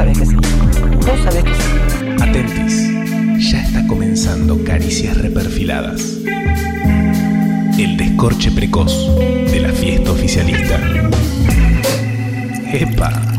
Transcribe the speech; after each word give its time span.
sabés 0.00 0.18
que 0.18 0.24
sí. 0.24 0.36
Que 1.44 1.54
sí. 1.54 2.22
Atentis, 2.22 3.50
ya 3.50 3.62
está 3.62 3.86
comenzando 3.86 4.62
Caricias 4.64 5.16
Reperfiladas. 5.18 6.18
El 7.78 7.96
descorche 7.96 8.50
precoz 8.50 8.92
de 9.50 9.60
la 9.60 9.70
fiesta 9.70 10.12
oficialista. 10.12 10.80
¡Epa! 12.72 13.29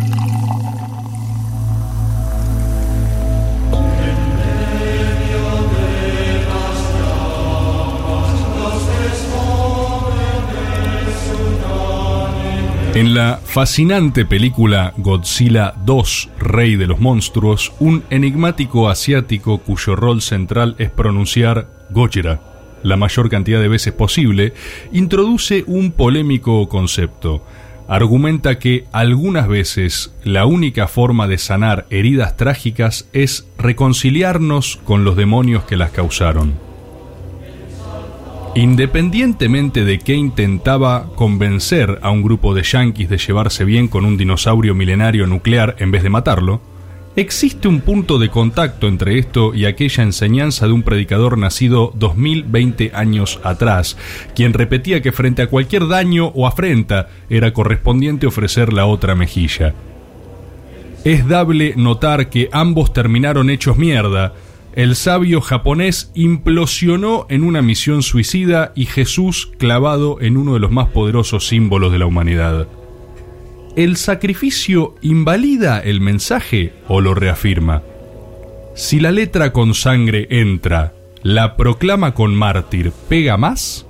En 12.93 13.13
la 13.13 13.39
fascinante 13.43 14.25
película 14.25 14.93
Godzilla 14.97 15.73
2, 15.85 16.29
Rey 16.39 16.75
de 16.75 16.87
los 16.87 16.99
Monstruos, 16.99 17.71
un 17.79 18.03
enigmático 18.09 18.89
asiático 18.89 19.59
cuyo 19.59 19.95
rol 19.95 20.21
central 20.21 20.75
es 20.77 20.89
pronunciar 20.89 21.67
Gojira 21.89 22.51
la 22.83 22.97
mayor 22.97 23.29
cantidad 23.29 23.61
de 23.61 23.67
veces 23.67 23.93
posible, 23.93 24.53
introduce 24.91 25.63
un 25.67 25.91
polémico 25.91 26.67
concepto. 26.69 27.45
Argumenta 27.87 28.57
que 28.57 28.85
algunas 28.91 29.47
veces 29.47 30.13
la 30.23 30.45
única 30.45 30.87
forma 30.87 31.27
de 31.27 31.37
sanar 31.37 31.85
heridas 31.89 32.37
trágicas 32.37 33.09
es 33.11 33.47
reconciliarnos 33.57 34.79
con 34.83 35.03
los 35.03 35.15
demonios 35.15 35.65
que 35.65 35.77
las 35.77 35.91
causaron. 35.91 36.70
Independientemente 38.53 39.85
de 39.85 39.99
que 39.99 40.13
intentaba 40.13 41.07
convencer 41.15 41.99
a 42.01 42.11
un 42.11 42.21
grupo 42.21 42.53
de 42.53 42.63
yanquis 42.63 43.09
de 43.09 43.17
llevarse 43.17 43.63
bien 43.63 43.87
con 43.87 44.03
un 44.03 44.17
dinosaurio 44.17 44.75
milenario 44.75 45.25
nuclear 45.25 45.77
en 45.79 45.91
vez 45.91 46.03
de 46.03 46.09
matarlo, 46.09 46.59
existe 47.15 47.69
un 47.69 47.79
punto 47.79 48.19
de 48.19 48.27
contacto 48.27 48.89
entre 48.89 49.17
esto 49.19 49.53
y 49.53 49.63
aquella 49.65 50.03
enseñanza 50.03 50.67
de 50.67 50.73
un 50.73 50.83
predicador 50.83 51.37
nacido 51.37 51.93
2020 51.95 52.91
años 52.93 53.39
atrás, 53.43 53.95
quien 54.35 54.51
repetía 54.51 55.01
que 55.01 55.13
frente 55.13 55.41
a 55.41 55.47
cualquier 55.47 55.87
daño 55.87 56.27
o 56.27 56.45
afrenta 56.45 57.07
era 57.29 57.53
correspondiente 57.53 58.27
ofrecer 58.27 58.73
la 58.73 58.85
otra 58.85 59.15
mejilla. 59.15 59.73
Es 61.05 61.25
dable 61.25 61.73
notar 61.77 62.29
que 62.29 62.49
ambos 62.51 62.91
terminaron 62.91 63.49
hechos 63.49 63.77
mierda, 63.77 64.33
el 64.73 64.95
sabio 64.95 65.41
japonés 65.41 66.11
implosionó 66.15 67.25
en 67.29 67.43
una 67.43 67.61
misión 67.61 68.03
suicida 68.03 68.71
y 68.73 68.85
Jesús 68.85 69.51
clavado 69.57 70.21
en 70.21 70.37
uno 70.37 70.53
de 70.53 70.59
los 70.59 70.71
más 70.71 70.87
poderosos 70.89 71.47
símbolos 71.47 71.91
de 71.91 71.99
la 71.99 72.05
humanidad. 72.05 72.67
¿El 73.75 73.97
sacrificio 73.97 74.95
invalida 75.01 75.79
el 75.79 75.99
mensaje 75.99 76.73
o 76.87 77.01
lo 77.01 77.13
reafirma? 77.13 77.83
Si 78.73 78.99
la 78.99 79.11
letra 79.11 79.51
con 79.51 79.73
sangre 79.73 80.27
entra, 80.29 80.93
¿la 81.21 81.57
proclama 81.57 82.13
con 82.13 82.33
mártir 82.33 82.93
pega 83.09 83.35
más? 83.35 83.85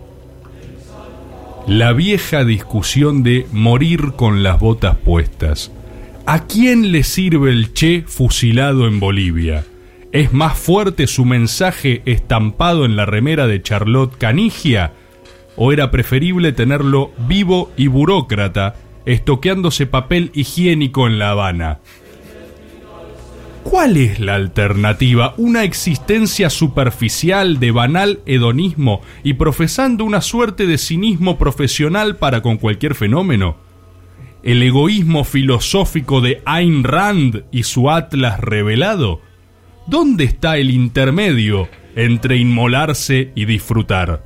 La 1.68 1.94
vieja 1.94 2.44
discusión 2.44 3.22
de 3.22 3.46
morir 3.52 4.14
con 4.16 4.42
las 4.42 4.60
botas 4.60 4.98
puestas. 4.98 5.72
¿A 6.26 6.48
quién 6.48 6.92
le 6.92 7.04
sirve 7.04 7.52
el 7.52 7.74
Che 7.74 8.04
fusilado 8.08 8.88
en 8.88 9.00
Bolivia? 9.00 9.66
¿Es 10.12 10.34
más 10.34 10.58
fuerte 10.58 11.08
su 11.08 11.24
mensaje 11.24 12.02
estampado 12.06 12.84
en 12.84 12.98
la 12.98 13.06
remera 13.06 13.48
de 13.48 13.62
Charlotte 13.62 14.18
Canigia? 14.18 14.92
¿O 15.56 15.72
era 15.72 15.90
preferible 15.90 16.52
tenerlo 16.52 17.12
vivo 17.30 17.72
y 17.78 17.88
burócrata, 17.88 18.76
estoqueándose 19.06 19.86
papel 19.86 20.32
higiénico 20.34 21.08
en 21.08 21.18
La 21.18 21.30
Habana? 21.30 21.80
¿Cuál 23.64 23.96
es 23.96 24.20
la 24.20 24.36
alternativa? 24.36 25.34
¿Una 25.38 25.64
existencia 25.64 26.50
superficial 26.50 27.62
de 27.62 27.72
banal 27.72 28.20
hedonismo 28.26 29.02
y 29.24 29.36
profesando 29.36 30.04
una 30.04 30.20
suerte 30.20 30.68
de 30.68 30.78
cinismo 30.78 31.38
profesional 31.38 32.18
para 32.18 32.42
con 32.42 32.58
cualquier 32.58 32.96
fenómeno? 32.96 33.56
¿El 34.44 34.62
egoísmo 34.62 35.24
filosófico 35.24 36.20
de 36.20 36.42
Ayn 36.46 36.84
Rand 36.84 37.46
y 37.52 37.64
su 37.64 37.90
Atlas 37.90 38.42
revelado? 38.42 39.22
¿Dónde 39.88 40.26
está 40.26 40.58
el 40.58 40.70
intermedio 40.70 41.68
entre 41.96 42.38
inmolarse 42.38 43.32
y 43.36 43.46
disfrutar? 43.46 44.24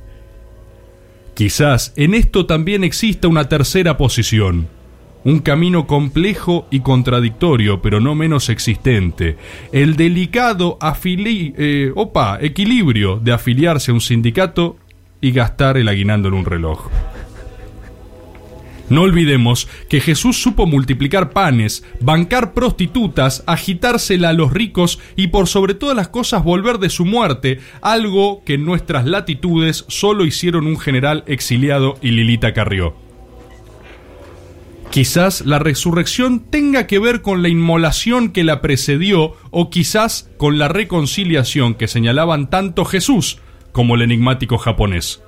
Quizás 1.34 1.92
en 1.96 2.14
esto 2.14 2.46
también 2.46 2.84
exista 2.84 3.28
una 3.28 3.48
tercera 3.48 3.96
posición, 3.96 4.68
un 5.24 5.40
camino 5.40 5.86
complejo 5.86 6.66
y 6.70 6.80
contradictorio, 6.80 7.82
pero 7.82 8.00
no 8.00 8.14
menos 8.14 8.48
existente, 8.48 9.36
el 9.72 9.96
delicado 9.96 10.78
eh, 10.80 11.92
opa, 11.94 12.38
equilibrio 12.40 13.18
de 13.18 13.32
afiliarse 13.32 13.90
a 13.90 13.94
un 13.94 14.00
sindicato 14.00 14.76
y 15.20 15.32
gastar 15.32 15.78
el 15.78 15.88
aguinando 15.88 16.28
en 16.28 16.34
un 16.34 16.44
reloj. 16.44 16.88
No 18.88 19.02
olvidemos 19.02 19.68
que 19.88 20.00
Jesús 20.00 20.40
supo 20.40 20.66
multiplicar 20.66 21.30
panes, 21.30 21.84
bancar 22.00 22.54
prostitutas, 22.54 23.42
agitársela 23.46 24.28
a 24.28 24.32
los 24.32 24.52
ricos 24.52 25.00
y 25.16 25.28
por 25.28 25.48
sobre 25.48 25.74
todas 25.74 25.96
las 25.96 26.08
cosas 26.08 26.44
volver 26.44 26.78
de 26.78 26.88
su 26.88 27.04
muerte, 27.04 27.58
algo 27.80 28.42
que 28.44 28.54
en 28.54 28.64
nuestras 28.64 29.04
latitudes 29.04 29.84
solo 29.88 30.24
hicieron 30.24 30.66
un 30.66 30.78
general 30.78 31.24
exiliado 31.26 31.98
y 32.00 32.12
Lilita 32.12 32.54
Carrió. 32.54 32.94
Quizás 34.90 35.44
la 35.44 35.58
resurrección 35.58 36.40
tenga 36.48 36.86
que 36.86 36.98
ver 36.98 37.20
con 37.22 37.42
la 37.42 37.48
inmolación 37.48 38.30
que 38.30 38.44
la 38.44 38.62
precedió 38.62 39.34
o 39.50 39.68
quizás 39.68 40.30
con 40.38 40.58
la 40.58 40.68
reconciliación 40.68 41.74
que 41.74 41.88
señalaban 41.88 42.48
tanto 42.48 42.84
Jesús 42.84 43.38
como 43.72 43.96
el 43.96 44.02
enigmático 44.02 44.58
japonés. 44.58 45.25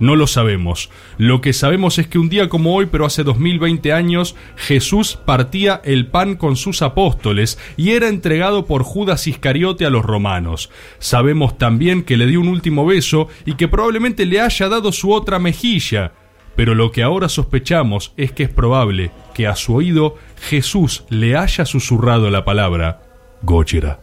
No 0.00 0.16
lo 0.16 0.26
sabemos. 0.26 0.88
Lo 1.18 1.42
que 1.42 1.52
sabemos 1.52 1.98
es 1.98 2.08
que 2.08 2.18
un 2.18 2.30
día 2.30 2.48
como 2.48 2.74
hoy, 2.74 2.86
pero 2.86 3.04
hace 3.04 3.22
2020 3.22 3.92
años, 3.92 4.34
Jesús 4.56 5.18
partía 5.26 5.82
el 5.84 6.06
pan 6.06 6.36
con 6.36 6.56
sus 6.56 6.80
apóstoles 6.80 7.58
y 7.76 7.90
era 7.90 8.08
entregado 8.08 8.64
por 8.64 8.82
Judas 8.82 9.26
Iscariote 9.26 9.84
a 9.84 9.90
los 9.90 10.02
romanos. 10.02 10.70
Sabemos 10.98 11.58
también 11.58 12.02
que 12.02 12.16
le 12.16 12.26
dio 12.26 12.40
un 12.40 12.48
último 12.48 12.86
beso 12.86 13.28
y 13.44 13.54
que 13.54 13.68
probablemente 13.68 14.24
le 14.24 14.40
haya 14.40 14.70
dado 14.70 14.90
su 14.90 15.12
otra 15.12 15.38
mejilla. 15.38 16.12
Pero 16.56 16.74
lo 16.74 16.92
que 16.92 17.02
ahora 17.02 17.28
sospechamos 17.28 18.14
es 18.16 18.32
que 18.32 18.44
es 18.44 18.50
probable 18.50 19.10
que 19.34 19.46
a 19.46 19.54
su 19.54 19.74
oído 19.74 20.16
Jesús 20.48 21.04
le 21.10 21.36
haya 21.36 21.66
susurrado 21.66 22.30
la 22.30 22.46
palabra 22.46 23.02
Góchera. 23.42 24.00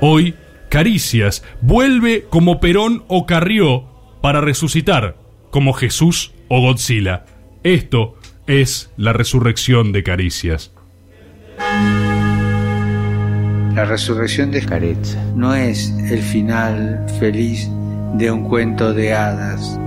Hoy, 0.00 0.34
Caricias 0.70 1.44
vuelve 1.60 2.24
como 2.30 2.58
Perón 2.58 3.04
o 3.08 3.26
Carrió 3.26 3.91
para 4.22 4.40
resucitar 4.40 5.16
como 5.50 5.74
Jesús 5.74 6.32
o 6.48 6.60
Godzilla. 6.62 7.26
Esto 7.64 8.14
es 8.46 8.90
la 8.96 9.12
resurrección 9.12 9.92
de 9.92 10.02
Caricias. 10.02 10.72
La 13.74 13.84
resurrección 13.84 14.50
de 14.50 14.64
Careza 14.64 15.22
no 15.34 15.54
es 15.54 15.90
el 16.08 16.22
final 16.22 17.04
feliz 17.18 17.68
de 18.14 18.30
un 18.30 18.48
cuento 18.48 18.92
de 18.94 19.12
hadas, 19.12 19.78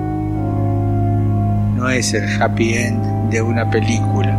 no 1.75 1.89
es 1.89 2.13
el 2.13 2.27
happy 2.41 2.73
end 2.73 3.29
de 3.29 3.41
una 3.41 3.69
película, 3.69 4.35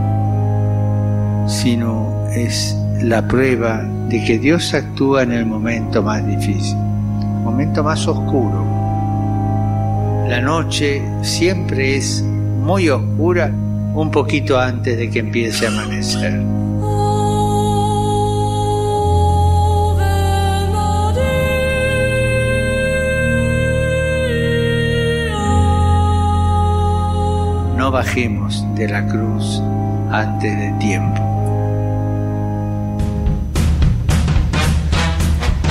sino 1.48 2.26
es 2.34 2.76
la 3.00 3.26
prueba 3.26 3.82
de 4.08 4.24
que 4.24 4.38
Dios 4.38 4.74
actúa 4.74 5.22
en 5.22 5.32
el 5.32 5.46
momento 5.46 6.02
más 6.02 6.26
difícil, 6.26 6.76
momento 7.44 7.84
más 7.84 8.06
oscuro, 8.08 8.75
la 10.28 10.40
noche 10.40 11.02
siempre 11.22 11.96
es 11.96 12.22
muy 12.22 12.88
oscura 12.88 13.52
un 13.94 14.10
poquito 14.10 14.58
antes 14.58 14.98
de 14.98 15.08
que 15.08 15.20
empiece 15.20 15.66
a 15.66 15.70
amanecer. 15.70 16.34
No 27.76 27.90
bajemos 27.92 28.66
de 28.74 28.88
la 28.88 29.06
cruz 29.06 29.62
antes 30.10 30.58
de 30.58 30.72
tiempo. 30.80 31.35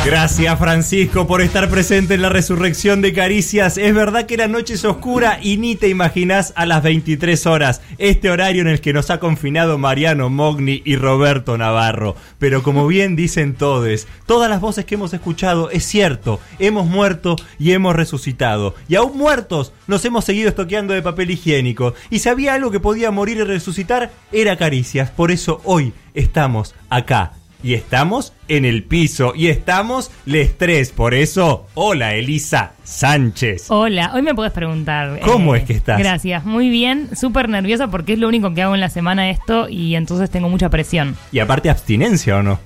Gracias 0.06 0.60
Francisco 0.60 1.25
por 1.25 1.42
estar 1.42 1.68
presente 1.68 2.13
en 2.13 2.22
la 2.22 2.30
resurrección 2.30 3.02
de 3.02 3.12
Caricias. 3.12 3.80
Es 3.80 3.92
verdad 3.96 4.28
que 4.28 4.38
la 4.38 4.48
noche 4.48 4.75
es 4.75 4.86
oscura 4.86 5.40
y 5.42 5.57
ni 5.57 5.75
te 5.75 5.90
imaginas 5.90 6.54
a 6.56 6.68
las 6.68 6.84
23 6.84 7.48
horas, 7.48 7.81
este 7.98 8.30
horario 8.30 8.62
en 8.62 8.68
el 8.68 8.81
que 8.81 8.94
nos 8.94 9.10
ha 9.10 9.19
confinado 9.19 9.80
Mariano 9.80 10.30
Mogni 10.30 10.84
y 10.86 10.96
Roberto 10.96 11.57
Navarro. 11.57 12.16
Pero 12.38 12.62
como 12.62 12.86
bien 12.86 13.16
dicen 13.16 13.56
todos, 13.56 14.06
todas 14.28 14.48
las 14.48 14.62
voces 14.62 14.86
que 14.86 14.94
hemos 14.94 15.12
escuchado 15.16 15.72
es 15.72 15.84
cierto, 15.86 16.40
hemos 16.60 16.86
muerto 16.86 17.36
y 17.58 17.72
hemos 17.72 17.96
resucitado. 17.96 18.75
Y 18.88 18.94
aún 18.98 19.18
muertos 19.18 19.74
nos 19.88 20.06
hemos 20.06 20.24
seguido 20.24 20.50
estoqueando 20.50 20.94
de 20.94 21.01
papel 21.01 21.31
higiénico. 21.31 21.96
Y 22.12 22.19
si 22.19 22.30
había 22.30 22.54
algo 22.54 22.69
que 22.69 22.80
podía 22.80 23.10
morir 23.10 23.38
y 23.38 23.44
resucitar, 23.44 24.12
era 24.31 24.56
Caricias. 24.56 25.10
Por 25.10 25.31
eso 25.31 25.62
hoy 25.63 25.94
estamos 26.13 26.75
acá 26.92 27.31
y 27.65 27.73
estamos 27.73 28.31
en 28.47 28.63
el 28.63 28.83
piso 28.83 29.33
y 29.35 29.47
estamos 29.47 30.12
les 30.25 30.56
tres. 30.56 30.91
Por 30.91 31.15
eso, 31.15 31.65
hola 31.73 32.13
Elisa 32.13 32.73
Sánchez. 32.83 33.71
Hola, 33.71 34.12
hoy 34.13 34.21
me 34.21 34.35
puedes 34.35 34.53
preguntar. 34.53 35.19
¿Cómo 35.21 35.56
es 35.56 35.63
que 35.63 35.73
estás? 35.73 35.97
Gracias, 35.97 36.45
muy 36.45 36.69
bien, 36.69 37.09
súper 37.15 37.50
nerviosa 37.50 37.88
porque 37.88 38.13
es 38.13 38.19
lo 38.19 38.27
único 38.27 38.53
que 38.53 38.62
hago 38.62 38.75
en 38.75 38.81
la 38.81 38.89
semana 38.89 39.31
esto 39.31 39.67
y 39.67 39.95
entonces 39.95 40.29
tengo 40.29 40.47
mucha 40.47 40.69
presión. 40.69 41.15
Y 41.31 41.39
aparte 41.39 41.71
abstinencia 41.71 42.38
o 42.38 42.44
no? 42.44 42.59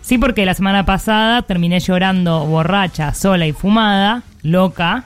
Sí, 0.00 0.16
porque 0.16 0.46
la 0.46 0.54
semana 0.54 0.86
pasada 0.86 1.42
terminé 1.42 1.78
llorando 1.80 2.46
borracha, 2.46 3.12
sola 3.12 3.46
y 3.46 3.52
fumada, 3.52 4.22
loca, 4.42 5.04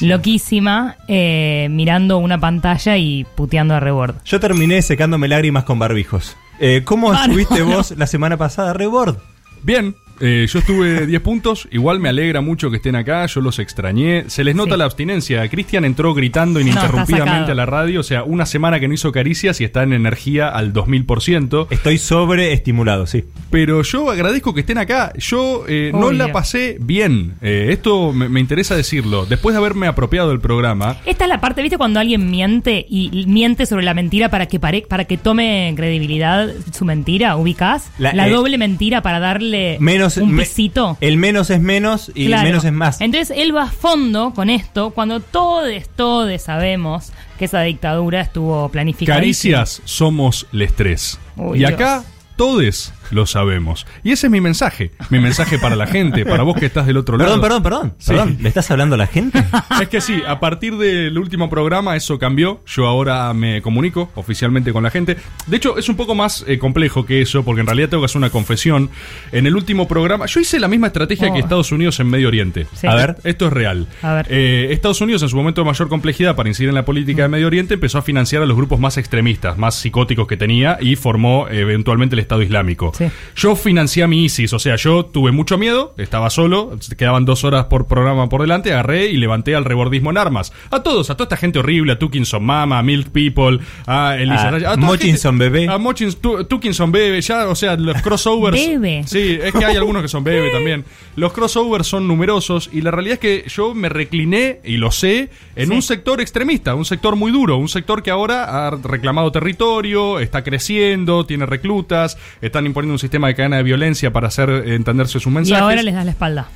loquísima, 0.00 0.96
eh, 1.08 1.66
mirando 1.72 2.18
una 2.18 2.38
pantalla 2.38 2.96
y 2.96 3.26
puteando 3.34 3.74
a 3.74 3.80
rebord. 3.80 4.14
Yo 4.24 4.38
terminé 4.38 4.80
secándome 4.82 5.26
lágrimas 5.26 5.64
con 5.64 5.80
barbijos. 5.80 6.36
Eh, 6.60 6.82
¿Cómo 6.84 7.10
Ah, 7.12 7.22
estuviste 7.24 7.58
no. 7.60 7.66
vos 7.76 7.92
la 7.96 8.06
semana 8.06 8.36
pasada, 8.36 8.72
Rebord? 8.74 9.16
Bien, 9.62 9.96
eh, 10.20 10.46
yo 10.48 10.58
estuve 10.58 11.06
10 11.06 11.20
puntos, 11.22 11.68
igual 11.70 11.98
me 12.00 12.08
alegra 12.08 12.40
mucho 12.40 12.70
que 12.70 12.76
estén 12.76 12.96
acá, 12.96 13.26
yo 13.26 13.40
los 13.40 13.58
extrañé. 13.58 14.24
Se 14.28 14.44
les 14.44 14.54
nota 14.54 14.74
Sí. 14.74 14.78
la 14.78 14.84
abstinencia. 14.84 15.48
Cristian 15.48 15.84
entró 15.84 16.14
gritando 16.14 16.60
ininterrumpidamente 16.60 17.52
a 17.52 17.54
la 17.54 17.66
radio, 17.66 18.00
o 18.00 18.02
sea, 18.02 18.22
una 18.24 18.46
semana 18.46 18.80
que 18.80 18.88
no 18.88 18.94
hizo 18.94 19.12
caricias 19.12 19.60
y 19.60 19.64
está 19.64 19.82
en 19.82 19.92
energía 19.92 20.48
al 20.48 20.72
2000%. 20.72 21.66
Estoy 21.70 21.98
sobreestimulado, 21.98 23.06
sí. 23.06 23.24
Pero 23.50 23.82
yo 23.82 24.10
agradezco 24.10 24.54
que 24.54 24.60
estén 24.60 24.78
acá. 24.78 25.12
Yo 25.18 25.64
eh, 25.68 25.90
no 25.92 26.12
la 26.12 26.32
pasé 26.32 26.76
bien. 26.80 27.34
Eh, 27.42 27.68
esto 27.70 28.12
me, 28.12 28.28
me 28.28 28.40
interesa 28.40 28.76
decirlo. 28.76 29.26
Después 29.26 29.54
de 29.54 29.58
haberme 29.58 29.86
apropiado 29.86 30.28
del 30.30 30.40
programa, 30.40 30.96
Esta 31.06 31.24
es 31.24 31.28
la 31.28 31.40
parte, 31.40 31.62
¿viste? 31.62 31.76
Cuando 31.78 31.98
alguien 32.00 32.30
miente 32.30 32.86
y 32.88 33.24
miente 33.26 33.66
sobre 33.66 33.84
la 33.84 33.94
mentira 33.94 34.28
para 34.28 34.46
que 34.46 34.60
pare- 34.60 34.84
para 34.88 35.04
que 35.04 35.16
tome 35.16 35.72
credibilidad 35.76 36.48
su 36.72 36.84
mentira, 36.84 37.36
ubicás? 37.36 37.90
La- 37.98 38.12
La, 38.12 38.28
eh, 38.28 38.30
doble 38.30 38.58
mentira 38.58 39.02
para 39.02 39.18
darle 39.20 39.76
Menos, 39.80 40.09
un 40.16 40.32
me- 40.32 40.42
pisito. 40.42 40.96
el 41.00 41.16
menos 41.16 41.50
es 41.50 41.60
menos 41.60 42.10
y 42.14 42.26
Claro. 42.26 42.44
menos 42.44 42.64
es 42.64 42.72
más. 42.72 43.00
Entonces 43.00 43.36
él 43.36 43.54
va 43.54 43.64
a 43.64 43.70
fondo 43.70 44.32
con 44.34 44.50
esto 44.50 44.90
cuando 44.90 45.20
todos, 45.20 45.70
todos 45.96 46.40
sabemos 46.42 47.12
que 47.38 47.44
esa 47.46 47.62
dictadura 47.62 48.20
estuvo 48.20 48.68
planificada. 48.68 49.18
caricias 49.18 49.82
somos 49.84 50.46
les 50.52 50.74
tres. 50.74 51.18
Uy, 51.36 51.56
y 51.56 51.58
Dios. 51.60 51.72
acá 51.72 52.04
todos 52.36 52.92
lo 53.10 53.26
sabemos. 53.26 53.86
Y 54.04 54.12
ese 54.12 54.26
es 54.26 54.30
mi 54.30 54.40
mensaje. 54.40 54.90
Mi 55.10 55.18
mensaje 55.18 55.58
para 55.58 55.76
la 55.76 55.86
gente, 55.86 56.24
para 56.24 56.42
vos 56.42 56.56
que 56.56 56.66
estás 56.66 56.86
del 56.86 56.96
otro 56.96 57.16
Perdón, 57.18 57.40
lado. 57.40 57.42
perdón, 57.42 57.62
perdón, 57.62 57.94
Sí. 57.98 58.10
perdón. 58.12 58.38
¿Le 58.40 58.48
estás 58.48 58.70
hablando 58.70 58.94
a 58.94 58.98
la 58.98 59.06
gente? 59.06 59.42
Es 59.80 59.88
que 59.88 60.00
sí, 60.00 60.22
a 60.26 60.40
partir 60.40 60.76
del 60.76 61.16
último 61.18 61.48
programa 61.50 61.96
eso 61.96 62.18
cambió. 62.18 62.62
Yo 62.66 62.86
ahora 62.86 63.32
me 63.34 63.62
comunico 63.62 64.10
oficialmente 64.14 64.72
con 64.72 64.82
la 64.82 64.90
gente. 64.90 65.16
De 65.46 65.56
hecho, 65.56 65.76
es 65.78 65.88
un 65.88 65.96
poco 65.96 66.14
más 66.14 66.44
eh, 66.46 66.58
complejo 66.58 67.04
que 67.06 67.20
eso, 67.22 67.44
porque 67.44 67.60
en 67.60 67.66
realidad 67.66 67.88
tengo 67.88 68.02
que 68.02 68.06
hacer 68.06 68.18
una 68.18 68.30
confesión. 68.30 68.90
En 69.32 69.46
el 69.46 69.56
último 69.56 69.88
programa, 69.88 70.26
yo 70.26 70.40
hice 70.40 70.58
la 70.60 70.68
misma 70.68 70.88
estrategia 70.88 71.28
Oh. 71.30 71.32
que 71.34 71.40
Estados 71.40 71.72
Unidos 71.72 71.98
en 72.00 72.08
Medio 72.08 72.28
Oriente. 72.28 72.66
Sí. 72.74 72.86
A 72.86 72.94
ver. 72.94 73.16
Esto 73.24 73.46
es 73.46 73.52
real. 73.52 73.86
A 74.02 74.14
ver. 74.14 74.26
Eh, 74.30 74.68
Estados 74.70 75.00
Unidos, 75.00 75.22
en 75.22 75.28
su 75.28 75.36
momento 75.36 75.60
de 75.62 75.66
mayor 75.66 75.88
complejidad 75.88 76.36
para 76.36 76.48
incidir 76.48 76.68
en 76.68 76.74
la 76.74 76.84
política 76.84 77.22
de 77.22 77.28
Medio 77.28 77.46
Oriente, 77.46 77.74
empezó 77.74 77.98
a 77.98 78.02
financiar 78.02 78.42
a 78.42 78.46
los 78.46 78.56
grupos 78.56 78.78
más 78.80 78.96
extremistas, 78.96 79.58
más 79.58 79.74
psicóticos 79.74 80.26
que 80.26 80.36
tenía 80.36 80.78
y 80.80 80.96
formó 80.96 81.48
eventualmente 81.48 82.14
el 82.14 82.20
Estado 82.20 82.42
Islámico. 82.42 82.92
Sí. 83.00 83.14
Yo 83.36 83.56
financié 83.56 84.02
a 84.02 84.06
mi 84.06 84.24
ISIS, 84.24 84.52
o 84.52 84.58
sea, 84.58 84.76
yo 84.76 85.04
tuve 85.06 85.32
mucho 85.32 85.58
miedo, 85.58 85.94
estaba 85.98 86.30
solo, 86.30 86.76
quedaban 86.96 87.24
dos 87.24 87.44
horas 87.44 87.64
por 87.66 87.86
programa 87.86 88.28
por 88.28 88.42
delante, 88.42 88.72
agarré 88.72 89.06
y 89.06 89.16
levanté 89.16 89.54
al 89.54 89.64
rebordismo 89.64 90.10
en 90.10 90.18
armas. 90.18 90.52
A 90.70 90.82
todos, 90.82 91.10
a 91.10 91.14
toda 91.16 91.24
esta 91.24 91.36
gente 91.36 91.58
horrible, 91.58 91.92
a 91.92 91.98
Tukinson 91.98 92.44
Mama, 92.44 92.78
a 92.78 92.82
Milk 92.82 93.08
People, 93.10 93.60
a 93.86 94.16
Elisa 94.18 94.48
A 94.48 94.50
Raya, 94.52 94.74
toda 94.74 94.86
Mochinson 94.86 95.38
gente- 95.38 95.48
Bebé. 95.50 95.68
A 95.72 95.78
Mochins, 95.78 96.16
Tu- 96.20 96.44
Tukinson 96.44 96.92
Bebe, 96.92 97.20
ya, 97.20 97.48
o 97.48 97.54
sea, 97.54 97.76
los 97.76 98.00
crossovers. 98.02 98.56
Bebe. 98.56 99.02
Sí, 99.06 99.38
es 99.42 99.52
que 99.54 99.64
hay 99.64 99.76
algunos 99.76 100.02
que 100.02 100.08
son 100.08 100.22
bebe 100.24 100.50
también. 100.50 100.84
Los 101.16 101.32
crossovers 101.32 101.86
son 101.86 102.06
numerosos 102.06 102.68
y 102.72 102.82
la 102.82 102.90
realidad 102.90 103.14
es 103.14 103.20
que 103.20 103.44
yo 103.48 103.74
me 103.74 103.88
recliné, 103.88 104.60
y 104.64 104.76
lo 104.76 104.90
sé, 104.90 105.30
en 105.56 105.68
Sí. 105.68 105.74
un 105.74 105.82
sector 105.82 106.20
extremista, 106.20 106.74
un 106.74 106.84
sector 106.84 107.16
muy 107.16 107.32
duro, 107.32 107.56
un 107.56 107.68
sector 107.68 108.02
que 108.02 108.10
ahora 108.10 108.66
ha 108.66 108.70
reclamado 108.70 109.30
territorio, 109.32 110.18
está 110.20 110.42
creciendo, 110.44 111.24
tiene 111.26 111.46
reclutas, 111.46 112.16
están 112.40 112.66
imponiendo 112.66 112.89
un 112.92 112.98
sistema 112.98 113.28
de 113.28 113.34
cadena 113.34 113.56
de 113.58 113.62
violencia 113.62 114.12
para 114.12 114.28
hacer 114.28 114.48
entenderse 114.66 115.14
sus 115.20 115.26
Y 115.26 115.34
mensajes. 115.34 115.62
ahora 115.62 115.82
les 115.82 115.94
das 115.94 116.04
la 116.04 116.10
espalda. 116.12 116.48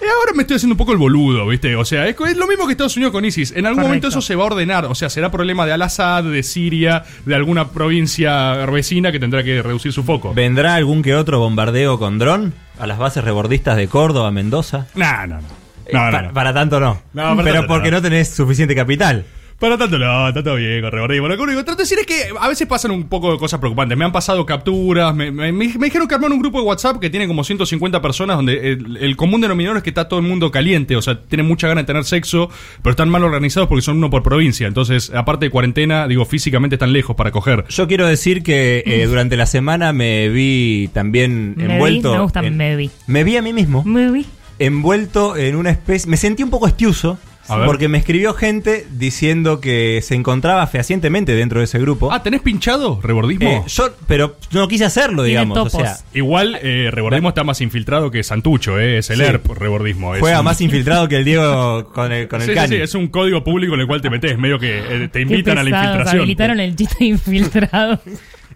Y 0.00 0.06
ahora 0.06 0.32
me 0.34 0.42
estoy 0.42 0.56
haciendo 0.56 0.74
un 0.74 0.76
poco 0.78 0.92
el 0.92 0.98
boludo, 0.98 1.46
¿viste? 1.46 1.74
O 1.76 1.84
sea, 1.84 2.06
es, 2.06 2.14
es 2.28 2.36
lo 2.36 2.46
mismo 2.46 2.66
que 2.66 2.72
Estados 2.72 2.94
Unidos 2.96 3.12
con 3.12 3.24
ISIS. 3.24 3.52
En 3.52 3.64
algún 3.64 3.76
Correcto. 3.84 3.88
momento 3.88 4.08
eso 4.08 4.20
se 4.20 4.34
va 4.36 4.42
a 4.42 4.46
ordenar. 4.46 4.84
O 4.84 4.94
sea, 4.94 5.08
será 5.08 5.30
problema 5.30 5.64
de 5.64 5.72
Al-Assad, 5.72 6.24
de 6.24 6.42
Siria, 6.42 7.04
de 7.24 7.34
alguna 7.34 7.68
provincia 7.70 8.54
vecina 8.66 9.12
que 9.12 9.18
tendrá 9.20 9.42
que 9.42 9.62
reducir 9.62 9.92
su 9.92 10.02
foco. 10.04 10.34
¿Vendrá 10.34 10.74
algún 10.74 11.00
que 11.02 11.14
otro 11.14 11.38
bombardeo 11.38 11.98
con 11.98 12.18
dron 12.18 12.52
a 12.78 12.86
las 12.86 12.98
bases 12.98 13.24
rebordistas 13.24 13.76
de 13.76 13.88
Córdoba, 13.88 14.30
Mendoza? 14.30 14.88
No, 14.94 15.26
no, 15.26 15.36
no. 15.40 15.48
Eh, 15.86 15.90
No, 15.92 16.06
no, 16.06 16.10
pa- 16.12 16.22
no. 16.22 16.32
Para 16.34 16.52
tanto 16.52 16.80
no. 16.80 17.00
No, 17.14 17.22
para 17.22 17.42
Pero 17.44 17.54
tanto 17.60 17.68
porque 17.68 17.90
no. 17.90 17.96
no 17.98 18.02
tenés 18.02 18.28
suficiente 18.28 18.74
capital. 18.74 19.24
Para 19.58 19.78
tanto 19.78 19.98
no, 19.98 20.28
está 20.28 20.42
todo 20.42 20.56
bien 20.56 20.82
con 20.82 20.90
rebordismo. 20.90 21.28
Lo 21.28 21.36
que 21.36 21.42
único 21.42 21.58
que 21.58 21.64
trato 21.64 21.78
de 21.78 21.82
decir 21.84 21.98
es 21.98 22.06
que 22.06 22.24
a 22.38 22.48
veces 22.48 22.66
pasan 22.66 22.90
un 22.90 23.04
poco 23.08 23.32
de 23.32 23.38
cosas 23.38 23.60
preocupantes. 23.60 23.96
Me 23.96 24.04
han 24.04 24.12
pasado 24.12 24.44
capturas, 24.44 25.14
me, 25.14 25.30
me- 25.30 25.52
me- 25.52 25.68
me 25.78 25.84
dijeron 25.86 26.06
que 26.08 26.14
armaron 26.14 26.34
un 26.34 26.40
grupo 26.42 26.60
de 26.60 26.66
WhatsApp 26.66 26.98
que 26.98 27.08
tiene 27.08 27.26
como 27.26 27.44
150 27.44 28.02
personas 28.02 28.36
donde 28.36 28.72
el, 28.72 28.96
el 28.98 29.16
común 29.16 29.40
denominador 29.40 29.78
es 29.78 29.82
que 29.82 29.90
está 29.90 30.06
todo 30.08 30.20
el 30.20 30.26
mundo 30.26 30.50
caliente, 30.50 30.96
o 30.96 31.02
sea, 31.02 31.20
tienen 31.22 31.46
mucha 31.46 31.68
ganas 31.68 31.82
de 31.84 31.86
tener 31.86 32.04
sexo, 32.04 32.50
pero 32.82 32.90
están 32.90 33.08
mal 33.08 33.22
organizados 33.24 33.68
porque 33.68 33.82
son 33.82 33.96
uno 33.98 34.10
por 34.10 34.22
provincia. 34.22 34.66
Entonces, 34.66 35.10
aparte 35.14 35.46
de 35.46 35.50
cuarentena, 35.50 36.08
digo, 36.08 36.24
físicamente 36.26 36.74
están 36.74 36.92
lejos 36.92 37.16
para 37.16 37.30
coger. 37.30 37.64
Yo 37.68 37.86
quiero 37.88 38.06
decir 38.06 38.42
que 38.42 38.82
eh, 38.84 39.06
durante 39.06 39.36
la 39.36 39.46
semana 39.46 39.92
me 39.94 40.28
vi 40.28 40.90
también 40.92 41.54
Me 41.56 41.66
vi, 41.68 41.72
envuelto. 41.74 42.12
me 42.12 42.20
gusta, 42.20 42.40
en- 42.44 42.56
me 42.56 42.76
vi. 42.76 42.90
Me 43.06 43.24
vi 43.24 43.36
a 43.36 43.42
mí 43.42 43.52
mismo. 43.52 43.82
Me 43.84 44.10
vi. 44.10 44.26
envuelto 44.58 45.36
en 45.36 45.56
una 45.56 45.70
especie. 45.70 46.10
Me 46.10 46.16
sentí 46.16 46.42
un 46.42 46.50
poco 46.50 46.66
estiuso. 46.66 47.18
Porque 47.46 47.88
me 47.88 47.98
escribió 47.98 48.32
gente 48.34 48.86
diciendo 48.90 49.60
que 49.60 50.00
se 50.02 50.14
encontraba 50.14 50.66
fehacientemente 50.66 51.34
dentro 51.34 51.58
de 51.58 51.64
ese 51.64 51.78
grupo. 51.78 52.10
Ah, 52.12 52.22
¿tenés 52.22 52.40
pinchado 52.40 53.00
rebordismo? 53.02 53.48
Eh, 53.48 53.62
yo, 53.66 53.90
pero 54.06 54.36
no 54.52 54.66
quise 54.68 54.84
hacerlo, 54.86 55.22
digamos. 55.22 55.58
O 55.58 55.64
topos. 55.64 55.80
sea, 55.82 55.96
Igual, 56.14 56.58
eh, 56.62 56.88
rebordismo 56.90 57.28
está 57.28 57.44
más 57.44 57.60
infiltrado 57.60 58.10
que 58.10 58.22
Santucho, 58.22 58.78
eh, 58.80 58.98
es 58.98 59.10
el 59.10 59.18
Sí. 59.18 59.22
ERP 59.24 59.54
rebordismo. 59.54 60.14
es 60.14 60.20
juega 60.20 60.38
un- 60.40 60.44
más 60.46 60.60
infiltrado 60.60 61.08
que 61.08 61.16
el 61.16 61.24
Diego 61.24 61.90
con 61.92 62.12
el, 62.12 62.28
con 62.28 62.40
el 62.40 62.46
Sí, 62.46 62.52
sí, 62.52 62.56
cani. 62.56 62.76
sí, 62.76 62.82
es 62.82 62.94
un 62.94 63.08
código 63.08 63.44
público 63.44 63.74
en 63.74 63.80
el 63.80 63.86
cual 63.86 64.00
te 64.00 64.10
metes, 64.10 64.38
medio 64.38 64.58
que 64.58 64.78
eh, 64.78 65.08
te 65.08 65.10
Qué 65.10 65.20
invitan 65.22 65.58
a 65.58 65.62
la 65.62 65.70
infiltración. 65.70 66.18
Habilitaron 66.20 66.60
el 66.60 66.74
chiste 66.76 67.04
infiltrado. 67.04 68.00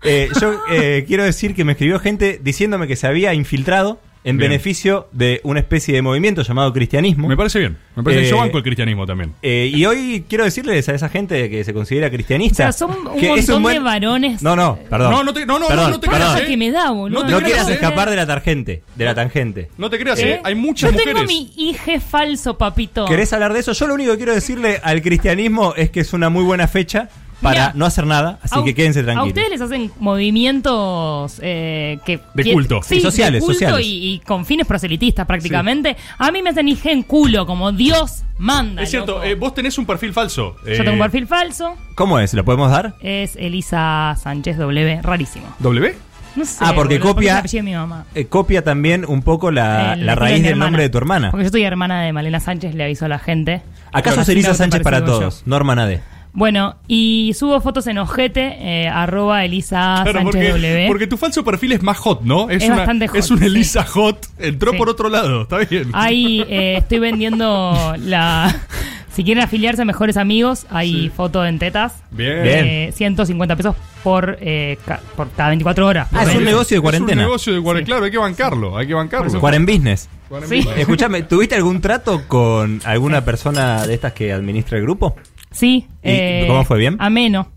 Eh, 0.03 0.29
yo 0.41 0.55
eh, 0.71 1.05
quiero 1.09 1.25
decir 1.25 1.55
que 1.55 1.65
me 1.65 1.73
escribió 1.73 1.99
gente 1.99 2.41
diciéndome 2.43 2.87
que 2.87 2.95
se 2.97 3.07
había 3.07 3.35
infiltrado 3.35 4.01
en 4.29 4.37
Bien. 4.37 4.51
beneficio 4.51 5.09
de 5.13 5.41
una 5.45 5.61
especie 5.61 5.95
de 5.95 6.03
movimiento 6.03 6.43
llamado 6.43 6.73
cristianismo. 6.73 7.29
Me 7.29 7.37
parece 7.37 7.59
bien. 7.61 7.77
Me 7.97 8.03
parece 8.03 8.27
Eh, 8.27 8.31
yo 8.31 8.37
banco 8.39 8.59
el 8.59 8.63
cristianismo 8.63 9.07
también. 9.07 9.33
Eh, 9.43 9.71
y 9.75 9.85
hoy 9.87 10.25
quiero 10.29 10.45
decirles 10.45 10.89
a 10.89 10.95
esa 10.95 11.09
gente 11.09 11.49
que 11.49 11.65
se 11.65 11.73
considera 11.73 12.09
O 12.09 12.11
cristianista. 12.11 12.71
sea, 12.71 12.73
son 12.73 12.91
un 12.91 13.19
que 13.19 13.27
es 13.27 13.37
montón 13.49 13.63
buen- 13.63 13.75
de 13.77 13.81
varones. 13.81 14.43
No, 14.43 14.55
no, 14.55 14.79
perdón. 14.91 15.11
No, 15.13 15.25
no 15.25 15.33
te- 15.33 15.47
no, 15.47 15.59
no, 15.59 15.67
Perdón, 15.69 15.91
no, 15.93 16.01
te 16.01 16.09
perdón. 16.09 16.33
Pasa 16.35 16.45
que 16.47 16.57
me 16.57 16.71
da, 16.71 16.91
boludo. 16.91 17.21
No 17.21 17.27
te 17.27 17.33
No 17.33 17.39
creas, 17.39 17.53
quieras 17.53 17.69
eh. 17.71 17.75
escapar 17.75 18.11
de 18.11 18.17
la 18.17 18.27
tangente. 18.27 18.83
De 18.95 19.05
la 19.05 19.15
tangente. 19.15 19.71
No 19.79 19.89
te 19.91 19.99
creas, 19.99 20.19
¿Eh? 20.21 20.31
eh, 20.33 20.41
hay 20.45 20.55
muchas 20.55 20.91
Yo 20.91 20.99
mujeres. 20.99 21.15
tengo 21.15 21.27
mi 21.27 21.51
hija 21.57 21.99
falso, 22.01 22.59
papito. 22.59 23.07
¿Querés 23.07 23.33
hablar 23.33 23.53
de 23.53 23.61
eso? 23.61 23.73
Yo 23.73 23.87
lo 23.87 23.95
único 23.95 24.13
que 24.13 24.19
quiero 24.19 24.35
decirle 24.35 24.81
al 24.83 25.01
cristianismo 25.03 25.75
es 25.77 25.91
que 25.91 26.01
es 26.01 26.13
una 26.13 26.29
muy 26.29 26.45
buena 26.45 26.69
fecha 26.69 27.09
para 27.43 27.53
Mirá, 27.69 27.73
no 27.75 27.87
hacer 27.87 28.05
nada, 28.07 28.39
así 28.43 28.59
A 28.59 28.65
que 28.65 28.75
quédense 28.75 29.01
A 29.01 29.05
tranquilos. 29.05 29.29
ustedes 29.29 29.51
les 29.51 29.61
hacen 29.61 29.91
movimientos 30.01 31.39
eh, 31.43 31.99
que 32.05 32.21
De 32.35 32.43
que- 32.45 32.53
culto. 32.53 32.81
sí, 32.83 32.97
Y 32.97 33.01
sociales, 33.01 33.41
de 33.41 33.47
culto 33.47 33.55
sociales. 33.61 33.87
Y, 33.87 34.15
y 34.15 34.19
con 34.21 34.45
fines 34.45 34.67
proselitistas 34.67 35.27
prácticamente. 35.27 35.97
A 36.19 36.31
mí 36.33 36.43
me 36.43 36.51
hacen 36.51 36.69
en 36.85 37.03
culo, 37.03 37.47
como 37.47 37.73
Dios 37.73 38.23
manda. 38.39 38.83
Es 38.83 38.91
cierto, 38.91 39.23
eh, 39.23 39.35
vos 39.35 39.55
tenés 39.55 39.79
un 39.79 39.87
perfil 39.87 40.13
falso. 40.13 40.57
Yo 40.65 40.73
eh, 40.73 40.77
tengo 40.79 40.93
un 40.93 40.99
perfil 40.99 41.27
falso. 41.27 41.77
¿Cómo 41.95 42.19
es? 42.19 42.35
¿Lo 42.35 42.45
podemos 42.45 42.71
dar? 42.71 42.95
Es 43.01 43.37
Elisa 43.37 44.15
Sánchez 44.21 44.57
W. 44.59 45.01
Rarísimo. 45.03 45.47
¿W? 45.61 45.95
No 46.37 46.45
sé. 46.45 46.59
Ah, 46.61 46.73
porque 46.75 46.99
boludo, 46.99 47.15
copia- 47.15 47.31
es 47.31 47.35
el 47.35 47.39
apellido 47.39 47.65
de 47.65 47.71
mi 47.71 47.75
mamá. 47.77 48.05
Eh, 48.15 48.27
copia 48.27 48.63
también 48.63 49.05
un 49.07 49.23
poco 49.23 49.51
la, 49.51 49.95
El 49.95 50.07
la 50.07 50.15
raíz 50.15 50.37
del 50.43 50.53
hermana. 50.53 50.65
nombre 50.67 50.83
de 50.85 50.89
tu 50.89 50.99
hermana. 50.99 51.31
Porque 51.31 51.45
yo 51.45 51.51
soy 51.51 51.63
hermana 51.65 52.03
de 52.03 52.13
Malena 52.13 52.39
Sánchez, 52.41 52.75
le 52.75 52.85
aviso 52.85 53.07
a 53.07 53.09
la 53.09 53.19
gente. 53.19 53.63
¿Acaso 53.93 54.31
Elisa 54.31 54.55
Sánchez 54.55 54.83
para 54.83 54.99
autopercibo 54.99 55.21
yo. 55.25 55.31
todos? 55.31 55.47
Norma 55.47 55.75
Nade. 55.75 56.01
Bueno, 56.33 56.77
y 56.87 57.33
subo 57.37 57.61
fotos 57.61 57.87
en 57.89 57.99
ojete, 57.99 58.57
eh, 58.61 58.89
arroba 58.89 59.45
Elisa 59.45 60.01
Claro, 60.05 60.21
Sánchez 60.21 60.25
porque, 60.25 60.49
W. 60.51 60.87
porque 60.87 61.07
tu 61.07 61.17
falso 61.17 61.43
perfil 61.43 61.73
es 61.73 61.83
más 61.83 61.97
hot, 61.99 62.23
¿no? 62.23 62.49
Es 62.51 62.65
una, 62.65 62.77
bastante 62.77 63.09
hot, 63.09 63.17
Es 63.19 63.31
un 63.31 63.39
sí. 63.39 63.47
Elisa 63.47 63.85
hot. 63.85 64.27
Entró 64.39 64.73
Sí. 64.73 64.79
por 64.79 64.89
otro 64.89 65.09
lado, 65.09 65.43
está 65.43 65.59
bien. 65.59 65.91
Ahí 65.95 66.43
eh, 66.49 66.77
estoy 66.79 66.99
vendiendo 67.01 67.95
la... 67.99 68.55
Si 69.11 69.25
quieren 69.25 69.43
afiliarse 69.43 69.83
a 69.83 69.85
Mejores 69.85 70.17
Amigos, 70.17 70.65
hay 70.71 71.09
foto 71.09 71.45
en 71.45 71.59
tetas. 71.59 72.05
Bien. 72.13 72.39
Eh, 72.45 72.91
150 72.95 73.57
pesos 73.57 73.75
por, 74.05 74.39
eh, 74.41 74.79
ca- 74.87 75.01
por 75.17 75.29
cada 75.33 75.49
24 75.49 75.89
horas. 75.89 76.07
Ah, 76.13 76.23
es 76.23 76.37
un 76.37 76.45
negocio 76.45 76.77
de 76.77 76.81
cuarentena. 76.83 77.23
Es 77.23 77.27
un 77.27 77.31
negocio 77.31 77.53
de 77.55 77.61
cuarentena. 77.61 77.85
Sí. 77.85 77.91
Claro, 77.91 78.05
hay 78.05 78.11
que 78.13 78.19
bancarlo, 78.19 78.77
hay 78.79 78.87
que 78.87 78.95
bancarlo. 78.95 79.41
Cuaren 79.41 79.67
Business. 79.67 80.09
Sí. 80.49 80.65
Escúchame, 80.77 81.23
¿tuviste 81.25 81.57
algún 81.57 81.81
trato 81.81 82.29
con 82.29 82.81
alguna 82.85 83.25
persona 83.25 83.85
de 83.89 83.95
estas 83.95 84.13
que 84.13 84.33
administra 84.33 84.79
el 84.79 84.85
grupo? 84.85 85.17
Sí. 85.59 85.87
¿Y 86.03 86.47
cómo 86.47 86.65
fue, 86.65 86.79
bien? 86.79 86.97
Ameno. 87.01 87.49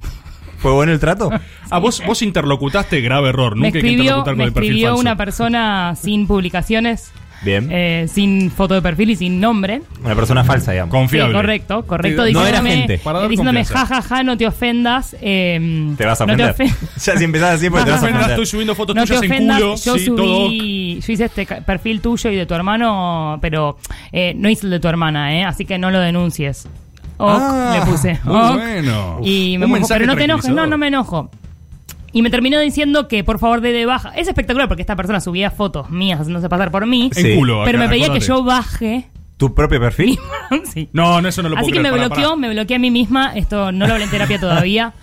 ¿Fue 0.57 0.71
bueno 0.73 0.91
el 0.91 0.99
trato? 0.99 1.29
Ah, 1.73 1.79
vos, 1.79 2.03
vos 2.05 2.21
interlocutaste 2.21 2.99
grave 2.99 3.29
error. 3.29 3.55
Me 3.55 3.67
Nunca 3.67 3.67
hay 3.67 3.71
que 3.71 3.77
escribió, 3.77 4.01
interlocutar 4.03 4.33
con 4.33 4.37
me 4.39 4.43
el 4.43 4.51
perfil 4.51 4.69
escribió 4.71 4.87
falso. 4.89 4.99
una 5.01 5.15
persona 5.15 5.95
sin 5.95 6.27
publicaciones, 6.27 7.13
Bien. 7.43 7.69
eh, 7.71 8.07
sin 8.11 8.51
foto 8.51 8.73
de 8.73 8.81
perfil 8.81 9.11
y 9.11 9.15
sin 9.15 9.39
nombre. 9.39 9.81
Una 10.03 10.13
persona 10.15 10.43
falsa, 10.43 10.73
digamos. 10.73 10.91
Confiable. 10.93 11.31
Sí, 11.31 11.35
correcto, 11.37 11.83
correcto. 11.87 12.25
Sí, 12.27 12.33
no 12.33 12.45
era 12.45 12.59
diciéndome- 12.61 12.75
gente. 12.77 12.97
Para 12.97 13.19
dar 13.19 13.29
diciéndome, 13.29 13.59
confianza. 13.61 13.85
jajaja, 13.87 14.23
no 14.23 14.35
te 14.37 14.47
ofendas. 14.47 15.15
eh, 15.21 15.93
Te 15.97 16.05
vas 16.05 16.19
a 16.19 16.25
no 16.25 16.33
ofender. 16.33 16.53
ofen- 16.55 16.75
ya 17.05 17.15
si 17.17 17.23
empezás 17.23 17.55
así, 17.55 17.69
porque 17.69 17.85
te 17.85 17.91
vas 17.91 18.03
a 18.03 18.05
ofender. 18.07 18.29
estoy 18.31 18.45
subiendo 18.47 18.75
fotos 18.75 18.95
no 18.97 19.03
te 19.03 19.07
tuyas 19.07 19.23
en 19.23 19.31
ofendas, 19.31 19.57
culo. 19.61 19.75
yo 19.77 19.97
sí, 19.97 20.05
todo 20.07 20.39
ok. 20.43 20.45
subí, 20.47 20.99
yo 21.07 21.13
hice 21.13 21.23
este 21.23 21.45
ca- 21.45 21.61
perfil 21.61 22.01
tuyo 22.01 22.29
y 22.31 22.35
de 22.35 22.45
tu 22.45 22.53
hermano, 22.53 23.39
pero 23.41 23.77
eh, 24.11 24.33
no 24.35 24.49
hice 24.49 24.65
el 24.65 24.71
de 24.71 24.79
tu 24.81 24.89
hermana, 24.89 25.33
¿eh? 25.39 25.45
así 25.45 25.63
que 25.63 25.77
no 25.77 25.89
lo 25.89 26.01
denuncies. 26.01 26.67
Ok, 27.21 27.31
Ah, 27.41 27.77
le 27.79 27.91
puse. 27.91 28.19
muy 28.23 28.57
bueno. 28.57 29.19
Y 29.23 29.57
me 29.57 29.65
Un 29.65 29.71
mensaje 29.73 29.99
pero 30.01 30.11
no 30.11 30.17
te 30.17 30.23
enojes, 30.25 30.49
no, 30.51 30.65
no 30.67 30.77
me 30.77 30.87
enojo. 30.87 31.29
Y 32.13 32.21
me 32.21 32.29
terminó 32.29 32.59
diciendo 32.59 33.07
que 33.07 33.23
por 33.23 33.39
favor 33.39 33.61
dé 33.61 33.71
de 33.71 33.85
baja. 33.85 34.09
Es 34.15 34.27
espectacular 34.27 34.67
porque 34.67 34.81
esta 34.81 34.95
persona 34.97 35.21
subía 35.21 35.49
fotos 35.51 35.89
mías 35.89 36.19
haciéndose 36.19 36.49
pasar 36.49 36.69
por 36.71 36.85
mí. 36.85 37.09
En 37.15 37.23
Sí. 37.23 37.35
culo. 37.35 37.61
pero 37.65 37.77
acá, 37.79 37.87
me 37.87 37.93
pedía 37.93 38.11
que 38.11 38.19
yo 38.19 38.43
baje. 38.43 39.07
¿Tu 39.37 39.53
propio 39.55 39.79
perfil? 39.79 40.19
Sí. 40.73 40.89
No, 40.91 41.21
no, 41.21 41.29
eso 41.29 41.41
no 41.41 41.47
lo 41.49 41.55
puedo 41.55 41.63
Así 41.65 41.71
que 41.71 41.79
creer. 41.79 41.93
me 41.93 41.97
Pará, 41.97 42.07
bloqueó, 42.09 42.29
pará. 42.31 42.35
me 42.41 42.49
bloqueé 42.49 42.75
a 42.75 42.79
mí 42.79 42.91
misma. 42.91 43.31
Esto 43.35 43.71
no 43.71 43.87
lo 43.87 43.93
hablé 43.93 44.03
en 44.05 44.11
terapia 44.11 44.37
todavía. 44.41 44.93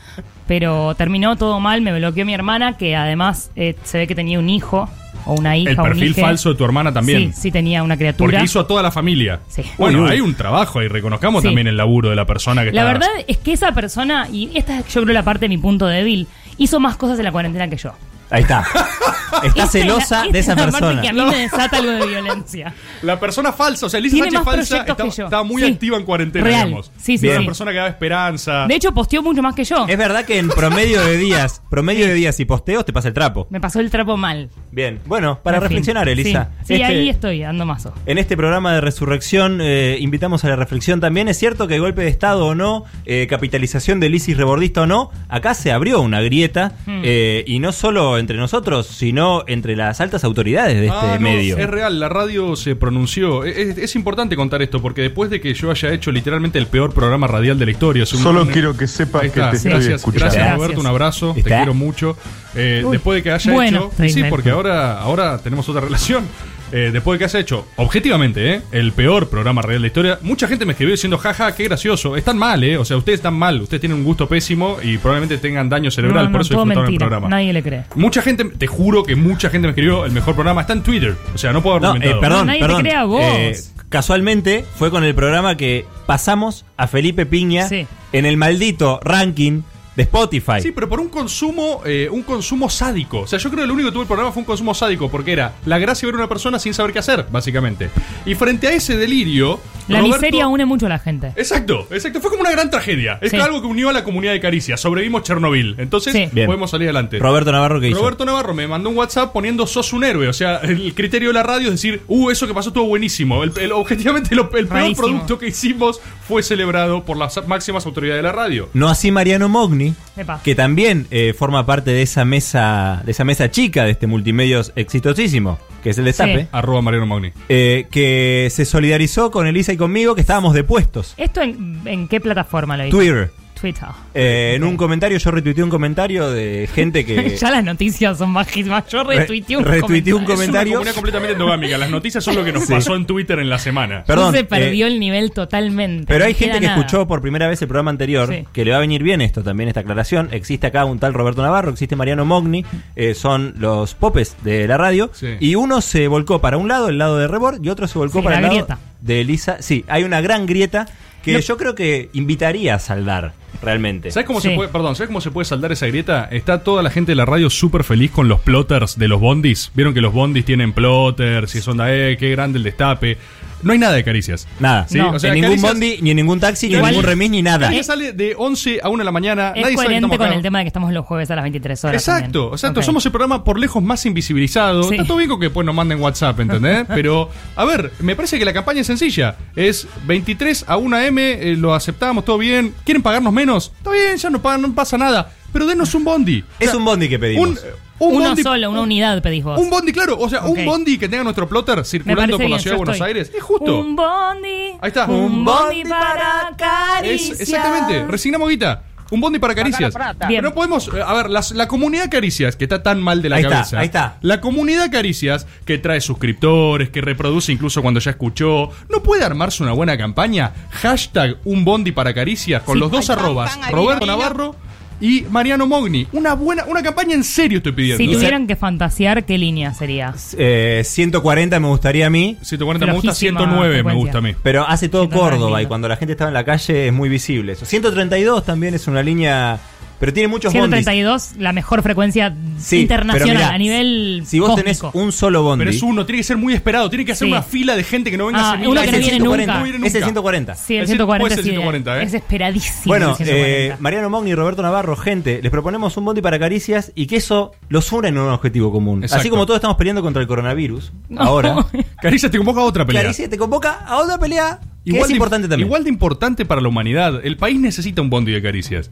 Pero 0.47 0.95
terminó 0.95 1.37
todo 1.37 1.59
mal. 1.61 1.81
Me 1.81 1.97
bloqueó 1.99 2.27
mi 2.27 2.35
hermana, 2.35 2.77
que 2.77 2.95
además 2.97 3.51
eh, 3.57 3.75
se 3.85 3.99
ve 3.99 4.07
que 4.07 4.15
tenía 4.15 4.39
un 4.39 4.49
hijo 4.51 4.89
o 5.29 5.35
una 5.35 5.57
hija. 5.57 5.71
El 5.71 5.79
un 5.79 5.85
perfil 5.85 6.15
falso 6.15 6.49
de 6.51 6.55
tu 6.57 6.65
hermana 6.65 6.93
también. 6.93 7.33
Sí, 7.33 7.43
sí 7.43 7.51
tenía 7.53 7.83
una 7.83 7.97
criatura. 7.97 8.31
Porque 8.33 8.45
hizo 8.45 8.61
a 8.61 8.67
toda 8.67 8.83
la 8.83 8.91
familia. 8.91 9.41
Sí. 9.49 9.63
Bueno, 9.79 9.99
Uy, 10.01 10.05
uy. 10.07 10.11
hay 10.13 10.21
un 10.21 10.35
trabajo 10.35 10.83
y 10.83 10.89
reconozcamos 10.89 11.43
Sí. 11.43 11.49
también 11.49 11.67
el 11.69 11.77
laburo 11.77 12.11
de 12.11 12.17
la 12.17 12.25
persona 12.27 12.65
que 12.65 12.73
La 12.73 12.81
está. 12.81 12.93
verdad 12.93 13.09
es 13.27 13.37
que 13.39 13.53
esa 13.53 13.73
persona, 13.73 14.27
y 14.33 14.51
esta 14.55 14.79
es 14.81 14.89
yo 14.93 15.03
creo 15.03 15.15
la 15.15 15.23
parte 15.23 15.45
de 15.45 15.49
mi 15.51 15.59
punto 15.59 15.87
débil, 15.87 16.27
hizo 16.57 16.81
más 16.81 16.97
cosas 16.97 17.19
en 17.19 17.25
la 17.25 17.33
cuarentena 17.33 17.69
que 17.69 17.77
yo. 17.77 17.93
Ahí 18.31 18.43
está. 18.43 18.61
Está 18.61 19.47
Esta 19.47 19.65
es 19.65 19.71
celosa 19.71 20.25
la- 20.27 20.33
de 20.33 20.39
esa 20.39 20.53
es 20.53 20.59
la 20.59 20.65
persona. 20.65 20.87
parte 20.87 21.03
que 21.03 21.09
a 21.09 21.13
mí 21.13 21.23
me 21.31 21.37
desata 21.39 21.77
algo 21.79 21.91
de 21.93 22.07
violencia. 22.07 22.75
La 23.03 23.21
persona 23.21 23.53
falsa, 23.53 23.87
o 23.87 23.89
sea, 23.89 23.99
Elisa 23.99 24.15
Tiene 24.15 24.31
Sánchez 24.31 24.45
más 24.47 24.55
falsa 24.57 24.69
proyectos 24.69 24.93
está- 24.97 25.05
que 25.05 25.17
yo. 25.17 25.25
estaba 25.25 25.43
muy 25.45 25.63
Sí. 25.63 25.69
activa 25.73 25.97
en 25.97 26.05
cuarentena, 26.05 26.45
Real. 26.45 26.65
digamos. 26.67 26.91
Sí, 27.01 27.19
sí, 27.19 27.27
Era 27.27 27.37
sí. 27.37 27.41
una 27.43 27.47
persona 27.47 27.71
que 27.71 27.77
daba 27.77 27.89
esperanza. 27.89 28.67
De 28.67 28.75
hecho, 28.75 28.93
posteó 28.93 29.23
mucho 29.23 29.43
más 29.43 29.55
que 29.55 29.65
yo. 29.65 29.87
Es 29.89 29.99
verdad 29.99 30.25
que 30.25 30.39
en 30.39 30.49
promedio 30.49 31.01
de 31.05 31.17
días, 31.17 31.63
promedio 31.71 32.07
de 32.07 32.15
días 32.15 32.41
y 32.41 32.45
posteos 32.45 32.85
te 32.85 32.93
pasa 32.93 33.09
el 33.09 33.15
trapo. 33.15 33.47
Me 33.51 33.61
pasó 33.61 33.81
el 33.81 33.91
trapo 33.91 34.17
mal. 34.17 34.51
Bien, 34.73 35.01
bueno, 35.07 35.41
para 35.43 35.59
En 35.59 35.63
fin. 35.63 35.69
reflexionar, 35.69 36.09
Elisa. 36.09 36.51
Sí, 36.61 36.67
Sí, 36.69 36.75
Este- 36.75 36.85
ahí 36.87 37.09
estoy, 37.09 37.41
dando 37.41 37.65
mazo. 37.67 37.95
En 38.07 38.19
este 38.19 38.37
programa 38.37 38.75
de 38.75 38.81
resurrección 38.81 39.61
eh, 39.63 39.97
invitamos 40.01 40.45
a 40.45 40.49
la 40.49 40.57
reflexión 40.57 41.01
también. 41.01 41.29
Es 41.29 41.39
cierto 41.39 41.67
que 41.69 41.79
golpe 41.79 42.03
de 42.03 42.09
Estado 42.09 42.45
o 42.47 42.55
no, 42.55 42.85
eh, 43.07 43.27
capitalización 43.29 44.01
del 44.01 44.15
ISIS 44.15 44.37
rebordista 44.37 44.83
o 44.83 44.87
no, 44.87 45.11
acá 45.29 45.55
se 45.55 45.71
abrió 45.73 46.01
una 46.01 46.21
grieta 46.21 46.73
Hmm. 46.87 47.01
eh, 47.05 47.45
y 47.47 47.59
no 47.61 47.73
solo 47.73 48.18
entre 48.19 48.37
nosotros, 48.37 48.87
sino 48.87 49.45
entre 49.47 49.77
las 49.77 50.01
altas 50.01 50.25
autoridades 50.25 50.75
de 50.77 50.87
este 50.87 50.97
Ah, 50.99 51.15
no, 51.15 51.21
medio. 51.21 51.57
Es 51.59 51.69
real, 51.69 51.99
la 52.01 52.09
radio 52.09 52.57
se 52.57 52.77
pronunció. 52.77 53.45
Es, 53.45 53.79
es- 53.79 53.95
importante 53.97 54.37
contar 54.37 54.63
esto 54.63 54.81
porque 54.81 55.03
después 55.03 55.29
de 55.31 55.41
que 55.41 55.53
yo 55.55 55.71
haya 55.71 55.93
hecho 55.93 56.13
literalmente 56.13 56.59
el 56.59 56.67
peor 56.67 56.93
programa 56.95 57.27
radial 57.27 57.59
de 57.59 57.65
la 57.65 57.71
historia. 57.73 58.03
es 58.05 58.13
un- 58.13 58.23
Solo 58.23 58.43
un- 58.43 58.49
quiero 58.49 58.77
que 58.77 58.87
sepas 58.87 59.23
que 59.23 59.31
te 59.31 59.57
estoy 59.57 59.71
gracias, 59.73 59.95
escuchando. 59.97 60.25
gracias 60.25 60.35
Gracias. 60.45 60.57
Roberto, 60.57 60.81
un 60.81 60.87
abrazo, 60.87 61.33
te 61.35 61.43
quiero 61.43 61.75
mucho. 61.75 62.17
Eh, 62.55 62.85
después 62.91 63.17
de 63.17 63.23
que 63.23 63.31
haya 63.33 63.53
Bueno, 63.53 63.91
hecho, 63.99 64.13
sí, 64.15 64.23
porque 64.31 64.51
ahora, 64.51 64.99
ahora 65.01 65.39
tenemos 65.39 65.69
otra 65.69 65.81
relación. 65.81 66.25
Eh, 66.73 66.91
después 66.93 67.15
de 67.15 67.21
que 67.21 67.25
haya 67.25 67.41
hecho, 67.41 67.67
objetivamente, 67.77 68.55
eh, 68.57 68.63
el 68.73 68.93
peor 68.93 69.29
programa 69.29 69.63
radial 69.63 69.79
de 69.81 69.83
la 69.83 69.87
historia, 69.89 70.19
mucha 70.23 70.47
gente 70.49 70.65
me 70.67 70.73
escribió 70.73 70.93
diciendo, 70.93 71.17
jaja, 71.19 71.55
qué 71.55 71.65
gracioso. 71.65 72.17
Están 72.17 72.37
mal, 72.39 72.63
¿eh? 72.65 72.77
O 72.77 72.85
sea, 72.85 72.97
ustedes 72.97 73.19
están 73.21 73.35
mal, 73.35 73.61
ustedes 73.63 73.81
tienen 73.81 73.99
un 73.99 74.05
gusto 74.05 74.29
pésimo 74.29 74.77
y 74.83 74.99
probablemente 74.99 75.39
tengan 75.39 75.69
daño 75.69 75.91
cerebral, 75.91 76.25
No, 76.25 76.31
no, 76.31 76.33
por 76.33 76.41
eso 76.43 76.55
disfrutaron 76.55 76.85
el 76.85 76.91
mentira. 76.91 77.07
programa. 77.07 77.29
Nadie 77.29 77.53
le 77.53 77.63
cree. 77.63 77.85
Mucha 77.95 78.23
gente, 78.23 78.45
te 78.45 78.67
juro 78.67 79.03
que 79.03 79.17
mucha 79.17 79.51
gente 79.51 79.67
me 79.69 79.71
escribió, 79.71 80.05
el 80.05 80.13
mejor 80.13 80.35
programa 80.35 80.61
está 80.61 80.73
en 80.75 80.83
Twitter. 80.83 81.17
O 81.35 81.39
sea, 81.39 81.53
no 81.53 81.63
puedo 81.63 81.77
haber 81.77 81.89
No, 81.89 81.97
eh, 81.97 82.17
perdón, 82.21 82.41
No, 82.41 82.45
nadie 82.47 82.61
te 82.61 82.67
perdón. 82.67 82.83
crea 82.83 83.01
a 83.01 83.05
vos. 83.05 83.23
Eh, 83.23 83.57
casualmente 83.89 84.65
fue 84.77 84.91
con 84.91 85.05
el 85.05 85.15
programa 85.15 85.57
que 85.57 85.87
pasamos 86.07 86.65
a 86.77 86.87
Felipe 86.87 87.27
Piña 87.27 87.67
Sí. 87.69 87.87
en 88.13 88.27
el 88.27 88.37
maldito 88.37 89.01
ranking 89.03 89.63
de 89.99 90.05
Spotify. 90.05 90.61
Sí, 90.63 90.71
pero 90.73 90.89
por 90.89 91.01
un 91.01 91.09
consumo, 91.09 91.83
eh, 91.85 92.09
un 92.11 92.23
consumo 92.23 92.71
sádico. 92.71 93.23
O 93.23 93.27
sea, 93.27 93.39
yo 93.41 93.51
creo 93.51 93.63
que 93.63 93.67
lo 93.67 93.75
único 93.75 93.89
que 93.89 93.93
tuvo 93.93 94.03
el 94.03 94.07
programa 94.07 94.31
fue 94.33 94.41
un 94.43 94.47
consumo 94.47 94.73
sádico, 94.73 95.11
porque 95.11 95.33
era 95.33 95.55
la 95.67 95.79
gracia 95.79 96.07
de 96.07 96.13
ver 96.13 96.21
a 96.21 96.25
una 96.25 96.29
persona 96.29 96.59
sin 96.61 96.73
saber 96.73 96.93
qué 96.93 97.01
hacer, 97.01 97.27
básicamente. 97.33 97.91
Y 98.25 98.37
frente 98.37 98.69
a 98.69 98.73
ese 98.73 98.97
delirio. 98.97 99.59
La 99.89 99.99
Roberto- 100.01 100.19
miseria 100.19 100.47
une 100.49 100.67
mucho 100.67 100.87
a 100.87 100.89
la 100.91 100.99
gente. 100.99 101.33
Exacto, 101.35 101.89
exacto. 101.91 102.21
Fue 102.21 102.31
como 102.31 102.43
una 102.43 102.51
gran 102.53 102.71
tragedia. 102.71 103.19
Es 103.23 103.31
Sí. 103.33 103.39
algo 103.39 103.61
que 103.61 103.67
unió 103.67 103.89
a 103.89 103.93
la 103.93 104.05
comunidad 104.05 104.33
de 104.33 104.41
Caricia. 104.41 104.77
Sobrevivimos 104.77 105.23
Chernobyl. 105.25 105.75
Entonces, 105.79 106.13
Sí. 106.13 106.29
Podemos 106.47 106.71
salir 106.71 106.87
adelante. 106.89 107.19
Roberto 107.19 107.51
Navarro 107.53 107.81
que 107.81 107.89
hizo. 107.89 107.99
Roberto 107.99 108.25
Navarro 108.25 108.55
me 108.55 108.69
mandó 108.69 108.91
un 108.91 108.97
WhatsApp 108.99 109.33
poniendo 109.33 109.67
sos 109.67 109.93
un 109.93 110.05
héroe. 110.05 110.29
O 110.29 110.33
sea, 110.33 110.59
el 110.59 110.95
criterio 110.95 111.31
de 111.31 111.35
la 111.35 111.43
radio 111.43 111.67
es 111.69 111.73
decir, 111.75 112.03
uh, 112.07 112.31
eso 112.31 112.47
que 112.47 112.55
pasó 112.55 112.69
estuvo 112.69 112.85
buenísimo. 112.87 113.43
El, 113.43 113.53
el- 113.59 113.73
objetivamente, 113.73 114.35
lo- 114.35 114.43
el 114.55 114.67
peor 114.69 114.69
Rarísimo. 114.69 115.07
producto 115.09 115.39
que 115.39 115.49
hicimos 115.49 116.01
fue 116.29 116.43
celebrado 116.43 117.05
por 117.05 117.17
las 117.17 117.45
máximas 117.49 117.87
autoridades 117.87 118.19
de 118.19 118.23
la 118.29 118.33
radio. 118.33 118.69
No 118.75 118.89
así 118.89 119.11
Mariano 119.11 119.49
Mogni, 119.49 119.95
Epa. 120.17 120.41
que 120.45 120.55
también 120.55 121.07
eh, 121.11 121.33
forma 121.37 121.65
parte 121.65 121.91
de 121.91 122.03
esa 122.03 122.25
mesa, 122.27 123.03
de 123.05 123.13
esa 123.13 123.25
mesa 123.25 123.51
chica 123.51 123.85
de 123.85 123.93
este 123.93 124.07
multimedios 124.07 124.73
exitosísimo, 124.77 125.59
que 125.83 125.91
es 125.91 125.99
el 125.99 126.05
Destape, 126.05 126.43
Sí. 126.43 126.49
Arroba 126.53 126.83
Mariano 126.83 127.07
Magni. 127.07 127.33
eh, 127.49 127.87
que 127.91 128.49
se 128.53 128.65
solidarizó 128.65 129.31
con 129.31 129.47
Elisa 129.47 129.73
y 129.73 129.77
conmigo, 129.79 130.15
que 130.15 130.21
estábamos 130.21 130.53
depuestos. 130.55 131.15
¿Esto 131.17 131.41
en, 131.41 131.81
en 131.87 132.09
qué 132.09 132.21
plataforma 132.21 132.77
lo 132.77 132.87
hizo? 132.87 132.97
Twitter. 132.97 133.31
Twitter. 133.61 133.89
Eh, 134.15 134.53
en 134.57 134.65
un 134.65 134.77
comentario, 134.77 135.19
yo 135.19 135.31
retuiteé 135.31 135.63
un 135.65 135.71
comentario 135.71 136.31
de 136.31 136.69
gente 136.75 137.05
que. 137.05 137.37
ya 137.41 137.51
las 137.51 137.65
noticias 137.65 138.19
son 138.19 138.33
bajísimas. 138.35 138.87
Yo 138.89 139.05
retuiteé 139.05 139.57
un 139.57 139.65
retuiteé 139.65 140.15
un 140.15 140.25
comentario. 140.25 140.25
comentario. 140.25 140.73
Es 140.73 140.83
una 140.83 140.93
comunidad 140.93 140.95
completamente 140.95 141.33
endogámica. 141.33 141.79
Las 141.79 141.91
noticias 141.91 142.23
son 142.25 142.35
lo 142.37 142.45
que 142.45 142.53
nos 142.53 142.65
Sí. 142.65 142.73
pasó 142.73 142.95
en 142.97 143.07
Twitter 143.07 143.39
en 143.39 143.49
la 143.49 143.59
semana. 143.59 144.05
Perdón. 144.07 144.35
se 144.35 144.45
perdió 144.45 144.87
eh, 144.87 144.91
el 144.91 145.01
nivel 145.01 145.33
totalmente. 145.33 146.07
Pero 146.07 146.25
hay 146.25 146.35
gente 146.35 146.61
que 146.61 146.67
nada. 146.67 146.79
escuchó 146.79 147.07
por 147.07 147.21
primera 147.21 147.49
vez 147.49 147.61
el 147.63 147.69
programa 147.69 147.91
anterior, 147.91 148.29
Sí. 148.33 148.45
que 148.53 148.65
le 148.65 148.71
va 148.73 148.77
a 148.79 148.81
venir 148.81 149.03
bien 149.03 149.21
esto 149.21 149.43
también, 149.43 149.69
esta 149.69 149.81
aclaración. 149.81 150.29
Existe 150.33 150.67
acá 150.67 150.85
un 150.85 150.99
tal 150.99 151.15
Roberto 151.15 151.43
Navarro, 151.43 151.71
existe 151.71 151.97
Mariano 151.97 152.25
Mogni, 152.25 152.65
eh, 152.97 153.15
son 153.15 153.55
los 153.59 153.95
popes 153.95 154.37
de 154.45 154.67
la 154.69 154.77
radio. 154.77 155.11
Sí. 155.15 155.37
Y 155.41 155.55
uno 155.55 155.81
se 155.81 156.09
volcó 156.09 156.41
para 156.41 156.57
un 156.57 156.69
lado, 156.69 156.89
el 156.89 156.99
lado 156.99 157.19
de 157.19 157.27
Rebord, 157.29 157.65
y 157.65 157.69
otro 157.71 157.87
se 157.89 157.99
volcó 157.99 158.19
Sí, 158.19 158.25
para 158.25 158.37
el 158.37 158.43
la 158.43 158.49
lado 158.49 158.59
grieta. 158.67 158.79
de 159.01 159.21
Elisa. 159.21 159.57
Sí, 159.61 159.85
hay 159.89 160.05
una 160.05 160.21
gran 160.21 160.47
grieta 160.47 160.87
que 161.33 161.35
No. 161.35 161.41
yo 161.41 161.57
creo 161.57 161.75
que 161.75 162.11
invitaría 162.13 162.75
a 162.75 162.79
saldar, 162.79 163.33
realmente. 163.63 164.11
¿Sabes 164.11 164.27
cómo 164.27 164.41
Sí. 164.41 164.49
se 164.49 164.55
puede, 164.55 164.69
perdón, 164.69 164.95
¿sabes 164.97 165.09
cómo 165.09 165.21
se 165.21 165.31
puede 165.31 165.45
saldar 165.45 165.73
esa 165.73 165.87
grieta? 165.87 166.29
Está 166.31 166.63
toda 166.63 166.83
la 166.83 166.91
gente 166.91 167.13
de 167.13 167.17
la 167.17 167.25
radio 167.25 167.51
súper 167.51 167.85
feliz 167.85 168.11
con 168.11 168.29
los 168.29 168.41
plotters 168.41 168.99
de 168.99 169.09
los 169.09 169.21
bondis. 169.21 169.71
Vieron 169.75 169.95
que 169.95 170.01
los 170.01 170.13
bondis 170.13 170.45
tienen 170.45 170.73
plotters 170.73 171.55
y 171.55 171.61
son 171.61 171.79
de, 171.79 172.13
eh, 172.13 172.17
qué 172.17 172.31
grande 172.31 172.59
el 172.59 172.65
destape. 172.65 173.19
No 173.63 173.73
hay 173.73 173.79
nada 173.79 173.95
de 173.95 174.05
caricias. 174.05 174.47
Nada. 174.61 174.87
Sí, 174.89 174.99
No. 174.99 175.11
o 175.11 175.19
sea, 175.19 175.31
en 175.31 175.35
ningún 175.41 175.51
Caricias- 175.57 175.73
bondi, 175.73 175.99
ni 176.01 176.11
en 176.11 176.17
ningún 176.17 176.41
taxi, 176.41 176.69
ni 176.69 176.75
en 176.75 176.79
Igual- 176.81 176.91
ningún 176.93 177.05
remis, 177.07 177.31
ni 177.31 177.43
nada. 177.43 177.67
Caricias 177.67 177.87
sale 177.87 178.13
de 178.13 178.35
11 178.37 178.81
a 178.83 178.89
1 178.89 178.99
de 178.99 179.05
la 179.05 179.13
mañana. 179.13 179.49
Es 179.55 179.63
nadie 179.63 179.71
que 179.71 179.75
coherente 179.77 179.97
estamos 179.97 180.17
con 180.19 180.27
acá. 180.27 180.35
el 180.37 180.43
tema 180.43 180.59
de 180.59 180.65
que 180.65 180.69
estamos 180.69 180.93
los 180.93 181.05
jueves 181.07 181.31
a 181.31 181.35
las 181.37 181.43
23 181.45 181.85
horas. 181.85 182.03
Exacto, 182.03 182.23
también. 182.41 182.53
exacto. 182.55 182.81
Ok. 182.81 182.87
Somos 182.87 183.05
el 183.07 183.13
programa 183.13 183.43
por 183.45 183.59
lejos 183.59 183.83
más 183.83 184.05
invisibilizado. 184.07 184.85
Sí. 184.85 184.95
Está 184.95 185.05
todo 185.07 185.17
bien 185.19 185.29
con 185.29 185.41
que 185.41 185.47
después 185.47 185.65
nos 185.67 185.75
manden 185.75 186.01
WhatsApp, 186.01 186.39
¿entendés? 186.41 186.87
Pero, 186.95 187.31
a 187.57 187.65
ver, 187.65 187.93
me 188.01 188.15
parece 188.17 188.39
que 188.39 188.45
la 188.45 188.53
campaña 188.53 188.81
es 188.83 188.87
sencilla. 188.87 189.37
Es 189.57 189.87
23 190.07 190.65
a 190.69 190.77
1 190.77 190.97
AM, 190.97 191.19
eh, 191.19 191.57
lo 191.57 191.75
aceptamos, 191.75 192.25
todo 192.25 192.39
bien. 192.39 192.75
¿Quieren 192.85 193.03
pagarnos 193.03 193.33
menos? 193.33 193.73
Está 193.77 193.91
bien, 193.91 194.17
ya 194.17 194.31
no, 194.31 194.41
pagan, 194.41 194.63
no 194.63 194.75
pasa 194.75 194.97
nada. 194.99 195.33
Pero 195.53 195.67
denos 195.67 195.95
un 195.95 196.05
bondi. 196.05 196.45
Es 196.61 196.75
un 196.75 196.85
bondi 196.85 197.09
que 197.09 197.19
pedimos. 197.19 197.49
Un, 197.49 197.59
un 198.01 198.17
Uno 198.17 198.27
bondi, 198.29 198.43
solo, 198.43 198.71
una 198.71 198.81
unidad 198.83 199.21
pedís 199.23 199.43
vos. 199.45 199.59
Un 199.61 199.71
bondi, 199.71 199.93
claro. 199.93 200.17
O 200.19 200.29
sea, 200.29 200.43
un 200.43 200.65
bondi 200.65 200.99
que 200.99 201.09
tenga 201.09 201.25
nuestro 201.25 201.49
plotter 201.49 201.85
circulando 201.85 202.39
por 202.39 202.49
la 202.49 202.59
ciudad 202.59 202.75
de 202.75 202.79
Buenos 202.79 202.95
estoy. 202.97 203.07
Aires. 203.09 203.33
Es 203.35 203.43
justo. 203.43 203.79
Un 203.81 203.97
bondi. 203.97 204.73
Ahí 204.81 204.89
está. 204.89 205.07
Un 205.07 205.45
bondi 205.45 205.83
para 205.85 206.51
Es, 206.51 206.57
caricias. 206.57 207.41
exactamente, 207.41 208.07
resignamos 208.07 208.49
guita. 208.49 208.83
Un 209.11 209.23
bondi 209.23 209.39
para 209.39 209.55
caricias. 209.55 209.95
Pero 210.29 210.43
no 210.43 210.53
podemos. 210.53 210.87
eh, 210.89 211.01
A 211.05 211.15
ver, 211.15 211.31
las- 211.31 211.53
la 211.53 211.67
comunidad 211.67 212.11
caricias, 212.11 212.57
que 212.57 212.65
está 212.67 212.83
tan 212.83 213.01
mal 213.01 213.23
de 213.23 213.31
la 213.31 213.37
Ahí 213.37 213.43
está, 213.43 213.55
cabeza. 213.55 213.79
ahí 213.81 213.87
está. 213.87 214.19
La 214.21 214.39
comunidad 214.43 214.91
caricias, 214.93 215.47
que 215.65 215.79
trae 215.79 216.03
suscriptores, 216.03 216.91
que 216.91 217.01
reproduce 217.01 217.51
incluso 217.51 217.81
cuando 217.81 218.01
ya 218.01 218.11
escuchó. 218.11 218.69
¿No 218.91 219.03
puede 219.03 219.25
armarse 219.25 219.63
una 219.63 219.73
buena 219.73 219.97
campaña? 219.97 220.53
Hashtag 220.73 221.39
un 221.47 221.65
bondi 221.65 221.93
para 221.93 222.13
caricias 222.13 222.63
con 222.63 222.75
Sí. 222.75 222.81
los 222.81 222.91
dos 222.91 223.09
Ay, 223.09 223.17
arrobas. 223.17 223.51
pan, 223.53 223.61
pan, 223.63 223.73
Roberto 223.73 224.05
Navarro 224.07 224.55
y 225.01 225.25
Mariano 225.31 225.67
Mogni. 225.67 226.07
Una 226.13 226.35
buena, 226.35 226.65
una 226.65 226.83
campaña 226.83 227.15
en 227.15 227.25
serio 227.25 227.59
estoy 227.59 227.73
pidiendo. 227.73 228.03
Si 228.03 228.13
tuvieran 228.13 228.47
que 228.47 228.57
fantasear, 228.57 229.25
¿qué 229.25 229.39
línea 229.39 229.73
sería? 229.75 230.15
Eh, 230.37 230.83
140 230.85 231.61
me 231.61 231.69
gustaría 231.69 232.07
a 232.07 232.11
mí. 232.11 232.37
140 232.43 232.87
me 232.87 232.93
gusta, 232.93 233.03
Flojísima 233.13 233.41
109 233.41 233.83
me 233.83 233.95
gusta 233.95 234.19
a 234.19 234.21
mí. 234.21 234.35
Pero 234.43 234.67
hace 234.67 234.89
todo 234.89 235.03
109 235.03 235.37
Córdoba 235.37 235.63
y 235.63 235.67
cuando 235.67 235.89
la 235.89 235.97
gente 235.97 236.13
estaba 236.13 236.29
en 236.29 236.35
la 236.35 236.45
calle 236.45 236.89
es 236.89 236.93
muy 236.93 237.09
visible 237.09 237.53
eso. 237.53 237.65
132 237.65 238.45
también 238.45 238.75
es 238.75 238.87
una 238.87 239.03
línea, 239.03 239.59
pero 239.99 240.13
tiene 240.13 240.29
muchos 240.29 240.53
bondis. 240.53 240.85
132, 240.85 241.33
la 241.39 241.53
mejor 241.53 241.83
frecuencia 241.83 242.35
Sí, 242.59 242.81
internacional 242.81 243.37
mirá, 243.37 243.49
a 243.51 243.59
nivel 243.59 244.23
Si 244.27 244.39
vos 244.41 244.55
tenés 244.57 244.81
un 244.93 245.13
solo 245.13 245.43
bondi, 245.43 245.65
Pero 245.65 245.71
es 245.77 245.83
uno, 245.83 246.05
tiene 246.07 246.19
que 246.21 246.25
ser 246.25 246.37
muy 246.37 246.55
esperado. 246.55 246.89
Tiene 246.91 247.05
que 247.05 247.13
hacer 247.13 247.27
Sí. 247.27 247.33
una 247.33 247.43
fila 247.43 247.77
de 247.77 247.85
gente 247.85 248.11
que 248.11 248.17
no 248.17 248.27
venga 248.27 248.41
Ah, 248.41 248.43
uno 248.43 248.53
años. 248.53 248.63
que 248.63 248.67
no 248.67 248.81
el 248.81 248.91
viene 249.03 249.11
140, 249.17 249.47
nunca. 249.53 249.59
No 249.59 249.65
viene 249.65 249.87
Es 249.87 249.95
el 249.95 250.01
nunca. 250.01 250.07
140. 250.07 250.55
Sí, 250.55 250.77
el 250.77 250.83
Es- 250.85 250.89
140 250.91 251.23
puede 251.23 251.35
ser 251.35 251.45
sí, 251.45 251.51
140, 251.51 252.01
¿eh? 252.01 252.05
Es 252.05 252.15
esperadísimo. 252.15 252.83
Bueno, 252.87 253.11
el 253.11 253.17
140. 253.17 253.75
eh, 253.75 253.77
Mariano 253.81 254.11
Mogni 254.11 254.31
y 254.31 254.35
Roberto 254.35 254.63
Navarro, 254.63 254.97
gente, 254.97 255.41
les 255.43 255.51
proponemos 255.51 255.97
un 255.97 256.05
bondi 256.05 256.21
para 256.23 256.39
caricias 256.39 256.93
y 256.95 257.07
que 257.07 257.17
eso 257.17 257.53
los 257.69 257.91
une 257.93 258.09
en 258.09 258.19
un 258.19 258.29
objetivo 258.31 258.73
común. 258.73 259.03
Exacto. 259.05 259.21
Así 259.21 259.31
como 259.31 259.47
todos 259.47 259.59
estamos 259.59 259.77
peleando 259.77 260.03
contra 260.03 260.23
el 260.23 260.29
coronavirus, 260.29 260.93
No. 261.09 261.23
ahora, 261.23 261.57
Caricias 262.03 262.31
te 262.31 262.39
convoca 262.39 262.61
a 262.61 262.65
otra 262.65 262.85
pelea. 262.87 263.03
Caricia 263.03 263.29
te 263.29 263.37
convoca 263.39 263.81
a 263.87 263.97
otra 263.99 264.19
pelea 264.19 264.61
que 264.85 264.99
es 264.99 265.07
de- 265.09 265.13
importante 265.13 265.49
también. 265.49 265.67
Igual 265.67 265.83
de 265.85 265.91
importante 265.91 266.45
para 266.47 266.61
la 266.61 266.69
humanidad. 266.69 267.21
El 267.25 267.37
país 267.37 267.59
necesita 267.61 268.01
un 268.03 268.11
bondi 268.11 268.33
de 268.33 268.41
caricias. 268.41 268.89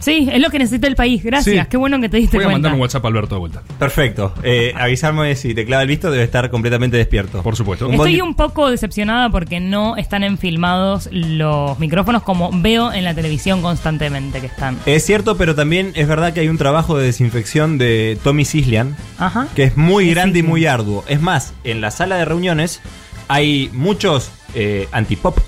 Sí, 0.00 0.28
es 0.32 0.40
lo 0.40 0.50
que 0.50 0.58
necesita 0.58 0.86
el 0.88 0.96
país. 0.96 1.22
Gracias. 1.22 1.64
Sí. 1.64 1.70
Qué 1.70 1.76
bueno 1.76 2.00
que 2.00 2.08
te 2.08 2.16
diste 2.16 2.36
Voy 2.36 2.44
a 2.44 2.46
cuenta. 2.48 2.56
mandar 2.56 2.72
un 2.74 2.80
WhatsApp 2.80 3.04
a 3.04 3.08
Alberto 3.08 3.34
de 3.36 3.38
vuelta. 3.38 3.62
Perfecto. 3.78 4.34
Eh, 4.42 4.72
avisarme 4.76 5.36
si 5.36 5.54
te 5.54 5.64
clava 5.64 5.82
el 5.82 5.88
visto, 5.88 6.10
debe 6.10 6.24
estar 6.24 6.50
completamente 6.50 6.96
despierto. 6.96 7.42
Por 7.42 7.54
supuesto. 7.56 7.86
Un 7.86 7.94
Estoy 7.94 8.20
un 8.20 8.34
poco 8.34 8.70
decepcionada 8.70 9.30
porque 9.30 9.60
no 9.60 9.96
están 9.96 10.24
enfilmados 10.24 11.08
los 11.12 11.78
micrófonos 11.78 12.22
como 12.22 12.50
veo 12.52 12.92
en 12.92 13.04
la 13.04 13.14
televisión 13.14 13.62
constantemente 13.62 14.40
que 14.40 14.46
están. 14.46 14.76
Es 14.86 15.04
cierto, 15.04 15.36
pero 15.36 15.54
también 15.54 15.92
es 15.94 16.08
verdad 16.08 16.32
que 16.32 16.40
hay 16.40 16.48
un 16.48 16.58
trabajo 16.58 16.96
de 16.98 17.04
desinfección 17.06 17.78
de 17.78 18.18
Tommy 18.24 18.44
Sislian 18.44 18.96
Ajá. 19.18 19.46
que 19.54 19.64
es 19.64 19.76
muy 19.76 20.04
Sí, 20.06 20.10
grande 20.10 20.40
sí. 20.40 20.44
y 20.46 20.48
muy 20.48 20.66
arduo. 20.66 21.04
Es 21.08 21.20
más, 21.20 21.52
en 21.64 21.80
la 21.80 21.90
sala 21.90 22.16
de 22.16 22.24
reuniones 22.24 22.80
hay 23.28 23.70
muchos 23.72 24.30
eh, 24.54 24.88
antipop. 24.92 25.38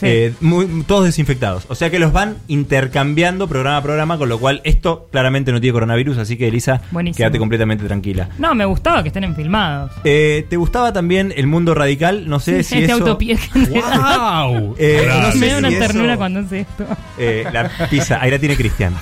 Sí. 0.00 0.06
eh, 0.08 0.32
muy- 0.40 0.82
todos 0.86 1.04
desinfectados. 1.04 1.64
O 1.68 1.74
sea 1.74 1.90
que 1.90 1.98
los 1.98 2.12
van 2.12 2.36
intercambiando 2.48 3.46
programa 3.48 3.76
a 3.78 3.82
programa, 3.82 4.16
con 4.18 4.28
lo 4.28 4.38
cual 4.38 4.60
esto 4.64 5.08
claramente 5.12 5.52
no 5.52 5.60
tiene 5.60 5.72
coronavirus, 5.74 6.18
así 6.18 6.36
que 6.38 6.48
Elisa, 6.48 6.80
Buenísimo. 6.90 7.18
quédate 7.18 7.38
completamente 7.38 7.84
tranquila. 7.84 8.28
No, 8.38 8.54
me 8.54 8.64
gustaba 8.64 9.02
que 9.02 9.08
estén 9.08 9.24
enfilmados. 9.24 9.92
Eh, 10.04 10.46
¿Te 10.48 10.56
gustaba 10.56 10.92
también 10.92 11.32
el 11.36 11.46
mundo 11.46 11.74
radical? 11.74 12.28
No 12.28 12.40
sé 12.40 12.62
si 12.62 12.78
este 12.78 12.92
eso... 12.92 13.18
que. 13.18 13.36
¡Wow! 13.54 14.74
Eh, 14.78 15.06
no 15.08 15.32
sé 15.32 15.38
Me 15.38 15.46
da 15.48 15.58
una 15.58 15.68
si 15.68 15.74
eso- 15.74 15.86
ternura 15.86 16.16
cuando 16.16 16.40
hace 16.40 16.60
esto. 16.60 16.86
Eh, 17.18 17.44
la 17.52 17.68
pizza, 17.90 18.18
ahí 18.22 18.30
la 18.30 18.38
tiene 18.38 18.56
Cristian. 18.56 18.94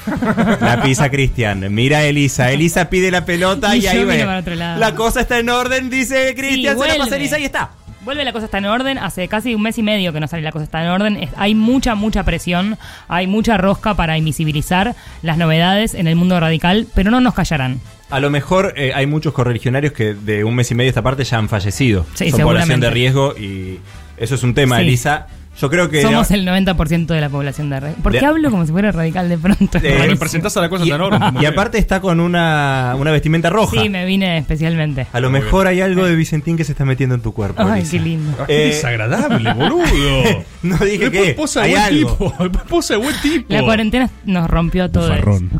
La 0.60 0.80
pizza 0.82 1.08
Cristian. 1.10 1.72
Mira 1.72 1.98
a 1.98 2.04
Elisa. 2.04 2.50
Elisa 2.50 2.90
pide 2.90 3.10
la 3.10 3.24
pelota 3.24 3.74
y, 3.76 3.78
Y 3.78 3.82
yo 3.82 3.90
ahí 3.90 4.04
ve. 4.04 4.26
La 4.78 4.94
cosa 4.94 5.20
está 5.20 5.38
en 5.38 5.48
orden, 5.50 5.90
dice 5.90 6.34
Cristian. 6.36 6.78
se 6.78 6.88
la 6.88 6.96
pasa. 6.96 7.16
Elisa 7.16 7.38
y 7.38 7.44
está. 7.44 7.70
Vuelve 8.08 8.24
la 8.24 8.32
cosa 8.32 8.46
está 8.46 8.56
en 8.56 8.64
orden, 8.64 8.96
hace 8.96 9.28
casi 9.28 9.54
un 9.54 9.60
mes 9.60 9.76
y 9.76 9.82
medio 9.82 10.14
que 10.14 10.18
no 10.18 10.26
sale 10.26 10.42
la 10.42 10.50
cosa 10.50 10.64
está 10.64 10.82
en 10.82 10.88
orden, 10.88 11.28
hay 11.36 11.54
mucha, 11.54 11.94
mucha 11.94 12.22
presión, 12.22 12.78
hay 13.06 13.26
mucha 13.26 13.58
rosca 13.58 13.92
para 13.92 14.16
invisibilizar 14.16 14.96
las 15.20 15.36
novedades 15.36 15.92
en 15.92 16.06
el 16.06 16.16
mundo 16.16 16.40
radical, 16.40 16.86
pero 16.94 17.10
no 17.10 17.20
nos 17.20 17.34
callarán. 17.34 17.82
A 18.08 18.18
lo 18.20 18.30
mejor 18.30 18.72
eh, 18.78 18.92
hay 18.94 19.06
muchos 19.06 19.34
correligionarios 19.34 19.92
que 19.92 20.14
de 20.14 20.42
un 20.42 20.54
mes 20.54 20.70
y 20.70 20.74
medio 20.74 20.88
a 20.88 20.92
esta 20.92 21.02
parte 21.02 21.22
ya 21.24 21.36
han 21.36 21.50
fallecido. 21.50 22.06
Sí, 22.14 22.30
Son 22.30 22.40
población 22.40 22.80
de 22.80 22.88
riesgo 22.88 23.36
y 23.36 23.78
eso 24.16 24.36
es 24.36 24.42
un 24.42 24.54
tema, 24.54 24.76
Sí. 24.76 24.84
Elisa. 24.84 25.26
Yo 25.60 25.68
creo 25.70 25.88
que. 25.90 26.02
Somos 26.02 26.30
el 26.30 26.46
90% 26.46 27.06
de 27.06 27.20
la 27.20 27.28
población 27.28 27.68
de 27.70 27.80
radical. 27.80 28.02
¿Por 28.02 28.12
De- 28.12 28.18
qué 28.20 28.26
hablo 28.26 28.50
como 28.50 28.64
si 28.64 28.72
fuera 28.72 28.92
radical 28.92 29.28
de 29.28 29.38
pronto? 29.38 29.78
Eh, 29.82 30.06
representás 30.08 30.56
a 30.56 30.60
la 30.60 30.68
cosa 30.68 30.84
y, 30.86 30.90
tan 30.90 31.00
muy 31.34 31.42
y 31.42 31.46
aparte 31.46 31.78
está 31.78 32.00
con 32.00 32.20
una, 32.20 32.94
una 32.98 33.10
vestimenta 33.10 33.50
roja. 33.50 33.80
Sí, 33.80 33.88
me 33.88 34.04
vine 34.04 34.38
especialmente. 34.38 35.06
A 35.12 35.20
lo 35.20 35.30
Muy 35.30 35.40
mejor 35.40 35.66
hay 35.66 35.80
algo 35.80 36.04
de 36.06 36.14
Vicentín 36.14 36.56
que 36.56 36.64
se 36.64 36.72
está 36.72 36.84
metiendo 36.84 37.14
en 37.16 37.20
tu 37.22 37.32
cuerpo. 37.32 37.62
Ay, 37.62 37.80
Elisa. 37.80 37.90
qué 37.92 37.98
lindo. 38.00 38.36
Ah, 38.40 38.44
qué 38.46 38.64
Eh, 38.64 38.66
desagradable, 38.68 39.52
boludo. 39.54 39.84
No 40.62 40.76
dije 40.78 41.10
que 41.10 41.34
posa 41.34 41.62
de 41.62 41.70
buen 41.70 41.82
algo. 41.82 42.10
tipo. 42.16 42.34
Posa 42.68 42.94
de 42.94 43.00
buen 43.00 43.14
tipo. 43.20 43.52
La 43.52 43.62
cuarentena 43.62 44.10
nos 44.24 44.48
rompió 44.48 44.90
todo 44.90 45.08
Farrón. 45.08 45.50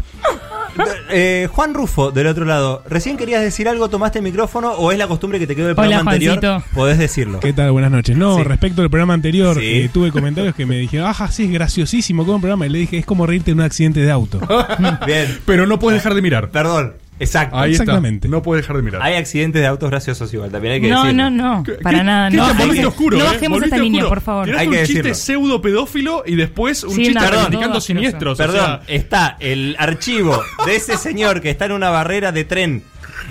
Eh, 1.11 1.49
Juan 1.51 1.75
Rufo, 1.75 2.11
del 2.11 2.27
otro 2.27 2.45
lado, 2.45 2.83
¿recién 2.89 3.17
querías 3.17 3.43
decir 3.43 3.69
algo? 3.69 3.89
¿Tomaste 3.89 4.19
el 4.19 4.25
micrófono 4.25 4.73
o 4.73 4.93
es 4.93 4.99
la 4.99 5.07
costumbre 5.09 5.39
que 5.39 5.47
te 5.47 5.55
quedó 5.57 5.67
del 5.69 5.75
Hola, 5.79 5.83
programa 5.89 6.11
anterior? 6.13 6.39
Juancito. 6.41 6.75
Podés 6.75 6.99
decirlo. 6.99 7.41
¿Qué 7.41 7.53
tal? 7.53 7.71
Buenas 7.73 7.91
noches. 7.91 8.17
No, 8.17 8.37
Sí. 8.37 8.43
respecto 8.45 8.83
al 8.83 8.91
programa 8.91 9.15
anterior, 9.15 9.59
Sí. 9.59 9.67
eh, 9.67 9.91
tuve 9.93 10.11
comentarios 10.13 10.55
que 10.55 10.67
me 10.67 10.77
dijeron, 10.77 11.07
ajá, 11.09 11.31
sí, 11.31 11.45
es 11.45 11.51
graciosísimo 11.51 12.25
como 12.27 12.41
programa. 12.41 12.67
Y 12.67 12.71
le 12.71 12.79
dije, 12.81 12.99
es 12.99 13.07
como 13.07 13.27
reírte 13.27 13.51
en 13.51 13.59
un 13.59 13.65
accidente 13.65 14.01
de 14.01 14.11
auto. 14.11 14.41
Bien, 15.07 15.39
Pero 15.47 15.67
no 15.67 15.79
puedes 15.79 16.01
dejar 16.01 16.15
de 16.15 16.23
mirar. 16.23 16.51
perdón. 16.51 16.95
Exacto. 17.21 17.57
Ahí 17.59 17.73
Exactamente. 17.73 18.27
está. 18.27 18.37
No 18.37 18.43
puedes 18.43 18.63
dejar 18.65 18.77
de 18.77 18.83
mirar. 18.83 19.03
Hay 19.03 19.15
accidentes 19.15 19.61
de 19.61 19.67
autos 19.67 19.91
graciosos 19.91 20.33
igual, 20.33 20.51
también 20.51 20.75
hay 20.75 20.81
que 20.81 20.89
No, 20.89 21.03
decirlo. 21.05 21.31
no, 21.31 21.55
no, 21.57 21.63
¿Qué- 21.65 21.73
para 21.75 22.03
nada. 22.03 22.31
No 22.31 22.55
volviste 22.55 22.87
oscuro, 22.87 23.19
no 23.19 23.25
eh? 23.25 23.29
bajemos 23.29 23.63
esta 23.63 23.79
línea, 23.79 24.07
por 24.09 24.21
favor. 24.21 24.45
Tiraste 24.47 24.62
Hay 24.64 24.71
que 24.71 24.81
un 24.81 24.87
chiste 24.87 25.03
decirlo. 25.09 25.14
pseudo 25.45 25.62
pedófilo 25.62 26.23
y 26.27 26.37
después 26.37 26.85
un 26.85 26.95
Sí, 26.95 27.05
chiste 27.07 27.21
reivindicando 27.29 27.69
todo 27.75 27.81
siniestros. 27.81 28.35
o 28.38 28.42
Perdón, 28.42 28.61
sea, 28.61 28.81
está 28.87 29.37
el 29.40 29.77
archivo 29.79 30.40
de 30.66 30.77
ese 30.77 30.97
señor 30.97 31.40
que 31.40 31.51
está 31.51 31.66
en 31.66 31.73
una 31.73 31.90
barrera 31.90 32.33
de 32.33 32.45
tren 32.45 32.83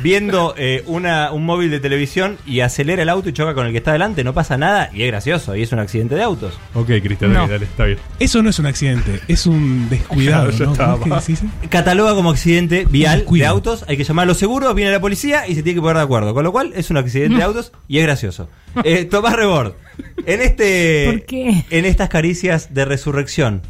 viendo 0.01 0.53
eh, 0.57 0.83
una, 0.85 1.31
un 1.31 1.45
móvil 1.45 1.71
de 1.71 1.79
televisión 1.79 2.37
y 2.45 2.59
acelera 2.59 3.01
el 3.03 3.09
auto 3.09 3.29
y 3.29 3.33
choca 3.33 3.53
con 3.53 3.65
el 3.65 3.71
que 3.71 3.79
está 3.79 3.91
delante, 3.93 4.23
no 4.23 4.33
pasa 4.33 4.57
nada 4.57 4.89
y 4.93 5.01
es 5.03 5.07
gracioso 5.07 5.55
y 5.55 5.63
es 5.63 5.71
un 5.71 5.79
accidente 5.79 6.15
de 6.15 6.23
autos. 6.23 6.57
Ok, 6.73 6.87
Cristian, 7.01 7.33
No. 7.33 7.39
dale, 7.41 7.53
dale, 7.53 7.65
está 7.65 7.85
bien. 7.85 7.97
Eso 8.19 8.43
no 8.43 8.49
es 8.49 8.59
un 8.59 8.65
accidente, 8.67 9.19
es 9.27 9.45
un 9.45 9.89
descuidado, 9.89 10.49
Ya 10.57 10.65
¿no? 10.65 10.71
está, 10.73 10.97
¿Cómo 10.99 11.17
es 11.17 11.25
que 11.25 11.31
dice? 11.33 11.45
Cataloga 11.69 12.13
como 12.15 12.29
accidente 12.31 12.85
vial 12.89 13.19
Descuido. 13.19 13.43
de 13.43 13.47
autos, 13.47 13.85
hay 13.87 13.97
que 13.97 14.03
llamarlo 14.03 14.33
seguro, 14.33 14.73
viene 14.73 14.91
la 14.91 15.01
policía 15.01 15.47
y 15.47 15.55
se 15.55 15.63
tiene 15.63 15.75
que 15.77 15.81
poner 15.81 15.97
de 15.97 16.03
acuerdo, 16.03 16.33
con 16.33 16.43
lo 16.43 16.51
cual 16.51 16.73
es 16.75 16.89
un 16.89 16.97
accidente 16.97 17.37
de 17.37 17.43
autos 17.43 17.71
y 17.87 17.97
es 17.97 18.03
gracioso. 18.03 18.49
Eh, 18.83 19.05
Tomás 19.05 19.33
Rebord, 19.35 19.73
en 20.25 20.41
este 20.41 21.05
¿Por 21.11 21.25
qué? 21.25 21.65
en 21.69 21.85
estas 21.85 22.09
caricias 22.09 22.73
de 22.73 22.85
resurrección, 22.85 23.61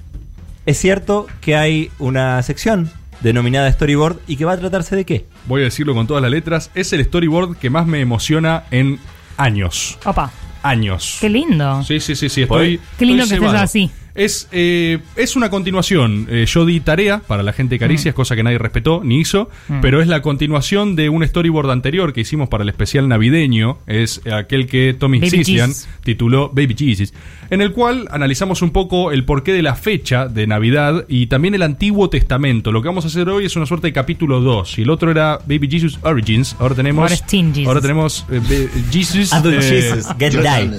es 0.66 0.78
cierto 0.78 1.28
que 1.40 1.56
hay 1.56 1.90
una 2.00 2.44
sección 2.44 2.92
denominada 3.21 3.71
storyboard 3.71 4.17
y 4.27 4.36
que 4.38 4.45
va 4.45 4.53
a 4.53 4.58
tratarse 4.58 4.95
de 4.95 5.06
qué? 5.06 5.25
Voy 5.45 5.62
a 5.62 5.65
decirlo 5.65 5.93
con 5.93 6.08
todas 6.08 6.21
las 6.21 6.32
letras. 6.32 6.71
Es 6.75 6.93
el 6.93 7.03
storyboard 7.03 7.58
que 7.58 7.69
más 7.69 7.88
me 7.88 7.99
emociona 8.01 8.63
en 8.71 8.99
años. 9.38 9.97
Opa, 10.06 10.32
Años. 10.63 11.17
qué 11.21 11.30
lindo. 11.30 11.84
Sí, 11.84 11.99
sí, 11.99 12.15
sí, 12.15 12.30
sí. 12.30 12.41
Estoy. 12.43 12.80
Qué 12.97 13.06
lindo 13.06 13.23
estoy 13.23 13.39
que 13.39 13.45
estés 13.45 13.62
así. 13.62 13.91
Es, 14.15 14.47
eh, 14.51 14.97
es 15.15 15.36
una 15.36 15.51
continuación. 15.51 16.25
Eh, 16.32 16.45
yo 16.47 16.65
di 16.65 16.80
tarea 16.80 17.19
para 17.19 17.43
la 17.43 17.53
gente 17.53 17.75
de 17.75 17.80
Caricias, 17.80 18.15
cosa 18.15 18.36
que 18.36 18.41
nadie 18.41 18.58
respetó 18.58 19.01
ni 19.03 19.19
hizo, 19.19 19.47
Mm. 19.67 19.80
pero 19.82 20.01
es 20.01 20.08
la 20.08 20.23
continuación 20.23 20.95
de 20.95 21.10
un 21.10 21.25
storyboard 21.25 21.69
anterior 21.69 22.13
que 22.13 22.21
hicimos 22.21 22.49
para 22.49 22.63
el 22.63 22.69
especial 22.69 23.08
navideño. 23.08 23.77
Es 23.86 24.21
aquel 24.25 24.65
que 24.65 24.95
Tommy 24.97 25.19
Jesus. 25.19 25.88
tituló 26.03 26.49
Baby 26.49 26.75
Jesus, 26.75 27.13
en 27.50 27.62
el 27.62 27.72
cual 27.72 28.08
analizamos 28.12 28.62
un 28.62 28.72
poco 28.72 29.12
el 29.12 29.26
porqué 29.26 29.54
de 29.54 29.62
la 29.62 29.76
fecha 29.76 30.28
de 30.28 30.48
Navidad 30.48 31.06
y 31.08 31.28
también 31.28 31.56
el 31.56 31.62
Antiguo 31.62 32.10
Testamento. 32.10 32.72
Lo 32.72 32.82
que 32.82 32.88
vamos 32.88 33.06
a 33.06 33.08
hacer 33.08 33.30
hoy 33.30 33.46
es 33.46 33.56
una 33.56 33.66
suerte 33.66 33.88
de 33.88 33.94
capítulo 33.94 34.42
2. 34.42 34.80
Y 34.80 34.82
el 34.84 34.90
otro 34.90 35.12
era 35.12 35.40
Baby 35.46 35.70
Jesus 35.70 36.00
Origins. 36.04 36.56
Ahora 36.60 36.76
tenemos. 36.76 37.04
Ahora 37.04 37.16
Jesus. 37.16 37.68
ahora 37.68 37.82
tenemos 37.82 38.26
eh, 38.32 38.70
Jesus. 38.92 39.32
Eh, 39.34 39.62
Jesus, 39.62 40.08
get. 40.18 40.34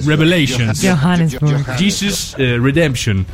Revelations. 0.05 0.81
Johannesburg. 0.81 1.65
Jesus 1.77 2.35
eh, 2.37 2.57
Redemption. 2.61 3.25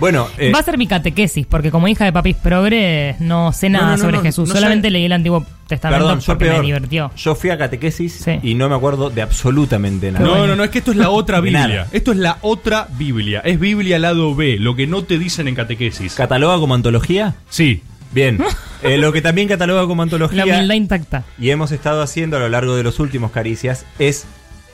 Bueno, 0.00 0.26
eh, 0.38 0.50
Va 0.52 0.58
a 0.60 0.62
ser 0.62 0.78
mi 0.78 0.86
catequesis, 0.86 1.46
porque 1.46 1.70
como 1.70 1.86
hija 1.86 2.04
de 2.04 2.12
papis 2.12 2.34
progres 2.36 3.20
no 3.20 3.52
sé 3.52 3.68
nada 3.68 3.84
No, 3.84 3.90
no, 3.92 3.96
no, 3.98 4.02
sobre 4.04 4.20
Jesús. 4.20 4.48
no 4.48 4.54
Solamente 4.54 4.88
sé. 4.88 4.92
leí 4.92 5.04
el 5.04 5.12
Antiguo 5.12 5.44
Testamento 5.68 6.04
perdón, 6.04 6.22
porque 6.26 6.44
peor. 6.46 6.58
me 6.60 6.66
divirtió. 6.66 7.10
Yo 7.16 7.34
fui 7.34 7.50
a 7.50 7.58
catequesis 7.58 8.14
Sí. 8.14 8.40
y 8.42 8.54
no 8.54 8.68
me 8.68 8.74
acuerdo 8.74 9.10
de 9.10 9.22
absolutamente 9.22 10.10
nada. 10.10 10.24
No, 10.24 10.46
no, 10.46 10.56
no, 10.56 10.64
es 10.64 10.70
que 10.70 10.78
esto 10.78 10.90
es 10.90 10.96
la 10.96 11.10
otra. 11.10 11.40
Biblia. 11.40 11.86
Esto 11.92 12.12
es 12.12 12.18
la 12.18 12.38
otra 12.40 12.88
Biblia. 12.98 13.40
Es 13.44 13.60
Biblia 13.60 13.98
lado 13.98 14.34
B, 14.34 14.56
lo 14.58 14.74
que 14.74 14.86
no 14.86 15.04
te 15.04 15.18
dicen 15.18 15.46
en 15.48 15.54
catequesis. 15.54 16.14
¿Cataloga 16.14 16.58
como 16.58 16.74
antología? 16.74 17.34
Sí. 17.48 17.82
Bien. 18.12 18.38
Eh, 18.82 18.96
lo 18.96 19.12
que 19.12 19.20
también 19.20 19.46
cataloga 19.46 19.82
como 19.86 20.00
La 20.00 20.04
antología 20.04 20.42
humildad 20.42 20.74
intacta. 20.74 21.24
y 21.38 21.50
hemos 21.50 21.70
estado 21.70 22.00
haciendo 22.00 22.38
a 22.38 22.40
lo 22.40 22.48
largo 22.48 22.76
de 22.76 22.82
los 22.82 22.98
últimos 22.98 23.30
caricias 23.30 23.84
es 23.98 24.24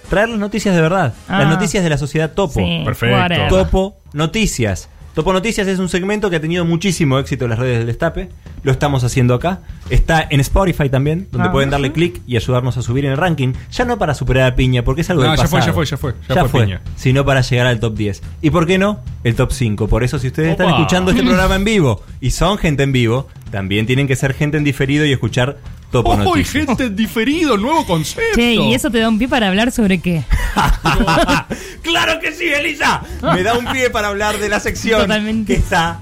traer 0.08 0.28
las 0.28 0.38
noticias 0.38 0.76
de 0.76 0.80
verdad. 0.80 1.12
Ah. 1.28 1.40
Las 1.40 1.48
noticias 1.48 1.82
de 1.82 1.90
la 1.90 1.98
sociedad 1.98 2.30
topo. 2.30 2.60
Sí, 2.60 2.82
Perfecto. 2.84 3.16
whatever. 3.16 3.48
Topo 3.48 3.96
Noticias. 4.12 4.88
Topo 5.16 5.32
Noticias 5.32 5.66
es 5.66 5.78
un 5.78 5.88
segmento 5.88 6.28
que 6.28 6.36
ha 6.36 6.40
tenido 6.42 6.66
muchísimo 6.66 7.18
éxito 7.18 7.44
en 7.46 7.50
las 7.50 7.58
redes 7.58 7.78
del 7.78 7.86
Destape. 7.86 8.28
Lo 8.64 8.70
estamos 8.70 9.02
haciendo 9.02 9.32
acá. 9.32 9.60
Está 9.88 10.26
en 10.28 10.40
Spotify 10.40 10.90
también, 10.90 11.26
donde 11.32 11.48
Ah. 11.48 11.52
pueden 11.52 11.70
darle 11.70 11.90
clic 11.90 12.20
y 12.26 12.36
ayudarnos 12.36 12.76
a 12.76 12.82
subir 12.82 13.06
en 13.06 13.12
el 13.12 13.16
ranking. 13.16 13.54
Ya 13.72 13.86
no 13.86 13.96
para 13.98 14.12
superar 14.12 14.52
a 14.52 14.54
Piña, 14.56 14.84
porque 14.84 15.00
es 15.00 15.08
algo 15.08 15.22
No, 15.22 15.30
del 15.30 15.38
ya 15.38 15.46
fue, 15.46 15.60
pasado. 15.60 15.70
ya 15.72 15.74
fue, 15.74 15.86
ya 15.86 15.96
fue, 15.96 16.14
ya 16.28 16.44
fue 16.44 16.60
Piña. 16.66 16.82
Sino 16.96 17.24
para 17.24 17.40
llegar 17.40 17.66
al 17.66 17.80
top 17.80 17.94
10. 17.96 18.22
¿Y 18.42 18.50
por 18.50 18.66
qué 18.66 18.76
no? 18.76 19.00
El 19.24 19.34
top 19.36 19.52
5. 19.52 19.88
Por 19.88 20.04
eso, 20.04 20.18
si 20.18 20.26
ustedes 20.26 20.50
están 20.50 20.68
escuchando 20.68 21.12
este 21.12 21.22
programa 21.24 21.56
en 21.56 21.64
vivo 21.64 22.02
y 22.20 22.32
son 22.32 22.58
gente 22.58 22.82
en 22.82 22.92
vivo, 22.92 23.26
también 23.50 23.86
tienen 23.86 24.06
que 24.08 24.16
ser 24.16 24.34
gente 24.34 24.58
en 24.58 24.64
diferido 24.64 25.06
y 25.06 25.12
escuchar 25.12 25.56
Topo 26.02 26.10
¡Oh, 26.12 26.16
Noticias. 26.16 26.66
gente 26.66 26.84
en 26.84 26.96
diferido! 26.96 27.56
¡Nuevo 27.56 27.86
concepto! 27.86 28.34
Che, 28.34 28.54
¿y 28.54 28.74
eso 28.74 28.90
te 28.90 28.98
da 29.00 29.08
un 29.08 29.18
pie 29.18 29.28
para 29.28 29.48
hablar 29.48 29.72
sobre 29.72 29.98
qué? 30.00 30.24
¡Claro 31.82 32.20
que 32.20 32.32
sí, 32.32 32.44
Elisa! 32.46 33.02
Me 33.22 33.42
da 33.42 33.54
un 33.58 33.66
pie 33.66 33.90
para 33.90 34.08
hablar 34.08 34.38
de 34.38 34.48
la 34.48 34.60
sección 34.60 35.02
Totalmente. 35.02 35.54
que 35.54 35.58
está 35.58 36.00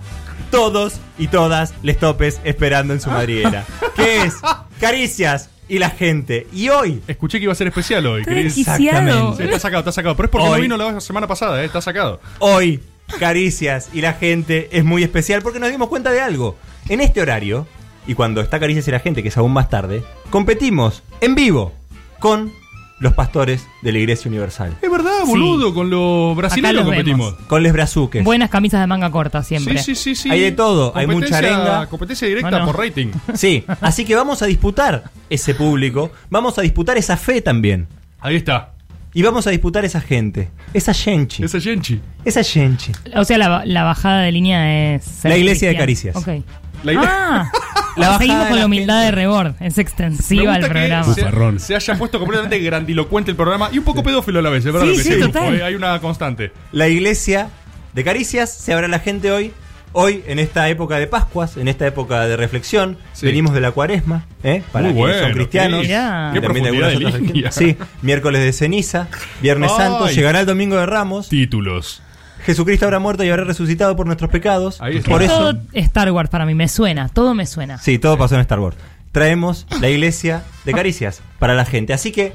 todos 0.51 0.95
y 1.19 1.29
todas 1.29 1.75
les 1.83 1.99
topes 1.99 2.41
esperando 2.45 2.93
en 2.95 3.01
su 3.01 3.11
madriguera. 3.11 3.65
que 3.97 4.23
es 4.23 4.35
Caricias 4.81 5.51
y 5.69 5.79
la 5.79 5.91
gente. 5.91 6.47
Y 6.53 6.69
hoy, 6.69 7.03
Escuché 7.09 7.39
que 7.39 7.45
iba 7.45 7.53
a 7.53 7.57
ser 7.57 7.69
especial 7.69 8.07
hoy, 8.07 8.23
Chris. 8.25 8.55
Sí, 8.55 8.61
está 8.63 9.59
sacado, 9.59 9.79
está 9.81 9.93
sacado. 9.93 10.15
Pero 10.17 10.27
es 10.27 10.31
porque 10.31 10.47
Hoy- 10.49 10.69
no 10.69 10.77
vino 10.77 10.77
la 10.77 11.01
semana 11.01 11.27
pasada, 11.27 11.63
eh, 11.63 11.67
está 11.67 11.81
sacado. 11.81 12.21
hoy, 12.39 12.81
Caricias 13.19 13.89
y 13.93 14.01
la 14.01 14.15
gente 14.15 14.69
es 14.73 14.85
muy 14.85 15.03
especial 15.03 15.43
porque 15.43 15.61
nos 15.61 15.71
dimos 15.71 15.89
cuenta 15.89 16.11
de 16.11 16.21
algo. 16.21 16.57
En 16.89 17.01
este 17.01 17.21
horario, 17.21 17.67
y 18.07 18.15
cuando 18.15 18.41
está 18.41 18.59
Caricias 18.61 18.87
y 18.89 18.91
la 18.91 19.01
gente, 19.01 19.23
que 19.23 19.29
es 19.29 19.37
aún 19.37 19.53
más 19.53 19.69
tarde, 19.71 20.03
competimos 20.31 21.03
en 21.21 21.35
vivo 21.35 21.73
con 22.19 22.53
los 23.01 23.13
pastores 23.13 23.67
de 23.83 23.93
la 23.93 23.99
Iglesia 23.99 24.29
Universal. 24.29 24.77
Es 24.81 24.91
verdad, 24.91 25.11
Sí. 25.25 25.31
boludo, 25.31 25.75
con 25.75 25.91
los 25.91 26.37
brasileños 26.37 26.75
los 26.77 26.85
competimos. 26.85 27.33
vemos. 27.35 27.47
Con 27.49 27.63
les 27.63 27.73
brazuques. 27.73 28.25
Buenas 28.25 28.49
camisas 28.51 28.81
de 28.81 28.87
manga 28.87 29.11
corta 29.11 29.43
siempre. 29.43 29.79
Sí, 29.79 29.95
sí, 29.95 30.15
sí, 30.15 30.15
sí. 30.15 30.31
Hay 30.31 30.41
de 30.41 30.53
todo, 30.53 30.93
hay 30.97 31.07
mucha 31.07 31.27
Competencia- 31.27 31.39
arenga. 31.57 31.87
Competencia 31.89 32.29
directa 32.29 32.51
Bueno. 32.51 32.67
por 32.67 32.79
rating. 32.79 33.09
Sí, 33.35 33.65
así 33.81 34.05
que 34.05 34.15
vamos 34.15 34.41
a 34.43 34.47
disputar 34.47 35.05
ese 35.29 35.55
público, 35.55 36.13
vamos 36.31 36.57
a 36.59 36.63
disputar 36.63 36.97
esa 36.97 37.17
fe 37.17 37.43
también. 37.43 37.87
Ahí 38.21 38.37
está. 38.37 38.71
Y 39.13 39.23
vamos 39.23 39.47
a 39.47 39.51
disputar 39.51 39.85
esa 39.85 40.01
gente, 40.01 40.49
esa 40.73 40.93
gente, 40.95 41.45
Esa 41.45 41.61
Genchi. 41.61 42.01
esa 42.25 42.43
gente. 42.43 42.93
O 43.17 43.25
sea, 43.25 43.39
la, 43.39 43.65
la 43.65 43.85
bajada 43.85 44.23
de 44.23 44.33
línea 44.33 44.95
es. 44.97 45.05
ser 45.05 45.31
La 45.31 45.37
iglesia 45.37 45.69
de 45.69 45.77
cristiano. 45.77 46.21
Caricias. 46.21 46.41
Ok. 46.41 46.45
La 46.85 46.93
idea- 46.93 47.03
Ah, 47.07 47.51
La 47.97 48.09
bajada 48.09 48.19
seguimos 48.19 48.41
de 48.43 48.49
con 48.49 48.55
la 48.57 48.61
la 48.61 48.67
humildad 48.67 48.95
gente. 49.03 49.05
de 49.07 49.11
Rebord. 49.23 49.55
Es 49.61 49.77
Me 49.77 49.83
extensiva 49.83 50.43
gusta 50.43 50.57
el 50.57 50.63
que 50.65 50.69
programa. 50.71 51.15
se, 51.15 51.21
Bufarrón. 51.23 51.61
se 51.61 51.75
haya 51.77 51.95
puesto 51.97 52.19
completamente 52.19 52.59
grandilocuente 52.59 53.31
el 53.31 53.37
programa 53.37 53.69
y 53.73 53.79
un 53.79 53.85
poco 53.85 54.03
pedófilo 54.03 54.41
a 54.41 54.43
la 54.43 54.51
vez, 54.51 54.67
es 54.67 54.73
verdad 54.73 54.89
Sí, 54.89 54.97
lo 54.99 55.03
que 55.05 55.15
sí, 55.15 55.21
total. 55.21 55.63
Hay 55.63 55.75
una 55.77 56.01
constante. 56.01 56.53
La 56.73 56.89
iglesia 56.89 57.51
de 57.93 58.03
Caricias 58.05 58.53
se 58.53 58.73
abre 58.73 58.87
a 58.87 58.89
la 58.89 58.99
gente 58.99 59.31
hoy. 59.31 59.53
Hoy, 59.97 60.25
en 60.27 60.41
esta 60.41 60.69
época 60.69 60.97
de 60.99 61.07
Pascuas, 61.07 61.57
en 61.57 61.69
esta 61.69 61.87
época 61.87 62.27
de 62.27 62.37
reflexión, 62.37 62.99
Sí. 63.13 63.27
venimos 63.27 63.55
de 63.55 63.61
la 63.61 63.71
cuaresma, 63.71 64.25
¿eh? 64.43 64.65
para 64.73 64.87
Muy 64.87 64.95
quienes 64.95 65.21
son 65.21 65.33
cristianos. 65.35 65.79
Cris. 65.79 65.89
Mirá. 65.91 66.31
y 66.31 66.35
Qué 66.35 66.41
también 66.41 66.65
de 66.65 66.71
profundidad 66.73 66.89
algunas 66.89 66.91
de 66.91 66.97
otras 66.97 67.15
línea. 67.21 67.51
religiones. 67.51 67.55
Sí, 67.55 67.77
miércoles 68.03 68.43
de 68.43 68.53
ceniza, 68.53 69.07
Viernes 69.41 69.71
Ay. 69.79 69.79
Santo, 69.79 70.09
llegará 70.09 70.41
el 70.41 70.47
domingo 70.47 70.75
de 70.77 70.87
Ramos. 70.87 71.29
Títulos. 71.29 72.03
Jesucristo 72.45 72.85
habrá 72.85 72.99
muerto 72.99 73.25
y 73.25 73.31
habrá 73.31 73.45
resucitado 73.45 73.97
por 73.97 74.07
nuestros 74.07 74.31
pecados. 74.31 74.81
Ahí 74.81 74.99
está. 74.99 75.11
Por 75.11 75.23
eso, 75.23 75.37
Todo 75.55 75.59
Star 75.73 76.11
Wars 76.13 76.29
para 76.31 76.45
mí 76.47 76.55
me 76.55 76.69
suena. 76.69 77.09
Todo 77.09 77.35
me 77.35 77.47
suena. 77.47 77.79
Sí, 77.79 77.99
todo 77.99 78.17
pasó 78.19 78.35
en 78.35 78.43
Star 78.43 78.61
Wars. 78.61 78.77
Traemos 79.13 79.67
la 79.81 79.89
iglesia 79.89 80.43
de 80.65 80.73
caricias 80.73 81.23
para 81.39 81.55
la 81.55 81.65
gente. 81.65 81.93
Así 81.93 82.11
que, 82.13 82.33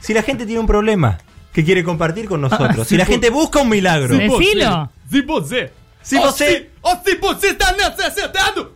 si 0.00 0.14
la 0.14 0.22
gente 0.22 0.44
tiene 0.46 0.60
un 0.60 0.66
problema 0.66 1.18
que 1.52 1.64
quiere 1.64 1.82
compartir 1.82 2.28
con 2.28 2.40
nosotros, 2.40 2.86
si 2.86 2.96
la 2.96 3.04
gente 3.06 3.30
busca 3.30 3.60
un 3.60 3.68
milagro, 3.68 4.14
Sí. 4.16 4.22
Decilo. 4.28 4.90
Se 5.10 5.22
você. 5.22 5.72
Si 6.02 6.16
você- 6.18 6.70
Ou 6.82 6.96
se 7.04 7.16
você 7.16 7.48
está 7.48 7.72
necessitando 7.72 8.72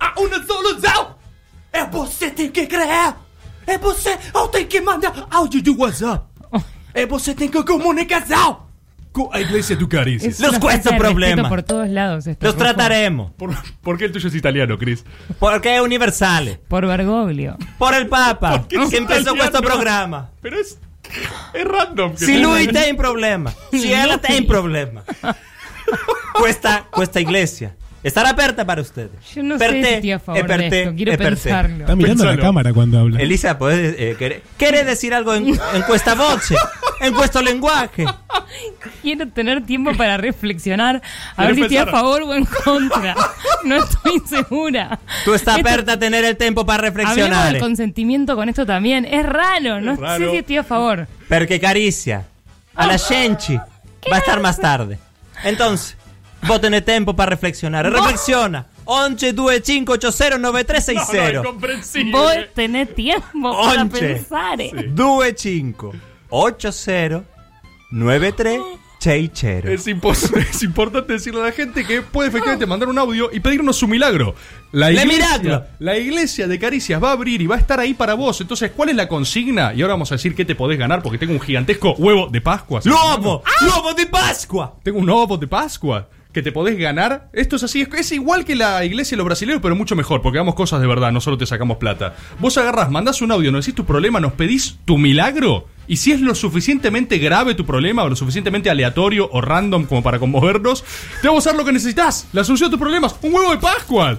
a 0.00 0.12
uma 0.20 0.44
solução. 0.44 1.16
É 1.72 1.84
você 1.86 2.30
tem 2.30 2.50
que 2.50 2.66
crer. 2.66 3.14
É 3.66 3.78
você 3.78 4.16
ou 4.34 4.48
tem 4.48 4.66
que 4.66 4.80
mandar 4.80 5.26
áudio 5.30 5.62
de 5.62 5.70
WhatsApp. 5.70 6.24
É 6.92 7.06
você 7.06 7.34
tem 7.34 7.48
que 7.48 7.62
comunicação 7.64 8.54
com 8.54 8.63
a 9.32 9.40
iglesia 9.40 9.76
do 9.76 9.88
Caricias. 9.88 10.34
Es 10.34 10.40
Los 10.40 10.50
una 10.50 10.60
cuesta 10.60 10.90
falta 10.90 10.94
de 10.94 10.98
problema. 11.00 11.34
respeto 11.42 11.48
por 11.48 11.62
todos 11.62 11.88
lados. 11.88 12.26
esto, 12.26 12.44
los 12.44 12.54
Rufo. 12.54 12.64
trataremos. 12.64 13.32
¿Por, 13.32 13.54
por 13.80 13.96
qué 13.98 14.06
el 14.06 14.12
tuyo 14.12 14.28
es 14.28 14.34
italiano, 14.34 14.76
Chris? 14.78 15.04
Porque 15.38 15.76
es 15.76 15.80
universal. 15.80 16.58
Por 16.68 16.86
Bergoglio. 16.86 17.56
Por 17.78 17.94
el 17.94 18.08
Papa, 18.08 18.50
Porque 18.58 18.76
que 18.76 18.82
es 18.84 18.92
empezó 18.92 19.30
con 19.30 19.36
italiano. 19.38 19.44
este 19.44 19.62
programa. 19.62 20.30
Pero 20.40 20.58
es. 20.58 20.78
Es 21.52 21.64
random. 21.64 22.12
que 22.12 22.18
Si 22.18 22.26
sea- 22.26 22.38
lui 22.42 22.66
tem 22.68 22.96
problema, 22.96 23.52
si 23.70 23.92
ela 23.92 24.18
tem 24.18 24.46
problema, 24.46 25.04
questa, 26.42 26.86
questa 26.94 27.20
iglesia 27.20 27.76
estará 28.04 28.30
aperta 28.30 28.64
para 28.64 28.80
ustedes. 28.82 29.10
Yo 29.34 29.42
no 29.42 29.58
sé 29.58 29.68
si 29.70 29.78
estoy 29.80 30.12
a 30.12 30.18
favor 30.20 30.40
e 30.40 30.44
per 30.44 30.60
de 30.70 30.78
esto. 30.80 30.94
Quiero 30.94 31.12
e 31.12 31.16
te. 31.18 31.24
pensarlo. 31.24 31.80
Está 31.80 31.96
mirando 31.96 32.22
a 32.22 32.26
la 32.26 32.32
Pensalo. 32.32 32.42
cámara 32.48 32.72
cuando 32.72 32.98
habla. 33.00 33.20
Elisa, 33.20 33.58
¿puedes, 33.58 33.96
eh, 33.98 34.14
querer, 34.18 34.42
¿quiere 34.56 34.84
decir 34.84 35.12
algo 35.14 35.34
en, 35.34 35.48
en 35.48 35.82
questa 35.88 36.14
voce? 36.14 36.54
En 37.00 37.12
questo 37.14 37.42
lenguaje? 37.42 38.04
Quiero 39.02 39.28
tener 39.28 39.64
tiempo 39.66 39.92
para 39.96 40.16
reflexionar. 40.16 41.02
A 41.36 41.44
ver 41.46 41.54
si 41.56 41.62
estoy 41.62 41.76
a 41.78 41.86
favor 41.86 42.22
o 42.22 42.34
en 42.34 42.44
contra. 42.44 43.14
No 43.64 43.76
estoy 43.76 44.20
segura. 44.28 44.98
Tú 45.24 45.34
estás 45.34 45.56
Esto- 45.58 45.68
aperta 45.68 45.92
a 45.94 45.98
tener 45.98 46.24
el 46.24 46.36
tiempo 46.36 46.64
para 46.64 46.82
reflexionar. 46.82 47.52
del 47.52 47.60
consentimiento 47.60 48.36
con 48.36 48.48
esto 48.48 48.64
también. 48.64 49.04
Es 49.04 49.24
raro. 49.26 49.80
No 49.80 49.92
Es 49.94 49.98
raro. 49.98 50.24
sé 50.26 50.30
si 50.30 50.36
estoy 50.38 50.56
a 50.58 50.64
favor. 50.64 51.06
Perché 51.28 51.58
caricia 51.58 52.26
a 52.74 52.86
la 52.86 52.98
gente 52.98 53.56
va 54.12 54.16
a 54.16 54.18
estar 54.20 54.40
más 54.40 54.58
tarde. 54.60 54.98
Entonces, 55.42 55.96
vos 56.46 56.60
tenés 56.60 56.84
tiempo 56.84 57.14
para 57.16 57.30
reflexionar. 57.30 57.90
Reflexiona. 57.92 58.66
11 58.86 59.32
25 59.32 59.92
80 59.94 60.30
No, 60.30 60.38
no, 60.38 60.52
9360. 60.52 61.40
incomprensible. 61.40 62.12
Vos 62.12 62.32
tenés 62.54 62.94
tiempo 62.94 63.52
para 63.62 63.84
pensar. 63.86 64.60
eh. 64.60 64.72
25 64.74 65.92
80 66.30 67.24
9360. 67.90 69.70
Es, 69.72 69.86
impos- 69.86 70.34
es 70.50 70.62
importante 70.62 71.12
decirle 71.12 71.40
a 71.40 71.44
la 71.44 71.52
gente 71.52 71.84
que 71.84 72.00
puede 72.02 72.28
efectivamente 72.30 72.64
mandar 72.66 72.88
un 72.88 72.98
audio 72.98 73.28
y 73.32 73.40
pedirnos 73.40 73.76
su 73.76 73.86
milagro. 73.86 74.34
La 74.72 74.90
¡Le 74.90 75.02
iglesia, 75.02 75.38
milagro! 75.38 75.64
la 75.78 75.96
iglesia 75.98 76.46
de 76.48 76.58
Caricias 76.58 77.02
va 77.02 77.10
a 77.10 77.12
abrir 77.12 77.40
y 77.42 77.46
va 77.46 77.56
a 77.56 77.58
estar 77.58 77.78
ahí 77.80 77.92
para 77.94 78.14
vos. 78.14 78.40
Entonces, 78.40 78.70
¿cuál 78.74 78.88
es 78.88 78.96
la 78.96 79.06
consigna? 79.06 79.74
Y 79.74 79.82
ahora 79.82 79.94
vamos 79.94 80.10
a 80.10 80.14
decir 80.14 80.34
qué 80.34 80.44
te 80.44 80.54
podés 80.54 80.78
ganar 80.78 81.02
porque 81.02 81.18
tengo 81.18 81.34
un 81.34 81.40
gigantesco 81.40 81.92
huevo 81.98 82.28
de 82.28 82.40
Pascua. 82.40 82.80
¿sí? 82.82 82.88
¡Lobo! 82.88 83.42
¡Lobo 83.62 83.92
de 83.94 84.06
Pascua! 84.06 84.74
Tengo 84.82 84.98
un 84.98 85.08
huevo 85.08 85.36
de 85.36 85.46
Pascua 85.46 86.08
que 86.34 86.42
te 86.42 86.52
podés 86.52 86.76
ganar. 86.76 87.30
Esto 87.32 87.56
es 87.56 87.62
así, 87.62 87.80
es, 87.80 87.88
es 87.94 88.12
igual 88.12 88.44
que 88.44 88.56
la 88.56 88.84
iglesia 88.84 89.14
de 89.14 89.18
los 89.18 89.26
brasileños, 89.26 89.62
pero 89.62 89.76
mucho 89.76 89.96
mejor, 89.96 90.20
porque 90.20 90.38
damos 90.38 90.56
cosas 90.56 90.80
de 90.80 90.86
verdad, 90.86 91.12
no 91.12 91.20
solo 91.20 91.38
te 91.38 91.46
sacamos 91.46 91.78
plata. 91.78 92.16
Vos 92.40 92.58
agarrás, 92.58 92.90
mandás 92.90 93.22
un 93.22 93.30
audio, 93.30 93.52
nos 93.52 93.64
decís 93.64 93.76
tu 93.76 93.86
problema, 93.86 94.20
nos 94.20 94.32
pedís 94.32 94.76
tu 94.84 94.98
milagro. 94.98 95.68
Y 95.86 95.98
si 95.98 96.12
es 96.12 96.20
lo 96.20 96.34
suficientemente 96.34 97.18
grave 97.18 97.54
tu 97.54 97.64
problema, 97.64 98.02
o 98.02 98.08
lo 98.08 98.16
suficientemente 98.16 98.68
aleatorio 98.68 99.28
o 99.30 99.40
random 99.40 99.84
como 99.84 100.02
para 100.02 100.18
conmovernos, 100.18 100.84
te 101.22 101.28
vamos 101.28 101.46
a 101.46 101.50
dar 101.50 101.58
lo 101.58 101.64
que 101.64 101.72
necesitas. 101.72 102.26
La 102.32 102.42
solución 102.42 102.68
a 102.68 102.70
tus 102.70 102.80
problemas, 102.80 103.14
un 103.22 103.32
huevo 103.32 103.52
de 103.52 103.58
Pascua. 103.58 104.18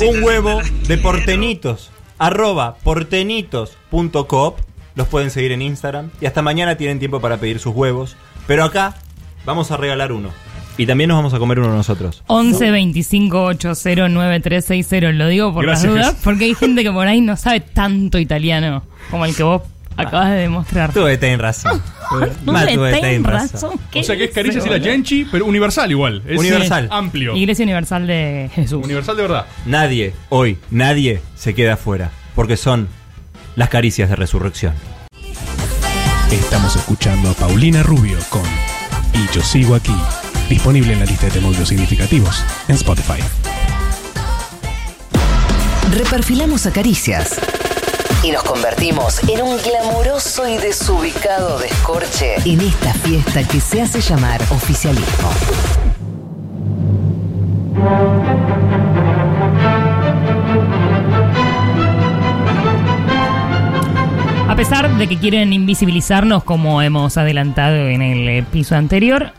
Un 0.00 0.22
huevo 0.22 0.60
de 0.88 0.98
portenitos. 0.98 1.90
Arroba 2.18 2.76
portenitos.coop. 2.82 4.58
Los 4.96 5.08
pueden 5.08 5.30
seguir 5.30 5.52
en 5.52 5.62
Instagram. 5.62 6.10
Y 6.20 6.26
hasta 6.26 6.42
mañana 6.42 6.76
tienen 6.76 6.98
tiempo 6.98 7.20
para 7.20 7.36
pedir 7.36 7.58
sus 7.58 7.74
huevos. 7.74 8.16
Pero 8.46 8.64
acá 8.64 8.96
vamos 9.44 9.70
a 9.70 9.76
regalar 9.76 10.10
uno. 10.10 10.30
Y 10.76 10.86
también 10.86 11.08
nos 11.08 11.18
vamos 11.18 11.34
a 11.34 11.38
comer 11.38 11.60
uno 11.60 11.72
nosotros. 11.74 12.22
11 12.26 12.70
25 12.70 13.42
80 13.44 14.08
9360. 14.08 15.12
Lo 15.12 15.28
digo 15.28 15.52
por 15.54 15.64
Gracias. 15.64 15.92
las 15.92 16.06
dudas, 16.06 16.16
porque 16.24 16.44
hay 16.46 16.54
gente 16.54 16.82
que 16.82 16.90
por 16.90 17.06
ahí 17.06 17.20
no 17.20 17.36
sabe 17.36 17.60
tanto 17.60 18.18
italiano 18.18 18.82
como 19.10 19.24
el 19.24 19.36
que 19.36 19.44
vos 19.44 19.62
acabas 19.96 20.30
de 20.30 20.36
demostrar. 20.36 20.92
Tú 20.92 21.04
tenés 21.20 21.38
razón. 21.38 21.80
Me 22.44 22.74
tú 22.74 22.82
tenés 22.82 23.22
razón. 23.22 23.78
¿Qué 23.90 24.00
O 24.00 24.02
sea 24.02 24.16
que 24.16 24.24
es 24.24 24.30
Caricias 24.32 24.66
y 24.66 24.68
la? 24.68 24.80
Genchi, 24.80 25.26
pero 25.30 25.46
universal 25.46 25.90
igual. 25.90 26.22
Es 26.26 26.38
Universal. 26.38 26.88
Amplio. 26.90 27.36
Iglesia 27.36 27.62
Universal 27.64 28.06
de 28.06 28.50
Jesús. 28.54 28.84
Universal 28.84 29.16
de 29.16 29.22
verdad. 29.22 29.46
Nadie, 29.66 30.12
hoy, 30.28 30.58
nadie 30.70 31.20
se 31.36 31.54
queda 31.54 31.74
afuera. 31.74 32.10
Porque 32.34 32.56
son 32.56 32.88
las 33.54 33.68
caricias 33.68 34.10
de 34.10 34.16
resurrección. 34.16 34.74
Estamos 36.32 36.74
escuchando 36.74 37.30
a 37.30 37.34
Paulina 37.34 37.84
Rubio 37.84 38.18
con 38.28 38.42
Y 39.12 39.32
yo 39.32 39.40
sigo 39.40 39.76
aquí. 39.76 39.94
Disponible 40.48 40.92
en 40.92 41.00
la 41.00 41.06
lista 41.06 41.26
de 41.26 41.32
temorios 41.32 41.68
significativos 41.68 42.44
en 42.68 42.74
Spotify. 42.74 43.20
Reperfilamos 45.92 46.66
a 46.66 46.72
caricias. 46.72 47.40
Y 48.22 48.30
nos 48.30 48.42
convertimos 48.42 49.22
en 49.28 49.42
un 49.42 49.56
glamuroso 49.58 50.48
y 50.48 50.56
desubicado 50.56 51.58
descorche 51.58 52.36
en 52.44 52.60
esta 52.60 52.92
fiesta 52.94 53.46
que 53.46 53.60
se 53.60 53.82
hace 53.82 54.00
llamar 54.00 54.40
oficialismo. 54.50 55.30
A 64.48 64.56
pesar 64.56 64.96
de 64.96 65.06
que 65.06 65.18
quieren 65.18 65.52
invisibilizarnos 65.52 66.44
como 66.44 66.80
hemos 66.80 67.16
adelantado 67.18 67.76
en 67.76 68.00
el 68.02 68.28
episodio 68.28 68.78
anterior, 68.78 69.32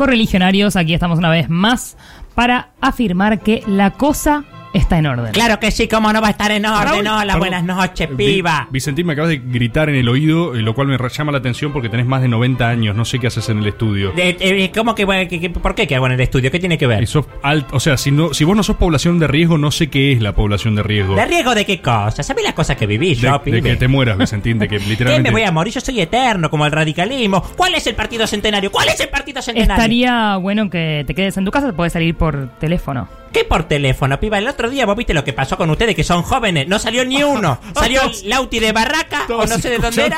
correligionarios, 0.00 0.76
aquí 0.76 0.94
estamos 0.94 1.18
una 1.18 1.28
vez 1.28 1.50
más 1.50 1.98
para 2.34 2.70
afirmar 2.80 3.40
que 3.40 3.62
la 3.66 3.90
cosa 3.90 4.44
está 4.72 4.98
en 4.98 5.06
orden. 5.06 5.32
Claro 5.32 5.58
que 5.58 5.70
sí, 5.70 5.88
cómo 5.88 6.12
no 6.12 6.20
va 6.20 6.28
a 6.28 6.30
estar 6.30 6.50
en 6.52 6.64
orden. 6.66 7.06
Hola, 7.06 7.22
Perdón. 7.24 7.38
buenas 7.40 7.64
noches, 7.64 8.08
Vi- 8.16 8.36
piba. 8.36 8.68
Vicentín, 8.70 9.06
me 9.06 9.14
acabas 9.14 9.30
de 9.30 9.38
gritar 9.38 9.88
en 9.88 9.96
el 9.96 10.08
oído, 10.08 10.54
eh, 10.54 10.62
lo 10.62 10.74
cual 10.74 10.86
me 10.88 10.96
re- 10.96 11.08
llama 11.08 11.32
la 11.32 11.38
atención 11.38 11.72
porque 11.72 11.88
tenés 11.88 12.06
más 12.06 12.22
de 12.22 12.28
90 12.28 12.68
años. 12.68 12.94
No 12.94 13.04
sé 13.04 13.18
qué 13.18 13.26
haces 13.26 13.48
en 13.48 13.58
el 13.58 13.66
estudio. 13.66 14.12
Eh, 14.16 14.36
eh, 14.40 14.70
¿Cómo 14.74 14.94
que, 14.94 15.04
bueno, 15.04 15.28
que- 15.28 15.40
que- 15.40 15.50
¿Por 15.50 15.74
qué 15.74 15.86
que 15.86 15.96
hago 15.96 16.06
en 16.06 16.12
el 16.12 16.20
estudio? 16.20 16.50
¿Qué 16.50 16.60
tiene 16.60 16.78
que 16.78 16.86
ver? 16.86 17.02
Y 17.02 17.06
sos 17.06 17.26
alt- 17.42 17.66
o 17.72 17.80
sea, 17.80 17.96
si, 17.96 18.10
no, 18.10 18.32
si 18.34 18.44
vos 18.44 18.56
no 18.56 18.62
sos 18.62 18.76
población 18.76 19.18
de 19.18 19.26
riesgo, 19.26 19.58
no 19.58 19.70
sé 19.70 19.88
qué 19.90 20.12
es 20.12 20.22
la 20.22 20.34
población 20.34 20.74
de 20.76 20.82
riesgo. 20.82 21.14
¿De 21.16 21.24
riesgo 21.24 21.54
de 21.54 21.64
qué 21.66 21.80
cosa? 21.80 22.22
¿Sabes 22.22 22.44
las 22.44 22.54
cosas 22.54 22.76
que 22.76 22.86
viví 22.86 23.08
De, 23.10 23.14
yo, 23.16 23.32
de 23.32 23.38
pibe? 23.40 23.62
que 23.62 23.76
te 23.76 23.88
mueras, 23.88 24.16
Vicentín, 24.18 24.58
de 24.58 24.68
que 24.68 24.78
¿Qué 24.80 24.86
literalmente. 24.86 25.30
me 25.30 25.32
voy 25.32 25.42
a 25.42 25.50
morir? 25.52 25.72
Yo 25.74 25.80
soy 25.80 26.00
eterno, 26.00 26.48
como 26.50 26.64
el 26.66 26.72
radicalismo. 26.72 27.42
¿Cuál 27.56 27.74
es 27.74 27.86
el 27.86 27.94
partido 27.94 28.26
centenario? 28.26 28.70
¿Cuál 28.70 28.88
es 28.88 29.00
el 29.00 29.08
partido 29.08 29.42
centenario? 29.42 29.74
Estaría 29.74 30.36
bueno 30.36 30.70
que 30.70 31.04
te 31.06 31.14
quedes 31.14 31.36
en 31.36 31.44
tu 31.44 31.50
casa, 31.50 31.72
puedes 31.72 31.92
salir 31.92 32.14
por 32.14 32.48
teléfono. 32.58 33.08
¿Qué 33.32 33.44
por 33.44 33.64
teléfono, 33.64 34.18
piba? 34.18 34.38
El 34.38 34.48
otro 34.48 34.68
día 34.68 34.86
vos 34.86 34.96
viste 34.96 35.14
lo 35.14 35.22
que 35.24 35.32
pasó 35.32 35.56
con 35.56 35.70
ustedes, 35.70 35.94
que 35.94 36.04
son 36.04 36.22
jóvenes. 36.22 36.66
No 36.68 36.78
salió 36.78 37.04
ni 37.04 37.22
uno. 37.22 37.58
Salió 37.74 38.02
Lauti 38.24 38.58
de 38.58 38.72
Barraca, 38.72 39.26
o 39.28 39.46
no 39.46 39.58
sé 39.58 39.70
de 39.70 39.78
dónde 39.78 40.06
era. 40.06 40.16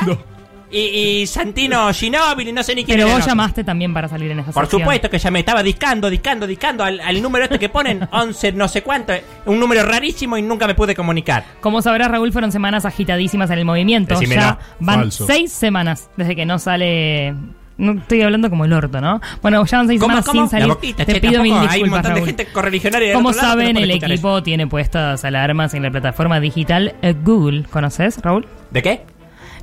Y, 0.71 0.79
y 1.21 1.27
Santino 1.27 1.93
Ginóbili, 1.93 2.51
no 2.51 2.63
sé 2.63 2.73
ni 2.73 2.83
quién 2.83 2.97
Pero 2.97 3.05
era 3.07 3.13
vos 3.13 3.19
el 3.19 3.21
otro. 3.25 3.31
llamaste 3.31 3.63
también 3.63 3.93
para 3.93 4.07
salir 4.07 4.31
en 4.31 4.39
esa 4.39 4.51
Por 4.51 4.63
sección. 4.63 4.81
supuesto 4.81 5.07
que 5.07 5.19
llamé, 5.19 5.39
estaba 5.41 5.61
discando, 5.61 6.09
discando, 6.09 6.47
discando 6.47 6.83
al, 6.83 6.99
al 6.99 7.21
número 7.21 7.43
este 7.45 7.59
que 7.59 7.69
ponen, 7.69 8.07
11 8.11 8.53
no 8.53 8.67
sé 8.67 8.81
cuánto, 8.81 9.13
un 9.45 9.59
número 9.59 9.83
rarísimo 9.83 10.35
y 10.35 10.41
nunca 10.41 10.65
me 10.65 10.73
pude 10.73 10.95
comunicar. 10.95 11.45
Como 11.61 11.83
sabrás, 11.83 12.09
Raúl, 12.09 12.31
fueron 12.31 12.51
semanas 12.51 12.85
agitadísimas 12.85 13.51
en 13.51 13.59
el 13.59 13.65
movimiento. 13.65 14.15
Decímelo. 14.15 14.41
Ya 14.41 14.59
van 14.79 14.99
Falso. 15.01 15.27
seis 15.27 15.51
semanas 15.51 16.09
desde 16.17 16.35
que 16.35 16.47
no 16.47 16.57
sale. 16.57 17.35
No 17.77 17.93
estoy 17.93 18.21
hablando 18.21 18.49
como 18.49 18.65
el 18.65 18.73
orto, 18.73 19.01
¿no? 19.01 19.19
Bueno, 19.41 19.65
ya 19.65 19.77
van 19.77 19.87
seis 19.87 19.99
¿Cómo, 19.99 20.21
sin 20.21 20.47
salir. 20.49 20.67
Boquita, 20.67 21.05
Te 21.05 21.13
che, 21.13 21.21
pido 21.21 21.41
mil 21.41 21.53
disculpas, 21.53 21.73
Hay 21.73 21.83
un 21.83 21.89
montón 21.89 22.11
Raúl. 22.11 22.21
de 22.21 22.25
gente 22.27 22.45
correligionaria 22.53 23.13
Como 23.13 23.33
saben, 23.33 23.77
el 23.77 23.89
equipo 23.91 24.43
tiene 24.43 24.67
puestas 24.67 25.25
alarmas 25.25 25.73
en 25.73 25.83
la 25.83 25.89
plataforma 25.91 26.39
digital 26.39 26.93
eh, 27.01 27.15
Google. 27.23 27.63
¿Conoces, 27.63 28.19
Raúl? 28.21 28.45
¿De 28.71 28.81
qué? 28.83 29.01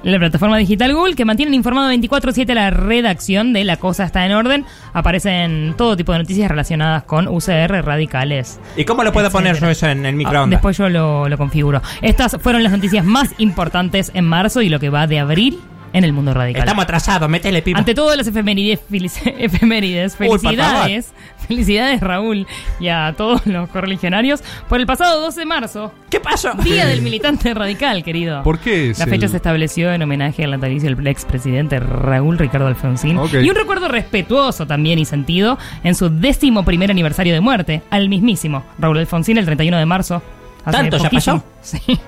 La 0.03 0.19
plataforma 0.19 0.57
digital 0.57 0.95
Google, 0.95 1.15
que 1.15 1.27
mantienen 1.27 1.53
informado 1.53 1.91
24-7 1.93 2.51
a 2.53 2.55
la 2.55 2.71
redacción 2.71 3.53
de 3.53 3.65
La 3.65 3.77
Cosa 3.77 4.05
Está 4.05 4.25
en 4.25 4.33
Orden, 4.33 4.65
aparecen 4.95 5.75
todo 5.77 5.95
tipo 5.97 6.13
de 6.13 6.19
noticias 6.21 6.51
relacionadas 6.51 7.03
con 7.03 7.29
UCR 7.29 7.85
radicales. 7.85 8.59
¿Y 8.77 8.85
cómo 8.87 9.05
lo 9.05 9.13
puedo 9.13 9.31
poner 9.31 9.61
yo 9.61 9.69
eso 9.69 9.87
en 9.89 10.07
el 10.07 10.15
Ah, 10.15 10.17
microondas? 10.17 10.51
después 10.51 10.79
yo 10.79 10.89
lo, 10.89 11.29
lo 11.29 11.37
configuro. 11.37 11.83
Estas 12.01 12.39
fueron 12.41 12.63
las 12.63 12.73
noticias 12.73 13.05
más 13.05 13.35
importantes 13.39 14.11
en 14.15 14.25
marzo 14.25 14.63
y 14.63 14.69
lo 14.71 14.81
que 14.81 14.89
va 14.89 15.07
de 15.07 15.19
abril 15.19 15.61
en 15.93 16.05
el 16.05 16.13
mundo 16.13 16.33
radical. 16.35 16.61
Estamos 16.63 16.85
atrasados, 16.85 17.29
métele 17.29 17.63
pipa. 17.63 17.79
Ante 17.79 17.95
todo 17.95 18.15
las 18.17 18.27
efemérides, 18.27 18.81
felici- 18.91 19.35
efemérides, 19.39 20.17
Uy, 20.21 20.27
felicidades, 20.39 21.13
felicidades 21.49 22.01
Raúl 22.01 22.47
y 22.79 22.89
a 22.89 23.13
todos 23.17 23.47
los 23.47 23.69
correligionarios 23.71 24.43
por 24.69 24.81
el 24.81 24.87
pasado 24.87 25.21
12 25.21 25.41
de 25.41 25.47
marzo, 25.47 25.93
¿Qué 26.09 26.21
pasó? 26.21 26.53
Día 26.63 26.87
del 26.87 27.03
Militante 27.03 27.53
Radical, 27.55 28.03
querido. 28.05 28.43
¿Por 28.43 28.59
qué 28.59 28.91
es 28.91 28.99
La 28.99 29.07
fecha 29.07 29.27
el- 29.27 29.31
se 29.31 29.37
estableció 29.37 29.93
en 29.93 30.03
homenaje 30.03 30.45
al 30.45 30.51
natalicio 30.53 30.95
del 30.95 31.07
expresidente 31.07 31.81
Raúl 31.81 32.39
Ricardo 32.39 32.67
Alfonsín 32.67 33.19
y 33.43 33.49
un 33.51 33.55
recuerdo 33.57 33.89
respetuoso 33.89 34.67
también 34.67 34.99
y 34.99 35.05
sentido 35.05 35.59
en 35.83 35.95
su 35.95 36.09
décimo 36.09 36.65
primer 36.65 36.91
aniversario 36.91 37.35
de 37.35 37.41
muerte, 37.41 37.83
al 37.91 38.09
mismísimo 38.09 38.65
Raúl 38.79 38.99
Alfonsín 38.99 39.39
el 39.39 39.45
31 39.45 39.77
de 39.79 39.87
marzo. 39.87 40.23
hace 40.65 40.77
¿Tanto 40.77 40.99
ya 40.99 41.11
pasó? 41.11 41.45
Sí. 41.63 41.99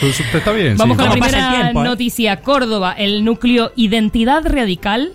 Está 0.00 0.52
bien. 0.52 0.76
Vamos 0.76 0.96
sí. 0.96 0.98
con 0.98 1.04
la 1.06 1.10
¿Cómo 1.10 1.20
pasa 1.20 1.38
el 1.38 1.44
primera 1.44 1.62
tiempo, 1.62 1.80
eh? 1.82 1.84
noticia. 1.84 2.40
Córdoba, 2.40 2.92
el 2.92 3.24
núcleo 3.24 3.72
Identidad 3.76 4.42
Radical 4.46 5.12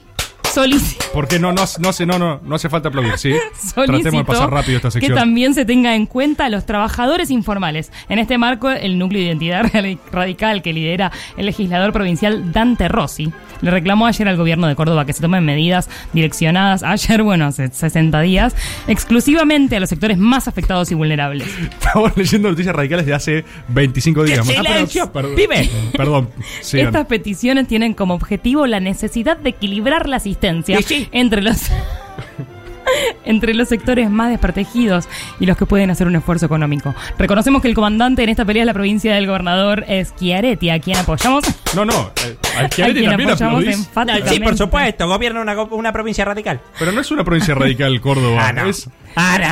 Porque 1.13 1.39
no, 1.39 1.51
no, 1.51 1.63
no, 1.79 1.89
hace, 1.89 2.05
no, 2.05 2.17
no, 2.19 2.39
no 2.43 2.55
hace 2.55 2.69
falta 2.69 2.89
aplaudir, 2.89 3.17
¿sí? 3.17 3.33
Tratemos 3.75 4.11
de 4.11 4.23
pasar 4.25 4.51
rápido 4.51 4.77
esta 4.77 4.87
que 4.89 4.93
sección. 4.93 5.15
también 5.17 5.53
se 5.53 5.65
tenga 5.65 5.95
en 5.95 6.05
cuenta 6.05 6.45
a 6.45 6.49
los 6.49 6.65
trabajadores 6.65 7.31
informales. 7.31 7.91
En 8.09 8.19
este 8.19 8.37
marco, 8.37 8.69
el 8.69 8.97
núcleo 8.99 9.19
de 9.21 9.27
identidad 9.27 9.63
Radi- 9.65 9.97
radical 10.11 10.61
que 10.61 10.73
lidera 10.73 11.11
el 11.37 11.45
legislador 11.45 11.91
provincial 11.93 12.51
Dante 12.51 12.87
Rossi 12.87 13.31
le 13.61 13.71
reclamó 13.71 14.07
ayer 14.07 14.27
al 14.27 14.35
gobierno 14.35 14.67
de 14.67 14.75
Córdoba 14.75 15.05
que 15.05 15.13
se 15.13 15.21
tomen 15.21 15.45
medidas 15.45 15.89
direccionadas 16.11 16.83
ayer, 16.83 17.23
bueno, 17.23 17.45
hace 17.45 17.69
60 17.69 18.19
días, 18.21 18.55
exclusivamente 18.87 19.77
a 19.77 19.79
los 19.79 19.87
sectores 19.89 20.17
más 20.17 20.47
afectados 20.49 20.91
y 20.91 20.95
vulnerables. 20.95 21.47
Estamos 21.59 22.11
leyendo 22.17 22.49
noticias 22.49 22.75
radicales 22.75 23.05
de 23.05 23.13
hace 23.13 23.45
25 23.69 24.23
días. 24.23 24.45
¡Qué 24.47 24.57
Ah, 24.57 24.63
pero- 24.65 25.11
perdón, 25.13 25.35
¡Pibe! 25.35 25.69
Perdón. 25.95 26.29
sigan. 26.61 26.87
Estas 26.87 27.05
peticiones 27.07 27.67
tienen 27.67 27.93
como 27.93 28.13
objetivo 28.15 28.67
la 28.67 28.79
necesidad 28.81 29.37
de 29.37 29.51
equilibrar 29.51 30.09
la 30.09 30.17
asistencia 30.17 30.42
Sí. 30.85 31.07
entre 31.11 31.41
los 31.41 31.57
entre 33.25 33.53
los 33.53 33.69
sectores 33.69 34.09
más 34.09 34.29
desprotegidos 34.29 35.07
y 35.39 35.45
los 35.45 35.57
que 35.57 35.65
pueden 35.65 35.89
hacer 35.89 36.05
un 36.07 36.15
esfuerzo 36.15 36.45
económico. 36.45 36.93
Reconocemos 37.17 37.61
que 37.61 37.67
el 37.69 37.73
comandante 37.73 38.23
en 38.23 38.29
esta 38.29 38.45
pelea 38.45 38.63
es 38.63 38.67
la 38.67 38.73
provincia 38.73 39.15
del 39.15 39.25
gobernador 39.25 39.85
Schiaretti, 39.87 40.69
a 40.69 40.79
quien 40.79 40.97
apoyamos. 40.97 41.43
No, 41.75 41.85
no. 41.85 42.11
eh, 42.25 42.37
Al 42.57 42.65
a 42.65 42.69
Chiaretti 42.69 42.99
quien 42.99 43.09
también 43.11 43.29
apoyamos 43.31 43.59
aplaudís. 43.59 43.77
enfáticamente. 43.87 44.29
Sí, 44.29 44.39
por 44.41 44.57
supuesto, 44.57 45.07
gobierna 45.07 45.41
una, 45.41 45.61
una 45.63 45.93
provincia 45.93 46.25
radical. 46.25 46.59
Pero 46.77 46.91
no 46.91 47.01
es 47.01 47.09
una 47.11 47.23
provincia 47.23 47.55
radical 47.55 47.99
Córdoba. 48.01 48.47
Ah, 48.47 48.53
no. 48.53 48.65
es-. 48.69 48.89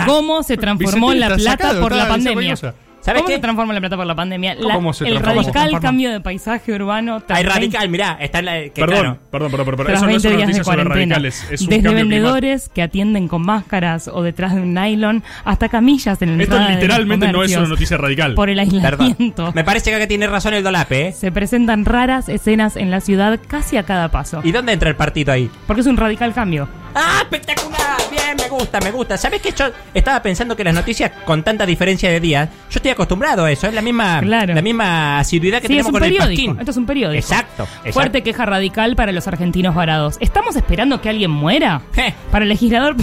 ¿Cómo 0.06 0.44
se 0.44 0.58
transformó 0.58 1.14
la 1.14 1.28
plata 1.28 1.42
sacado, 1.68 1.82
por 1.82 1.96
la 1.96 2.08
pandemia? 2.08 2.56
¿Sabes 3.02 3.22
¿Cómo 3.22 3.28
qué? 3.30 3.34
se 3.36 3.40
transforma 3.42 3.74
la 3.74 3.80
plata 3.80 3.98
por 3.98 4.06
la 4.06 4.16
pandemia? 4.16 4.56
La- 4.56 4.76
¿Cómo 4.76 4.94
se 4.94 5.06
el 5.06 5.14
transforma? 5.20 5.42
radical 5.42 5.80
cambio 5.82 6.12
de 6.12 6.22
paisaje 6.22 6.72
urbano. 6.72 7.16
Hay 7.30 7.44
20 7.44 7.50
radical, 7.50 7.90
mirá, 7.90 8.18
está 8.22 8.42
la. 8.42 8.54
Que, 8.62 8.72
Perdón, 8.76 8.88
claro, 9.00 9.20
perdón, 9.32 9.52
perdón, 9.52 9.66
perdón. 9.66 9.86
tras 9.88 9.98
Eso 9.98 10.06
no 10.06 10.12
es 10.16 10.24
20 10.24 10.28
una 10.28 10.38
días 10.38 10.48
de 10.48 10.54
noticia 10.54 10.64
sobre 10.64 10.76
cuarentena. 10.86 11.16
radicales. 11.16 11.48
Es 11.52 11.62
un 11.62 11.68
Desde 11.70 11.84
cambio 11.84 11.92
climático. 12.04 12.10
vendedores 12.34 12.70
que 12.70 12.82
atienden 12.84 13.28
con 13.28 13.42
máscaras 13.42 14.08
o 14.08 14.22
detrás 14.22 14.54
de 14.56 14.62
un 14.62 14.74
nylon 14.74 15.24
hasta 15.46 15.68
camillas 15.70 16.22
en 16.22 16.38
la 16.38 16.44
Esto 16.44 16.56
entrada 16.56 16.68
de 16.68 16.74
los 16.74 16.82
literalmente 16.84 17.32
no 17.32 17.44
es 17.44 17.58
una 17.58 17.68
noticia 17.68 17.98
radical. 17.98 18.36
Por 18.36 18.50
el 18.50 18.58
Perdón. 18.82 18.82
aislamiento. 19.08 19.52
Me 19.56 19.64
parece 19.64 19.98
que 19.98 20.08
tiene 20.08 20.28
razón 20.28 20.54
el 20.54 20.64
Dolape, 20.64 21.08
¿eh? 21.08 21.12
Se 21.12 21.32
presentan 21.32 21.86
raras 21.86 22.30
escenas 22.30 22.76
en 22.76 22.92
la 22.92 23.02
ciudad 23.02 23.40
casi 23.48 23.78
a 23.78 23.84
cada 23.84 24.10
paso. 24.10 24.42
¿Y 24.44 24.52
dónde 24.52 24.74
entra 24.74 24.90
el 24.90 24.96
partido 24.96 25.34
ahí? 25.34 25.50
Porque 25.68 25.82
es 25.82 25.88
un 25.88 25.98
radical 25.98 26.34
cambio. 26.34 26.68
¡Ah, 26.94 27.20
espectacular! 27.22 27.98
Bien, 28.12 28.36
me 28.38 28.48
gusta, 28.50 28.80
me 28.82 28.92
gusta. 28.92 29.18
¿Sabes 29.18 29.42
que 29.42 29.52
yo 29.52 29.66
estaba 29.94 30.22
pensando 30.22 30.56
que 30.56 30.64
las 30.64 30.74
noticias 30.74 31.12
con 31.26 31.44
tanta 31.44 31.66
diferencia 31.66 32.10
de 32.10 32.20
días, 32.20 32.50
yo 32.70 32.78
estoy 32.78 32.92
acostumbrado 32.92 33.46
a 33.46 33.52
eso, 33.52 33.68
es 33.68 33.74
la 33.74 33.82
misma, 33.82 34.20
Claro. 34.22 34.54
la 34.54 34.62
misma 34.62 35.20
asiduidad 35.20 35.62
que 35.62 35.68
Sí, 35.68 35.74
es 35.78 35.86
tenemos 35.86 35.94
un 35.94 36.00
con 36.00 36.04
el 36.04 36.18
pasquín. 36.18 36.58
Esto 36.60 36.72
es 36.72 36.78
un 36.78 36.86
periódico. 36.86 37.20
Exacto, 37.20 37.64
exacto. 37.64 37.94
Fuerte 37.94 38.24
queja 38.24 38.46
radical 38.46 38.96
para 38.96 39.12
los 39.12 39.28
argentinos 39.28 39.74
varados. 39.76 40.18
¿Estamos 40.20 40.56
esperando 40.56 41.02
que 41.02 41.10
alguien 41.10 41.32
muera? 41.32 41.82
Je. 41.94 42.14
Para 42.32 42.44
el 42.44 42.50
legislador. 42.50 42.96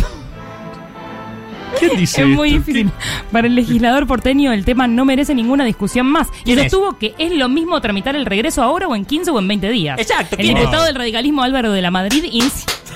¿Quién 1.79 1.96
dice 1.96 2.22
Es 2.22 2.29
muy 2.29 2.48
esto? 2.55 2.59
difícil. 2.61 2.90
Para 3.31 3.46
el 3.46 3.55
legislador 3.55 4.07
porteño 4.07 4.53
el 4.53 4.64
tema 4.64 4.87
no 4.87 5.05
merece 5.05 5.35
ninguna 5.35 5.64
discusión 5.64 6.07
más. 6.07 6.29
Y 6.40 6.44
¿Quién 6.44 6.59
es? 6.59 6.64
sostuvo 6.72 6.98
que 6.98 7.14
es 7.18 7.33
lo 7.33 7.48
mismo 7.48 7.81
tramitar 7.81 8.16
el 8.16 8.27
regreso 8.27 8.62
ahora 8.62 8.88
o 8.88 8.96
en 8.96 9.05
15 9.05 9.31
o 9.31 9.38
en 9.38 9.48
20 9.48 9.68
días. 9.70 9.98
Exacto, 9.98 10.37
El 10.37 10.42
¿quién 10.44 10.57
es? 10.57 10.62
diputado 10.62 10.85
del 10.85 10.94
radicalismo 10.94 11.42
Álvaro 11.42 11.72
de 11.72 11.83
la 11.83 11.90
Madrid 11.90 12.24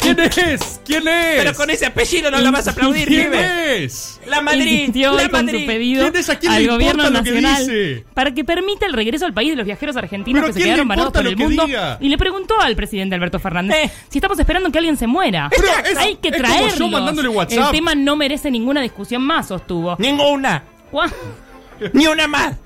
¿Quién 0.02 0.18
es? 0.20 0.80
¿Quién 0.84 1.08
es? 1.08 1.36
Pero 1.38 1.54
con 1.54 1.70
ese 1.70 1.86
apellido 1.86 2.30
no 2.30 2.40
lo 2.40 2.50
vas 2.52 2.66
a 2.66 2.72
aplaudir, 2.72 3.06
¿Quién 3.08 3.30
pibe. 3.30 3.84
es? 3.84 4.20
La 4.26 4.40
Madrid, 4.40 4.66
insistió 4.80 5.12
la 5.12 5.22
hoy 5.22 5.28
con 5.28 5.44
Madrid. 5.46 5.60
su 5.60 5.66
pedido 5.66 6.02
¿Quién 6.10 6.16
es? 6.20 6.28
¿A 6.30 6.38
quién 6.38 6.52
al 6.52 6.62
le 6.62 6.68
gobierno 6.72 7.04
importa 7.04 7.18
lo 7.18 7.24
que 7.24 7.30
nacional 7.40 7.66
dice? 7.66 8.04
para 8.14 8.30
que 8.34 8.44
permita 8.44 8.86
el 8.86 8.92
regreso 8.92 9.26
al 9.26 9.32
país 9.34 9.50
de 9.50 9.56
los 9.56 9.66
viajeros 9.66 9.96
argentinos 9.96 10.40
¿Pero 10.42 10.46
que 10.48 10.52
se 10.54 10.58
quién 10.58 10.68
le 10.68 10.72
quedaron 10.74 10.88
varados 10.88 11.08
importa 11.08 11.18
por 11.20 11.24
lo 11.24 11.30
el 11.30 11.36
que 11.36 11.42
mundo 11.44 11.66
diga? 11.66 11.98
y 12.00 12.08
le 12.08 12.18
preguntó 12.18 12.60
al 12.60 12.74
presidente 12.76 13.14
Alberto 13.14 13.38
Fernández 13.38 13.76
Eh. 13.84 13.90
si 14.08 14.18
estamos 14.18 14.38
esperando 14.38 14.70
que 14.72 14.78
alguien 14.78 14.96
se 14.96 15.06
muera. 15.06 15.48
Pero 15.50 15.66
es- 15.90 15.96
Hay 15.98 16.16
que 16.16 16.28
es 16.28 16.36
como 16.36 16.48
traerlos. 16.48 16.90
mandándole 16.90 17.28
El 17.28 17.36
WhatsApp. 17.36 17.70
tema 17.72 17.94
no 17.94 18.16
merece 18.16 18.50
ninguna 18.50 18.80
discusión 18.82 19.22
más, 19.22 19.48
sostuvo. 19.48 19.96
Ninguna, 19.98 20.64
¿Cuá- 20.90 21.10
ni 21.92 22.06
una 22.06 22.26
más. 22.28 22.56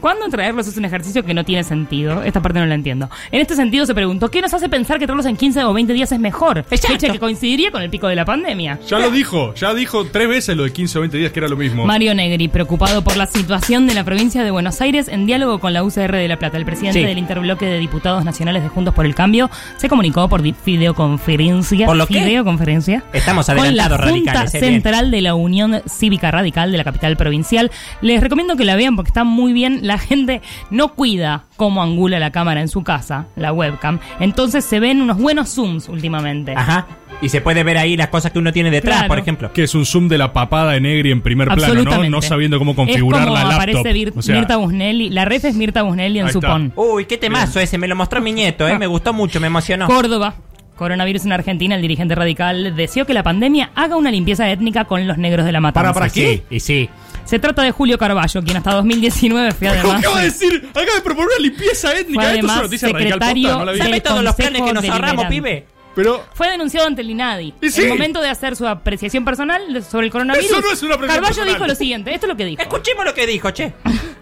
¿Cuándo 0.00 0.28
traerlos 0.28 0.66
es 0.66 0.76
un 0.76 0.84
ejercicio 0.84 1.24
que 1.24 1.34
no 1.34 1.44
tiene 1.44 1.64
sentido? 1.64 2.22
Esta 2.22 2.40
parte 2.42 2.58
no 2.58 2.66
la 2.66 2.74
entiendo. 2.74 3.08
En 3.32 3.40
este 3.40 3.54
sentido 3.56 3.86
se 3.86 3.94
preguntó, 3.94 4.30
¿qué 4.30 4.40
nos 4.42 4.52
hace 4.54 4.68
pensar 4.68 4.98
que 4.98 5.06
traerlos 5.06 5.26
en 5.26 5.36
15 5.36 5.64
o 5.64 5.72
20 5.72 5.92
días 5.92 6.10
es 6.12 6.18
mejor? 6.20 6.58
Exacto. 6.58 6.88
Fecha 6.88 7.12
que 7.12 7.18
coincidiría 7.18 7.70
con 7.70 7.82
el 7.82 7.90
pico 7.90 8.08
de 8.08 8.16
la 8.16 8.24
pandemia. 8.24 8.78
Ya 8.86 8.98
lo 8.98 9.10
dijo, 9.10 9.54
ya 9.54 9.74
dijo 9.74 10.06
tres 10.06 10.28
veces 10.28 10.56
lo 10.56 10.64
de 10.64 10.72
15 10.72 10.98
o 10.98 11.00
20 11.02 11.18
días 11.18 11.32
que 11.32 11.38
era 11.40 11.48
lo 11.48 11.56
mismo. 11.56 11.84
Mario 11.86 12.14
Negri, 12.14 12.48
preocupado 12.48 13.02
por 13.02 13.16
la 13.16 13.26
situación 13.26 13.86
de 13.86 13.94
la 13.94 14.04
provincia 14.04 14.42
de 14.44 14.50
Buenos 14.50 14.80
Aires, 14.80 15.08
en 15.08 15.26
diálogo 15.26 15.58
con 15.60 15.72
la 15.72 15.82
UCR 15.84 16.12
de 16.16 16.28
La 16.28 16.38
Plata, 16.38 16.56
el 16.58 16.64
presidente 16.64 17.00
Sí. 17.00 17.04
del 17.06 17.18
interbloque 17.18 17.66
de 17.66 17.78
diputados 17.78 18.24
nacionales 18.24 18.62
de 18.62 18.68
Juntos 18.68 18.94
por 18.94 19.04
el 19.06 19.14
Cambio 19.14 19.50
se 19.76 19.88
comunicó 19.88 20.28
por 20.28 20.42
videoconferencia. 20.42 21.86
¿Por 21.86 21.96
lo 21.96 22.06
qué? 22.06 22.24
Videoconferencia. 22.24 23.02
Estamos 23.12 23.46
Con 23.46 23.56
la 23.56 23.62
adelantados, 23.62 24.10
Junta 24.10 24.32
radicales. 24.32 24.54
eh, 24.54 24.60
bien. 24.60 24.72
Central 24.74 25.10
de 25.10 25.20
la 25.20 25.34
Unión 25.34 25.82
Cívica 25.86 26.30
Radical 26.30 26.72
de 26.72 26.78
la 26.78 26.84
capital 26.84 27.16
provincial. 27.16 27.70
Les 28.00 28.20
recomiendo 28.20 28.45
que 28.54 28.66
la 28.66 28.76
vean 28.76 28.94
porque 28.94 29.08
está 29.08 29.24
muy 29.24 29.52
bien. 29.54 29.80
La 29.82 29.96
gente 29.98 30.42
no 30.70 30.88
cuida 30.94 31.46
cómo 31.56 31.82
angula 31.82 32.20
la 32.20 32.30
cámara 32.30 32.60
en 32.60 32.68
su 32.68 32.84
casa, 32.84 33.26
la 33.34 33.52
webcam. 33.52 33.98
Entonces 34.20 34.62
se 34.64 34.78
ven 34.78 35.00
unos 35.00 35.16
buenos 35.16 35.48
zooms 35.54 35.88
últimamente. 35.88 36.52
Ajá. 36.54 36.86
Y 37.22 37.30
se 37.30 37.40
puede 37.40 37.62
ver 37.62 37.78
ahí 37.78 37.96
las 37.96 38.08
cosas 38.08 38.30
que 38.30 38.38
uno 38.38 38.52
tiene 38.52 38.70
detrás, 38.70 38.96
Claro. 38.98 39.08
por 39.08 39.18
ejemplo. 39.18 39.50
Que 39.52 39.62
es 39.62 39.74
un 39.74 39.86
zoom 39.86 40.06
de 40.08 40.18
la 40.18 40.34
papada 40.34 40.72
de 40.72 40.82
Negri 40.82 41.10
en 41.12 41.22
primer 41.22 41.48
plano, 41.48 41.82
¿no? 41.82 42.04
No 42.10 42.20
sabiendo 42.20 42.58
cómo 42.58 42.76
configurar 42.76 43.22
es 43.22 43.26
como 43.28 43.38
la 43.38 43.44
laptop. 43.44 43.62
aparece 43.80 43.92
Vir- 43.94 44.12
O 44.14 44.20
sea, 44.20 44.36
Mirta 44.36 44.56
Busnelli. 44.58 45.08
La 45.08 45.24
ref 45.24 45.46
es 45.46 45.56
Mirta 45.56 45.80
Busnelli 45.82 46.18
en 46.18 46.30
su 46.30 46.40
pon. 46.42 46.72
Uy, 46.76 47.06
qué 47.06 47.16
temazo 47.16 47.58
ese, 47.58 47.78
me 47.78 47.88
lo 47.88 47.96
mostró 47.96 48.20
mi 48.20 48.32
nieto, 48.32 48.68
eh. 48.68 48.78
Me 48.78 48.86
gustó 48.86 49.14
mucho, 49.14 49.40
me 49.40 49.46
emocionó. 49.46 49.86
Córdoba. 49.86 50.34
Coronavirus 50.76 51.24
en 51.24 51.32
Argentina, 51.32 51.74
el 51.74 51.82
dirigente 51.82 52.14
radical 52.14 52.76
deseó 52.76 53.06
que 53.06 53.14
la 53.14 53.22
pandemia 53.22 53.70
haga 53.74 53.96
una 53.96 54.10
limpieza 54.10 54.50
étnica 54.50 54.84
con 54.84 55.06
los 55.06 55.18
negros 55.18 55.44
de 55.46 55.52
la 55.52 55.60
matanza. 55.60 55.92
¿Para, 55.92 56.08
para 56.08 56.12
qué? 56.12 56.44
Y 56.50 56.60
sí. 56.60 56.88
Se 57.24 57.38
trata 57.40 57.62
de 57.62 57.72
Julio 57.72 57.98
Carballo, 57.98 58.42
quien 58.42 58.56
hasta 58.58 58.72
2019 58.74 59.52
fue 59.52 59.68
además... 59.68 59.98
Acaba 60.00 60.20
de 60.20 60.26
decir, 60.26 60.68
acaba 60.70 60.94
de 60.94 61.00
proponer 61.00 61.28
una 61.36 61.38
limpieza 61.42 61.92
étnica. 61.98 62.22
Fue 62.22 62.34
Esto 62.34 62.38
es 62.38 62.44
una 62.44 62.52
además 62.54 62.80
secretario 62.80 63.48
posta, 63.48 63.58
no 63.58 63.64
la 63.64 63.72
vi. 63.72 63.78
del 63.78 63.86
¿Sabes 63.88 64.02
todos 64.02 64.22
los 64.22 64.34
planes 64.36 64.62
que 64.62 64.72
nos 64.72 64.88
ahorramos, 64.88 65.26
pibe? 65.26 65.66
Pero 65.96 66.22
Fue 66.34 66.50
denunciado 66.50 66.86
ante 66.86 67.00
el 67.00 67.10
INADI. 67.10 67.54
Y 67.62 67.70
sí. 67.70 67.80
En 67.80 67.86
el 67.86 67.94
momento 67.94 68.20
de 68.20 68.28
hacer 68.28 68.54
su 68.54 68.68
apreciación 68.68 69.24
personal 69.24 69.82
sobre 69.82 70.06
el 70.06 70.12
coronavirus. 70.12 70.50
Eso 70.50 70.60
no 70.60 70.70
es 70.70 70.82
una 70.82 70.94
apreciación 70.94 71.06
Carballo 71.24 71.26
personal. 71.26 71.54
dijo 71.54 71.66
lo 71.66 71.74
siguiente, 71.74 72.14
esto 72.14 72.26
es 72.26 72.28
lo 72.28 72.36
que 72.36 72.44
dijo. 72.44 72.60
Escuchemos 72.62 73.04
lo 73.06 73.14
que 73.14 73.26
dijo, 73.26 73.50
che. 73.50 73.72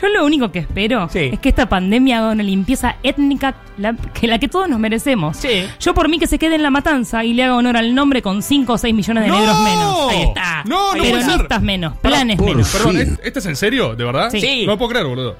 Yo 0.00 0.08
lo 0.08 0.24
único 0.24 0.50
que 0.52 0.58
espero 0.60 1.08
Sí. 1.10 1.30
es 1.32 1.38
que 1.38 1.48
esta 1.48 1.68
pandemia 1.68 2.18
haga 2.18 2.32
una 2.32 2.42
limpieza 2.42 2.96
étnica 3.02 3.54
la, 3.78 3.94
que 3.94 4.26
la 4.26 4.38
que 4.38 4.48
todos 4.48 4.68
nos 4.68 4.78
merecemos. 4.78 5.36
Sí. 5.36 5.64
Yo 5.80 5.94
por 5.94 6.08
mí 6.08 6.18
que 6.18 6.26
se 6.26 6.38
quede 6.38 6.54
en 6.56 6.62
la 6.62 6.70
matanza 6.70 7.24
y 7.24 7.32
le 7.34 7.44
haga 7.44 7.56
honor 7.56 7.76
al 7.76 7.94
nombre 7.94 8.20
con 8.22 8.42
5 8.42 8.72
o 8.74 8.78
6 8.78 8.94
millones 8.94 9.24
de 9.24 9.30
negros 9.30 9.58
menos. 9.60 10.10
Ahí 10.10 10.22
está. 10.22 10.62
No, 10.66 10.94
no 10.94 10.98
puede 10.98 11.12
ser. 11.14 11.24
Peronistas 11.26 11.62
menos, 11.62 11.96
planes 11.98 12.40
menos. 12.40 12.68
Perdón, 12.70 12.98
¿es- 12.98 13.18
¿este 13.22 13.38
es 13.38 13.46
en 13.46 13.56
serio? 13.56 13.94
¿De 13.96 14.04
verdad? 14.04 14.30
Sí. 14.30 14.64
No 14.66 14.72
lo 14.72 14.78
puedo 14.78 14.90
creer, 14.90 15.06
boludo. 15.06 15.36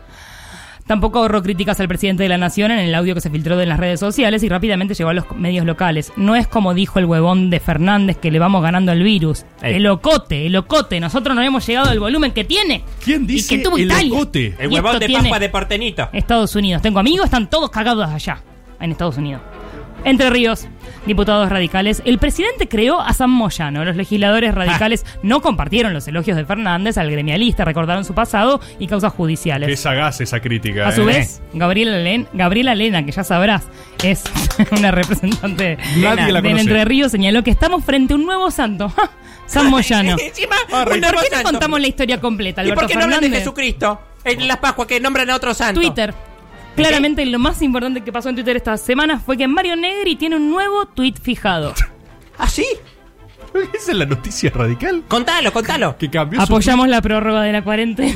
Tampoco 0.89 1.21
ahorró 1.21 1.43
críticas 1.43 1.79
al 1.79 1.87
presidente 1.87 2.25
de 2.25 2.29
la 2.31 2.39
nación 2.39 2.73
en 2.73 2.81
el 2.81 2.95
audio 2.95 3.15
que 3.15 3.21
se 3.21 3.31
filtró 3.31 3.57
de 3.57 3.67
las 3.67 3.79
redes 3.79 4.01
sociales 4.01 4.43
y 4.43 4.49
rápidamente 4.49 4.95
llegó 4.95 5.11
a 5.11 5.15
los 5.15 5.31
medios 5.37 5.65
locales. 5.65 6.13
No 6.17 6.35
es 6.35 6.49
como 6.49 6.75
dijo 6.75 6.99
el 6.99 7.05
huevón 7.05 7.51
de 7.51 7.61
Fernández 7.61 8.17
que 8.17 8.31
le 8.31 8.39
vamos 8.41 8.63
ganando 8.63 8.91
el 8.91 9.03
virus. 9.05 9.45
Ey. 9.63 9.77
El 9.77 9.87
ocote, 9.87 10.47
el 10.47 10.57
ocote. 10.57 10.99
Nosotros 10.99 11.37
no 11.37 11.43
hemos 11.43 11.65
llegado 11.67 11.91
al 11.91 12.01
volumen 12.01 12.33
que 12.33 12.43
tiene. 12.45 12.83
¿Quién 13.05 13.25
Y 13.25 13.27
dice 13.27 13.57
que 13.59 13.63
tuvo 13.63 13.77
el 13.77 13.85
Italia. 13.85 14.15
ocote? 14.15 14.57
El 14.59 14.73
Y 14.73 14.75
huevón 14.75 14.99
de 14.99 15.09
Pascua 15.11 15.39
de 15.39 15.49
Portenito. 15.51 16.09
Estados 16.13 16.57
Unidos. 16.57 16.83
Tengo 16.83 16.99
amigos, 16.99 17.27
están 17.27 17.49
todos 17.51 17.71
cagados 17.71 18.09
allá, 18.09 18.43
en 18.81 18.91
Estados 18.91 19.19
Unidos. 19.19 19.43
Entre 20.05 20.31
Ríos, 20.31 20.67
diputados 21.07 21.49
radicales, 21.51 22.03
el 22.05 22.19
presidente 22.19 22.69
creó 22.69 23.01
a 23.01 23.13
San 23.13 23.31
Moyano. 23.31 23.85
Los 23.85 23.97
legisladores 23.97 24.55
radicales 24.55 25.05
no 25.23 25.43
compartieron 25.43 25.93
los 25.93 26.07
elogios 26.09 26.37
de 26.37 26.45
Fernández 26.47 26.97
al 26.99 27.11
gremialista, 27.11 27.65
recordaron 27.65 28.05
su 28.05 28.15
pasado 28.15 28.61
y 28.79 28.87
causas 28.87 29.13
judiciales. 29.13 29.69
Qué 29.69 29.77
sagaz 29.77 30.21
esa 30.21 30.41
crítica. 30.41 30.89
A 30.89 30.93
su 30.93 31.03
eh. 31.03 31.07
vez, 31.07 31.43
Gabriela, 31.53 31.99
Len- 31.99 32.29
Gabriela 32.33 32.75
Lena, 32.75 33.05
que 33.05 33.13
ya 33.13 33.25
sabrás, 33.25 33.65
es 34.03 34.23
una 34.71 34.91
representante 34.93 35.77
Nadie 35.99 36.33
la 36.33 36.41
de. 36.41 36.51
Entre 36.51 36.85
Ríos, 36.85 37.11
señaló 37.13 37.43
que 37.43 37.51
estamos 37.51 37.85
frente 37.85 38.15
a 38.15 38.17
un 38.17 38.25
nuevo 38.25 38.51
santo. 38.51 38.93
San 39.47 39.71
Moyano. 39.71 40.17
Encima, 40.19 40.57
Ah, 40.73 40.85
¿Por 40.85 40.95
qué 40.95 41.01
no 41.01 41.09
santo. 41.09 41.51
contamos 41.51 41.81
la 41.81 41.89
historia 41.89 42.21
completa, 42.21 42.63
¿Y 42.63 42.67
Alberto 42.67 42.81
por 42.83 42.89
qué 42.91 42.97
no 42.97 43.05
hablan 43.05 43.21
de? 43.23 43.31
Jesucristo? 43.31 44.01
En 44.25 44.47
las 44.47 44.59
Pascuas 44.59 44.87
que 44.87 45.01
nombran 45.01 45.31
a 45.31 45.37
otro 45.37 45.55
santo. 45.55 45.81
Twitter. 45.81 46.15
Claramente 46.79 47.25
lo 47.27 47.39
más 47.39 47.61
importante 47.63 48.03
que 48.03 48.13
pasó 48.13 48.29
en 48.29 48.37
Twitter 48.37 48.57
esta 48.57 48.77
semana 48.77 49.19
fue 49.19 49.37
que 49.37 49.49
Mario 49.49 49.77
Negri 49.77 50.17
tiene 50.17 50.37
un 50.37 50.51
nuevo 50.51 50.87
tweet 50.87 51.15
fijado. 51.21 51.75
¿Ah, 52.39 52.49
sí? 52.49 52.67
¿Esa 53.75 53.93
es 53.93 53.97
la 53.97 54.07
noticia 54.07 54.51
radical? 54.51 55.03
Contalo, 55.09 55.53
contalo. 55.53 55.97
Que 55.99 56.11
cambió 56.11 56.39
su 56.41 56.45
Apoyamos 56.45 56.89
la 56.89 57.01
prórroga 57.01 57.43
de 57.43 57.53
la 57.53 57.63
cuarentena. 57.63 58.15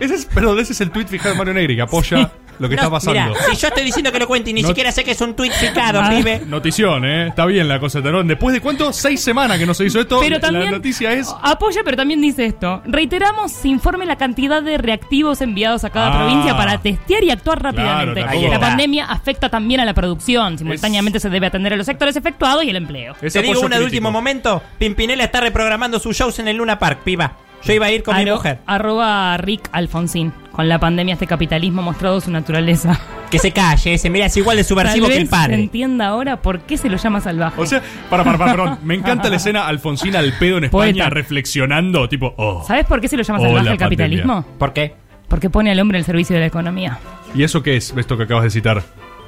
Ese 0.00 0.14
es, 0.14 0.26
perdón, 0.26 0.58
ese 0.58 0.72
es 0.72 0.80
el 0.80 0.90
tweet 0.90 1.06
fijado 1.06 1.34
de 1.34 1.38
Mario 1.38 1.54
Negri 1.54 1.76
que 1.76 1.82
apoya 1.82 2.32
lo 2.58 2.68
que 2.68 2.76
No, 2.76 2.82
está 2.82 2.90
pasando. 2.90 3.34
Si 3.50 3.56
yo 3.56 3.68
estoy 3.68 3.84
diciendo 3.84 4.12
que 4.12 4.18
lo 4.18 4.26
cuente 4.26 4.50
y 4.50 4.52
ni 4.52 4.62
No- 4.62 4.68
siquiera 4.68 4.92
sé 4.92 5.04
que 5.04 5.12
es 5.12 5.20
un 5.20 5.34
tweet 5.34 5.52
picado, 5.60 6.00
Ah. 6.00 6.10
pibe. 6.10 6.42
Notición, 6.46 7.04
¿eh? 7.04 7.28
Está 7.28 7.44
bien 7.46 7.68
la 7.68 7.78
cosa 7.80 7.98
de 7.98 8.04
Terón. 8.04 8.26
Después 8.28 8.54
de 8.54 8.60
cuánto? 8.60 8.92
Seis 8.92 9.20
semanas 9.22 9.58
que 9.58 9.66
no 9.66 9.74
se 9.74 9.84
hizo 9.84 10.00
esto. 10.00 10.20
Pero 10.20 10.40
también 10.40 10.66
la 10.66 10.70
noticia 10.72 11.12
es. 11.12 11.32
apoya, 11.42 11.80
pero 11.84 11.96
también 11.96 12.20
dice 12.20 12.46
esto. 12.46 12.82
Reiteramos, 12.86 13.52
se 13.52 13.68
informe 13.68 14.06
la 14.06 14.16
cantidad 14.16 14.62
de 14.62 14.78
reactivos 14.78 15.40
enviados 15.40 15.84
a 15.84 15.90
cada 15.90 16.08
Ah. 16.14 16.18
provincia 16.18 16.56
para 16.56 16.78
testear 16.78 17.22
y 17.24 17.30
actuar 17.30 17.62
rápidamente. 17.62 18.24
la 18.48 18.60
pandemia 18.60 19.06
afecta 19.06 19.48
también 19.48 19.80
a 19.80 19.84
la 19.84 19.94
producción. 19.94 20.58
Simultáneamente 20.58 21.20
se 21.20 21.30
debe 21.30 21.46
atender 21.46 21.72
a 21.72 21.76
los 21.76 21.86
sectores 21.86 22.16
efectuados 22.16 22.64
y 22.64 22.70
el 22.70 22.76
empleo. 22.76 23.14
es 23.20 23.32
Te 23.32 23.42
digo 23.42 23.60
una 23.60 23.78
de 23.78 23.84
último 23.84 24.10
momento. 24.10 24.62
Pimpinela 24.78 25.24
está 25.24 25.40
reprogramando 25.40 25.98
sus 25.98 26.16
shows 26.16 26.38
en 26.38 26.48
el 26.48 26.56
Luna 26.56 26.78
Park, 26.78 27.00
piba. 27.04 27.32
Yo 27.66 27.72
iba 27.74 27.86
a 27.86 27.90
ir 27.90 28.02
con 28.02 28.16
mi 28.16 28.30
mujer. 28.30 28.58
Arroba 28.66 29.36
Rick 29.38 29.68
Alfonsín. 29.72 30.32
Con 30.52 30.68
la 30.68 30.78
pandemia 30.78 31.14
este 31.14 31.26
capitalismo 31.26 31.82
ha 31.82 31.84
mostrado 31.84 32.20
su 32.20 32.30
naturaleza. 32.30 32.98
Que 33.30 33.38
se 33.40 33.50
calle 33.50 33.94
ese. 33.94 34.08
Mira, 34.08 34.26
es 34.26 34.36
igual 34.36 34.56
de 34.56 34.62
Tal 34.62 34.68
subversivo 34.68 35.08
que 35.08 35.14
el 35.14 35.18
vez 35.22 35.28
se 35.28 35.30
padre. 35.36 35.54
entienda 35.56 36.06
ahora 36.06 36.40
por 36.40 36.60
qué 36.60 36.78
se 36.78 36.88
lo 36.88 36.96
llama 36.96 37.20
salvaje. 37.20 37.60
O 37.60 37.66
sea, 37.66 37.82
para, 38.08 38.22
para, 38.24 38.38
para, 38.38 38.52
perdón. 38.52 38.78
Me 38.84 38.94
encanta 38.94 39.28
la 39.28 39.36
escena 39.36 39.66
Alfonsina 39.66 40.20
al 40.20 40.32
pedo 40.38 40.58
en 40.58 40.64
España 40.64 40.92
Poeta. 40.92 41.10
reflexionando, 41.10 42.08
tipo, 42.08 42.32
oh. 42.36 42.64
¿Sabes 42.66 42.86
por 42.86 43.00
qué 43.00 43.08
se 43.08 43.16
lo 43.16 43.24
llama 43.24 43.40
salvaje 43.40 43.58
el 43.58 43.64
pandemia. 43.64 43.78
capitalismo? 43.86 44.44
¿Por 44.58 44.72
qué? 44.72 44.94
Porque 45.28 45.50
pone 45.50 45.72
al 45.72 45.80
hombre 45.80 45.98
al 45.98 46.04
servicio 46.04 46.34
de 46.34 46.40
la 46.40 46.46
economía. 46.46 46.98
¿Y 47.34 47.42
eso 47.42 47.62
qué 47.64 47.76
es? 47.76 47.92
Esto 47.96 48.16
que 48.16 48.22
acabas 48.22 48.44
de 48.44 48.50
citar. 48.50 48.84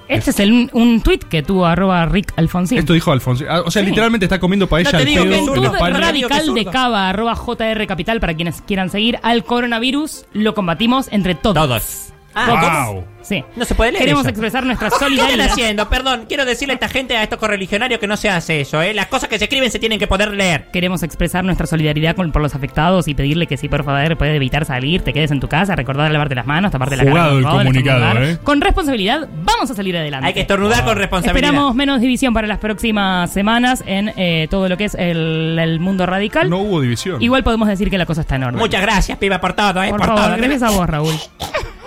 Este 0.09 0.31
es, 0.31 0.41
el, 0.41 0.53
un, 0.53 0.71
un 0.73 1.01
tuit 1.03 1.23
que 1.25 1.43
tuvo 1.43 1.67
arroba 1.67 2.07
Rick 2.07 2.33
Alfonsín. 2.37 2.79
Esto 2.79 2.93
dijo 2.93 3.13
Alfonsín. 3.13 3.47
Ah, 3.49 3.63
o 3.65 3.71
sea, 3.71 3.83
Sí. 3.83 3.89
literalmente 3.89 4.27
está 4.27 4.41
comiendo 4.41 4.67
paella 4.67 4.91
No 4.93 4.99
te 4.99 5.19
al 5.19 5.29
pedo 5.29 5.99
radical 6.01 6.55
de. 6.55 6.65
Cava, 6.65 7.09
arroba 7.09 7.35
JR 7.37 7.87
Capital, 7.87 8.21
para 8.21 8.35
quienes 8.35 8.61
quieran 8.63 8.91
seguir. 8.91 9.19
Al 9.23 9.45
coronavirus 9.45 10.25
lo 10.33 10.55
combatimos 10.55 11.09
entre 11.13 11.35
todos. 11.35 11.55
Todos. 11.55 12.13
Ah, 12.35 12.85
Wow. 12.93 13.05
Sí. 13.23 13.45
No 13.57 13.65
se 13.65 13.75
puede 13.75 13.91
leer 13.93 14.03
Queremos 14.05 14.23
eso. 14.23 14.31
expresar 14.31 14.65
nuestra 14.67 14.89
¿Qué 14.89 14.95
están 14.95 15.09
solidaridad. 15.09 15.47
haciendo? 15.51 15.89
Perdón, 15.89 16.25
quiero 16.29 16.45
decirle 16.45 16.73
a 16.73 16.77
esta 16.77 16.89
gente, 16.89 17.17
a 17.17 17.23
estos 17.23 17.39
correligionarios, 17.39 17.99
que 18.01 18.07
no 18.07 18.17
se 18.17 18.31
hace 18.31 18.61
eso, 18.61 18.81
¿eh? 18.81 18.95
Las 18.95 19.07
cosas 19.07 19.29
que 19.29 19.39
se 19.39 19.45
escriben 19.47 19.71
se 19.71 19.79
tienen 19.79 19.99
que 19.99 20.07
poder 20.07 20.31
leer. 20.33 20.67
Queremos 20.73 21.03
expresar 21.03 21.45
nuestra 21.45 21.67
solidaridad 21.67 22.15
con, 22.17 22.31
por 22.33 22.41
los 22.41 22.55
afectados 22.55 23.09
y 23.09 23.15
pedirle 23.15 23.47
que 23.47 23.57
si 23.57 23.69
por 23.69 23.85
favor 23.85 24.17
puede 24.17 24.37
evitar 24.37 24.65
salir, 24.65 25.03
te 25.03 25.13
quedes 25.13 25.31
en 25.31 25.41
tu 25.41 25.49
casa, 25.49 25.75
recordar 25.77 26.11
lavarte 26.11 26.35
las 26.35 26.47
manos, 26.47 26.71
taparte 26.71 26.97
la 26.97 27.05
cara. 27.05 27.11
Jugado 27.11 27.31
con 27.31 27.39
el 27.39 27.59
comunicado. 27.67 28.23
¿eh? 28.23 28.39
Con 28.45 28.61
responsabilidad, 28.61 29.29
vamos 29.45 29.71
a 29.71 29.75
salir 29.75 29.97
adelante. 29.97 30.27
Hay 30.29 30.35
que 30.35 30.41
estornudar 30.43 30.85
con 30.85 30.97
responsabilidad. 30.97 31.45
Esperamos 31.45 31.75
menos 31.75 32.01
división 32.01 32.33
para 32.33 32.47
las 32.47 32.59
próximas 32.59 33.31
semanas 33.31 33.83
en 33.87 34.13
eh, 34.17 34.47
todo 34.51 34.69
lo 34.69 34.77
que 34.77 34.85
es 34.85 34.95
el, 34.95 35.59
el 35.61 35.81
mundo 35.81 36.07
radical. 36.07 36.49
No 36.49 36.59
hubo 36.59 36.81
división. 36.81 37.21
Igual 37.21 37.43
podemos 37.43 37.69
decir 37.69 37.91
que 37.91 37.99
la 37.99 38.07
cosa 38.07 38.21
está 38.23 38.37
en 38.37 38.45
orden. 38.45 38.59
Muchas 38.59 38.81
gracias, 38.81 39.19
piba, 39.19 39.41
por 39.41 39.53
todo, 39.55 39.83
¿eh? 39.83 39.91
por, 39.91 39.99
Por, 39.99 40.07
favor, 40.07 40.25
todo. 40.25 40.37
gracias 40.37 40.63
a 40.63 40.71
vos, 40.71 40.89
Raúl. 40.89 41.15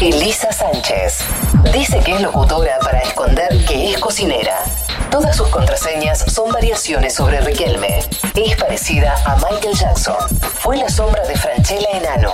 Elisa 0.00 0.52
Sánchez. 0.52 1.18
Dice 1.72 1.98
que 2.04 2.14
es 2.14 2.20
locutora 2.20 2.78
para 2.80 3.00
esconder 3.00 3.48
que 3.66 3.90
es 3.90 3.98
cocinera. 3.98 4.62
Todas 5.10 5.36
sus 5.36 5.48
contraseñas 5.48 6.20
son 6.32 6.52
variaciones 6.52 7.14
sobre 7.14 7.40
Riquelme. 7.40 7.98
Es 8.36 8.56
parecida 8.56 9.16
a 9.26 9.34
Michael 9.36 9.76
Jackson. 9.76 10.16
Fue 10.60 10.76
la 10.76 10.88
sombra 10.88 11.26
de 11.26 11.36
Franchella 11.36 11.88
Enano. 11.94 12.32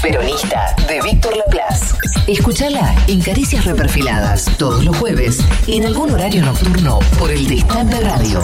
Peronista 0.00 0.76
de 0.86 1.00
Víctor 1.02 1.36
Laplace. 1.36 1.96
Escúchala 2.28 2.94
en 3.08 3.20
Caricias 3.20 3.64
Reperfiladas 3.64 4.46
todos 4.56 4.84
los 4.84 4.96
jueves 4.96 5.40
en 5.66 5.86
algún 5.86 6.12
horario 6.12 6.42
nocturno 6.42 7.00
por 7.18 7.32
el 7.32 7.48
Destape 7.48 8.00
Radio. 8.00 8.40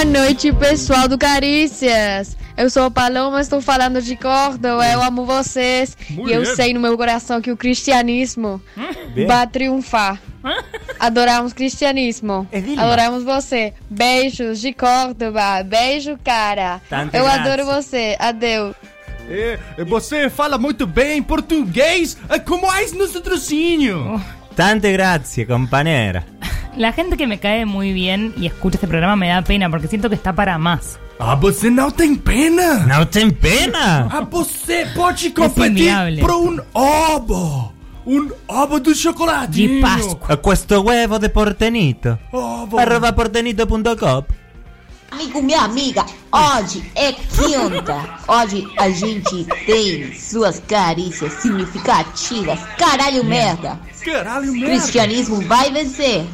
Boa 0.00 0.12
noite, 0.12 0.50
pessoal 0.54 1.06
do 1.06 1.18
Carícias. 1.18 2.34
Eu 2.56 2.70
sou 2.70 2.84
a 2.84 2.90
Paloma, 2.90 3.38
estou 3.38 3.60
falando 3.60 4.00
de 4.00 4.16
Córdoba. 4.16 4.82
Eu 4.86 5.02
amo 5.02 5.26
vocês. 5.26 5.94
Muito 6.08 6.30
e 6.30 6.32
eu 6.32 6.40
bem. 6.40 6.54
sei 6.56 6.72
no 6.72 6.80
meu 6.80 6.96
coração 6.96 7.38
que 7.42 7.52
o 7.52 7.56
cristianismo 7.56 8.62
vai 9.26 9.46
triunfar. 9.46 10.18
Adoramos 10.98 11.52
cristianismo. 11.52 12.48
É. 12.50 12.60
Adoramos 12.80 13.24
você. 13.24 13.74
Beijos 13.90 14.58
de 14.62 14.72
Córdoba. 14.72 15.62
Beijo, 15.62 16.18
cara. 16.24 16.80
Eu 17.12 17.26
adoro 17.26 17.66
você. 17.66 18.16
Adeus. 18.18 18.74
É, 19.28 19.58
você 19.84 20.30
fala 20.30 20.56
muito 20.56 20.86
bem 20.86 21.22
português, 21.22 22.16
é 22.30 22.38
como 22.38 22.72
é 22.72 22.86
no 22.86 23.06
patrocínio. 23.06 24.18
Tante 24.56 24.90
grazie, 24.92 25.44
compañera. 25.44 26.24
La 26.76 26.92
gente 26.92 27.16
que 27.16 27.26
me 27.26 27.38
cae 27.40 27.66
muy 27.66 27.92
bien 27.92 28.32
y 28.36 28.46
escucha 28.46 28.76
este 28.76 28.86
programa 28.86 29.16
me 29.16 29.28
da 29.28 29.42
pena 29.42 29.68
porque 29.68 29.88
siento 29.88 30.08
que 30.08 30.14
está 30.14 30.32
para 30.34 30.56
más. 30.58 30.98
Ah, 31.18 31.34
você 31.34 31.70
não 31.70 31.90
tem 31.90 32.16
pena? 32.16 32.86
¿No 32.86 33.06
ten 33.06 33.30
pena? 33.30 34.08
Ah, 34.10 34.20
você 34.22 34.86
pode 34.94 35.34
inviável. 35.36 36.20
por 36.20 36.30
um 36.30 36.58
ovo. 36.72 37.72
Um 38.06 38.30
ovo 38.48 38.80
de 38.80 38.94
chocolate. 38.94 39.52
De 39.52 39.80
Páscoa. 39.80 40.36
Questo 40.38 40.80
huevo 40.80 41.18
de 41.18 41.28
portenito. 41.28 42.18
Ovo. 42.32 42.78
Arroba 42.78 43.12
portenito.com. 43.12 44.24
Amigo, 45.10 45.42
minha 45.42 45.62
amiga, 45.62 46.06
hoje 46.32 46.90
é 46.94 47.12
quinta. 47.12 48.20
Hoje 48.28 48.66
a 48.78 48.88
gente 48.88 49.44
tem 49.66 50.14
suas 50.14 50.60
carícias 50.60 51.32
significativas. 51.34 52.60
Caralho, 52.78 53.24
merda. 53.24 53.78
Caralho, 54.04 54.52
merda. 54.52 54.66
Cristianismo 54.66 55.40
vai 55.42 55.70
vencer. 55.72 56.24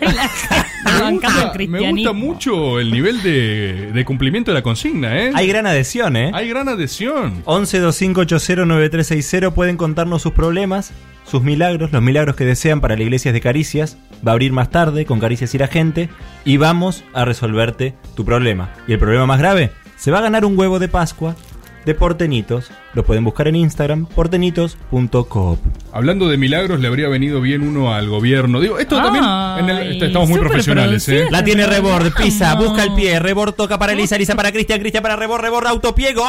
Me 0.00 0.06
gusta, 0.06 0.66
me 1.00 1.10
gusta 1.12 1.52
cristianismo. 1.52 2.14
mucho 2.14 2.80
el 2.80 2.90
nivel 2.90 3.22
de, 3.22 3.90
de 3.92 4.04
cumplimiento 4.04 4.50
de 4.50 4.54
la 4.56 4.62
consigna, 4.62 5.18
¿eh? 5.18 5.30
Hay 5.34 5.46
gran 5.46 5.66
adhesión, 5.66 6.16
¿eh? 6.16 6.30
Hay 6.34 6.48
gran 6.48 6.68
adhesión. 6.68 7.42
11 7.44 7.80
2580 7.80 8.64
9360 8.64 9.50
pueden 9.54 9.76
contarnos 9.76 10.22
sus 10.22 10.32
problemas, 10.32 10.92
sus 11.24 11.42
milagros, 11.42 11.92
los 11.92 12.02
milagros 12.02 12.36
que 12.36 12.44
desean 12.44 12.80
para 12.80 12.96
la 12.96 13.02
iglesia 13.02 13.32
de 13.32 13.40
Caricias. 13.40 13.98
Va 14.26 14.32
a 14.32 14.34
abrir 14.34 14.52
más 14.52 14.70
tarde 14.70 15.04
con 15.06 15.20
Caricias 15.20 15.54
y 15.54 15.58
la 15.58 15.68
gente 15.68 16.08
y 16.44 16.56
vamos 16.56 17.04
a 17.12 17.24
resolverte 17.24 17.94
tu 18.14 18.24
problema. 18.24 18.72
Y 18.86 18.92
el 18.92 18.98
problema 18.98 19.26
más 19.26 19.38
grave, 19.38 19.70
se 19.96 20.10
va 20.10 20.18
a 20.18 20.22
ganar 20.22 20.44
un 20.44 20.58
huevo 20.58 20.78
de 20.78 20.88
Pascua 20.88 21.36
de 21.84 21.94
Portenitos. 21.94 22.70
Lo 22.96 23.04
pueden 23.04 23.24
buscar 23.24 23.46
en 23.46 23.56
Instagram, 23.56 24.06
portenitos.coop. 24.06 25.58
Hablando 25.92 26.28
de 26.28 26.38
milagros, 26.38 26.80
le 26.80 26.88
habría 26.88 27.08
venido 27.08 27.42
bien 27.42 27.62
uno 27.62 27.92
al 27.94 28.08
gobierno. 28.08 28.58
Digo, 28.58 28.78
esto 28.78 28.96
también. 28.96 29.22
en 29.58 29.68
el- 29.68 29.76
Ay, 29.76 29.98
estamos 30.02 30.28
muy 30.30 30.38
profesionales, 30.38 31.06
¿eh? 31.10 31.26
La 31.30 31.44
tiene 31.44 31.66
Rebord, 31.66 32.12
pisa, 32.14 32.54
No. 32.54 32.62
busca 32.64 32.82
el 32.84 32.94
pie, 32.94 33.18
Rebord 33.18 33.52
toca 33.54 33.78
para 33.78 33.92
Elisa, 33.92 34.16
Elisa 34.16 34.34
para 34.34 34.50
Cristian, 34.50 34.80
Cristian 34.80 35.02
para 35.02 35.14
Rebord, 35.16 35.42
Rebord 35.42 35.66
autopie, 35.66 36.14
¡gol! 36.14 36.24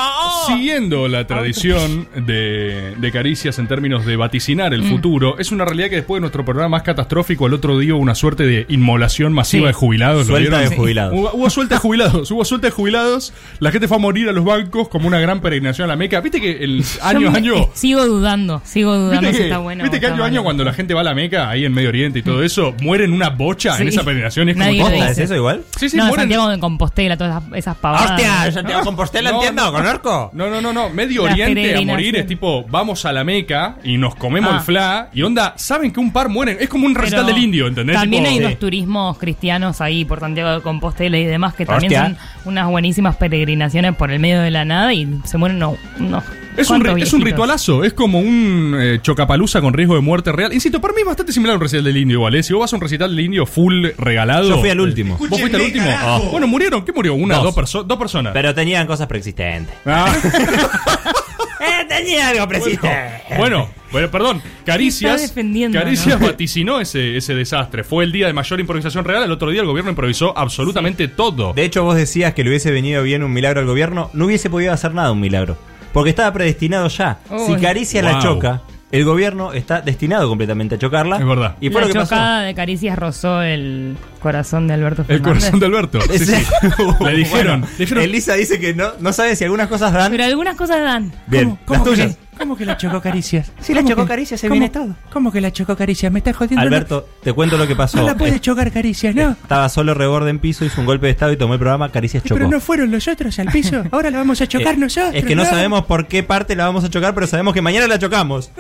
Siguiendo 0.48 1.08
la 1.08 1.26
tradición 1.26 2.08
de, 2.26 2.96
de 2.98 3.12
caricias 3.14 3.60
en 3.60 3.68
términos 3.68 4.06
de 4.06 4.16
vaticinar 4.18 4.72
Mm. 4.72 4.74
el 4.76 4.84
futuro, 4.84 5.38
es 5.40 5.52
una 5.54 5.64
realidad 5.64 5.88
que 5.90 5.96
después 5.98 6.18
de 6.18 6.22
nuestro 6.22 6.44
programa 6.44 6.70
más 6.78 6.84
catastrófico, 6.84 7.48
el 7.48 7.54
otro 7.54 7.80
día 7.80 7.94
hubo 7.96 8.02
una 8.02 8.16
suerte 8.16 8.46
de 8.46 8.66
inmolación 8.68 9.32
masiva 9.32 9.64
Sí. 9.64 9.68
de 9.68 9.74
jubilados. 9.74 10.28
¿lo 10.28 10.36
Suelta 10.36 10.60
de 10.60 10.76
jubilados. 10.76 11.14
Hubo, 11.14 11.32
hubo 11.34 11.50
suelta 11.50 11.76
de 11.76 11.80
jubilados, 11.82 12.30
hubo 12.32 12.44
suelta 12.44 12.68
de 12.68 12.72
jubilados. 12.72 13.34
La 13.60 13.72
gente 13.72 13.88
fue 13.88 13.96
a 13.96 14.00
morir 14.02 14.28
a 14.30 14.34
los 14.34 14.44
bancos 14.44 14.90
como 14.90 15.08
una 15.08 15.20
gran 15.20 15.40
peregrinación 15.40 15.86
a 15.86 15.88
la 15.88 15.96
Meca. 15.96 16.20
Viste 16.22 16.42
que 16.42 16.57
el 16.64 16.84
año 17.02 17.30
a 17.30 17.34
año. 17.34 17.56
eh, 17.56 17.70
Sigo 17.74 18.06
dudando, 18.06 18.62
sigo 18.66 18.96
dudando 18.98 19.30
si 19.32 19.38
que, 19.38 19.44
está 19.44 19.58
bueno. 19.60 19.84
viste 19.84 19.98
o 19.98 20.00
que 20.00 20.06
está 20.06 20.16
año 20.16 20.24
a 20.24 20.28
año 20.28 20.34
malo. 20.36 20.44
cuando 20.46 20.64
la 20.64 20.74
gente 20.74 20.94
va 20.94 21.02
a 21.02 21.04
la 21.04 21.14
Meca, 21.16 21.50
ahí 21.50 21.66
en 21.66 21.74
Medio 21.74 21.90
Oriente 21.90 22.20
y 22.20 22.22
todo 22.24 22.44
eso, 22.44 22.74
mueren 22.82 23.14
una 23.14 23.30
bocha 23.30 23.78
en 23.80 23.88
esa 23.88 24.04
peregrinación. 24.04 24.48
y 24.50 24.52
Es 24.52 24.58
como 24.58 24.66
Nadie 24.68 24.82
todo. 24.82 24.94
¿Es 25.12 25.18
eso 25.18 25.36
igual? 25.36 25.64
Sí, 25.78 25.90
sí, 25.90 25.98
no, 25.98 26.06
mueren. 26.08 26.24
Santiago 26.24 26.50
de 26.50 26.60
Compostela, 26.60 27.18
todas 27.18 27.42
esas, 27.44 27.58
esas 27.58 27.78
pavadas. 27.78 28.12
¡Hostia! 28.12 28.52
Santiago 28.52 28.84
Compostela, 28.84 29.32
No, 29.32 29.38
entiendo, 29.38 29.66
no. 29.66 29.72
conozco. 29.74 30.32
No, 30.34 30.50
no, 30.50 30.62
no, 30.62 30.74
no. 30.74 30.90
Medio 30.90 31.26
La 31.26 31.34
Oriente 31.34 31.76
a 31.76 31.82
morir 31.82 32.16
es 32.18 32.28
tipo, 32.28 32.64
vamos 32.70 33.06
a 33.06 33.12
la 33.14 33.24
Meca 33.24 33.78
y 33.84 33.98
nos 33.98 34.16
comemos 34.16 34.52
Ah. 34.54 34.58
el 34.58 34.62
fla. 34.64 35.10
Y 35.14 35.22
onda, 35.22 35.54
saben 35.58 35.92
que 35.92 36.00
un 36.00 36.12
par 36.12 36.30
mueren. 36.30 36.58
Es 36.60 36.70
como 36.70 36.86
un 36.86 36.96
recital 36.96 37.26
Pero 37.26 37.36
del 37.36 37.44
indio, 37.44 37.68
¿entendés? 37.68 37.96
También 37.96 38.24
Tipo, 38.24 38.32
hay 38.34 38.40
sí. 38.40 38.46
unos 38.46 38.60
turismos 38.60 39.18
cristianos 39.18 39.82
ahí 39.82 40.06
por 40.06 40.20
Santiago 40.20 40.52
de 40.52 40.62
Compostela 40.62 41.18
y 41.18 41.26
demás 41.26 41.54
que 41.54 41.66
también 41.66 41.92
son 41.94 42.18
unas 42.46 42.68
buenísimas 42.68 43.16
peregrinaciones 43.18 43.96
por 43.96 44.12
el 44.12 44.20
medio 44.20 44.42
de 44.42 44.52
la 44.52 44.66
nada 44.66 44.94
y 44.94 45.08
se 45.26 45.38
mueren 45.38 45.58
unos. 45.58 45.78
unos 46.00 46.24
Es 46.58 46.70
un, 46.70 46.86
es 47.00 47.12
ritualazo, 47.14 47.84
es 47.84 47.94
como 47.94 48.20
un 48.20 48.76
eh, 48.80 49.00
chocapalusa 49.02 49.62
con 49.62 49.74
riesgo 49.74 49.96
de 49.96 50.02
muerte 50.02 50.32
real. 50.32 50.54
Insisto, 50.54 50.82
para 50.82 50.94
mí 50.94 51.02
es 51.02 51.06
bastante 51.06 51.32
similar 51.32 51.54
a 51.54 51.56
un 51.58 51.62
recital 51.62 51.84
del 51.84 51.98
indio, 51.98 52.16
igual. 52.16 52.36
¿eh? 52.36 52.44
Si 52.44 52.52
vos 52.54 52.62
vas 52.62 52.74
a 52.74 52.76
un 52.76 52.82
recital 52.82 53.16
del 53.16 53.26
indio 53.26 53.46
full 53.46 53.86
regalado. 53.98 54.50
Yo 54.50 54.60
fui 54.60 54.70
al 54.70 54.80
eh, 54.80 54.82
último. 54.82 55.18
¿Vos 55.18 55.40
fuiste 55.40 55.56
al 55.56 55.64
último? 55.64 55.86
Ah. 55.90 56.20
Bueno, 56.32 56.48
murieron. 56.48 56.84
¿Qué 56.84 56.92
murió? 56.92 57.14
¿Una? 57.14 57.36
Dos. 57.36 57.44
¿Dos, 57.44 57.56
perso- 57.56 57.84
dos 57.84 57.98
personas? 57.98 58.34
Pero 58.34 58.54
tenían 58.54 58.88
cosas 58.88 59.08
preexistentes. 59.08 59.76
Ah. 59.86 60.14
Eh, 61.60 61.86
tenía 61.88 62.30
algo 62.30 62.48
preexistente. 62.48 63.24
Bueno, 63.38 63.68
bueno, 63.92 64.12
perdón. 64.12 64.42
Caricias. 64.66 65.16
Está 65.16 65.28
defendiendo, 65.28 65.78
Caricias 65.80 66.20
¿no? 66.20 66.28
vaticinó 66.28 66.80
ese, 66.80 67.18
ese 67.18 67.34
desastre. 67.34 67.84
Fue 67.84 68.04
el 68.04 68.12
día 68.12 68.28
de 68.28 68.34
mayor 68.34 68.60
improvisación 68.60 69.04
real. 69.06 69.24
El 69.24 69.32
otro 69.32 69.50
día 69.50 69.62
el 69.62 69.68
gobierno 69.68 69.90
improvisó 69.90 70.38
absolutamente 70.38 71.08
todo. 71.08 71.54
De 71.54 71.64
hecho, 71.64 71.84
vos 71.84 71.96
decías 71.96 72.34
que 72.34 72.44
le 72.44 72.50
hubiese 72.52 72.72
venido 72.72 73.02
bien 73.04 73.24
un 73.24 73.34
milagro 73.34 73.60
al 73.62 73.66
gobierno. 73.66 74.10
No 74.14 74.26
hubiese 74.26 74.50
podido 74.50 74.72
hacer 74.72 74.94
nada 74.94 75.12
un 75.12 75.20
milagro. 75.20 75.58
Porque 75.98 76.12
estaba 76.12 76.32
predestinado 76.32 76.88
ya. 76.90 77.18
Uy. 77.32 77.40
Si 77.56 77.56
Caricia 77.62 78.04
la 78.04 78.20
choca, 78.20 78.62
el 78.92 79.04
gobierno 79.04 79.52
está 79.54 79.82
destinado 79.82 80.30
completamente 80.30 80.76
a 80.76 80.78
chocarla. 80.78 81.18
Es 81.18 81.26
verdad. 81.26 81.56
Y 81.60 81.70
fue 81.72 81.82
la 81.82 81.88
lo 81.88 81.94
que 81.94 82.00
pasó. 82.00 82.12
chocada 82.16 82.42
de 82.44 82.54
Caricias 82.54 82.98
rozó 83.00 83.42
el 83.42 83.98
corazón 84.22 84.68
de 84.68 84.76
Alberto 84.76 85.02
El 85.02 85.08
Fernández. 85.08 85.40
corazón 85.42 85.60
de 85.60 85.66
Alberto. 85.66 86.00
Sí, 86.02 86.20
sí. 86.20 86.34
Le 87.04 87.12
dijeron. 87.14 87.62
Bueno, 87.62 87.76
dijeron 87.80 88.04
Elisa 88.04 88.36
dice 88.36 88.60
que 88.60 88.74
no, 88.76 88.92
no 89.00 89.12
sabe 89.12 89.36
si 89.36 89.44
algunas 89.44 89.68
cosas 89.70 89.92
dan. 89.92 90.12
Pero 90.12 90.24
algunas 90.24 90.56
cosas 90.56 90.82
dan. 90.82 91.12
Bien, 91.26 91.46
¿Cómo- 91.46 91.60
las 91.68 91.80
cómo 91.80 91.84
tuyas. 91.84 92.18
¿Cómo 92.38 92.56
que 92.56 92.66
la 92.66 92.78
chocó 92.78 93.02
Caricias? 93.02 93.52
Si 93.60 93.74
la 93.74 93.84
chocó 93.84 94.06
Caricia, 94.06 94.38
se 94.38 94.50
viene 94.50 94.70
todo. 94.70 94.96
¿Cómo 95.12 95.32
que 95.32 95.42
la 95.42 95.52
chocó 95.52 95.76
Caricias? 95.76 96.12
Me 96.12 96.20
estás 96.20 96.36
jodiendo. 96.36 96.62
Alberto, 96.62 97.08
te 97.24 97.34
cuento 97.34 97.58
lo 97.58 97.68
que 97.68 97.76
pasó. 97.76 97.98
No 97.98 98.04
la 98.04 98.16
puede 98.16 98.40
chocar 98.40 98.72
Caricias, 98.72 99.14
¿no? 99.16 99.32
Estaba 99.32 99.68
solo 99.70 99.94
reborde 99.94 100.30
en 100.30 100.40
piso, 100.40 100.66
hizo 100.66 100.80
un 100.82 100.86
golpe 100.88 101.08
de 101.08 101.12
estado 101.12 101.32
y 101.32 101.38
tomó 101.38 101.54
el 101.54 101.60
programa 101.60 101.90
Caricias 101.92 102.24
chocó. 102.24 102.36
Pero 102.36 102.50
no 102.50 102.60
fueron 102.60 102.92
los 102.92 103.08
otros 103.08 103.38
al 103.40 103.48
piso. 103.48 103.84
Ahora 103.92 104.10
la 104.12 104.20
vamos 104.20 104.40
a 104.42 104.48
chocar 104.48 104.76
Eh, 104.76 104.78
nosotros. 104.78 105.16
Es 105.16 105.26
que 105.26 105.36
no 105.36 105.46
sabemos 105.46 105.86
por 105.86 106.08
qué 106.08 106.24
parte 106.24 106.56
la 106.56 106.66
vamos 106.66 106.84
a 106.84 106.90
chocar, 106.90 107.14
pero 107.14 107.28
sabemos 107.28 107.54
que 107.54 107.62
mañana 107.62 107.88
la 107.88 108.00
chocamos. 108.00 108.52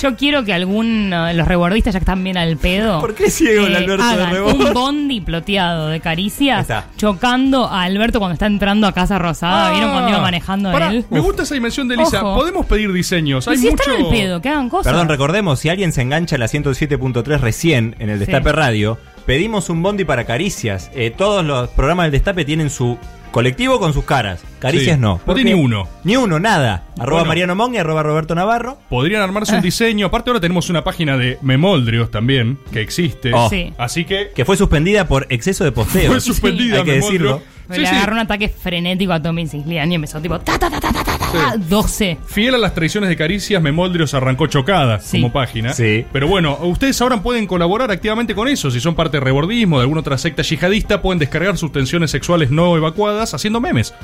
Yo 0.00 0.16
quiero 0.16 0.44
que 0.44 0.52
algún. 0.52 1.12
eh, 1.12 1.34
los 1.34 1.46
rebordistas 1.48 1.94
ya 1.94 2.00
que 2.00 2.04
están 2.04 2.22
bien 2.22 2.36
al 2.36 2.56
pedo. 2.56 3.00
¿Por 3.00 3.14
qué 3.14 3.30
ciego 3.30 3.66
el 3.66 3.74
Alberto 3.76 4.04
de 4.04 4.12
hagan 4.12 4.30
rebord? 4.32 4.54
Un 4.54 4.72
bondi 4.74 5.20
ploteado 5.20 5.88
de 5.88 6.00
caricias 6.00 6.60
Está. 6.62 6.86
chocando 6.96 7.66
a 7.66 7.82
Alberto 7.82 8.18
cuando 8.18 8.34
está 8.34 8.46
entrando 8.46 8.86
a 8.86 8.92
Casa 8.92 9.18
Rosada. 9.18 9.72
¿Vieron 9.72 9.90
cuando 9.90 10.10
iba 10.10 10.20
manejando 10.20 10.68
Ah, 10.68 10.72
Pará, 10.72 10.90
él? 10.90 11.04
Me 11.10 11.20
gusta 11.20 11.42
esa 11.42 11.54
dimensión 11.54 11.88
de 11.88 11.94
Elisa. 11.96 12.22
Ojo. 12.22 12.36
Podemos 12.40 12.66
pedir 12.66 12.87
diseños. 12.94 13.46
Y 13.46 13.50
Hay 13.50 13.56
si 13.58 13.70
mucho. 13.70 13.82
están 13.90 14.04
al 14.04 14.10
pedo, 14.10 14.40
que 14.40 14.48
hagan 14.48 14.68
cosas. 14.68 14.92
Perdón, 14.92 15.08
recordemos, 15.08 15.60
si 15.60 15.68
alguien 15.68 15.92
se 15.92 16.02
engancha 16.02 16.36
a 16.36 16.38
la 16.38 16.46
107.3 16.48 17.40
recién 17.40 17.96
en 17.98 18.10
el 18.10 18.18
Sí. 18.18 18.26
Destape 18.26 18.52
Radio, 18.52 18.98
pedimos 19.26 19.68
un 19.70 19.82
bondi 19.82 20.04
para 20.04 20.24
Caricias. 20.24 20.90
Eh, 20.94 21.12
todos 21.16 21.44
los 21.44 21.68
programas 21.70 22.04
del 22.06 22.12
Destape 22.12 22.44
tienen 22.44 22.70
su 22.70 22.98
colectivo 23.30 23.78
con 23.78 23.92
sus 23.92 24.04
caras. 24.04 24.42
Caricias 24.58 24.96
Sí. 24.96 25.00
no. 25.00 25.08
No 25.14 25.18
¿Por 25.18 25.34
tiene 25.34 25.54
ni 25.54 25.60
uno. 25.62 25.86
Ni 26.02 26.16
uno, 26.16 26.40
nada. 26.40 26.84
Arroba 26.98 27.20
Bueno. 27.20 27.26
Mariano 27.28 27.54
Monge, 27.54 27.78
arroba 27.78 28.02
Roberto 28.02 28.34
Navarro. 28.34 28.78
Podrían 28.88 29.20
armarse 29.22 29.52
Ah. 29.52 29.56
un 29.56 29.62
diseño. 29.62 30.06
Aparte, 30.06 30.30
ahora 30.30 30.40
tenemos 30.40 30.70
una 30.70 30.82
página 30.82 31.16
de 31.18 31.38
Memoldrios 31.42 32.10
también, 32.10 32.58
que 32.72 32.80
existe. 32.80 33.30
Oh. 33.34 33.48
Sí. 33.50 33.72
Así 33.78 34.04
que. 34.06 34.30
Que 34.34 34.44
fue 34.44 34.56
suspendida 34.56 35.06
por 35.06 35.26
exceso 35.28 35.62
de 35.64 35.72
posteo. 35.72 36.10
Fue 36.10 36.20
suspendida, 36.20 36.78
Hay 36.78 36.84
que 36.84 36.92
Memoldrio. 36.92 37.42
decirlo. 37.68 37.82
Le 37.82 37.86
agarró 37.86 38.14
un 38.14 38.20
ataque 38.20 38.48
frenético 38.48 39.12
a 39.12 39.20
Tommy 39.20 39.46
Sigliani 39.46 39.92
y 39.92 39.96
empezó 39.96 40.20
tipo 40.22 40.38
ta 40.40 40.58
ta 40.58 40.70
ta 40.70 40.80
ta 40.80 40.90
ta 40.90 41.17
ta, 41.32 41.52
ta, 41.52 41.56
12. 41.56 42.18
Fiel 42.26 42.54
a 42.54 42.58
las 42.58 42.74
tradiciones 42.74 43.08
de 43.08 43.16
Caricias, 43.16 43.62
Memoldrios 43.62 44.14
arrancó 44.14 44.46
chocada 44.46 45.00
Sí. 45.00 45.20
como 45.20 45.32
página. 45.32 45.72
Sí. 45.72 46.04
Pero 46.12 46.26
bueno, 46.28 46.58
ustedes 46.62 47.00
ahora 47.00 47.22
pueden 47.22 47.46
colaborar 47.46 47.90
activamente 47.90 48.34
con 48.34 48.48
eso. 48.48 48.70
Si 48.70 48.80
son 48.80 48.94
parte 48.94 49.18
de 49.18 49.24
rebordismo, 49.24 49.78
de 49.78 49.82
alguna 49.82 50.00
otra 50.00 50.18
secta 50.18 50.42
yihadista, 50.42 51.02
pueden 51.02 51.18
descargar 51.18 51.56
sus 51.56 51.72
tensiones 51.72 52.10
sexuales 52.10 52.50
no 52.50 52.76
evacuadas 52.76 53.34
haciendo 53.34 53.60
memes. 53.60 53.94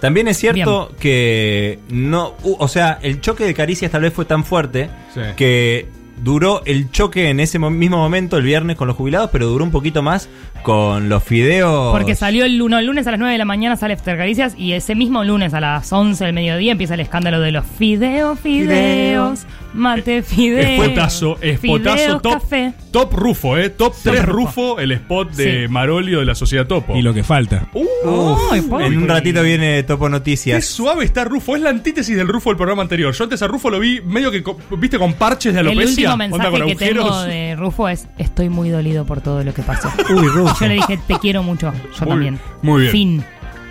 También 0.00 0.28
es 0.28 0.36
cierto 0.38 0.92
que 1.00 1.78
no, 1.90 2.34
o 2.42 2.68
sea, 2.68 2.98
el 3.02 3.20
choque 3.20 3.44
de 3.44 3.54
Caricias 3.54 3.90
tal 3.90 4.02
vez 4.02 4.12
fue 4.12 4.24
tan 4.24 4.44
fuerte 4.44 4.90
Sí. 5.14 5.20
que 5.36 5.88
duró 6.22 6.62
el 6.64 6.90
choque 6.90 7.28
en 7.28 7.40
ese 7.40 7.58
mo- 7.58 7.70
mismo 7.70 7.96
momento 7.98 8.36
el 8.36 8.44
viernes 8.44 8.76
con 8.76 8.88
los 8.88 8.96
jubilados, 8.96 9.30
pero 9.32 9.46
duró 9.46 9.64
un 9.64 9.70
poquito 9.70 10.02
más 10.02 10.28
con 10.62 11.08
los 11.08 11.22
fideos. 11.22 11.92
Porque 11.92 12.14
salió 12.14 12.44
el 12.44 12.56
lunes, 12.56 12.80
el 12.80 12.86
lunes 12.86 13.06
a 13.06 13.10
las 13.10 13.20
9 13.20 13.32
de 13.32 13.38
la 13.38 13.44
mañana 13.44 13.76
sale 13.76 13.94
After 13.94 14.16
Caricias 14.16 14.54
y 14.56 14.72
ese 14.72 14.94
mismo 14.94 15.22
lunes 15.24 15.52
a 15.54 15.60
las 15.60 15.92
11 15.92 16.24
del 16.24 16.32
mediodía 16.32 16.72
empieza 16.72 16.94
el 16.94 17.00
escándalo 17.00 17.40
de 17.40 17.52
los 17.52 17.66
fideos, 17.66 18.38
fideos, 18.40 19.40
mate 19.74 20.22
fideos. 20.22 20.64
Espotazo, 20.86 21.38
espotazo 21.42 21.96
fideos, 21.98 22.22
top. 22.22 22.32
café. 22.32 22.72
Top 22.90 23.12
Rufo, 23.12 23.58
¿eh? 23.58 23.70
Top 23.70 23.92
3 24.02 24.24
Rufo. 24.24 24.34
Rufo, 24.76 24.80
el 24.80 24.92
spot 24.92 25.32
de 25.32 25.66
Sí. 25.66 25.68
Marolio 25.72 26.20
de 26.20 26.24
la 26.26 26.34
Sociedad 26.36 26.66
Topo. 26.66 26.96
Y 26.96 27.02
lo 27.02 27.12
que 27.12 27.24
falta. 27.24 27.66
Pobre. 27.72 28.86
En 28.86 28.98
un 28.98 29.08
ratito 29.08 29.42
viene 29.42 29.82
Topo 29.82 30.04
Qué 30.06 30.10
Noticias. 30.12 30.64
suave 30.64 31.04
está 31.04 31.24
Rufo, 31.24 31.56
es 31.56 31.62
la 31.62 31.70
antítesis 31.70 32.16
del 32.16 32.28
Rufo 32.28 32.50
del 32.50 32.56
programa 32.56 32.82
anterior. 32.82 33.12
Yo 33.12 33.24
antes 33.24 33.42
a 33.42 33.48
Rufo 33.48 33.68
lo 33.68 33.80
vi 33.80 34.00
medio 34.00 34.30
que, 34.30 34.42
viste, 34.78 34.98
con 34.98 35.12
parches 35.14 35.52
de 35.54 35.60
alopecia. 35.60 36.03
Último 36.12 36.16
mensaje 36.16 36.66
que 36.66 36.76
tengo 36.76 37.22
de 37.22 37.56
Rufo 37.56 37.88
es 37.88 38.08
estoy 38.18 38.48
muy 38.48 38.70
dolido 38.70 39.04
por 39.04 39.20
todo 39.20 39.42
lo 39.42 39.52
que 39.54 39.62
pasó. 39.62 39.90
Uy, 40.10 40.28
Rufo. 40.28 40.54
Yo 40.60 40.66
le 40.66 40.74
dije, 40.74 40.98
te 41.06 41.18
quiero 41.18 41.42
mucho. 41.42 41.72
Yo 41.98 42.06
también. 42.06 42.38
muy 42.62 42.82
bien. 42.82 42.92
Fin. 42.92 43.24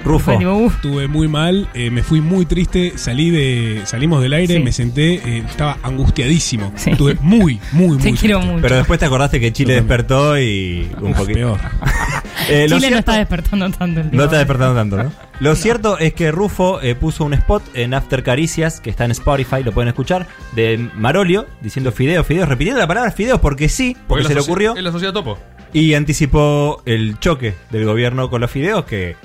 Rufo. 0.03 0.33
Uf. 0.37 0.75
Estuve 0.75 1.07
muy 1.07 1.27
mal, 1.27 1.67
eh, 1.73 1.89
me 1.89 2.03
fui 2.03 2.21
muy 2.21 2.45
triste, 2.45 2.93
salí 2.97 3.29
de, 3.29 3.81
salimos 3.85 4.21
del 4.21 4.33
aire, 4.33 4.55
Sí. 4.57 4.59
me 4.63 4.71
senté, 4.71 5.13
eh, 5.15 5.43
estaba 5.47 5.77
angustiadísimo. 5.83 6.71
Sí. 6.75 6.91
Estuve 6.91 7.15
muy, 7.21 7.59
muy, 7.71 7.87
muy 7.89 7.97
Te 7.97 8.13
quiero 8.13 8.37
triste. 8.39 8.51
mucho. 8.53 8.61
Pero 8.61 8.75
después 8.77 8.99
te 8.99 9.05
acordaste 9.05 9.39
que 9.39 9.51
Chile 9.53 9.75
despertó 9.75 10.37
y 10.39 10.89
un 11.01 11.13
poquito. 11.13 11.33
peor. 11.39 11.59
Eh, 12.49 12.65
Chile 12.67 12.89
no 12.91 12.97
está 12.97 13.15
despertando 13.17 13.69
tanto 13.69 14.01
el 14.01 14.11
No 14.11 14.25
está 14.25 14.37
despertando 14.37 14.75
tanto, 14.75 14.97
¿no? 15.01 15.11
Lo 15.39 15.55
cierto 15.55 15.97
es 15.97 16.13
que 16.13 16.29
Rufo 16.29 16.81
eh, 16.81 16.93
puso 16.93 17.23
un 17.23 17.33
spot 17.33 17.63
en 17.73 17.93
After 17.93 18.21
Caricias, 18.21 18.81
que 18.81 18.89
está 18.89 19.05
en 19.05 19.11
Spotify, 19.11 19.63
lo 19.63 19.71
pueden 19.71 19.87
escuchar, 19.87 20.27
de 20.53 20.89
Marolio, 20.95 21.45
diciendo 21.61 21.93
fideos, 21.93 22.27
fideos, 22.27 22.49
repitiendo 22.49 22.81
la 22.81 22.87
palabra 22.87 23.11
fideos 23.11 23.39
porque 23.39 23.69
sí, 23.69 23.95
porque 24.07 24.25
se 24.25 24.33
le 24.33 24.41
ocurrió, 24.41 24.75
Es 24.75 24.83
la 24.83 24.91
Sociedad 24.91 25.13
Topo. 25.13 25.37
y 25.71 25.93
anticipó 25.93 26.81
el 26.85 27.17
choque 27.19 27.53
del 27.71 27.85
gobierno 27.85 28.29
con 28.29 28.41
los 28.41 28.51
fideos 28.51 28.83
que 28.83 29.15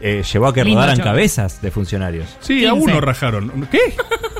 eh, 0.00 0.22
llevó 0.32 0.46
a 0.48 0.54
que 0.54 0.64
Lindo 0.64 0.80
rodaran 0.80 1.00
cabezas 1.02 1.60
de 1.62 1.70
funcionarios. 1.70 2.26
Sí, 2.40 2.64
a 2.66 2.72
15. 2.72 2.90
uno 2.90 3.00
rajaron. 3.00 3.68
¿Qué? 3.70 3.78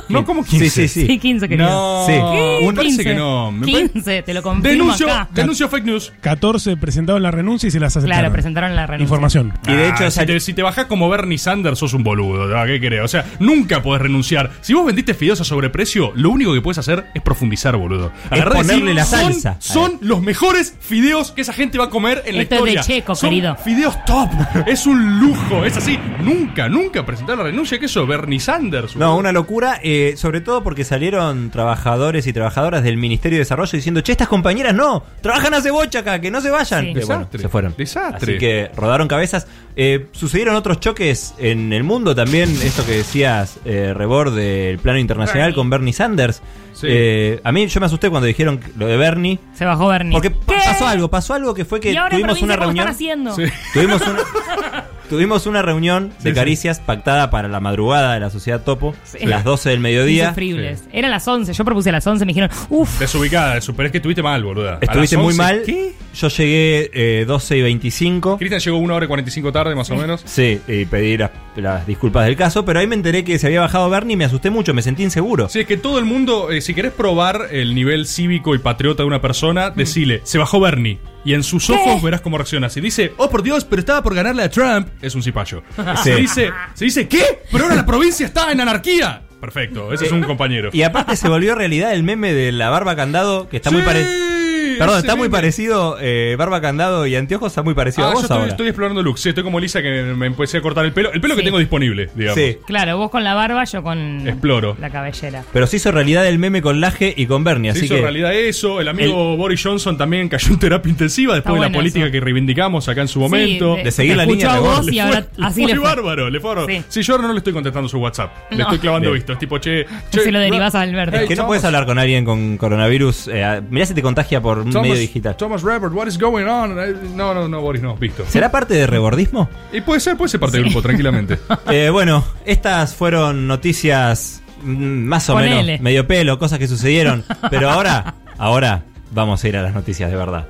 No, 0.09 0.25
como 0.25 0.43
15. 0.43 0.69
Sí, 0.71 0.87
sí, 0.87 1.01
sí. 1.01 1.05
Sí, 1.05 1.19
15 1.19 1.47
querido. 1.47 1.69
No, 1.69 2.03
Sí. 2.07 2.13
me 2.13 2.17
¿Qué? 2.17 2.71
parece 2.75 2.95
15. 2.97 3.03
que 3.03 3.13
no. 3.13 3.51
Me 3.51 3.71
pare- 3.71 3.89
15, 3.91 4.21
te 4.23 4.33
lo 4.33 4.41
confirmo 4.41 4.67
Denuncio, 4.85 5.07
acá. 5.07 5.29
denuncio 5.31 5.69
fake 5.69 5.85
news. 5.85 6.11
14 6.21 6.77
presentaron 6.77 7.21
la 7.21 7.29
renuncia 7.29 7.67
y 7.67 7.71
se 7.71 7.79
las 7.79 7.95
aceptaron. 7.95 8.19
Claro, 8.21 8.33
presentaron 8.33 8.75
la 8.75 8.87
renuncia. 8.87 9.03
Información. 9.03 9.53
Y 9.67 9.71
de 9.73 9.87
hecho 9.89 10.05
Ah, 10.05 10.09
si, 10.09 10.15
salió- 10.15 10.33
te, 10.33 10.39
si 10.39 10.53
te 10.55 10.63
bajás 10.63 10.87
como 10.87 11.09
Bernie 11.09 11.37
Sanders, 11.37 11.77
sos 11.77 11.93
un 11.93 12.03
boludo. 12.03 12.47
¿Qué 12.65 12.79
querés? 12.81 13.01
O 13.03 13.07
sea, 13.07 13.23
nunca 13.37 13.83
podés 13.83 14.01
renunciar. 14.01 14.49
Si 14.61 14.73
vos 14.73 14.83
vendiste 14.83 15.13
fideos 15.13 15.41
a 15.41 15.43
sobreprecio, 15.43 16.11
lo 16.15 16.31
único 16.31 16.55
que 16.55 16.61
puedes 16.61 16.79
hacer 16.79 17.05
es 17.13 17.21
profundizar, 17.21 17.77
boludo. 17.77 18.11
Agarrá 18.31 18.55
y 18.61 18.63
ponerle 18.63 18.95
la 18.95 19.05
"Son- 19.05 19.19
salsa". 19.31 19.57
Son, 19.59 19.99
los 20.01 20.23
mejores 20.23 20.73
fideos 20.79 21.29
que 21.33 21.41
esa 21.41 21.53
gente 21.53 21.77
va 21.77 21.85
a 21.85 21.89
comer 21.91 22.23
en 22.25 22.37
la 22.37 22.41
Esto 22.41 22.55
es 22.55 22.63
de 22.63 22.69
historia. 22.71 22.95
Checo, 23.01 23.13
son 23.13 23.29
querido. 23.29 23.55
Fideos 23.57 24.03
top. 24.05 24.31
es 24.65 24.87
un 24.87 25.19
lujo. 25.19 25.48
Es 25.49 25.77
así. 25.77 25.97
Nunca, 26.23 26.69
nunca 26.69 27.03
presentaron 27.03 27.39
la 27.39 27.45
renuncia. 27.45 27.79
¿Qué 27.79 27.87
eso? 27.87 28.05
Bernie 28.05 28.39
Sanders. 28.39 28.95
No, 28.95 29.17
una 29.17 29.31
locura. 29.31 29.79
Eh, 29.81 30.13
sobre 30.15 30.41
todo 30.41 30.63
porque 30.63 30.83
salieron 30.83 31.49
trabajadores 31.49 32.27
y 32.27 32.33
trabajadoras 32.33 32.83
del 32.83 32.97
Ministerio 32.97 33.37
de 33.37 33.39
Desarrollo 33.39 33.71
diciendo, 33.71 34.01
che, 34.01 34.11
estas 34.11 34.27
compañeras 34.27 34.75
no, 34.75 35.03
trabajan 35.21 35.55
hace 35.55 35.71
bocha 35.71 35.99
acá, 35.99 36.21
que 36.21 36.29
no 36.29 36.39
se 36.39 36.51
vayan. 36.51 36.81
Sí. 36.81 36.93
Que, 36.93 36.99
bueno, 37.05 37.19
Desastre. 37.21 37.41
se 37.41 37.49
fueron. 37.49 37.73
Desastre. 37.75 38.31
Así 38.33 38.39
que 38.39 38.69
rodaron 38.75 39.07
cabezas. 39.07 39.47
Eh, 39.75 40.07
sucedieron 40.11 40.55
otros 40.55 40.79
choques 40.79 41.33
en 41.39 41.73
el 41.73 41.83
mundo 41.83 42.13
también, 42.13 42.49
esto 42.63 42.85
que 42.85 42.97
decías, 42.97 43.59
eh, 43.65 43.93
Rebord, 43.95 44.35
del 44.35 44.77
plano 44.77 44.99
internacional 44.99 45.47
Bernie. 45.47 45.55
con 45.55 45.69
Bernie 45.71 45.93
Sanders. 45.93 46.41
Sí. 46.79 46.87
Eh, 46.89 47.41
a 47.43 47.51
mí 47.51 47.67
yo 47.67 47.79
me 47.79 47.85
asusté 47.87 48.09
cuando 48.09 48.25
dijeron 48.27 48.59
lo 48.77 48.87
de 48.87 48.95
Bernie. 48.97 49.39
Se 49.53 49.65
bajó 49.65 49.87
Bernie. 49.87 50.13
Porque 50.13 50.31
pasó 50.31 50.87
algo, 50.87 51.09
pasó 51.09 51.33
algo 51.33 51.53
que 51.53 51.65
fue 51.65 51.79
que 51.79 51.91
¿Y 51.91 51.97
ahora 51.97 52.11
tuvimos 52.11 52.37
provincia 52.39 52.45
una 52.45 52.55
cómo 52.55 52.65
reunión. 52.65 52.87
están 52.87 52.95
haciendo? 52.95 53.35
Sí. 53.35 53.43
Tuvimos 53.73 54.01
una, 54.01 54.19
tuvimos 55.09 55.45
una 55.47 55.61
reunión 55.61 56.13
de 56.21 56.33
caricias 56.33 56.79
pactada 56.79 57.29
para 57.31 57.47
la 57.47 57.59
madrugada 57.59 58.13
de 58.13 58.19
la 58.19 58.29
Sociedad 58.29 58.61
Topo, 58.63 58.95
Sí. 59.03 59.25
las 59.25 59.43
12 59.43 59.69
del 59.71 59.79
mediodía. 59.79 60.23
Insufribles. 60.25 60.83
Eran 60.93 61.11
las 61.11 61.27
11. 61.27 61.51
Yo 61.53 61.65
propuse 61.65 61.89
a 61.89 61.93
las 61.93 62.05
11. 62.07 62.25
Me 62.25 62.29
dijeron, 62.33 62.49
uff. 62.69 62.99
Desubicada, 62.99 63.59
pero 63.75 63.85
es 63.87 63.91
que 63.91 63.97
estuviste 63.97 64.21
mal, 64.23 64.43
boluda. 64.43 64.75
A 64.75 64.79
Estuviste 64.85 65.15
las 65.15 65.23
muy 65.23 65.31
11, 65.33 65.37
mal. 65.41 65.61
¿Qué? 65.65 65.93
Yo 66.13 66.27
llegué 66.27 66.89
eh, 66.93 67.25
12 67.27 67.57
y 67.57 67.61
25. 67.61 68.37
Cristian 68.37 68.59
llegó 68.61 68.77
una 68.77 68.95
hora 68.95 69.05
y 69.05 69.07
45 69.07 69.51
tarde, 69.51 69.75
más 69.75 69.89
o 69.91 69.95
menos. 69.95 70.21
Sí, 70.25 70.59
y 70.67 70.85
pedí 70.85 71.17
las, 71.17 71.31
las 71.55 71.85
disculpas 71.85 72.25
del 72.25 72.35
caso, 72.35 72.65
pero 72.65 72.79
ahí 72.79 72.87
me 72.87 72.95
enteré 72.95 73.23
que 73.23 73.37
se 73.37 73.47
había 73.47 73.61
bajado 73.61 73.89
Bernie 73.89 74.13
y 74.13 74.17
me 74.17 74.25
asusté 74.25 74.49
mucho, 74.49 74.73
me 74.73 74.81
sentí 74.81 75.03
inseguro. 75.03 75.49
Sí, 75.49 75.59
es 75.61 75.67
que 75.67 75.77
todo 75.77 75.99
el 75.99 76.05
mundo, 76.05 76.51
eh, 76.51 76.61
si 76.69 76.75
querés 76.75 76.93
probar 76.93 77.47
el 77.49 77.73
nivel 77.73 78.05
cívico 78.05 78.53
y 78.53 78.59
patriota 78.59 79.01
de 79.01 79.07
una 79.07 79.19
persona, 79.19 79.71
decile, 79.71 80.21
se 80.23 80.37
bajó 80.37 80.59
Bernie. 80.59 80.99
Y 81.25 81.33
en 81.33 81.41
sus 81.41 81.67
ojos 81.71 81.99
verás 82.03 82.21
cómo 82.21 82.37
reacciona. 82.37 82.69
Si 82.69 82.79
dice, 82.79 83.11
oh 83.17 83.27
por 83.27 83.41
Dios, 83.41 83.65
pero 83.65 83.79
estaba 83.79 84.03
por 84.03 84.13
ganarle 84.13 84.43
a 84.43 84.51
Trump, 84.51 84.87
es 85.01 85.15
un 85.15 85.23
cipayo. 85.23 85.63
Sí. 86.03 86.11
Si 86.11 86.21
dice, 86.21 86.51
si 86.75 86.85
dice, 86.85 87.07
¿qué? 87.07 87.23
Pero 87.51 87.63
ahora 87.63 87.75
la 87.75 87.87
provincia 87.87 88.23
está 88.23 88.51
en 88.51 88.61
anarquía. 88.61 89.23
Perfecto, 89.41 89.91
ese 89.91 90.05
es 90.05 90.11
un 90.11 90.21
compañero. 90.21 90.69
Y 90.71 90.83
aparte 90.83 91.15
se 91.15 91.27
volvió 91.27 91.55
realidad 91.55 91.91
el 91.91 92.03
meme 92.03 92.33
de 92.33 92.51
la 92.51 92.69
barba 92.69 92.95
candado, 92.95 93.49
que 93.49 93.57
está 93.57 93.71
muy 93.71 93.81
parecido. 93.81 94.38
Perdón, 94.79 94.99
está 94.99 95.15
muy 95.15 95.29
parecido, 95.29 95.97
eh, 96.01 96.35
barba 96.37 96.61
candado 96.61 97.05
y 97.05 97.15
anteojos 97.15 97.51
está 97.51 97.61
muy 97.63 97.73
parecido 97.73 98.05
Ah, 98.07 98.09
a 98.09 98.11
yo 98.11 98.15
vos 98.15 98.23
estoy, 98.23 98.37
ahora. 98.37 98.51
estoy 98.51 98.67
explorando 98.67 99.03
looks. 99.03 99.21
Sí, 99.21 99.29
estoy 99.29 99.43
como 99.43 99.59
Lisa 99.59 99.81
que 99.81 100.01
me 100.15 100.25
empecé 100.27 100.57
a 100.57 100.61
cortar 100.61 100.85
el 100.85 100.91
pelo. 100.93 101.11
El 101.11 101.21
pelo 101.21 101.35
que 101.35 101.41
Sí. 101.41 101.45
tengo 101.45 101.59
disponible, 101.59 102.09
digamos. 102.15 102.39
Sí. 102.41 102.57
Claro, 102.65 102.97
vos 102.97 103.09
con 103.11 103.23
la 103.23 103.33
barba, 103.33 103.63
yo 103.65 103.83
con 103.83 104.27
Exploro. 104.27 104.75
la 104.79 104.89
cabellera. 104.89 105.43
Pero 105.53 105.67
se 105.67 105.77
hizo 105.77 105.91
realidad 105.91 106.27
el 106.27 106.39
meme 106.39 106.61
con 106.61 106.81
Laje 106.81 107.13
y 107.15 107.25
con 107.27 107.43
Bernie, 107.43 107.71
Se 107.73 107.77
así 107.79 107.85
hizo 107.85 107.95
que... 107.95 108.01
realidad 108.01 108.33
eso. 108.33 108.79
El 108.81 108.87
amigo 108.87 109.35
Boris 109.37 109.61
Johnson 109.63 109.97
también 109.97 110.29
cayó 110.29 110.49
en 110.53 110.59
terapia 110.59 110.89
intensiva 110.89 111.35
después 111.35 111.53
de 111.55 111.59
la 111.59 111.67
bueno 111.67 111.77
política 111.79 112.05
eso. 112.05 112.11
que 112.11 112.19
reivindicamos 112.19 112.87
acá 112.89 113.01
en 113.01 113.07
su 113.07 113.19
momento. 113.19 113.75
Sí, 113.77 113.83
De 113.83 113.91
seguir 113.91 114.17
la 114.17 114.23
te 114.25 114.31
línea 114.31 114.47
escuchó 114.51 114.63
de 114.63 114.69
a 114.69 114.77
vos 114.77 114.87
y 114.87 114.91
Le 114.91 115.01
ahora 115.01 115.25
fue, 115.35 115.45
así 115.45 115.61
fue 115.63 115.71
le 115.71 115.79
fue. 115.79 115.83
bárbaro, 115.89 116.29
le 116.29 116.39
fue 116.39 116.49
bárbaro. 116.55 116.67
Sí. 116.73 116.83
Sí, 116.89 117.01
yo 117.01 117.13
ahora 117.15 117.27
no 117.27 117.33
le 117.33 117.39
estoy 117.39 117.53
contestando 117.53 117.89
su 117.89 117.97
WhatsApp. 117.99 118.31
Le 118.51 118.57
No. 118.57 118.63
estoy 118.63 118.79
clavando 118.79 119.09
Bien. 119.09 119.15
visto. 119.15 119.33
Es 119.33 119.39
tipo, 119.39 119.57
che. 119.59 119.85
che 120.11 120.19
Se 120.21 120.31
lo 120.31 120.39
derivás 120.39 120.75
a 120.75 120.81
Alberto. 120.81 121.17
Hey, 121.19 121.27
que 121.27 121.35
no 121.35 121.47
puedes 121.47 121.63
hablar 121.63 121.85
con 121.85 121.97
alguien 121.99 122.25
con 122.25 122.57
coronavirus. 122.57 123.29
eh, 123.33 123.61
mirá 123.69 123.85
si 123.85 123.93
te 123.93 124.01
contagia 124.01 124.41
por 124.41 124.68
Thomas- 124.71 124.89
medio 124.89 124.99
digital. 125.01 125.35
Thomas 125.37 125.61
Rebord, 125.63 125.93
what 125.93 126.07
is 126.07 126.17
going 126.17 126.45
on? 126.45 126.75
No, 127.15 127.33
no, 127.33 127.47
no, 127.47 127.61
Boris, 127.61 127.81
no, 127.81 127.95
visto. 127.95 128.25
¿Será 128.27 128.51
parte 128.51 128.73
de 128.73 128.87
rebordismo? 128.87 129.49
Y 129.71 129.81
puede 129.81 129.99
ser, 129.99 130.17
puede 130.17 130.29
ser 130.29 130.39
parte 130.39 130.57
del 130.57 130.65
grupo, 130.65 130.81
tranquilamente. 130.81 131.37
Eh, 131.69 131.89
bueno, 131.91 132.23
estas 132.45 132.95
fueron 132.95 133.47
noticias 133.47 134.41
mm, 134.63 134.73
más 135.05 135.29
o 135.29 135.33
Ponele. 135.33 135.63
menos 135.63 135.81
medio 135.81 136.07
pelo, 136.07 136.39
cosas 136.39 136.57
que 136.59 136.67
sucedieron. 136.67 137.23
Pero 137.49 137.69
ahora, 137.69 138.15
ahora 138.37 138.83
vamos 139.11 139.43
a 139.43 139.47
ir 139.47 139.57
a 139.57 139.61
las 139.61 139.73
noticias 139.73 140.09
de 140.09 140.15
verdad. 140.17 140.45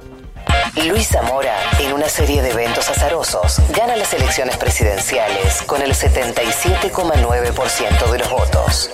Luis 0.88 1.08
Zamora, 1.08 1.56
en 1.80 1.92
una 1.94 2.08
serie 2.08 2.42
de 2.42 2.52
eventos 2.52 2.90
azarosos, 2.90 3.60
gana 3.76 3.96
las 3.98 4.14
elecciones 4.14 4.56
presidenciales 4.58 5.62
con 5.66 5.82
el 5.82 5.92
77,9% 5.94 8.12
de 8.12 8.20
los 8.20 8.30
votos. 8.30 8.90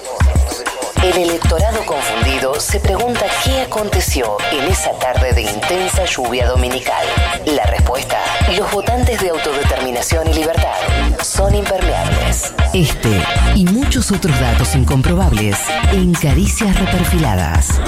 El 1.06 1.18
electorado 1.18 1.86
confundido 1.86 2.60
se 2.60 2.80
pregunta 2.80 3.28
qué 3.43 3.62
aconteció 3.62 4.38
en 4.51 4.72
esa 4.72 4.91
tarde 4.97 5.34
de 5.34 5.43
intensa 5.43 6.03
lluvia 6.06 6.47
dominical. 6.47 7.06
La 7.45 7.64
respuesta, 7.68 8.18
los 8.58 8.72
votantes 8.72 9.22
de 9.22 9.30
autodeterminación 9.30 10.28
y 10.32 10.34
libertad 10.34 10.80
son 11.22 11.53
impermeables. 11.53 12.56
Este 12.74 13.22
y 13.53 13.66
muchos 13.66 14.12
otros 14.12 14.39
datos 14.39 14.76
incomprobables 14.76 15.58
en 15.93 16.12
Caricias 16.14 16.76
Reperfiladas. 16.80 17.80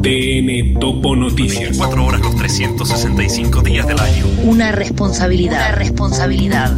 TN 0.00 0.78
Topo 0.78 1.16
Noticias. 1.16 1.76
4 1.76 2.06
horas 2.06 2.20
los 2.20 2.36
365 2.36 3.62
días 3.62 3.84
del 3.88 3.98
año. 3.98 4.26
Una 4.44 4.70
responsabilidad. 4.70 5.70
Una 5.70 5.72
responsabilidad. 5.72 6.70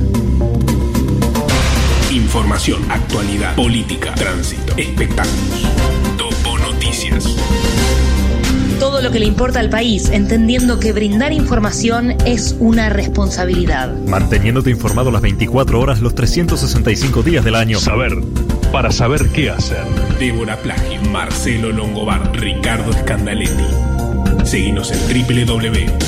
Información, 2.31 2.81
actualidad, 2.89 3.57
política, 3.57 4.15
tránsito, 4.15 4.73
espectáculos. 4.77 5.67
Topo 6.17 6.59
Noticias. 6.59 7.25
Todo 8.79 9.03
lo 9.03 9.11
que 9.11 9.19
le 9.19 9.27
importa 9.27 9.59
al 9.59 9.69
país, 9.69 10.09
entendiendo 10.11 10.79
que 10.79 10.93
brindar 10.93 11.33
información 11.33 12.13
es 12.27 12.55
una 12.61 12.89
responsabilidad. 12.89 13.93
Manteniéndote 14.07 14.71
informado 14.71 15.11
las 15.11 15.23
24 15.23 15.81
horas 15.81 16.01
los 16.01 16.15
365 16.15 17.25
días 17.25 17.45
del 17.45 17.57
año. 17.57 17.81
Saber, 17.81 18.13
para 18.71 18.93
saber 18.93 19.31
qué 19.31 19.51
hacer. 19.51 19.83
Débora 20.21 20.57
Plagio, 20.59 21.03
Marcelo 21.11 21.73
Longobar, 21.73 22.31
Ricardo 22.37 22.93
Scandaletti. 22.93 23.65
Seguinos 24.45 24.93
en 24.93 25.01
www.tn.com.ar. 25.27 26.01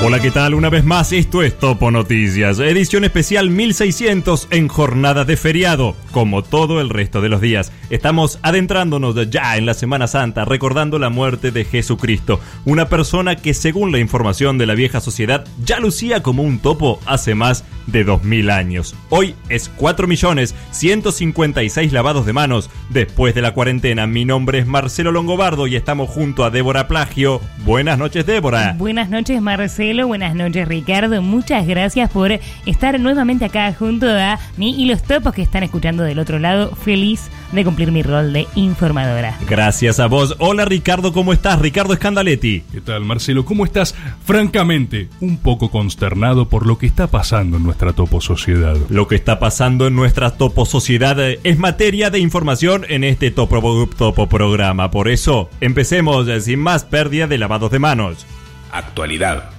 Hola, 0.00 0.20
¿qué 0.20 0.30
tal? 0.30 0.54
Una 0.54 0.70
vez 0.70 0.84
más, 0.84 1.12
esto 1.12 1.42
es 1.42 1.58
Topo 1.58 1.90
Noticias, 1.90 2.60
edición 2.60 3.02
especial 3.02 3.50
1600 3.50 4.46
en 4.52 4.68
jornada 4.68 5.24
de 5.24 5.36
feriado, 5.36 5.96
como 6.12 6.44
todo 6.44 6.80
el 6.80 6.88
resto 6.88 7.20
de 7.20 7.28
los 7.28 7.40
días. 7.40 7.72
Estamos 7.90 8.38
adentrándonos 8.42 9.28
ya 9.28 9.56
en 9.56 9.66
la 9.66 9.74
Semana 9.74 10.06
Santa, 10.06 10.44
recordando 10.44 11.00
la 11.00 11.10
muerte 11.10 11.50
de 11.50 11.64
Jesucristo, 11.64 12.38
una 12.64 12.88
persona 12.88 13.34
que 13.34 13.54
según 13.54 13.90
la 13.90 13.98
información 13.98 14.56
de 14.56 14.66
la 14.66 14.74
vieja 14.74 15.00
sociedad 15.00 15.44
ya 15.64 15.80
lucía 15.80 16.22
como 16.22 16.44
un 16.44 16.60
topo 16.60 17.00
hace 17.04 17.34
más 17.34 17.64
de 17.88 18.04
2000 18.04 18.50
años. 18.50 18.94
Hoy 19.08 19.34
es 19.48 19.68
4.156 19.76 21.90
lavados 21.90 22.24
de 22.26 22.32
manos 22.32 22.70
después 22.90 23.34
de 23.34 23.42
la 23.42 23.50
cuarentena. 23.52 24.06
Mi 24.06 24.24
nombre 24.24 24.60
es 24.60 24.66
Marcelo 24.66 25.10
Longobardo 25.10 25.66
y 25.66 25.74
estamos 25.74 26.08
junto 26.10 26.44
a 26.44 26.50
Débora 26.50 26.86
Plagio. 26.86 27.40
Buenas 27.64 27.98
noches, 27.98 28.24
Débora. 28.26 28.76
Buenas 28.78 29.10
noches 29.10 29.42
Marcelo, 29.42 29.87
buenas 29.96 30.34
noches 30.34 30.68
Ricardo, 30.68 31.22
muchas 31.22 31.66
gracias 31.66 32.10
por 32.10 32.38
estar 32.66 33.00
nuevamente 33.00 33.46
acá 33.46 33.72
junto 33.72 34.06
a 34.06 34.38
mí 34.56 34.74
y 34.78 34.84
los 34.84 35.02
topos 35.02 35.32
que 35.32 35.42
están 35.42 35.62
escuchando 35.62 36.02
del 36.02 36.18
otro 36.18 36.38
lado, 36.38 36.74
feliz 36.76 37.30
de 37.52 37.64
cumplir 37.64 37.90
mi 37.90 38.02
rol 38.02 38.32
de 38.32 38.46
informadora. 38.54 39.38
Gracias 39.48 39.98
a 39.98 40.06
vos. 40.06 40.36
Hola 40.38 40.66
Ricardo, 40.66 41.12
¿cómo 41.12 41.32
estás? 41.32 41.58
Ricardo 41.58 41.94
Scandaletti. 41.94 42.62
¿Qué 42.70 42.80
tal, 42.82 43.04
Marcelo? 43.04 43.44
¿Cómo 43.44 43.64
estás? 43.64 43.94
Francamente, 44.24 45.08
un 45.20 45.38
poco 45.38 45.70
consternado 45.70 46.48
por 46.48 46.66
lo 46.66 46.76
que 46.76 46.86
está 46.86 47.06
pasando 47.06 47.56
en 47.56 47.62
nuestra 47.62 47.94
topo 47.94 48.20
sociedad. 48.20 48.76
Lo 48.90 49.08
que 49.08 49.16
está 49.16 49.38
pasando 49.38 49.86
en 49.86 49.96
nuestra 49.96 50.32
Topo 50.32 50.66
Sociedad 50.66 51.18
es 51.20 51.58
materia 51.58 52.10
de 52.10 52.18
información 52.18 52.84
en 52.88 53.04
este 53.04 53.30
Topo, 53.30 53.88
topo 53.96 54.28
programa. 54.28 54.90
Por 54.90 55.08
eso, 55.08 55.48
empecemos 55.60 56.28
eh, 56.28 56.40
sin 56.40 56.60
más 56.60 56.84
pérdida 56.84 57.26
de 57.26 57.38
lavados 57.38 57.70
de 57.70 57.78
manos. 57.78 58.26
Actualidad. 58.70 59.57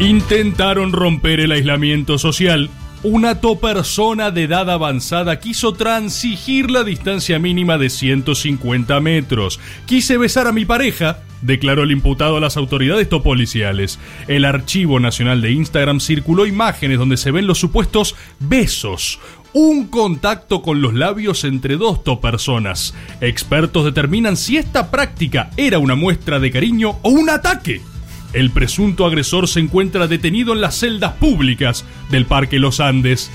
Intentaron 0.00 0.92
romper 0.92 1.38
el 1.38 1.52
aislamiento 1.52 2.18
social. 2.18 2.68
Una 3.04 3.40
persona 3.40 4.32
de 4.32 4.42
edad 4.42 4.68
avanzada 4.68 5.38
quiso 5.38 5.74
transigir 5.74 6.68
la 6.70 6.82
distancia 6.82 7.38
mínima 7.38 7.78
de 7.78 7.90
150 7.90 8.98
metros. 9.00 9.60
Quise 9.86 10.18
besar 10.18 10.48
a 10.48 10.52
mi 10.52 10.64
pareja, 10.64 11.20
declaró 11.42 11.84
el 11.84 11.92
imputado 11.92 12.38
a 12.38 12.40
las 12.40 12.56
autoridades 12.56 13.06
policiales. 13.06 14.00
El 14.26 14.44
Archivo 14.44 14.98
Nacional 14.98 15.40
de 15.40 15.52
Instagram 15.52 16.00
circuló 16.00 16.44
imágenes 16.44 16.98
donde 16.98 17.16
se 17.16 17.30
ven 17.30 17.46
los 17.46 17.58
supuestos 17.58 18.16
besos. 18.40 19.20
Un 19.52 19.86
contacto 19.86 20.60
con 20.60 20.82
los 20.82 20.94
labios 20.94 21.44
entre 21.44 21.76
dos 21.76 22.00
personas. 22.20 22.96
Expertos 23.20 23.84
determinan 23.84 24.36
si 24.36 24.56
esta 24.56 24.90
práctica 24.90 25.50
era 25.56 25.78
una 25.78 25.94
muestra 25.94 26.40
de 26.40 26.50
cariño 26.50 26.98
o 27.02 27.10
un 27.10 27.30
ataque. 27.30 27.80
El 28.34 28.50
presunto 28.50 29.06
agresor 29.06 29.46
se 29.46 29.60
encuentra 29.60 30.08
detenido 30.08 30.52
en 30.52 30.60
las 30.60 30.74
celdas 30.80 31.12
públicas 31.12 31.84
del 32.10 32.26
Parque 32.26 32.58
Los 32.58 32.80
Andes. 32.80 33.30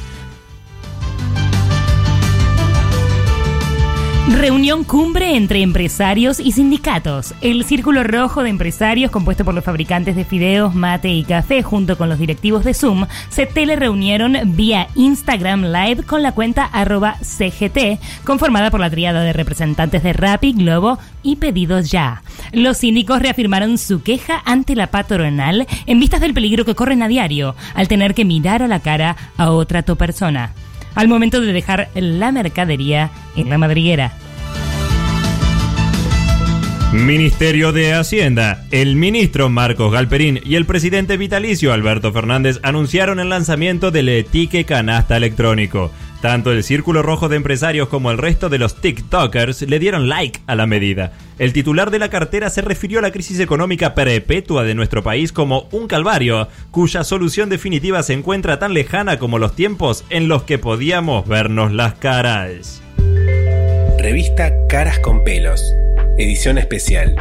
Reunión 4.27 4.83
cumbre 4.83 5.35
entre 5.35 5.61
empresarios 5.61 6.39
y 6.39 6.51
sindicatos. 6.51 7.33
El 7.41 7.63
Círculo 7.63 8.03
Rojo 8.03 8.43
de 8.43 8.49
Empresarios, 8.49 9.11
compuesto 9.11 9.43
por 9.43 9.53
los 9.53 9.63
fabricantes 9.63 10.15
de 10.15 10.25
fideos, 10.25 10.75
mate 10.75 11.09
y 11.09 11.23
café, 11.23 11.63
junto 11.63 11.97
con 11.97 12.09
los 12.09 12.19
directivos 12.19 12.63
de 12.63 12.73
Zoom, 12.73 13.07
se 13.29 13.45
telereunieron 13.45 14.37
vía 14.55 14.87
Instagram 14.95 15.65
Live 15.65 16.03
con 16.03 16.21
la 16.21 16.33
cuenta 16.33 16.65
arroba 16.65 17.15
CGT, 17.21 17.99
conformada 18.23 18.71
por 18.71 18.79
la 18.79 18.89
tríada 18.89 19.23
de 19.23 19.33
representantes 19.33 20.03
de 20.03 20.13
Rappi, 20.13 20.53
Globo 20.53 20.99
y 21.23 21.37
Pedidos 21.37 21.89
Ya. 21.89 22.21
Los 22.53 22.77
síndicos 22.77 23.21
reafirmaron 23.21 23.77
su 23.77 24.03
queja 24.03 24.41
ante 24.45 24.75
la 24.75 24.87
patronal 24.87 25.67
en 25.85 25.99
vistas 25.99 26.21
del 26.21 26.33
peligro 26.33 26.65
que 26.65 26.75
corren 26.75 27.03
a 27.03 27.07
diario 27.07 27.55
al 27.73 27.87
tener 27.87 28.13
que 28.13 28.25
mirar 28.25 28.61
a 28.63 28.67
la 28.67 28.79
cara 28.79 29.15
a 29.37 29.51
otra 29.51 29.81
tu 29.81 29.95
persona 29.97 30.53
al 30.95 31.07
momento 31.07 31.41
de 31.41 31.53
dejar 31.53 31.89
la 31.95 32.31
mercadería 32.31 33.11
en 33.35 33.49
la 33.49 33.57
madriguera. 33.57 34.13
Ministerio 36.91 37.71
de 37.71 37.93
Hacienda. 37.93 38.65
El 38.71 38.95
ministro 38.95 39.47
Marcos 39.49 39.91
Galperín 39.91 40.39
y 40.43 40.55
el 40.55 40.65
presidente 40.65 41.17
vitalicio 41.17 41.71
Alberto 41.71 42.11
Fernández 42.11 42.59
anunciaron 42.63 43.19
el 43.19 43.29
lanzamiento 43.29 43.91
del 43.91 44.09
Etique 44.09 44.65
Canasta 44.65 45.15
Electrónico. 45.15 45.91
Tanto 46.21 46.51
el 46.51 46.63
Círculo 46.63 47.01
Rojo 47.01 47.29
de 47.29 47.37
Empresarios 47.37 47.87
como 47.87 48.11
el 48.11 48.17
resto 48.17 48.49
de 48.49 48.57
los 48.57 48.81
TikTokers 48.81 49.61
le 49.61 49.79
dieron 49.79 50.09
like 50.09 50.41
a 50.47 50.55
la 50.55 50.65
medida. 50.65 51.13
El 51.37 51.53
titular 51.53 51.91
de 51.91 51.99
la 51.99 52.09
cartera 52.09 52.49
se 52.49 52.61
refirió 52.61 52.99
a 52.99 53.01
la 53.01 53.11
crisis 53.11 53.39
económica 53.39 53.95
perpetua 53.95 54.65
de 54.65 54.75
nuestro 54.75 55.01
país 55.01 55.31
como 55.31 55.69
un 55.71 55.87
calvario, 55.87 56.49
cuya 56.71 57.05
solución 57.05 57.49
definitiva 57.49 58.03
se 58.03 58.13
encuentra 58.13 58.59
tan 58.59 58.73
lejana 58.73 59.17
como 59.17 59.39
los 59.39 59.55
tiempos 59.55 60.03
en 60.09 60.27
los 60.27 60.43
que 60.43 60.57
podíamos 60.57 61.25
vernos 61.25 61.71
las 61.71 61.93
caras. 61.93 62.81
Revista 63.97 64.51
Caras 64.67 64.99
con 64.99 65.23
Pelos. 65.23 65.63
Edición 66.17 66.57
especial. 66.57 67.15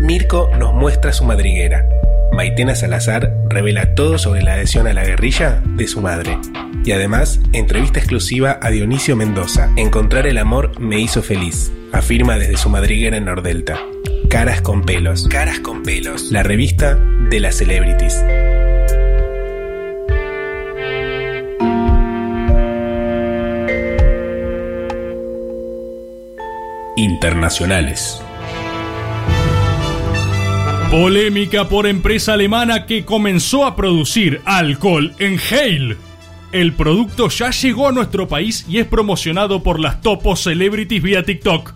Mirko 0.00 0.50
nos 0.58 0.74
muestra 0.74 1.12
su 1.12 1.24
madriguera. 1.24 1.86
Maitena 2.34 2.74
Salazar 2.74 3.32
revela 3.48 3.94
todo 3.94 4.18
sobre 4.18 4.42
la 4.42 4.54
adhesión 4.54 4.88
a 4.88 4.92
la 4.92 5.04
guerrilla 5.04 5.62
de 5.64 5.86
su 5.86 6.00
madre. 6.00 6.36
Y 6.84 6.90
además, 6.90 7.40
entrevista 7.52 8.00
exclusiva 8.00 8.58
a 8.60 8.70
Dionisio 8.70 9.14
Mendoza. 9.14 9.70
Encontrar 9.76 10.26
el 10.26 10.38
amor 10.38 10.78
me 10.80 10.98
hizo 10.98 11.22
feliz. 11.22 11.70
Afirma 11.92 12.36
desde 12.36 12.56
su 12.56 12.70
madriguera 12.70 13.16
en 13.16 13.26
Nordelta. 13.26 13.78
Caras 14.28 14.60
con 14.62 14.82
pelos. 14.82 15.28
Caras 15.28 15.60
con 15.60 15.84
pelos. 15.84 16.32
La 16.32 16.42
revista 16.42 16.96
de 17.30 17.38
las 17.38 17.54
celebrities. 17.54 18.24
Internacionales. 26.96 28.23
Polémica 30.94 31.68
por 31.68 31.88
empresa 31.88 32.34
alemana 32.34 32.86
que 32.86 33.04
comenzó 33.04 33.66
a 33.66 33.74
producir 33.74 34.40
alcohol 34.44 35.12
en 35.18 35.40
Hale. 35.40 35.96
El 36.52 36.72
producto 36.72 37.28
ya 37.30 37.50
llegó 37.50 37.88
a 37.88 37.92
nuestro 37.92 38.28
país 38.28 38.64
y 38.68 38.78
es 38.78 38.86
promocionado 38.86 39.64
por 39.64 39.80
las 39.80 40.00
topos 40.00 40.44
celebrities 40.44 41.02
vía 41.02 41.24
TikTok. 41.24 41.74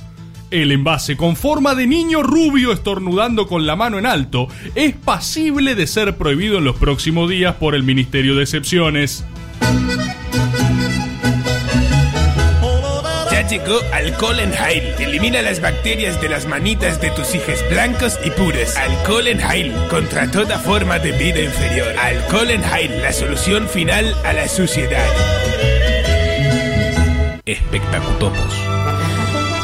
El 0.53 0.71
envase 0.71 1.17
con 1.17 1.35
forma 1.35 1.75
de 1.75 1.89
niño 1.89 2.23
rubio 2.23 2.71
estornudando 2.71 3.49
con 3.49 3.67
la 3.67 3.75
mano 3.75 3.99
en 3.99 4.07
alto 4.07 4.47
es 4.77 4.95
pasible 4.95 5.75
de 5.75 5.89
ser 5.89 6.17
prohibido 6.17 6.59
en 6.59 6.65
los 6.65 6.77
próximos 6.77 7.29
días 7.29 7.57
por 7.57 7.75
el 7.75 7.83
Ministerio 7.83 8.37
de 8.37 8.45
Excepciones. 8.45 9.25
Alcohol 13.51 14.41
en 14.41 14.53
Heil. 14.53 14.95
Elimina 14.99 15.41
las 15.41 15.63
bacterias 15.63 16.21
de 16.21 16.29
las 16.29 16.45
manitas 16.45 17.01
de 17.01 17.11
tus 17.13 17.35
hijos 17.35 17.65
blancos 17.71 18.19
y 18.23 18.31
puros. 18.31 18.77
Alcohol 18.77 19.27
en 19.27 19.41
Heil 19.41 19.75
contra 19.89 20.31
toda 20.31 20.59
forma 20.59 20.99
de 20.99 21.13
vida 21.13 21.41
inferior. 21.41 21.89
Alcohol 21.99 22.51
en 22.51 22.63
Heil, 22.63 23.01
la 23.01 23.13
solución 23.13 23.67
final 23.67 24.15
a 24.25 24.35
la 24.35 24.49
suciedad. 24.49 25.09
Espectacutopos. 27.47 28.68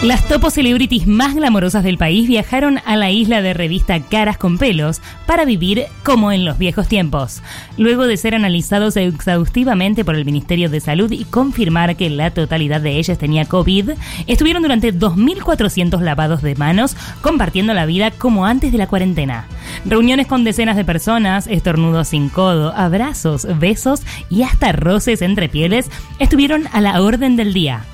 Las 0.02 0.28
topos 0.28 0.52
celebrities 0.52 1.06
más 1.06 1.34
glamorosas 1.34 1.82
del 1.82 1.96
país 1.96 2.28
viajaron 2.28 2.78
a 2.84 2.94
la 2.96 3.10
isla 3.10 3.40
de 3.40 3.54
revista 3.54 4.00
Caras 4.00 4.36
con 4.36 4.58
Pelos 4.58 5.00
para 5.24 5.46
vivir 5.46 5.86
como 6.02 6.30
en 6.30 6.44
los 6.44 6.58
viejos 6.58 6.88
tiempos. 6.88 7.42
Luego 7.78 8.06
de 8.06 8.18
ser 8.18 8.34
analizados 8.34 8.98
exhaustivamente 8.98 10.04
por 10.04 10.14
el 10.14 10.26
Ministerio 10.26 10.68
de 10.68 10.80
Salud 10.80 11.10
y 11.10 11.24
confirmar 11.24 11.96
que 11.96 12.10
la 12.10 12.32
totalidad 12.32 12.82
de 12.82 12.98
ellas 12.98 13.16
tenía 13.16 13.46
COVID, 13.46 13.92
estuvieron 14.26 14.62
durante 14.62 14.92
2.400 14.92 15.98
lavados 16.00 16.42
de 16.42 16.54
manos 16.54 16.96
compartiendo 17.22 17.72
la 17.72 17.86
vida 17.86 18.10
como 18.10 18.44
antes 18.44 18.72
de 18.72 18.78
la 18.78 18.88
cuarentena. 18.88 19.46
Reuniones 19.86 20.26
con 20.26 20.44
decenas 20.44 20.76
de 20.76 20.84
personas, 20.84 21.46
estornudos 21.46 22.08
sin 22.08 22.28
codo, 22.28 22.74
abrazos, 22.76 23.46
besos 23.58 24.02
y 24.28 24.42
hasta 24.42 24.72
roces 24.72 25.22
entre 25.22 25.48
pieles 25.48 25.90
estuvieron 26.18 26.64
a 26.72 26.82
la 26.82 27.00
orden 27.00 27.36
del 27.36 27.54
día. 27.54 27.84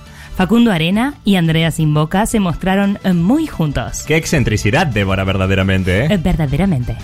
Facundo 0.41 0.73
Arena 0.73 1.17
y 1.23 1.37
Andrea 1.37 1.71
Simboca 1.71 2.25
se 2.25 2.41
mostraron 2.41 2.99
muy 3.13 3.47
juntos. 3.47 4.05
Qué 4.07 4.17
excentricidad, 4.17 4.87
Débora, 4.87 5.23
verdaderamente, 5.23 6.07
Eh, 6.07 6.15
¿eh? 6.15 6.17
Verdaderamente. 6.17 6.97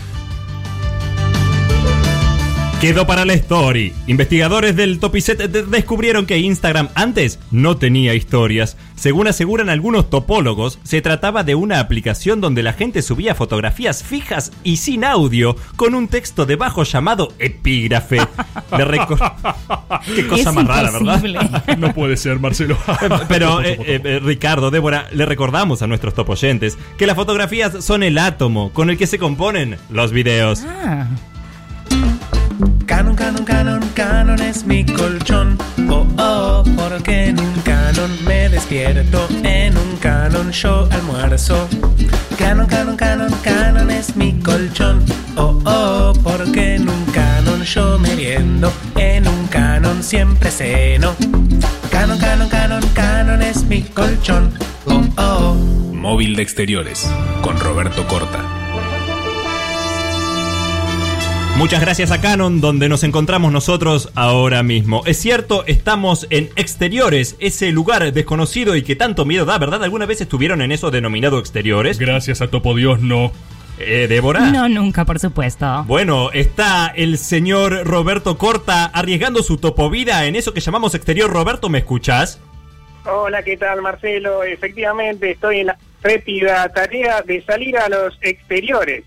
Quedó 2.81 3.07
para 3.07 3.25
la 3.25 3.33
story. 3.33 3.95
Investigadores 4.07 4.77
del 4.77 4.99
Topiset 5.01 5.39
de- 5.39 5.63
descubrieron 5.63 6.27
que 6.27 6.39
Instagram 6.39 6.91
antes 6.95 7.39
no 7.51 7.79
tenía 7.79 8.13
historias. 8.13 8.77
Según 8.97 9.29
aseguran 9.29 9.71
algunos 9.71 10.11
topólogos, 10.11 10.79
se 10.85 11.01
trataba 11.01 11.43
de 11.43 11.55
una 11.55 11.81
aplicación 11.81 12.43
donde 12.43 12.63
la 12.63 12.75
gente 12.75 13.01
subía 13.01 13.35
fotografías 13.35 14.03
fijas 14.05 14.53
y 14.63 14.77
sin 14.77 15.05
audio, 15.05 15.57
con 15.77 15.95
un 15.95 16.07
texto 16.09 16.45
debajo 16.45 16.83
llamado 16.85 17.33
epígrafe. 17.39 18.19
Qué 20.15 20.27
cosa 20.27 20.51
Es 20.51 20.55
más 20.55 20.67
rara. 20.67 20.91
¿verdad? 20.93 21.65
No 21.79 21.95
puede 21.95 22.19
ser, 22.19 22.39
Marcelo. 22.41 22.77
Pero, 23.29 23.63
eh, 23.63 23.79
eh, 23.87 24.01
eh, 24.05 24.21
Ricardo, 24.23 24.71
Débora, 24.71 25.09
le 25.13 25.25
recordamos 25.25 25.81
a 25.81 25.87
nuestros 25.87 26.13
topoyentes 26.13 26.77
que 26.99 27.07
las 27.07 27.17
fotografías 27.17 27.83
son 27.83 28.03
el 28.03 28.19
átomo 28.19 28.71
con 28.75 28.91
el 28.91 28.99
que 28.99 29.07
se 29.07 29.19
componen 29.19 29.79
los 29.89 30.13
videos. 30.13 30.63
Ah. 30.67 31.07
Canon, 32.87 33.17
canon, 33.17 33.45
canon, 33.45 33.81
canon 33.95 34.41
es 34.41 34.65
mi 34.65 34.85
colchón. 34.85 35.59
Oh, 35.91 36.07
oh, 36.19 36.65
porque 36.77 37.27
en 37.27 37.41
un 37.41 37.53
canon 37.63 38.11
me 38.25 38.49
despierto. 38.49 39.27
En 39.43 39.77
un 39.77 39.97
canon 39.97 40.53
yo 40.53 40.89
almuerzo. 40.93 41.69
Canon, 42.39 42.67
canon, 42.67 42.97
canon, 42.97 43.33
canon 43.43 43.91
es 43.91 44.15
mi 44.15 44.39
colchón. 44.41 45.05
Oh, 45.37 45.61
oh, 45.65 46.13
porque 46.23 46.77
en 46.77 46.89
un 46.89 47.05
canon 47.07 47.63
yo 47.65 47.99
meriendo. 47.99 48.73
En 48.95 49.27
un 49.27 49.49
canon 49.49 50.03
siempre 50.05 50.53
ceno. 50.53 51.17
Canon, 51.91 52.19
canon, 52.21 52.49
canon, 52.49 52.83
canon 52.95 53.43
es 53.43 53.65
mi 53.65 53.83
colchón. 53.83 54.53
Oh, 54.87 55.03
oh. 55.19 55.55
Móvil 55.93 56.37
de 56.37 56.43
exteriores. 56.43 57.11
Con 57.43 57.59
Roberto 57.59 58.07
Corta. 58.07 58.56
Muchas 61.57 61.81
gracias 61.81 62.11
a 62.11 62.21
Canon, 62.21 62.61
donde 62.61 62.91
nos 62.91 63.03
encontramos 63.03 63.51
nosotros 63.51 64.13
ahora 64.15 64.63
mismo. 64.63 65.03
Es 65.07 65.17
cierto, 65.17 65.65
estamos 65.67 66.27
en 66.29 66.51
exteriores, 66.55 67.35
ese 67.41 67.73
lugar 67.73 68.13
desconocido 68.13 68.77
y 68.77 68.83
que 68.83 68.95
tanto 68.95 69.25
miedo 69.25 69.47
da, 69.47 69.57
¿verdad? 69.57 69.83
¿Alguna 69.83 70.05
vez 70.05 70.21
estuvieron 70.21 70.61
en 70.61 70.71
eso 70.71 70.91
denominado 70.91 71.39
exteriores? 71.39 71.99
Gracias 71.99 72.43
a 72.43 72.49
Topo 72.49 72.75
Dios, 72.75 73.01
no. 73.01 73.33
Eh, 73.79 74.07
Débora. 74.07 74.51
No, 74.51 74.69
nunca, 74.69 75.07
por 75.07 75.19
supuesto. 75.19 75.85
Bueno, 75.87 76.31
está 76.33 76.93
el 76.95 77.17
señor 77.17 77.87
Roberto 77.87 78.37
Corta 78.37 78.85
arriesgando 78.85 79.43
su 79.43 79.57
topovida 79.57 80.27
en 80.27 80.37
eso 80.37 80.53
que 80.53 80.61
llamamos 80.61 80.95
exterior. 80.95 81.31
Roberto, 81.31 81.71
¿me 81.71 81.79
escuchás? 81.79 82.39
Hola, 83.07 83.43
¿qué 83.43 83.57
tal, 83.57 83.81
Marcelo? 83.81 84.45
Efectivamente, 84.45 85.31
estoy 85.31 85.61
en 85.61 85.69
la 85.69 85.79
répida 86.03 86.69
tarea 86.69 87.23
de 87.23 87.43
salir 87.43 87.79
a 87.79 87.89
los 87.89 88.19
exteriores. 88.21 89.05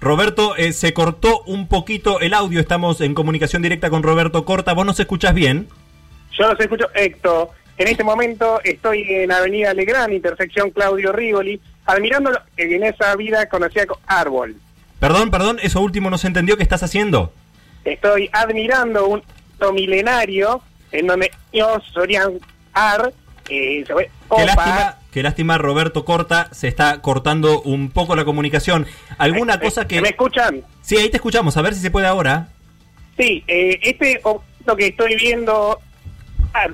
Roberto, 0.00 0.56
eh, 0.56 0.72
se 0.72 0.92
cortó 0.94 1.42
un 1.46 1.66
poquito 1.66 2.20
el 2.20 2.34
audio. 2.34 2.60
Estamos 2.60 3.00
en 3.00 3.14
comunicación 3.14 3.62
directa 3.62 3.90
con 3.90 4.02
Roberto 4.02 4.44
Corta. 4.44 4.72
¿Vos 4.72 4.86
nos 4.86 5.00
escuchás 5.00 5.34
bien? 5.34 5.68
Yo 6.38 6.48
los 6.48 6.60
escucho, 6.60 6.86
Héctor. 6.94 7.50
En 7.78 7.88
este 7.88 8.04
momento 8.04 8.60
estoy 8.64 9.02
en 9.08 9.30
Avenida 9.30 9.72
Legrand, 9.74 10.12
intersección 10.12 10.70
Claudio 10.70 11.12
Rigoli, 11.12 11.60
admirando 11.86 12.30
en 12.56 12.82
esa 12.82 13.14
vida 13.16 13.48
conocía 13.48 13.86
como 13.86 14.00
árbol. 14.06 14.56
Perdón, 14.98 15.30
perdón, 15.30 15.58
eso 15.62 15.80
último 15.80 16.10
no 16.10 16.18
se 16.18 16.26
entendió. 16.26 16.56
¿Qué 16.56 16.64
estás 16.64 16.82
haciendo? 16.82 17.32
Estoy 17.84 18.28
admirando 18.32 19.08
un 19.08 19.22
milenario 19.74 20.60
en 20.90 21.06
donde 21.06 21.30
ellos 21.52 21.82
solían 21.92 22.34
ar, 22.72 23.12
eh, 23.48 23.84
se 23.86 23.94
Qué 24.34 24.44
lástima, 24.44 24.96
qué 25.12 25.22
lástima, 25.22 25.58
Roberto 25.58 26.04
Corta. 26.04 26.48
Se 26.52 26.68
está 26.68 27.00
cortando 27.00 27.62
un 27.62 27.90
poco 27.90 28.14
la 28.16 28.24
comunicación. 28.24 28.86
¿Alguna 29.16 29.58
cosa 29.60 29.86
que. 29.86 30.00
¿Me 30.00 30.10
escuchan? 30.10 30.62
Sí, 30.82 30.96
ahí 30.96 31.08
te 31.08 31.16
escuchamos. 31.16 31.56
A 31.56 31.62
ver 31.62 31.74
si 31.74 31.80
se 31.80 31.90
puede 31.90 32.06
ahora. 32.06 32.48
Sí, 33.16 33.42
eh, 33.48 33.78
este 33.82 34.20
objeto 34.22 34.76
que 34.76 34.86
estoy 34.88 35.16
viendo... 35.16 35.80
ah, 36.54 36.68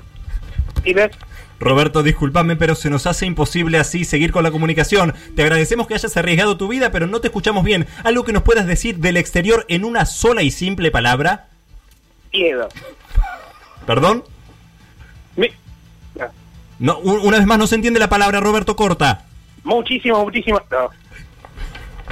y 0.83 0.93
ves, 0.93 1.11
Roberto, 1.59 2.03
discúlpame, 2.03 2.55
pero 2.55 2.75
se 2.75 2.89
nos 2.89 3.07
hace 3.07 3.25
imposible 3.25 3.77
así 3.77 4.03
seguir 4.03 4.31
con 4.31 4.43
la 4.43 4.51
comunicación. 4.51 5.13
Te 5.35 5.43
agradecemos 5.43 5.87
que 5.87 5.93
hayas 5.93 6.15
arriesgado 6.17 6.57
tu 6.57 6.67
vida, 6.67 6.91
pero 6.91 7.07
no 7.07 7.21
te 7.21 7.27
escuchamos 7.27 7.63
bien. 7.63 7.87
¿Algo 8.03 8.23
que 8.23 8.33
nos 8.33 8.43
puedas 8.43 8.67
decir 8.67 8.97
del 8.97 9.17
exterior 9.17 9.65
en 9.69 9.85
una 9.85 10.05
sola 10.05 10.43
y 10.43 10.51
simple 10.51 10.91
palabra? 10.91 11.47
Miedo. 12.33 12.67
¿Perdón? 13.87 14.23
No, 16.79 16.97
un- 16.99 17.19
una 17.25 17.37
vez 17.37 17.45
más 17.47 17.57
no 17.57 17.67
se 17.67 17.75
entiende 17.75 17.99
la 17.99 18.09
palabra, 18.09 18.39
Roberto 18.39 18.75
Corta. 18.75 19.25
Muchísimo, 19.63 20.23
muchísimo. 20.23 20.59
No. 20.71 20.89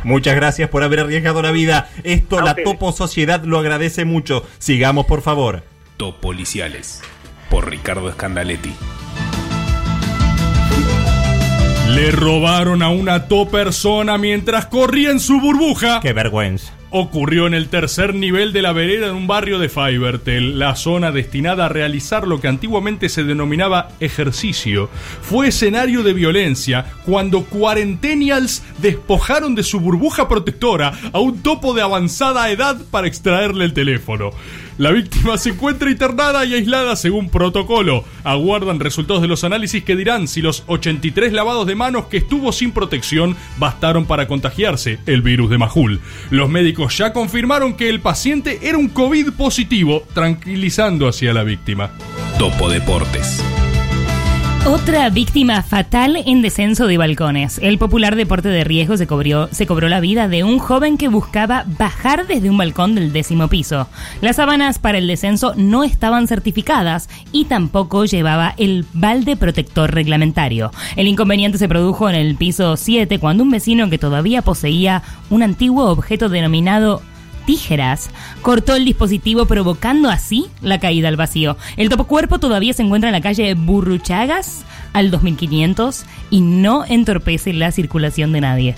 Muchas 0.04 0.36
gracias 0.36 0.70
por 0.70 0.84
haber 0.84 1.02
arriesgado 1.02 1.42
la 1.42 1.52
vida. 1.52 1.90
Esto 2.04 2.40
A 2.40 2.44
la 2.44 2.52
ustedes. 2.52 2.70
Topo 2.72 2.92
Sociedad 2.92 3.44
lo 3.44 3.60
agradece 3.60 4.06
mucho. 4.06 4.46
Sigamos, 4.60 5.06
por 5.06 5.22
favor. 5.22 5.64
Topoliciales. 5.98 7.02
Por 7.50 7.70
Ricardo 7.70 8.12
Scandaletti. 8.12 8.74
Le 11.90 12.12
robaron 12.12 12.82
a 12.82 12.90
una 12.90 13.28
to 13.28 13.48
persona 13.50 14.18
mientras 14.18 14.66
corría 14.66 15.12
en 15.12 15.20
su 15.20 15.40
burbuja. 15.40 16.00
Qué 16.02 16.12
vergüenza. 16.14 16.74
Ocurrió 16.96 17.48
en 17.48 17.56
el 17.56 17.70
tercer 17.70 18.14
nivel 18.14 18.54
de 18.54 18.62
la 18.62 18.72
vereda 18.72 19.08
en 19.08 19.16
un 19.16 19.26
barrio 19.26 19.58
de 19.58 19.68
Fivertel, 19.68 20.60
la 20.60 20.76
zona 20.76 21.12
destinada 21.12 21.66
a 21.66 21.70
realizar 21.70 22.28
lo 22.28 22.40
que 22.40 22.48
antiguamente 22.48 23.10
se 23.10 23.24
denominaba 23.24 23.88
ejercicio. 24.00 24.92
Fue 25.24 25.48
escenario 25.48 26.04
de 26.04 26.14
violencia 26.14 26.86
cuando 27.04 27.46
cuarentenials 27.46 28.62
despojaron 28.78 29.56
de 29.56 29.64
su 29.64 29.80
burbuja 29.80 30.28
protectora 30.30 30.94
a 31.12 31.18
un 31.18 31.42
topo 31.42 31.74
de 31.74 31.82
avanzada 31.82 32.52
edad 32.52 32.78
para 32.92 33.08
extraerle 33.08 33.66
el 33.66 33.74
teléfono. 33.74 34.30
La 34.78 34.92
víctima 34.92 35.38
se 35.38 35.52
encuentra 35.52 35.92
internada 35.92 36.46
y 36.46 36.56
aislada 36.56 36.96
según 36.96 37.30
protocolo. 37.30 38.04
Aguardan 38.24 38.80
resultados 38.80 39.22
de 39.22 39.28
los 39.28 39.44
análisis 39.44 39.84
que 39.84 39.96
dirán 39.96 40.28
si 40.28 40.42
los 40.42 40.64
83 40.68 41.32
lavados 41.34 41.68
de 41.68 41.76
manos 41.76 42.06
que 42.06 42.18
estuvo 42.18 42.52
sin 42.52 42.72
protección 42.72 43.36
bastaron 43.58 44.06
para 44.06 44.28
contagiarse 44.28 45.00
el 45.06 45.22
virus 45.22 45.50
de 45.50 45.58
Majul. 45.58 46.02
Los 46.32 46.50
médicos 46.50 46.98
ya 46.98 47.14
confirmaron 47.14 47.76
que 47.76 47.90
el 47.90 48.00
paciente 48.00 48.60
era 48.64 48.78
un 48.78 48.90
COVID 48.90 49.34
positivo, 49.34 50.08
tranquilizando 50.14 51.08
hacia 51.08 51.34
la 51.34 51.44
víctima. 51.44 51.92
Topo 52.40 52.70
Deportes. 52.70 53.44
Otra 54.66 55.10
víctima 55.10 55.62
fatal 55.62 56.24
en 56.26 56.42
descenso 56.42 56.88
de 56.88 56.98
balcones. 56.98 57.60
El 57.62 57.78
popular 57.78 58.16
deporte 58.16 58.48
de 58.48 58.64
riesgo 58.64 58.96
se 58.96 59.08
cobró, 59.08 59.50
se 59.52 59.68
cobró 59.68 59.90
la 59.90 60.00
vida 60.00 60.30
de 60.30 60.46
un 60.46 60.58
joven 60.58 60.98
que 60.98 61.10
buscaba 61.10 61.66
bajar 61.78 62.28
desde 62.28 62.50
un 62.50 62.58
balcón 62.58 62.96
del 62.96 63.12
décimo 63.12 63.50
piso. 63.50 63.90
Las 64.22 64.38
sábanas 64.38 64.80
para 64.80 65.00
el 65.00 65.08
descenso 65.08 65.54
no 65.58 65.84
estaban 65.84 66.30
certificadas 66.30 67.10
y 67.34 67.44
tampoco 67.44 68.06
llevaba 68.06 68.54
el 68.56 68.86
balde 68.94 69.36
protector 69.36 69.94
reglamentario. 69.94 70.72
El 70.96 71.10
inconveniente 71.10 71.58
se 71.58 71.68
produjo 71.68 72.10
en 72.10 72.16
el 72.16 72.38
piso 72.38 72.78
7 72.78 73.20
cuando 73.20 73.44
un 73.44 73.52
vecino 73.52 73.90
que 73.90 73.98
todavía 73.98 74.44
poseía 74.44 75.04
un 75.30 75.44
antiguo 75.44 75.90
objeto 75.90 76.30
denominado 76.30 77.02
tijeras, 77.46 78.10
cortó 78.42 78.76
el 78.76 78.86
dispositivo 78.86 79.46
provocando 79.46 80.10
así 80.10 80.48
la 80.62 80.80
caída 80.80 81.10
al 81.10 81.16
vacío. 81.16 81.58
El 81.78 81.90
topocuerpo 81.90 82.40
todavía 82.40 82.74
se 82.74 82.84
encuentra 82.84 83.10
en 83.10 83.14
la 83.14 83.22
calle 83.22 83.54
Burruchagas 83.54 84.64
al 84.94 85.12
2500 85.12 86.06
y 86.30 86.42
no 86.42 86.86
entorpece 86.86 87.54
la 87.54 87.72
circulación 87.72 88.32
de 88.32 88.42
nadie. 88.42 88.76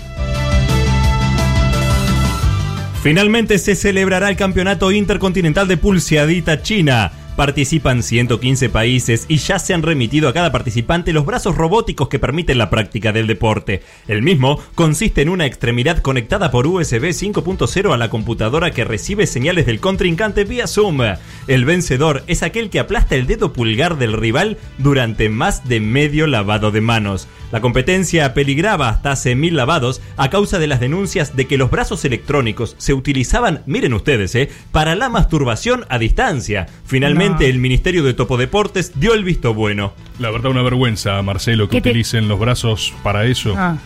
Finalmente 3.02 3.58
se 3.58 3.76
celebrará 3.76 4.28
el 4.28 4.36
Campeonato 4.36 4.90
Intercontinental 4.90 5.68
de 5.68 5.76
Pulseadita 5.76 6.62
China. 6.62 7.12
Participan 7.36 8.02
115 8.02 8.70
países 8.70 9.26
y 9.28 9.36
ya 9.36 9.58
se 9.58 9.74
han 9.74 9.82
remitido 9.82 10.30
a 10.30 10.32
cada 10.32 10.52
participante 10.52 11.12
los 11.12 11.26
brazos 11.26 11.54
robóticos 11.54 12.08
que 12.08 12.18
permiten 12.18 12.56
la 12.56 12.70
práctica 12.70 13.12
del 13.12 13.26
deporte. 13.26 13.82
El 14.08 14.22
mismo 14.22 14.58
consiste 14.74 15.20
en 15.20 15.28
una 15.28 15.44
extremidad 15.44 15.98
conectada 15.98 16.50
por 16.50 16.66
USB 16.66 17.04
5.0 17.10 17.92
a 17.92 17.98
la 17.98 18.08
computadora 18.08 18.70
que 18.70 18.84
recibe 18.84 19.26
señales 19.26 19.66
del 19.66 19.80
contrincante 19.80 20.44
vía 20.44 20.66
Zoom. 20.66 21.02
El 21.46 21.66
vencedor 21.66 22.22
es 22.26 22.42
aquel 22.42 22.70
que 22.70 22.80
aplasta 22.80 23.16
el 23.16 23.26
dedo 23.26 23.52
pulgar 23.52 23.98
del 23.98 24.14
rival 24.14 24.56
durante 24.78 25.28
más 25.28 25.68
de 25.68 25.80
medio 25.80 26.26
lavado 26.26 26.70
de 26.70 26.80
manos. 26.80 27.28
La 27.52 27.60
competencia 27.60 28.34
peligraba 28.34 28.88
hasta 28.88 29.12
hace 29.12 29.36
mil 29.36 29.56
lavados 29.56 30.00
a 30.16 30.30
causa 30.30 30.58
de 30.58 30.66
las 30.66 30.80
denuncias 30.80 31.36
de 31.36 31.46
que 31.46 31.58
los 31.58 31.70
brazos 31.70 32.04
electrónicos 32.04 32.74
se 32.78 32.92
utilizaban, 32.92 33.62
miren 33.66 33.94
ustedes, 33.94 34.34
eh, 34.34 34.50
para 34.72 34.96
la 34.96 35.08
masturbación 35.08 35.84
a 35.88 35.98
distancia. 35.98 36.66
Finalmente, 36.84 37.25
El 37.40 37.58
Ministerio 37.58 38.02
de 38.02 38.14
Topo 38.14 38.36
Deportes 38.36 38.92
dio 38.98 39.14
el 39.14 39.24
visto 39.24 39.54
bueno. 39.54 39.92
La 40.18 40.30
verdad, 40.30 40.50
una 40.50 40.62
vergüenza, 40.62 41.20
Marcelo, 41.22 41.68
que 41.68 41.76
¿Qué 41.78 41.82
te- 41.82 41.88
utilicen 41.90 42.28
los 42.28 42.38
brazos 42.38 42.92
para 43.02 43.24
eso. 43.26 43.54
Ah. 43.56 43.76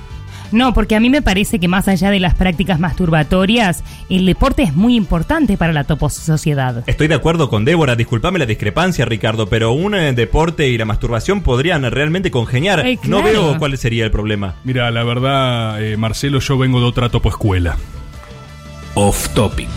No, 0.52 0.74
porque 0.74 0.96
a 0.96 1.00
mí 1.00 1.10
me 1.10 1.22
parece 1.22 1.60
que 1.60 1.68
más 1.68 1.86
allá 1.86 2.10
de 2.10 2.18
las 2.18 2.34
prácticas 2.34 2.80
masturbatorias, 2.80 3.84
el 4.08 4.26
deporte 4.26 4.64
es 4.64 4.74
muy 4.74 4.96
importante 4.96 5.56
para 5.56 5.72
la 5.72 5.84
topo 5.84 6.10
sociedad. 6.10 6.82
Estoy 6.88 7.06
de 7.06 7.14
acuerdo 7.14 7.48
con 7.48 7.64
Débora, 7.64 7.94
disculpame 7.94 8.40
la 8.40 8.46
discrepancia, 8.46 9.04
Ricardo, 9.04 9.46
pero 9.48 9.70
un 9.70 9.94
eh, 9.94 10.12
deporte 10.12 10.66
y 10.68 10.76
la 10.76 10.84
masturbación 10.86 11.42
podrían 11.42 11.88
realmente 11.92 12.32
congeniar. 12.32 12.84
Eh, 12.84 12.98
No 13.04 13.22
claro. 13.22 13.42
veo 13.50 13.58
cuál 13.60 13.78
sería 13.78 14.04
el 14.04 14.10
problema. 14.10 14.56
Mira, 14.64 14.90
la 14.90 15.04
verdad, 15.04 15.80
eh, 15.84 15.96
Marcelo, 15.96 16.40
yo 16.40 16.58
vengo 16.58 16.80
de 16.80 16.86
otra 16.86 17.10
topo 17.10 17.28
escuela. 17.28 17.76
Off 18.94 19.28
topic. 19.34 19.68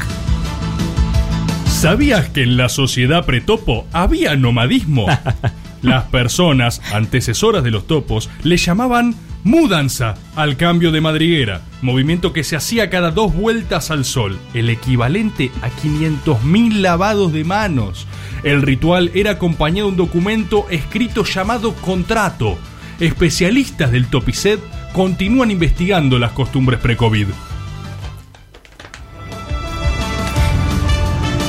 ¿Sabías 1.83 2.29
que 2.29 2.43
en 2.43 2.55
la 2.55 2.69
sociedad 2.69 3.25
pretopo 3.25 3.85
había 3.91 4.37
nomadismo? 4.37 5.05
Las 5.81 6.05
personas, 6.05 6.81
antecesoras 6.93 7.61
de 7.61 7.71
los 7.71 7.87
topos, 7.87 8.29
le 8.41 8.55
llamaban 8.55 9.15
mudanza 9.43 10.13
al 10.37 10.55
cambio 10.55 10.93
de 10.93 11.01
madriguera, 11.01 11.59
movimiento 11.81 12.31
que 12.31 12.45
se 12.45 12.55
hacía 12.55 12.89
cada 12.89 13.11
dos 13.11 13.33
vueltas 13.33 13.91
al 13.91 14.05
sol, 14.05 14.39
el 14.53 14.69
equivalente 14.69 15.51
a 15.61 15.69
500.000 15.69 16.75
lavados 16.75 17.33
de 17.33 17.43
manos. 17.43 18.07
El 18.43 18.61
ritual 18.61 19.11
era 19.13 19.31
acompañado 19.31 19.87
de 19.87 19.91
un 19.91 19.97
documento 19.97 20.67
escrito 20.69 21.25
llamado 21.25 21.73
contrato. 21.73 22.57
Especialistas 23.01 23.91
del 23.91 24.07
Topicet 24.07 24.61
continúan 24.93 25.51
investigando 25.51 26.17
las 26.17 26.31
costumbres 26.31 26.79
pre-COVID. 26.79 27.27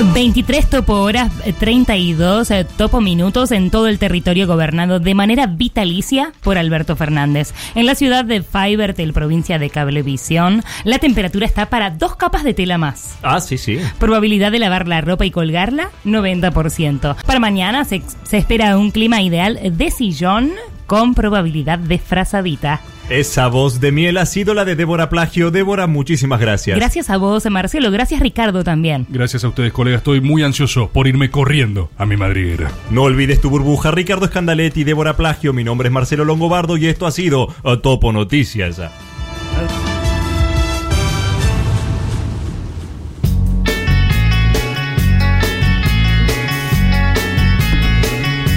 23 0.03 0.69
topo 0.69 0.93
horas, 0.95 1.31
eh, 1.45 1.53
32 1.53 2.51
eh, 2.51 2.65
topo 2.77 2.99
minutos 2.99 3.51
en 3.51 3.71
todo 3.71 3.87
el 3.87 3.97
territorio 3.97 4.45
gobernado 4.45 4.99
de 4.99 5.13
manera 5.13 5.47
vitalicia 5.47 6.33
por 6.43 6.57
Alberto 6.57 6.97
Fernández. 6.97 7.53
En 7.75 7.85
la 7.85 7.95
ciudad 7.95 8.25
de 8.25 8.43
Fivertel, 8.43 9.13
provincia 9.13 9.57
de 9.57 9.69
Cablevisión, 9.69 10.63
la 10.83 10.99
temperatura 10.99 11.45
está 11.45 11.67
para 11.67 11.91
dos 11.91 12.17
capas 12.17 12.43
de 12.43 12.53
tela 12.53 12.77
más. 12.77 13.15
Ah, 13.23 13.39
sí, 13.39 13.57
sí. 13.57 13.79
Probabilidad 13.97 14.51
de 14.51 14.59
lavar 14.59 14.87
la 14.87 14.99
ropa 14.99 15.25
y 15.25 15.31
colgarla, 15.31 15.91
90%. 16.03 17.15
Para 17.25 17.39
mañana 17.39 17.85
se, 17.85 18.01
se 18.23 18.37
espera 18.37 18.77
un 18.77 18.91
clima 18.91 19.21
ideal 19.21 19.59
de 19.71 19.91
sillón 19.91 20.51
con 20.87 21.15
probabilidad 21.15 21.79
de 21.79 21.99
frazadita. 21.99 22.81
Esa 23.09 23.47
voz 23.49 23.79
de 23.79 23.91
miel 23.91 24.17
ha 24.17 24.25
sido 24.25 24.55
la 24.55 24.65
de 24.65 24.75
Débora 24.75 25.09
Plagio. 25.09 25.51
Débora, 25.51 25.85
muchísimas 25.85 26.39
gracias. 26.39 26.75
Gracias 26.75 27.11
a 27.11 27.17
vos, 27.17 27.45
Marcelo. 27.51 27.91
Gracias, 27.91 28.19
Ricardo, 28.19 28.63
también. 28.63 29.05
Gracias 29.09 29.43
a 29.43 29.49
ustedes, 29.49 29.71
colegas. 29.71 29.99
Estoy 29.99 30.21
muy 30.21 30.41
ansioso 30.41 30.89
por 30.89 31.05
irme 31.07 31.29
corriendo 31.29 31.91
a 31.97 32.07
mi 32.07 32.17
madriguera. 32.17 32.71
No 32.89 33.03
olvides 33.03 33.41
tu 33.41 33.51
burbuja, 33.51 33.91
Ricardo 33.91 34.25
Scandaletti, 34.25 34.83
Débora 34.83 35.15
Plagio. 35.15 35.53
Mi 35.53 35.63
nombre 35.63 35.89
es 35.89 35.93
Marcelo 35.93 36.25
Longobardo 36.25 36.77
y 36.77 36.87
esto 36.87 37.05
ha 37.05 37.11
sido 37.11 37.53
eh, 37.63 37.77
Topo 37.77 38.11
Noticias. 38.11 38.81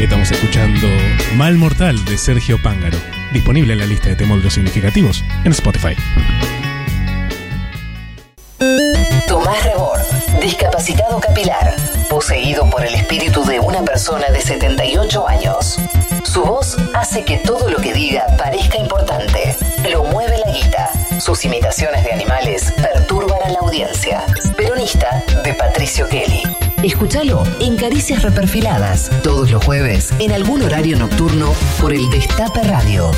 Estamos 0.01 0.31
escuchando 0.31 0.87
Mal 1.37 1.59
Mortal 1.59 2.03
de 2.05 2.17
Sergio 2.17 2.57
Pángaro, 2.63 2.97
disponible 3.33 3.73
en 3.73 3.81
la 3.81 3.87
lista 3.87 4.09
de 4.09 4.17
temoldos 4.17 4.55
significativos 4.55 5.25
en 5.45 5.53
Spotify. 5.53 5.95
Tomás 9.27 9.65
Rebord, 9.65 10.03
discapacitado 10.41 11.21
capilar, 11.21 11.75
poseído 12.09 12.69
por 12.71 12.85
el 12.85 12.95
espíritu 12.95 13.45
de 13.45 13.61
una 13.61 13.83
persona 13.83 14.29
de 14.31 14.41
78 14.41 15.29
años. 15.29 15.79
Su 16.25 16.43
voz 16.45 16.77
hace 16.95 17.25
que 17.25 17.39
todo 17.39 17.69
lo 17.71 17.79
que 17.79 17.93
diga 17.93 18.27
parezca 18.37 18.79
importante. 18.79 19.57
Lo 19.91 20.05
mueve 20.05 20.39
la 20.39 20.51
guita. 20.53 20.91
Sus 21.21 21.45
imitaciones 21.45 22.05
de 22.05 22.13
animales 22.13 22.73
perturban 22.77 23.39
a 23.45 23.49
la 23.51 23.59
audiencia. 23.59 24.25
Peronista 24.57 25.23
de 25.43 25.53
Patricio 25.55 26.09
Kelly. 26.09 26.43
Escúchalo 26.83 27.43
en 27.61 27.77
Caricias 27.77 28.23
Reperfiladas, 28.23 29.11
todos 29.23 29.51
los 29.51 29.65
jueves, 29.65 30.13
en 30.21 30.33
algún 30.33 30.63
horario 30.63 30.97
nocturno, 30.97 31.53
por 31.81 31.93
el 31.93 32.09
Destape 32.11 32.63
Radio. 32.63 33.11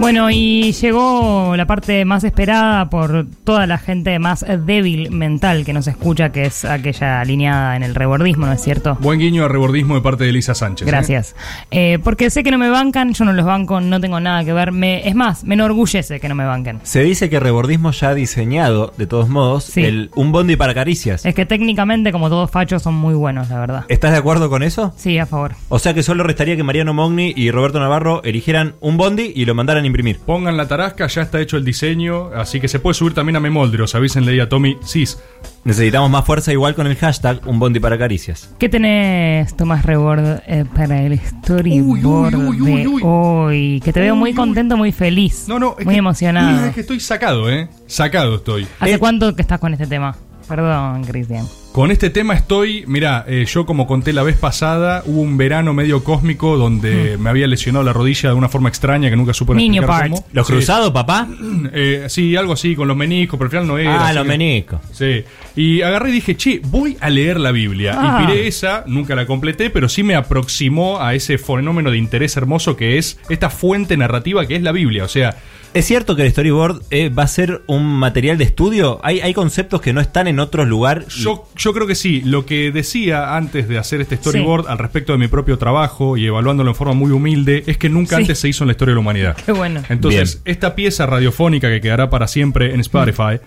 Bueno, 0.00 0.28
y 0.30 0.72
llegó 0.72 1.54
la 1.56 1.66
parte 1.66 2.04
más 2.04 2.24
esperada 2.24 2.90
por 2.90 3.26
toda 3.44 3.66
la 3.66 3.78
gente 3.78 4.18
más 4.18 4.44
débil 4.66 5.10
mental 5.10 5.64
que 5.64 5.72
nos 5.72 5.86
escucha, 5.86 6.30
que 6.30 6.44
es 6.44 6.64
aquella 6.66 7.20
alineada 7.20 7.74
en 7.76 7.82
el 7.84 7.94
rebordismo, 7.94 8.44
¿no 8.44 8.52
es 8.52 8.60
cierto? 8.60 8.98
Buen 9.00 9.18
guiño 9.20 9.44
a 9.44 9.48
rebordismo 9.48 9.94
de 9.94 10.02
parte 10.02 10.24
de 10.24 10.30
Elisa 10.30 10.54
Sánchez. 10.54 10.86
¿eh? 10.86 10.90
Gracias. 10.90 11.34
Eh, 11.70 11.98
porque 12.04 12.28
sé 12.28 12.42
que 12.42 12.50
no 12.50 12.58
me 12.58 12.68
bancan, 12.68 13.14
yo 13.14 13.24
no 13.24 13.32
los 13.32 13.46
banco, 13.46 13.80
no 13.80 13.98
tengo 14.00 14.20
nada 14.20 14.44
que 14.44 14.52
ver. 14.52 14.72
Me, 14.72 15.08
es 15.08 15.14
más, 15.14 15.42
me 15.44 15.54
enorgullece 15.54 16.20
que 16.20 16.28
no 16.28 16.34
me 16.34 16.44
banquen. 16.44 16.80
Se 16.82 17.02
dice 17.02 17.30
que 17.30 17.40
Rebordismo 17.40 17.92
ya 17.92 18.10
ha 18.10 18.14
diseñado, 18.14 18.92
de 18.98 19.06
todos 19.06 19.28
modos, 19.30 19.64
Sí. 19.64 19.84
el, 19.84 20.10
un 20.16 20.32
bondi 20.32 20.56
para 20.56 20.74
caricias. 20.74 21.24
Es 21.24 21.34
que 21.34 21.46
técnicamente, 21.46 22.12
como 22.12 22.28
todos 22.28 22.50
fachos, 22.50 22.82
son 22.82 22.94
muy 22.94 23.14
buenos, 23.14 23.48
la 23.48 23.58
verdad. 23.60 23.84
¿Estás 23.88 24.12
de 24.12 24.18
acuerdo 24.18 24.50
con 24.50 24.62
eso? 24.62 24.92
Sí, 24.96 25.18
a 25.18 25.24
favor. 25.24 25.52
O 25.70 25.78
sea 25.78 25.94
que 25.94 26.02
solo 26.02 26.24
restaría 26.24 26.56
que 26.56 26.62
Mariano 26.64 26.92
Mogni 26.92 27.32
y 27.34 27.50
Roberto 27.52 27.80
Navarro 27.80 28.22
eligieran 28.24 28.74
un 28.80 28.96
bondi 28.98 29.32
y 29.34 29.44
lo 29.46 29.54
mandaran 29.54 29.83
imprimir. 29.86 30.18
Pongan 30.18 30.56
la 30.56 30.66
tarasca, 30.68 31.06
ya 31.06 31.22
está 31.22 31.40
hecho 31.40 31.56
el 31.56 31.64
diseño, 31.64 32.30
así 32.34 32.60
que 32.60 32.68
se 32.68 32.78
puede 32.78 32.94
subir 32.94 33.14
también 33.14 33.36
a 33.36 33.40
Memoldros. 33.40 33.94
Avísenle 33.94 34.32
ahí 34.32 34.40
a 34.40 34.48
Tommy 34.48 34.76
Cis. 34.84 35.18
Necesitamos 35.64 36.10
más 36.10 36.24
fuerza 36.24 36.52
igual 36.52 36.74
con 36.74 36.86
el 36.86 36.96
hashtag 36.96 37.40
un 37.46 37.58
bondi 37.58 37.80
para 37.80 37.96
caricias. 37.96 38.54
¿Qué 38.58 38.68
tenés, 38.68 39.56
Tomás 39.56 39.84
Rebord, 39.84 40.40
eh, 40.46 40.64
para 40.74 41.02
el 41.02 41.18
storyboard 41.18 42.34
Uy, 42.34 42.60
uy, 42.60 42.60
uy, 42.60 42.82
de 42.82 42.88
uy. 42.88 43.02
hoy? 43.04 43.80
Que 43.84 43.92
te 43.92 44.00
veo 44.00 44.14
Uy, 44.14 44.18
muy 44.20 44.30
uy. 44.30 44.36
contento, 44.36 44.76
muy 44.76 44.92
feliz. 44.92 45.46
No, 45.48 45.58
no, 45.58 45.76
es 45.78 45.84
muy 45.86 45.94
que- 45.94 45.98
emocionado. 45.98 46.66
Es 46.66 46.74
que 46.74 46.80
estoy 46.82 47.00
sacado, 47.00 47.50
¿eh? 47.50 47.68
Sacado 47.86 48.36
estoy. 48.36 48.66
¿Hace 48.80 48.98
cuánto 48.98 49.34
que 49.34 49.42
estás 49.42 49.58
con 49.58 49.72
este 49.72 49.86
tema? 49.86 50.16
Perdón, 50.48 51.04
Cristian. 51.04 51.46
Con 51.72 51.90
este 51.90 52.08
tema 52.08 52.34
estoy, 52.34 52.84
mira, 52.86 53.26
yo 53.46 53.66
como 53.66 53.88
conté 53.88 54.12
la 54.12 54.22
vez 54.22 54.36
pasada, 54.36 55.02
hubo 55.06 55.20
un 55.22 55.36
verano 55.36 55.74
medio 55.74 56.04
cósmico 56.04 56.56
donde 56.56 57.16
me 57.18 57.30
había 57.30 57.48
lesionado 57.48 57.84
la 57.84 57.92
rodilla 57.92 58.28
de 58.28 58.34
una 58.36 58.48
forma 58.48 58.68
extraña 58.68 59.10
que 59.10 59.16
nunca 59.16 59.34
supe. 59.34 59.54
Niño 59.54 59.82
explicar 59.82 60.10
part. 60.10 60.10
cómo. 60.12 60.26
¿Los 60.32 60.46
Sí. 60.46 60.52
cruzados, 60.52 60.90
papá? 60.92 61.26
Eh, 61.72 62.04
sí, 62.08 62.36
algo 62.36 62.52
así, 62.52 62.76
con 62.76 62.86
los 62.86 62.96
meniscos, 62.96 63.36
pero 63.38 63.46
al 63.46 63.50
final 63.50 63.66
no 63.66 63.78
era. 63.78 63.96
Ah, 63.96 64.06
así 64.06 64.14
los 64.14 64.22
que- 64.24 64.28
meniscos. 64.28 64.80
Sí. 64.92 65.24
Y 65.56 65.82
agarré 65.82 66.10
y 66.10 66.12
dije, 66.12 66.36
che, 66.36 66.60
voy 66.64 66.96
a 67.00 67.10
leer 67.10 67.40
la 67.40 67.50
Biblia. 67.50 67.96
Ah. 67.98 68.18
Inspiré 68.20 68.46
esa, 68.46 68.84
nunca 68.86 69.16
la 69.16 69.26
completé, 69.26 69.70
pero 69.70 69.88
sí 69.88 70.04
me 70.04 70.14
aproximó 70.14 71.00
a 71.00 71.14
ese 71.14 71.38
fenómeno 71.38 71.90
de 71.90 71.98
interés 71.98 72.36
hermoso 72.36 72.76
que 72.76 72.98
es 72.98 73.18
esta 73.28 73.50
fuente 73.50 73.96
narrativa 73.96 74.46
que 74.46 74.54
es 74.54 74.62
la 74.62 74.70
Biblia. 74.72 75.02
O 75.04 75.08
sea, 75.08 75.36
¿Es 75.74 75.86
cierto 75.86 76.14
que 76.14 76.22
el 76.22 76.30
storyboard 76.30 76.82
eh, 76.90 77.08
va 77.08 77.24
a 77.24 77.26
ser 77.26 77.62
un 77.66 77.84
material 77.84 78.38
de 78.38 78.44
estudio? 78.44 79.00
¿Hay, 79.02 79.20
hay 79.20 79.34
conceptos 79.34 79.80
que 79.80 79.92
no 79.92 80.00
están 80.00 80.28
en 80.28 80.38
otros 80.38 80.68
lugares? 80.68 81.08
Yo, 81.08 81.48
yo 81.56 81.72
creo 81.72 81.88
que 81.88 81.96
sí. 81.96 82.20
Lo 82.24 82.46
que 82.46 82.70
decía 82.70 83.36
antes 83.36 83.66
de 83.68 83.78
hacer 83.78 84.00
este 84.00 84.16
storyboard 84.16 84.68
al 84.68 84.78
respecto 84.78 85.10
de 85.12 85.18
mi 85.18 85.26
propio 85.26 85.58
trabajo 85.58 86.16
y 86.16 86.26
evaluándolo 86.26 86.70
en 86.70 86.76
forma 86.76 86.94
muy 86.94 87.10
humilde 87.10 87.64
es 87.66 87.76
que 87.76 87.88
nunca 87.88 88.16
Sí. 88.18 88.22
antes 88.22 88.38
se 88.38 88.48
hizo 88.48 88.62
en 88.62 88.68
la 88.68 88.72
historia 88.72 88.92
de 88.92 88.94
la 88.94 89.00
humanidad. 89.00 89.36
Qué 89.44 89.50
bueno. 89.50 89.82
Entonces, 89.88 90.40
esta 90.44 90.76
pieza 90.76 91.06
radiofónica 91.06 91.68
que 91.68 91.80
quedará 91.80 92.08
para 92.08 92.28
siempre 92.28 92.72
en 92.72 92.78
Spotify 92.78 93.40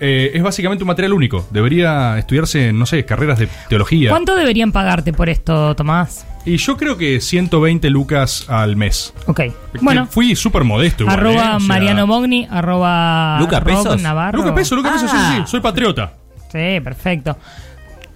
eh, 0.00 0.32
es 0.34 0.42
básicamente 0.42 0.82
un 0.82 0.88
material 0.88 1.12
único. 1.12 1.46
Debería 1.52 2.18
estudiarse, 2.18 2.72
no 2.72 2.84
sé, 2.84 3.04
carreras 3.04 3.38
de 3.38 3.48
teología. 3.68 4.10
¿Cuánto 4.10 4.34
deberían 4.34 4.72
pagarte 4.72 5.12
por 5.12 5.28
esto, 5.28 5.76
Tomás? 5.76 6.26
Y 6.44 6.56
yo 6.56 6.76
creo 6.76 6.96
que 6.96 7.20
120 7.20 7.90
lucas 7.90 8.46
al 8.48 8.74
mes. 8.76 9.12
Ok. 9.26 9.36
Que 9.36 9.54
Bueno, 9.82 10.06
fui 10.06 10.34
súper 10.36 10.64
modesto. 10.64 11.02
igual, 11.04 11.18
arroba 11.18 11.34
¿eh? 11.34 11.38
O 11.56 11.58
sea, 11.60 11.68
Mariano 11.68 12.06
Mogni, 12.06 12.48
arroba 12.50 13.38
¿Luca 13.40 13.60
Rob 13.60 13.76
Pesos? 13.84 14.00
Navarro. 14.02 14.38
Luca 14.38 14.54
Peso, 14.54 14.74
Luca 14.74 14.92
Peso, 14.92 15.06
sí, 15.06 15.16
Ah. 15.16 15.42
sí, 15.44 15.50
soy 15.50 15.60
patriota. 15.60 16.14
Sí, 16.50 16.80
perfecto. 16.82 17.36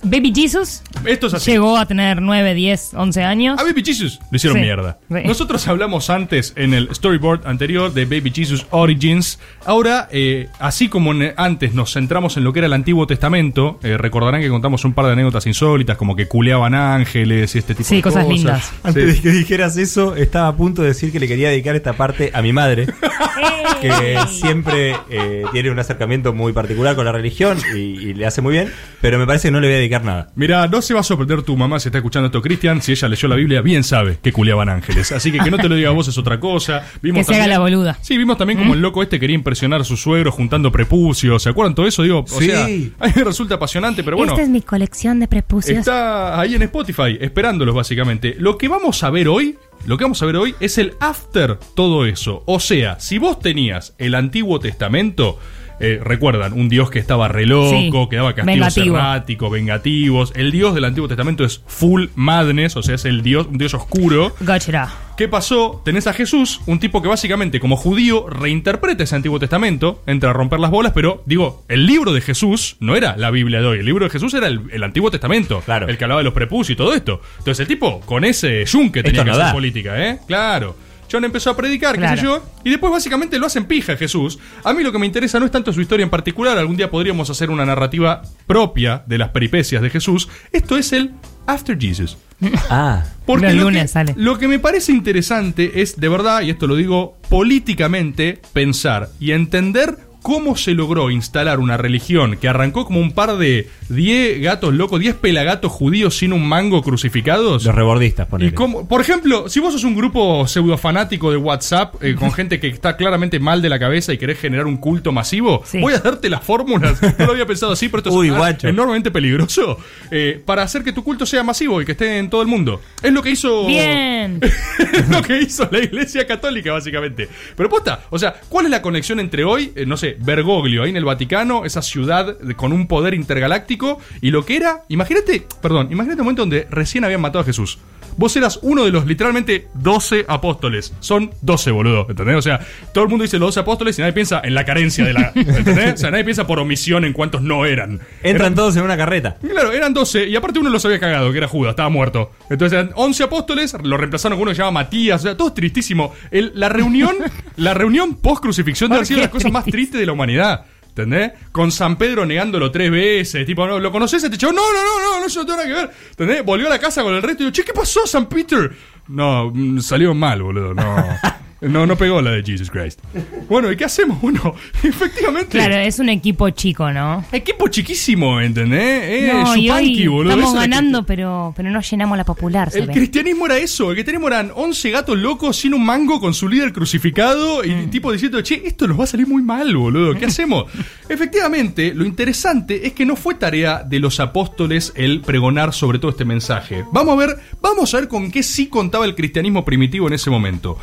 Baby 0.05 0.33
Jesus 0.35 0.83
Esto 1.05 1.27
es 1.29 1.35
así. 1.35 1.51
llegó 1.53 1.77
a 1.77 1.87
tener 1.87 2.21
9, 2.23 2.55
10, 2.55 2.95
11 2.95 3.23
años. 3.23 3.59
A 3.59 3.65
Baby 3.65 3.83
Jesus 3.85 4.21
le 4.31 4.37
hicieron 4.37 4.59
Sí. 4.59 4.63
mierda. 4.63 4.99
Sí. 5.09 5.17
Nosotros 5.25 5.67
hablamos 5.69 6.11
antes 6.11 6.53
en 6.57 6.75
el 6.75 6.95
storyboard 6.95 7.47
anterior 7.47 7.93
de 7.93 8.05
Baby 8.05 8.33
Jesus 8.35 8.67
Origins. 8.71 9.39
Ahora, 9.67 10.09
eh, 10.13 10.49
así 10.59 10.89
como 10.89 11.13
en- 11.13 11.35
antes 11.37 11.75
nos 11.75 11.93
centramos 11.93 12.37
en 12.37 12.45
lo 12.45 12.53
que 12.53 12.61
era 12.61 12.67
el 12.67 12.73
Antiguo 12.73 13.07
Testamento, 13.07 13.79
eh, 13.83 13.97
recordarán 13.97 14.41
que 14.41 14.49
contamos 14.49 14.85
un 14.85 14.93
par 14.93 15.07
de 15.07 15.13
anécdotas 15.13 15.47
insólitas, 15.47 15.97
como 15.97 16.15
que 16.17 16.27
culeaban 16.29 16.75
ángeles 16.75 17.55
y 17.55 17.59
este 17.59 17.75
tipo 17.75 17.89
Sí, 17.89 17.97
de 17.97 18.03
cosas. 18.03 18.25
cosas 18.25 18.37
lindas. 18.37 18.73
Antes 18.83 19.05
Sí. 19.17 19.17
de 19.17 19.23
que 19.23 19.31
dijeras 19.37 19.77
eso, 19.77 20.15
estaba 20.17 20.49
a 20.49 20.57
punto 20.57 20.83
de 20.83 20.89
decir 20.89 21.11
que 21.13 21.21
le 21.21 21.27
quería 21.29 21.49
dedicar 21.51 21.75
esta 21.77 21.93
parte 21.95 22.31
a 22.35 22.43
mi 22.43 22.53
madre, 22.53 22.87
que 23.81 24.19
siempre 24.29 24.97
eh, 25.11 25.45
tiene 25.53 25.71
un 25.71 25.79
acercamiento 25.79 26.33
muy 26.33 26.53
particular 26.53 26.95
con 26.97 27.05
la 27.05 27.13
religión 27.13 27.59
y, 27.75 27.79
y 27.79 28.15
le 28.15 28.27
hace 28.27 28.41
muy 28.43 28.53
bien, 28.53 28.71
pero 29.01 29.19
me 29.19 29.27
parece 29.27 29.49
que 29.49 29.53
no 29.53 29.61
le 29.61 29.67
voy 29.69 29.75
a 29.75 29.79
dedicar 29.79 29.94
nada. 30.03 30.33
Mira, 30.35 30.67
no 30.67 30.83
se 30.83 30.95
va 30.95 31.01
a 31.01 31.03
sorprender 31.03 31.43
tu 31.43 31.57
mamá 31.57 31.79
si 31.79 31.89
está 31.89 31.99
escuchando 31.99 32.27
esto, 32.27 32.43
Cristian. 32.43 32.83
Si 32.83 32.93
ella 32.93 33.09
leyó 33.09 33.29
la 33.29 33.37
Biblia, 33.37 33.61
bien 33.63 33.85
sabe 33.85 34.19
que 34.23 34.33
culeaban 34.33 34.69
ángeles. 34.69 35.13
Así 35.13 35.31
que 35.31 35.39
que 35.39 35.51
no 35.51 35.59
te 35.59 35.69
lo 35.69 35.75
diga 35.75 35.91
a 35.91 35.93
vos 35.93 36.09
es 36.09 36.19
otra 36.19 36.41
cosa. 36.41 36.87
Vimos 37.03 37.21
Que 37.21 37.25
se 37.25 37.35
haga 37.37 37.47
la 37.47 37.59
boluda. 37.59 37.99
Sí, 38.01 38.17
vimos 38.19 38.37
también 38.39 38.59
como 38.59 38.75
el 38.75 38.81
loco 38.81 39.03
este 39.03 39.21
quería 39.21 39.35
impresionar 39.35 39.81
a 39.81 39.85
su 39.85 39.97
suegro 39.97 40.33
juntando 40.33 40.73
prepucios. 40.73 41.43
¿Se 41.43 41.49
acuerdan 41.51 41.75
todo 41.75 41.87
eso? 41.87 42.03
Digo, 42.03 42.21
o 42.21 42.27
Sí. 42.27 42.47
sea, 42.47 42.65
a 42.65 42.69
mí 42.69 42.93
me 43.15 43.25
resulta 43.25 43.55
apasionante, 43.57 44.03
pero 44.03 44.17
bueno. 44.17 44.33
Esta 44.33 44.43
es 44.43 44.49
mi 44.49 44.63
colección 44.63 45.21
de 45.21 45.29
prepucios. 45.29 45.79
Está 45.79 46.41
ahí 46.41 46.55
en 46.55 46.63
Spotify, 46.63 47.19
esperándolos 47.21 47.75
básicamente. 47.75 48.35
Lo 48.39 48.57
que 48.59 48.69
vamos 48.69 49.03
a 49.05 49.11
ver 49.11 49.29
hoy, 49.29 49.57
lo 49.87 49.99
que 49.99 50.05
vamos 50.05 50.23
a 50.23 50.27
ver 50.27 50.37
hoy 50.37 50.55
es 50.61 50.79
el 50.79 50.95
after 51.01 51.59
todo 51.75 52.07
eso. 52.07 52.43
O 52.47 52.61
sea, 52.61 52.99
si 53.01 53.19
vos 53.19 53.39
tenías 53.41 53.95
el 53.99 54.15
Antiguo 54.15 54.59
Testamento, 54.61 55.39
eh, 55.81 56.01
recuerdan, 56.03 56.53
un 56.53 56.69
dios 56.69 56.91
que 56.91 56.99
estaba 56.99 57.29
re 57.29 57.47
loco, 57.47 57.71
Sí, 57.71 57.91
que 58.11 58.17
daba 58.17 58.35
castigos 58.35 58.55
vengativo. 58.75 58.97
erráticos, 58.97 59.51
vengativos. 59.51 60.33
El 60.37 60.51
dios 60.53 60.75
del 60.75 60.85
Antiguo 60.85 61.09
Testamento 61.09 61.45
es 61.45 61.63
full 61.67 62.07
madness, 62.15 62.77
o 62.77 62.83
sea, 62.83 62.95
es 62.95 63.05
el 63.05 63.23
dios, 63.23 63.47
un 63.47 63.59
dios 63.59 63.75
oscuro. 63.75 64.35
Gotcha. 64.41 64.89
¿Qué 65.17 65.29
pasó? 65.29 65.81
Tenés 65.85 66.09
a 66.09 66.13
Jesús, 66.13 66.61
un 66.67 66.81
tipo 66.81 67.01
que 67.01 67.07
básicamente 67.09 67.61
como 67.61 67.77
judío 67.77 68.29
reinterpreta 68.29 69.05
ese 69.05 69.15
Antiguo 69.15 69.39
Testamento, 69.39 70.03
entra 70.07 70.31
a 70.31 70.33
romper 70.33 70.59
las 70.59 70.73
bolas, 70.73 70.93
pero 70.93 71.23
digo, 71.25 71.65
el 71.69 71.87
libro 71.87 72.13
de 72.13 72.21
Jesús 72.21 72.77
no 72.81 72.97
era 72.97 73.17
la 73.17 73.31
Biblia 73.31 73.61
de 73.61 73.67
hoy, 73.67 73.79
el 73.79 73.87
libro 73.87 74.05
de 74.07 74.11
Jesús 74.11 74.35
era 74.35 74.49
el, 74.49 74.63
el 74.73 74.83
Antiguo 74.83 75.11
Testamento, 75.13 75.61
Claro. 75.65 75.87
el 75.89 75.97
que 75.99 76.05
hablaba 76.05 76.19
de 76.21 76.25
los 76.25 76.35
prepucios 76.35 76.71
y 76.75 76.77
todo 76.77 76.95
esto. 76.95 77.21
Entonces 77.39 77.61
el 77.61 77.69
tipo 77.69 78.01
con 78.01 78.25
ese 78.25 78.65
yunque 78.65 79.03
tenía 79.05 79.21
Esto 79.21 79.25
que 79.25 79.31
no 79.31 79.35
hacer 79.37 79.47
da. 79.47 79.53
política, 79.53 80.05
¿eh? 80.09 80.19
Claro. 80.27 80.77
John 81.15 81.25
empezó 81.25 81.51
a 81.51 81.57
predicar, 81.57 81.97
qué 81.97 82.09
sé 82.09 82.25
yo, 82.25 82.43
y 82.65 82.71
después 82.71 82.93
básicamente 82.93 83.39
lo 83.39 83.47
hacen 83.47 83.67
pija 83.67 83.97
Jesús. 83.97 84.41
A 84.65 84.73
mí 84.73 84.83
lo 84.83 84.91
que 84.91 84.99
me 84.99 85.07
interesa 85.07 85.39
no 85.39 85.47
es 85.47 85.53
tanto 85.53 85.73
su 85.73 85.81
historia 85.81 86.03
en 86.03 86.11
particular, 86.11 86.59
algún 86.59 86.77
día 86.77 86.91
podríamos 86.91 87.31
hacer 87.31 87.51
una 87.51 87.65
narrativa 87.65 88.23
propia 88.49 89.05
de 89.07 89.19
las 89.19 89.29
peripecias 89.29 89.81
de 89.81 89.91
Jesús. 89.91 90.29
Esto 90.51 90.77
es 90.77 90.93
el 90.93 91.13
After 91.47 91.79
Jesus. 91.79 92.17
Ah, 92.69 93.05
Porque 93.27 93.53
lo 93.53 93.71
que, 93.71 93.87
sale. 93.87 94.13
lo 94.17 94.39
que 94.39 94.49
me 94.49 94.59
parece 94.59 94.91
interesante 94.93 95.81
es, 95.81 95.99
de 96.01 96.09
verdad, 96.09 96.43
y 96.43 96.51
esto 96.51 96.67
lo 96.67 96.75
digo 96.75 97.17
políticamente, 97.29 98.43
pensar 98.53 99.09
y 99.21 99.31
entender 99.31 99.97
cómo 100.25 100.57
se 100.57 100.73
logró 100.73 101.11
instalar 101.11 101.61
una 101.61 101.77
religión 101.77 102.39
que 102.39 102.49
arrancó 102.49 102.87
como 102.87 102.99
un 102.99 103.13
par 103.13 103.37
de 103.37 103.69
10 103.91 104.41
gatos 104.41 104.73
locos, 104.73 104.99
10 104.99 105.17
pelagatos 105.17 105.71
judíos 105.71 106.17
sin 106.17 106.33
un 106.33 106.49
mango 106.49 106.83
crucificados. 106.83 107.63
los 107.63 107.75
rebordistas, 107.75 108.27
Y 108.27 108.31
ponele. 108.31 108.55
cómo- 108.55 108.89
por 108.89 109.03
ejemplo, 109.03 109.51
si 109.51 109.61
vos 109.61 109.75
sos 109.75 109.85
un 109.85 109.95
grupo 109.95 110.47
pseudo 110.49 110.79
fanático 110.79 111.31
de 111.31 111.37
WhatsApp 111.37 112.03
eh, 112.03 112.15
con 112.15 112.33
gente 112.33 112.59
que 112.59 112.69
está 112.69 112.97
claramente 112.97 113.39
mal 113.39 113.61
de 113.61 113.69
la 113.69 113.79
cabeza 113.79 114.15
y 114.15 114.19
querés 114.19 114.39
generar 114.41 114.67
un 114.67 114.79
culto 114.79 115.13
masivo, 115.13 115.63
Sí. 115.67 115.79
voy 115.81 115.93
a 115.93 115.99
darte 115.99 116.31
las 116.31 116.43
fórmulas. 116.43 117.03
No 117.19 117.27
lo 117.27 117.33
había 117.33 117.45
pensado 117.47 117.73
así, 117.73 117.89
pero 117.91 117.99
esto 117.99 118.13
Uy, 118.13 118.29
es 118.29 118.35
guacho. 118.35 118.67
enormemente 118.69 119.11
peligroso 119.11 119.77
eh, 120.11 120.41
para 120.47 120.63
hacer 120.63 120.83
que 120.85 120.93
tu 120.95 121.05
culto 121.05 121.27
sea 121.27 121.43
masivo 121.43 121.83
y 121.83 121.85
que 121.85 121.93
esté 121.93 122.17
en 122.17 122.31
todo 122.31 122.41
el 122.41 122.49
mundo. 122.49 122.81
Es 123.03 123.13
lo 123.13 123.23
que 123.23 123.29
hizo. 123.31 123.67
Bien. 123.67 124.41
es 124.95 125.09
lo 125.11 125.21
que 125.21 125.43
hizo 125.43 125.69
la 125.71 125.81
Iglesia 125.81 126.27
Católica, 126.27 126.73
básicamente. 126.73 127.29
Pero 127.57 127.69
posta, 127.69 128.05
o 128.09 128.19
sea, 128.19 128.35
¿cuál 128.49 128.65
es 128.65 128.71
la 128.71 128.81
conexión 128.81 129.21
entre 129.21 129.45
hoy, 129.45 129.71
eh, 129.77 129.85
no 129.85 129.97
sé, 129.99 130.14
Bergoglio, 130.21 130.83
ahí 130.83 130.91
en 130.91 130.97
el 130.97 131.05
Vaticano, 131.05 131.65
esa 131.65 131.83
ciudad 131.83 132.37
con 132.57 132.73
un 132.73 132.87
poder 132.87 133.15
intergaláctico, 133.15 133.99
y 134.21 134.31
lo 134.31 134.45
que 134.45 134.57
era, 134.57 134.83
imagínate, 134.89 135.47
perdón, 135.61 135.89
imagínate 135.91 136.21
un 136.21 136.27
momento 136.27 136.43
donde 136.43 136.67
recién 136.71 137.05
habían 137.05 137.21
matado 137.21 137.41
a 137.41 137.45
Jesús. 137.45 137.79
Vos 138.17 138.37
eras 138.37 138.59
uno 138.63 138.85
de 138.85 138.91
los 138.93 139.07
literalmente 139.07 139.69
12 139.75 140.25
apóstoles. 140.29 140.93
Son 141.01 141.31
12, 141.43 141.71
boludo. 141.71 142.07
¿Entendés? 142.09 142.37
O 142.37 142.43
sea, 142.43 142.61
todo 142.93 143.05
el 143.05 143.11
mundo 143.11 143.23
dice 143.23 143.39
los 143.39 143.49
12 143.49 143.61
apóstoles 143.61 143.99
y 143.99 144.03
nadie 144.03 144.13
piensa 144.13 144.41
en 144.45 144.55
la 144.55 144.65
carencia 144.65 145.05
de 145.05 145.13
la. 145.13 145.33
¿Entendés? 145.35 145.95
O 145.95 145.97
sea, 145.99 146.11
nadie 146.11 146.25
piensa 146.25 146.47
por 146.47 146.59
omisión 146.59 147.05
en 147.05 147.13
cuántos 147.13 147.43
no 147.43 147.67
eran. 147.67 148.01
Entran 148.23 148.37
Eran- 148.37 148.55
todos 148.55 148.77
en 148.77 148.83
una 148.83 148.97
carreta. 148.97 149.37
Claro, 149.41 149.73
eran 149.73 149.93
12 149.95 150.29
y 150.29 150.37
aparte 150.37 150.59
uno 150.59 150.71
los 150.71 150.85
había 150.85 150.99
cagado, 151.01 151.31
que 151.33 151.39
era 151.39 151.49
Judas, 151.49 151.71
estaba 151.71 151.89
muerto. 151.89 152.31
Entonces 152.51 152.79
eran 152.79 152.91
11 152.95 153.25
apóstoles, 153.25 153.77
lo 153.83 153.97
reemplazaron 153.97 154.39
con 154.39 154.43
uno 154.43 154.51
que 154.51 154.57
se 154.57 154.63
llama 154.63 154.83
Matías, 154.83 155.21
o 155.21 155.25
sea, 155.25 155.37
todo 155.37 155.49
es 155.49 155.55
tristísimo. 155.55 156.13
El- 156.31 156.53
la 156.55 156.69
reunión, 156.69 157.17
la 157.57 157.75
reunión 157.75 158.15
post 158.17 158.43
crucifixión 158.43 158.91
debe 158.91 158.99
haber 158.99 159.07
sido 159.07 159.19
¿Por 159.19 159.25
las 159.25 159.33
cosas 159.33 159.53
más 159.53 159.65
tristes 159.65 160.01
de 160.01 160.07
la 160.07 160.13
humanidad. 160.13 160.65
¿Entendés? 160.97 161.33
Con 161.51 161.73
San 161.73 161.97
Pedro 161.97 162.25
negándolo 162.25 162.71
tres 162.71 162.89
veces. 162.89 163.45
Tipo, 163.45 163.67
¿no? 163.67 163.81
¿lo 163.81 163.91
conoces? 163.91 164.23
Este 164.23 164.39
chavo, 164.39 164.53
no, 164.53 164.63
no, 164.73 164.85
no, 164.85 165.03
no, 165.03 165.21
no, 165.21 165.27
yo 165.27 165.41
no 165.41 165.47
tengo 165.47 165.57
nada 165.59 165.69
que 165.69 165.75
ver. 165.75 165.91
¿Entendés? 166.11 166.45
Volvió 166.45 166.69
a 166.69 166.71
la 166.71 166.79
casa 166.79 167.03
con 167.03 167.13
el 167.15 167.21
resto 167.21 167.43
y 167.43 167.47
digo, 167.47 167.53
che, 167.53 167.65
¿qué 167.65 167.73
pasó, 167.73 168.07
San 168.07 168.29
Peter? 168.29 168.71
No, 169.09 169.51
mm, 169.53 169.81
salió 169.81 170.15
mal, 170.15 170.43
boludo, 170.43 170.73
no. 170.73 170.85
No, 171.69 171.87
no 171.87 171.97
pegó 171.97 172.21
la 172.23 172.33
de 172.33 172.43
Jesus 172.43 172.71
Christ. 172.71 173.01
Bueno, 173.49 173.71
¿y 173.73 173.77
qué 173.77 173.85
hacemos? 173.85 174.21
Bueno, 174.21 174.55
efectivamente. 174.83 175.59
Claro, 175.59 175.77
es 175.77 175.99
un 175.99 176.09
equipo 176.09 176.51
chico, 176.51 176.91
¿no? 176.93 177.25
Equipo 177.33 177.69
chiquísimo, 177.69 178.41
¿entendés? 178.41 178.81
Eh, 179.05 179.31
no, 179.33 179.57
y 179.57 179.65
Yupanqui, 179.67 180.01
hoy 180.03 180.09
boludo. 180.09 180.33
estamos 180.35 180.55
ganando, 180.55 181.05
pero, 181.07 181.53
pero 181.57 181.71
no 181.71 181.81
llenamos 181.81 182.17
la 182.19 182.25
popular, 182.25 182.71
El 182.75 182.87
ve. 182.89 182.93
cristianismo 182.93 183.47
era 183.47 183.59
eso, 183.59 183.91
el 183.91 183.95
cristianismo 183.97 184.29
eran 184.29 184.51
11 184.55 184.91
gatos 184.91 185.19
locos 185.19 185.57
sin 185.57 185.75
un 185.75 185.85
mango 185.85 186.21
con 186.21 186.35
su 186.35 186.49
líder 186.49 186.73
crucificado 186.73 187.65
y 187.65 187.71
Mm. 187.75 187.91
tipo 187.91 188.13
diciendo, 188.13 188.41
che, 188.43 188.63
esto 188.67 188.87
nos 188.87 188.99
va 188.99 189.05
a 189.05 189.07
salir 189.07 189.27
muy 189.27 189.43
mal, 189.43 189.75
boludo, 189.77 190.15
¿qué 190.19 190.27
hacemos? 190.27 190.65
Efectivamente, 191.09 191.95
lo 191.95 192.05
interesante 192.05 192.87
es 192.87 192.93
que 192.93 193.07
no 193.07 193.15
fue 193.17 193.35
tarea 193.35 193.83
de 193.85 193.99
los 194.01 194.21
apóstoles 194.21 194.93
el 194.97 195.21
pregonar 195.21 195.73
sobre 195.73 195.99
todo 195.99 196.11
este 196.11 196.25
mensaje. 196.25 196.85
Vamos 196.93 197.15
a 197.15 197.17
ver, 197.27 197.39
vamos 197.61 197.95
a 197.95 198.01
ver 198.01 198.09
con 198.09 198.31
qué 198.31 198.43
sí 198.43 198.67
contaba 198.67 199.05
el 199.05 199.15
cristianismo 199.15 199.65
primitivo 199.65 200.07
en 200.09 200.15
ese 200.15 200.31
momento. 200.31 200.79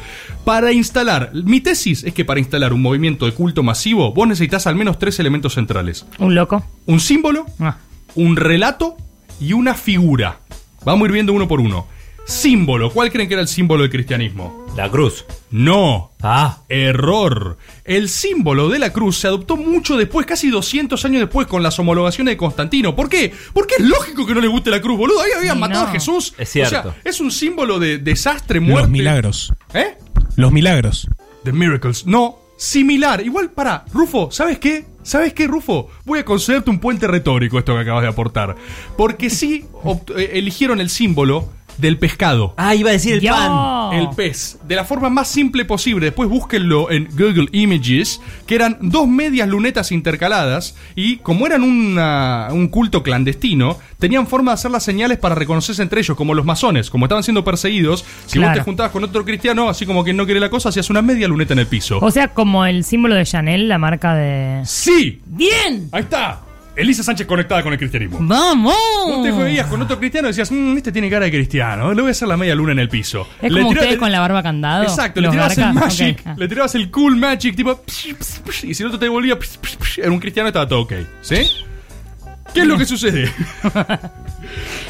Para 0.46 0.71
instalar, 0.74 1.32
mi 1.34 1.62
tesis 1.62 2.04
es 2.04 2.14
que 2.14 2.26
para 2.26 2.40
instalar 2.40 2.74
un 2.74 2.82
movimiento 2.82 3.26
de 3.26 3.34
culto 3.34 3.64
masivo, 3.64 4.14
vos 4.14 4.28
necesitas 4.28 4.68
al 4.68 4.76
menos 4.76 5.00
tres 5.00 5.20
elementos 5.20 5.54
centrales. 5.54 6.06
Un 6.20 6.36
loco. 6.36 6.64
Un 6.86 7.00
símbolo, 7.00 7.46
Ah. 7.60 7.78
un 8.16 8.36
relato 8.36 8.96
y 9.40 9.54
una 9.54 9.74
figura. 9.74 10.40
Vamos 10.86 11.04
a 11.04 11.06
ir 11.08 11.12
viendo 11.14 11.34
uno 11.34 11.48
por 11.48 11.60
uno. 11.60 11.88
Símbolo. 12.26 12.92
¿Cuál 12.92 13.12
creen 13.12 13.28
que 13.28 13.34
era 13.34 13.42
el 13.42 13.48
símbolo 13.48 13.82
del 13.82 13.92
cristianismo? 13.92 14.66
La 14.78 14.90
cruz. 14.90 15.26
No. 15.50 16.12
Ah. 16.22 16.60
Error. 16.70 17.58
El 17.84 18.08
símbolo 18.10 18.70
de 18.70 18.80
la 18.80 18.94
cruz 18.94 19.18
se 19.18 19.28
adoptó 19.28 19.58
mucho 19.58 19.98
después, 19.98 20.26
casi 20.26 20.50
200 20.50 21.04
años 21.04 21.20
después, 21.22 21.48
con 21.48 21.62
las 21.64 21.78
homologaciones 21.80 22.34
de 22.34 22.38
Constantino. 22.38 22.96
¿Por 22.96 23.10
qué? 23.10 23.34
Porque 23.54 23.76
es 23.80 23.86
lógico 23.86 24.26
que 24.26 24.36
no 24.36 24.40
le 24.40 24.48
guste 24.48 24.70
la 24.70 24.80
cruz, 24.80 24.98
boludo. 24.98 25.20
Ahí 25.22 25.32
habían 25.38 25.60
matado 25.60 25.84
no. 25.86 25.90
a 25.90 25.92
Jesús. 25.92 26.34
Es 26.38 26.50
cierto. 26.50 26.78
O 26.80 26.84
sea, 26.84 26.96
es 27.04 27.20
un 27.20 27.32
símbolo 27.32 27.80
de 27.80 27.98
desastre, 27.98 28.60
muerte. 28.60 28.82
Los 28.84 28.90
milagros. 28.92 29.54
¿Eh? 29.74 29.98
Los 30.36 30.52
milagros. 30.52 31.08
The 31.44 31.52
Miracles. 31.52 32.06
No, 32.06 32.38
similar. 32.58 33.22
Igual, 33.26 33.52
para, 33.52 33.86
Rufo, 33.94 34.32
¿sabes 34.32 34.60
qué? 34.60 34.86
¿Sabes 35.04 35.34
qué, 35.34 35.48
Rufo? 35.48 35.90
Voy 36.06 36.20
a 36.20 36.26
concederte 36.26 36.70
un 36.70 36.80
puente 36.80 37.08
retórico 37.08 37.58
esto 37.58 37.74
que 37.74 37.82
acabas 37.82 38.04
de 38.04 38.10
aportar. 38.10 38.56
Porque 38.98 39.30
sí 39.30 39.66
eh, 40.16 40.32
eligieron 40.34 40.80
el 40.80 40.90
símbolo 40.90 41.50
del 41.78 41.98
pescado. 41.98 42.54
Ah, 42.58 42.76
iba 42.76 42.90
a 42.90 42.94
decir 42.94 43.14
el 43.16 43.22
Yo. 43.22 43.34
pan. 43.34 43.94
El 44.00 44.10
pez. 44.16 44.58
De 44.68 44.76
la 44.76 44.86
forma 44.86 45.10
más 45.10 45.28
simple 45.28 45.66
posible. 45.66 46.06
Después 46.08 46.30
búsquenlo 46.30 46.92
en 46.92 47.08
Google 47.12 47.48
Images. 47.52 48.22
Que 48.46 48.56
eran 48.56 48.78
dos 48.82 49.08
medias 49.08 49.48
lunetas 49.48 49.92
intercaladas. 49.92 50.76
Y 50.96 51.18
como 51.18 51.46
eran 51.46 51.64
una- 51.64 52.48
un 52.52 52.68
culto 52.68 53.04
clandestino, 53.04 53.78
tenían 54.00 54.28
forma 54.28 54.52
de 54.52 54.56
hacer 54.56 54.72
las 54.72 54.84
señales 54.84 55.18
para 55.18 55.36
reconocerse 55.36 55.82
entre 55.82 56.02
ellos, 56.02 56.16
como 56.18 56.34
los 56.34 56.46
masones. 56.46 56.90
Como 56.90 57.06
estaban 57.06 57.24
siendo 57.24 57.44
perseguidos, 57.44 58.06
si 58.26 58.40
vos 58.40 58.54
te 58.54 58.62
juntabas 58.62 58.92
con 58.92 59.04
otro 59.04 59.24
cristiano, 59.26 59.70
así 59.70 59.86
como 59.86 60.04
que 60.04 60.14
no 60.14 60.26
quiere 60.26 60.40
la 60.40 60.50
cosa, 60.50 60.70
hacías 60.70 60.90
una 60.90 61.02
media 61.02 61.28
luneta 61.28 61.54
en 61.54 61.60
el 61.60 61.68
piso. 61.68 62.00
O 62.02 62.12
sea, 62.12 62.30
como 62.30 62.66
el 62.66 62.84
símbolo 62.84 63.16
de 63.16 63.26
Chanel, 63.26 63.68
la 63.68 63.78
marca 63.78 64.16
de. 64.16 64.62
¡Sí! 64.66 65.22
¡Bien! 65.26 65.90
Ahí 65.92 66.02
está. 66.04 66.42
Elisa 66.76 67.04
Sánchez 67.04 67.28
conectada 67.28 67.62
con 67.64 67.74
el 67.74 67.80
cristianismo. 67.80 68.20
¡Vamos! 68.22 68.76
Vos 69.06 69.24
te 69.24 69.32
veías 69.32 69.68
con 69.68 69.82
otro 69.82 70.00
cristiano 70.00 70.28
y 70.28 70.32
decías, 70.32 70.52
mmm, 70.52 70.78
este 70.78 70.92
tiene 70.92 71.10
cara 71.10 71.26
de 71.26 71.32
cristiano, 71.32 71.94
le 71.94 72.02
voy 72.02 72.10
a 72.10 72.12
hacer 72.12 72.28
la 72.28 72.38
media 72.38 72.56
luna 72.56 72.72
en 72.72 72.80
el 72.80 72.90
piso. 72.90 73.28
Es 73.42 73.52
Le 73.52 73.60
como 73.62 73.72
ustedes 73.72 73.98
con 73.98 74.12
la 74.12 74.20
barba 74.20 74.42
candado. 74.42 74.84
Exacto, 74.84 75.20
le 75.22 75.30
tirabas 75.30 75.58
el 75.58 75.74
magic. 75.74 76.22
Ah. 76.26 76.36
le 76.38 76.48
tirabas 76.48 76.76
el 76.76 76.90
cool 76.90 77.18
magic, 77.18 77.56
tipo, 77.56 77.82
psh, 77.86 78.14
psh, 78.16 78.42
psh, 78.46 78.64
y 78.66 78.74
si 78.74 78.84
el 78.84 78.88
otro 78.88 79.00
te 79.00 79.06
devolvía, 79.06 79.38
psh, 79.38 79.58
psh, 79.62 79.78
psh, 79.78 80.00
era 80.00 80.12
un 80.12 80.20
cristiano, 80.20 80.48
estaba 80.48 80.68
todo 80.68 80.82
ok. 80.82 80.94
¿Sí? 81.22 81.36
¿Qué 82.54 82.62
es 82.62 82.68
lo 82.68 82.78
que 82.78 82.86
sucede? 82.86 83.32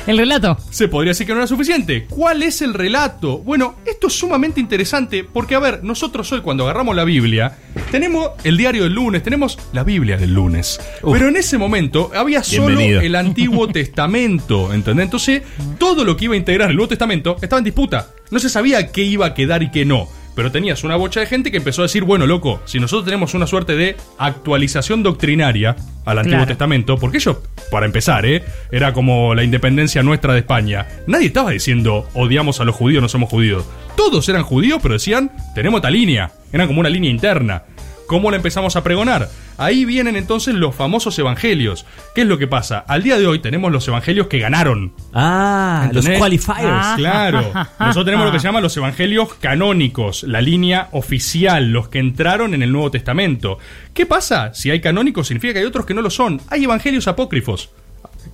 El 0.07 0.17
relato. 0.17 0.57
Se 0.71 0.87
podría 0.87 1.11
decir 1.11 1.27
que 1.27 1.33
no 1.33 1.39
era 1.39 1.47
suficiente. 1.47 2.05
¿Cuál 2.09 2.41
es 2.41 2.61
el 2.63 2.73
relato? 2.73 3.37
Bueno, 3.39 3.75
esto 3.85 4.07
es 4.07 4.13
sumamente 4.13 4.59
interesante 4.59 5.23
porque, 5.23 5.53
a 5.53 5.59
ver, 5.59 5.83
nosotros 5.83 6.31
hoy 6.31 6.41
cuando 6.41 6.63
agarramos 6.63 6.95
la 6.95 7.03
Biblia, 7.03 7.57
tenemos 7.91 8.31
el 8.43 8.57
diario 8.57 8.83
del 8.83 8.93
lunes, 8.93 9.21
tenemos 9.21 9.59
la 9.73 9.83
Biblia 9.83 10.17
del 10.17 10.33
lunes. 10.33 10.79
Pero 11.03 11.27
en 11.27 11.37
ese 11.37 11.59
momento 11.59 12.09
había 12.15 12.43
solo 12.43 12.67
Bienvenido. 12.67 13.01
el 13.01 13.15
Antiguo 13.15 13.67
Testamento, 13.71 14.73
¿entendés? 14.73 15.05
Entonces, 15.05 15.43
todo 15.77 16.03
lo 16.03 16.17
que 16.17 16.25
iba 16.25 16.33
a 16.33 16.37
integrar 16.37 16.71
el 16.71 16.75
Nuevo 16.75 16.89
Testamento 16.89 17.37
estaba 17.41 17.59
en 17.59 17.65
disputa. 17.65 18.07
No 18.31 18.39
se 18.39 18.49
sabía 18.49 18.91
qué 18.91 19.03
iba 19.03 19.27
a 19.27 19.33
quedar 19.35 19.61
y 19.61 19.69
qué 19.69 19.85
no. 19.85 20.07
Pero 20.35 20.51
tenías 20.51 20.83
una 20.83 20.95
bocha 20.95 21.19
de 21.19 21.25
gente 21.25 21.51
que 21.51 21.57
empezó 21.57 21.81
a 21.81 21.85
decir, 21.85 22.03
bueno, 22.03 22.25
loco, 22.25 22.61
si 22.65 22.79
nosotros 22.79 23.05
tenemos 23.05 23.33
una 23.33 23.47
suerte 23.47 23.75
de 23.75 23.97
actualización 24.17 25.03
doctrinaria 25.03 25.75
al 26.05 26.17
Antiguo 26.17 26.37
Claro. 26.37 26.47
Testamento, 26.47 26.97
porque 26.97 27.17
ellos, 27.17 27.37
para 27.69 27.85
empezar, 27.85 28.25
¿eh? 28.25 28.43
era 28.71 28.93
como 28.93 29.35
la 29.35 29.43
independencia 29.43 30.01
nuestra 30.03 30.33
de 30.33 30.39
España. 30.39 30.87
Nadie 31.07 31.27
estaba 31.27 31.51
diciendo, 31.51 32.07
odiamos 32.13 32.59
a 32.59 32.63
los 32.63 32.75
judíos, 32.75 33.01
no 33.01 33.09
somos 33.09 33.29
judíos. 33.29 33.65
Todos 33.95 34.27
eran 34.29 34.43
judíos, 34.43 34.79
pero 34.81 34.93
decían, 34.93 35.31
tenemos 35.53 35.79
esta 35.79 35.89
línea. 35.89 36.31
Era 36.53 36.67
como 36.67 36.79
una 36.79 36.89
línea 36.89 37.09
interna. 37.09 37.63
¿Cómo 38.11 38.29
la 38.29 38.35
empezamos 38.35 38.75
a 38.75 38.83
pregonar? 38.83 39.29
Ahí 39.57 39.85
vienen 39.85 40.17
entonces 40.17 40.53
los 40.53 40.75
famosos 40.75 41.17
evangelios. 41.17 41.85
¿Qué 42.13 42.23
es 42.23 42.27
lo 42.27 42.37
que 42.37 42.45
pasa? 42.45 42.79
Al 42.79 43.03
día 43.03 43.17
de 43.17 43.25
hoy 43.25 43.39
tenemos 43.39 43.71
los 43.71 43.87
evangelios 43.87 44.27
que 44.27 44.37
ganaron. 44.37 44.91
Ah, 45.13 45.89
los 45.93 46.09
qualifiers. 46.09 46.59
Ah. 46.59 46.95
Claro. 46.97 47.39
Nosotros 47.79 48.03
tenemos 48.03 48.25
lo 48.25 48.33
que 48.33 48.39
se 48.41 48.47
llama 48.49 48.59
los 48.59 48.75
evangelios 48.75 49.35
canónicos, 49.35 50.23
la 50.23 50.41
línea 50.41 50.89
oficial, 50.91 51.71
los 51.71 51.87
que 51.87 51.99
entraron 51.99 52.53
en 52.53 52.63
el 52.63 52.73
Nuevo 52.73 52.91
Testamento. 52.91 53.59
¿Qué 53.93 54.05
pasa? 54.05 54.53
Si 54.53 54.69
hay 54.69 54.81
canónicos, 54.81 55.27
significa 55.27 55.53
que 55.53 55.59
hay 55.59 55.65
otros 55.65 55.85
que 55.85 55.93
no 55.93 56.01
lo 56.01 56.09
son. 56.09 56.41
Hay 56.49 56.65
evangelios 56.65 57.07
apócrifos. 57.07 57.69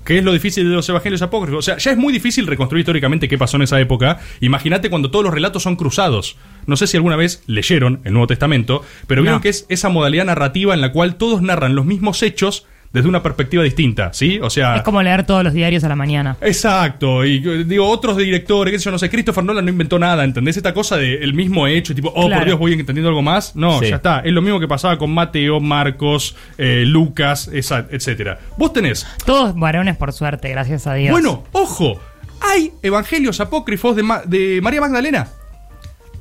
¿Qué 0.05 0.17
es 0.19 0.23
lo 0.23 0.31
difícil 0.31 0.67
de 0.69 0.75
los 0.75 0.87
evangelios 0.87 1.21
apócrifos? 1.21 1.59
O 1.59 1.61
sea, 1.61 1.77
ya 1.77 1.91
es 1.91 1.97
muy 1.97 2.13
difícil 2.13 2.47
reconstruir 2.47 2.81
históricamente 2.81 3.27
qué 3.27 3.37
pasó 3.37 3.57
en 3.57 3.63
esa 3.63 3.79
época. 3.79 4.19
Imagínate 4.39 4.89
cuando 4.89 5.11
todos 5.11 5.25
los 5.25 5.33
relatos 5.33 5.63
son 5.63 5.75
cruzados. 5.75 6.37
No 6.65 6.77
sé 6.77 6.87
si 6.87 6.97
alguna 6.97 7.15
vez 7.15 7.43
leyeron 7.47 8.01
el 8.05 8.13
Nuevo 8.13 8.27
Testamento, 8.27 8.83
pero 9.07 9.21
vieron 9.21 9.39
No. 9.39 9.41
que 9.41 9.49
es 9.49 9.65
esa 9.69 9.89
modalidad 9.89 10.25
narrativa 10.25 10.73
en 10.73 10.81
la 10.81 10.91
cual 10.91 11.15
todos 11.15 11.41
narran 11.41 11.75
los 11.75 11.85
mismos 11.85 12.23
hechos 12.23 12.65
desde 12.93 13.09
una 13.09 13.21
perspectiva 13.21 13.63
distinta, 13.63 14.11
¿sí? 14.13 14.39
O 14.41 14.49
sea, 14.49 14.77
Es 14.77 14.81
como 14.83 15.01
leer 15.03 15.25
todos 15.25 15.43
los 15.43 15.53
diarios 15.53 15.83
a 15.83 15.89
la 15.89 15.95
mañana. 15.95 16.37
Exacto, 16.41 17.25
y 17.25 17.37
eh, 17.45 17.63
digo, 17.65 17.87
otros 17.87 18.17
directores, 18.17 18.71
qué 18.71 18.79
sé 18.79 18.85
yo, 18.85 18.91
no 18.91 18.99
sé, 18.99 19.09
Christopher 19.09 19.43
Nolan 19.43 19.65
no 19.65 19.71
inventó 19.71 19.99
nada, 19.99 20.23
¿entendés? 20.23 20.57
Esta 20.57 20.73
cosa 20.73 20.97
del 20.97 21.33
mismo 21.33 21.67
hecho, 21.67 21.93
tipo, 21.93 22.09
oh, 22.15 22.27
Claro. 22.27 22.41
por 22.41 22.45
Dios, 22.45 22.59
voy 22.59 22.73
entendiendo 22.73 23.09
algo 23.09 23.21
más. 23.21 23.55
No, 23.55 23.79
Sí. 23.79 23.89
ya 23.89 23.97
está, 23.97 24.19
es 24.21 24.31
lo 24.31 24.41
mismo 24.41 24.59
que 24.59 24.67
pasaba 24.67 24.97
con 24.97 25.11
Mateo, 25.13 25.59
Marcos, 25.59 26.35
eh, 26.57 26.83
Lucas, 26.85 27.49
esa- 27.53 27.85
etcétera. 27.91 28.39
Vos 28.57 28.73
tenés, 28.73 29.05
Todos 29.25 29.53
varones, 29.55 29.97
por 29.97 30.13
suerte, 30.13 30.49
gracias 30.49 30.87
a 30.87 30.93
Dios. 30.93 31.11
bueno, 31.11 31.43
ojo, 31.51 31.99
hay 32.41 32.71
evangelios 32.83 33.39
apócrifos 33.39 33.95
de, 33.95 34.03
Ma- 34.03 34.21
de 34.25 34.59
María 34.61 34.81
Magdalena. 34.81 35.27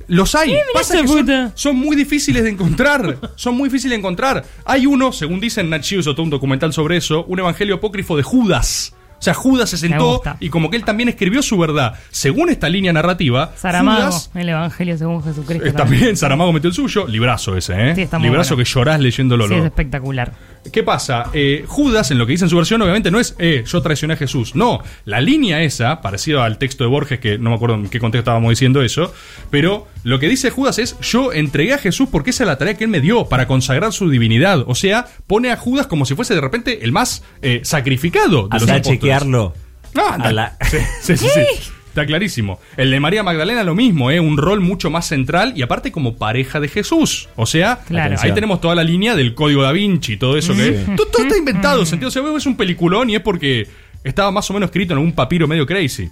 Los 0.08 0.34
hay. 0.34 0.50
mira 0.50 0.62
Pasa 0.72 1.00
que 1.00 1.48
son, 1.54 1.76
muy 1.76 1.96
difíciles 1.96 2.42
de 2.44 2.50
encontrar. 2.50 3.18
son 3.36 3.56
muy 3.56 3.68
difíciles 3.68 3.92
de 3.92 3.98
encontrar. 3.98 4.44
Hay 4.64 4.86
uno, 4.86 5.12
según 5.12 5.40
dicen 5.40 5.70
o 6.06 6.14
todo 6.14 6.22
un 6.22 6.30
documental 6.30 6.72
sobre 6.72 6.96
eso, 6.96 7.24
un 7.26 7.38
evangelio 7.38 7.76
apócrifo 7.76 8.16
de 8.16 8.22
Judas. 8.22 8.95
O 9.18 9.22
sea, 9.22 9.34
Judas 9.34 9.70
se 9.70 9.78
sentó 9.78 10.22
y 10.40 10.50
como 10.50 10.70
que 10.70 10.76
él 10.76 10.84
también 10.84 11.08
escribió 11.08 11.42
su 11.42 11.58
verdad. 11.58 11.94
Según 12.10 12.50
esta 12.50 12.68
línea 12.68 12.92
narrativa, 12.92 13.52
Saramago, 13.56 14.06
Judas 14.06 14.30
el 14.34 14.48
Evangelio 14.48 14.98
según 14.98 15.22
Jesucristo. 15.22 15.66
eh, 15.66 15.72
también 15.72 16.16
Saramago 16.16 16.52
metió 16.52 16.68
el 16.68 16.74
suyo. 16.74 17.06
Librazo 17.06 17.56
ese, 17.56 17.90
¿eh? 17.90 17.94
Sí, 17.94 18.02
está 18.02 18.18
muy 18.18 18.28
Librazo 18.28 18.54
bueno. 18.54 18.64
que 18.64 18.70
llorás 18.70 19.00
leyéndolo. 19.00 19.48
Sí, 19.48 19.54
es 19.54 19.64
espectacular. 19.64 20.32
¿Qué 20.72 20.82
pasa? 20.82 21.30
Eh, 21.32 21.64
Judas, 21.66 22.10
en 22.10 22.18
lo 22.18 22.26
que 22.26 22.32
dice 22.32 22.44
en 22.44 22.50
su 22.50 22.56
versión, 22.56 22.82
obviamente 22.82 23.10
no 23.10 23.20
es 23.20 23.36
eh, 23.38 23.64
yo 23.66 23.80
traicioné 23.82 24.14
a 24.14 24.16
Jesús. 24.16 24.54
No, 24.54 24.80
la 25.04 25.20
línea 25.20 25.62
esa, 25.62 26.00
parecida 26.00 26.44
al 26.44 26.58
texto 26.58 26.84
de 26.84 26.90
Borges, 26.90 27.20
que 27.20 27.38
no 27.38 27.50
me 27.50 27.56
acuerdo 27.56 27.76
en 27.76 27.88
qué 27.88 28.00
contexto 28.00 28.30
estábamos 28.30 28.50
diciendo 28.50 28.82
eso, 28.82 29.12
pero 29.50 29.86
lo 30.02 30.18
que 30.18 30.28
dice 30.28 30.50
Judas 30.50 30.78
es 30.78 30.98
yo 31.00 31.32
entregué 31.32 31.74
a 31.74 31.78
Jesús 31.78 32.08
porque 32.10 32.30
esa 32.30 32.44
es 32.44 32.48
la 32.48 32.58
tarea 32.58 32.74
que 32.74 32.84
él 32.84 32.90
me 32.90 33.00
dio 33.00 33.28
para 33.28 33.46
consagrar 33.46 33.92
su 33.92 34.08
divinidad. 34.10 34.64
O 34.66 34.74
sea, 34.74 35.06
pone 35.26 35.50
a 35.50 35.56
Judas 35.56 35.86
como 35.86 36.04
si 36.04 36.14
fuese 36.14 36.34
de 36.34 36.40
repente 36.40 36.84
el 36.84 36.92
más 36.92 37.22
eh, 37.42 37.60
sacrificado 37.62 38.48
de 38.48 38.58
los 38.58 38.68
apóstoles. 38.68 39.05
Chequearlo. 39.06 39.54
No, 39.94 40.08
anda. 40.08 40.28
A 40.28 40.32
la- 40.32 40.56
Sí, 40.70 40.78
sí, 41.02 41.16
sí, 41.16 41.28
sí. 41.32 41.40
Está 41.88 42.04
clarísimo. 42.04 42.60
El 42.76 42.90
de 42.90 43.00
María 43.00 43.22
Magdalena 43.22 43.64
lo 43.64 43.74
mismo, 43.74 44.10
¿eh? 44.10 44.20
Un 44.20 44.36
rol 44.36 44.60
mucho 44.60 44.90
más 44.90 45.06
central 45.06 45.54
y 45.56 45.62
aparte 45.62 45.90
como 45.90 46.16
pareja 46.16 46.60
de 46.60 46.68
Jesús. 46.68 47.28
O 47.36 47.46
sea, 47.46 47.80
Claro. 47.88 48.16
ahí 48.20 48.32
tenemos 48.32 48.60
toda 48.60 48.74
la 48.74 48.84
línea 48.84 49.14
del 49.16 49.34
código 49.34 49.62
da 49.62 49.72
Vinci 49.72 50.12
y 50.12 50.16
todo 50.18 50.36
eso 50.36 50.54
que... 50.54 50.84
Sí. 50.84 50.92
Todo, 50.94 51.06
todo 51.06 51.22
está 51.22 51.38
inventado, 51.38 51.86
sentido. 51.86 52.08
O 52.08 52.10
sea, 52.10 52.20
ves 52.20 52.44
un 52.44 52.56
peliculón 52.58 53.08
y 53.08 53.14
es 53.14 53.22
porque 53.22 53.66
estaba 54.04 54.30
más 54.30 54.50
o 54.50 54.52
menos 54.52 54.66
escrito 54.68 54.92
en 54.92 54.98
algún 54.98 55.12
papiro 55.14 55.48
medio 55.48 55.64
crazy. 55.64 56.10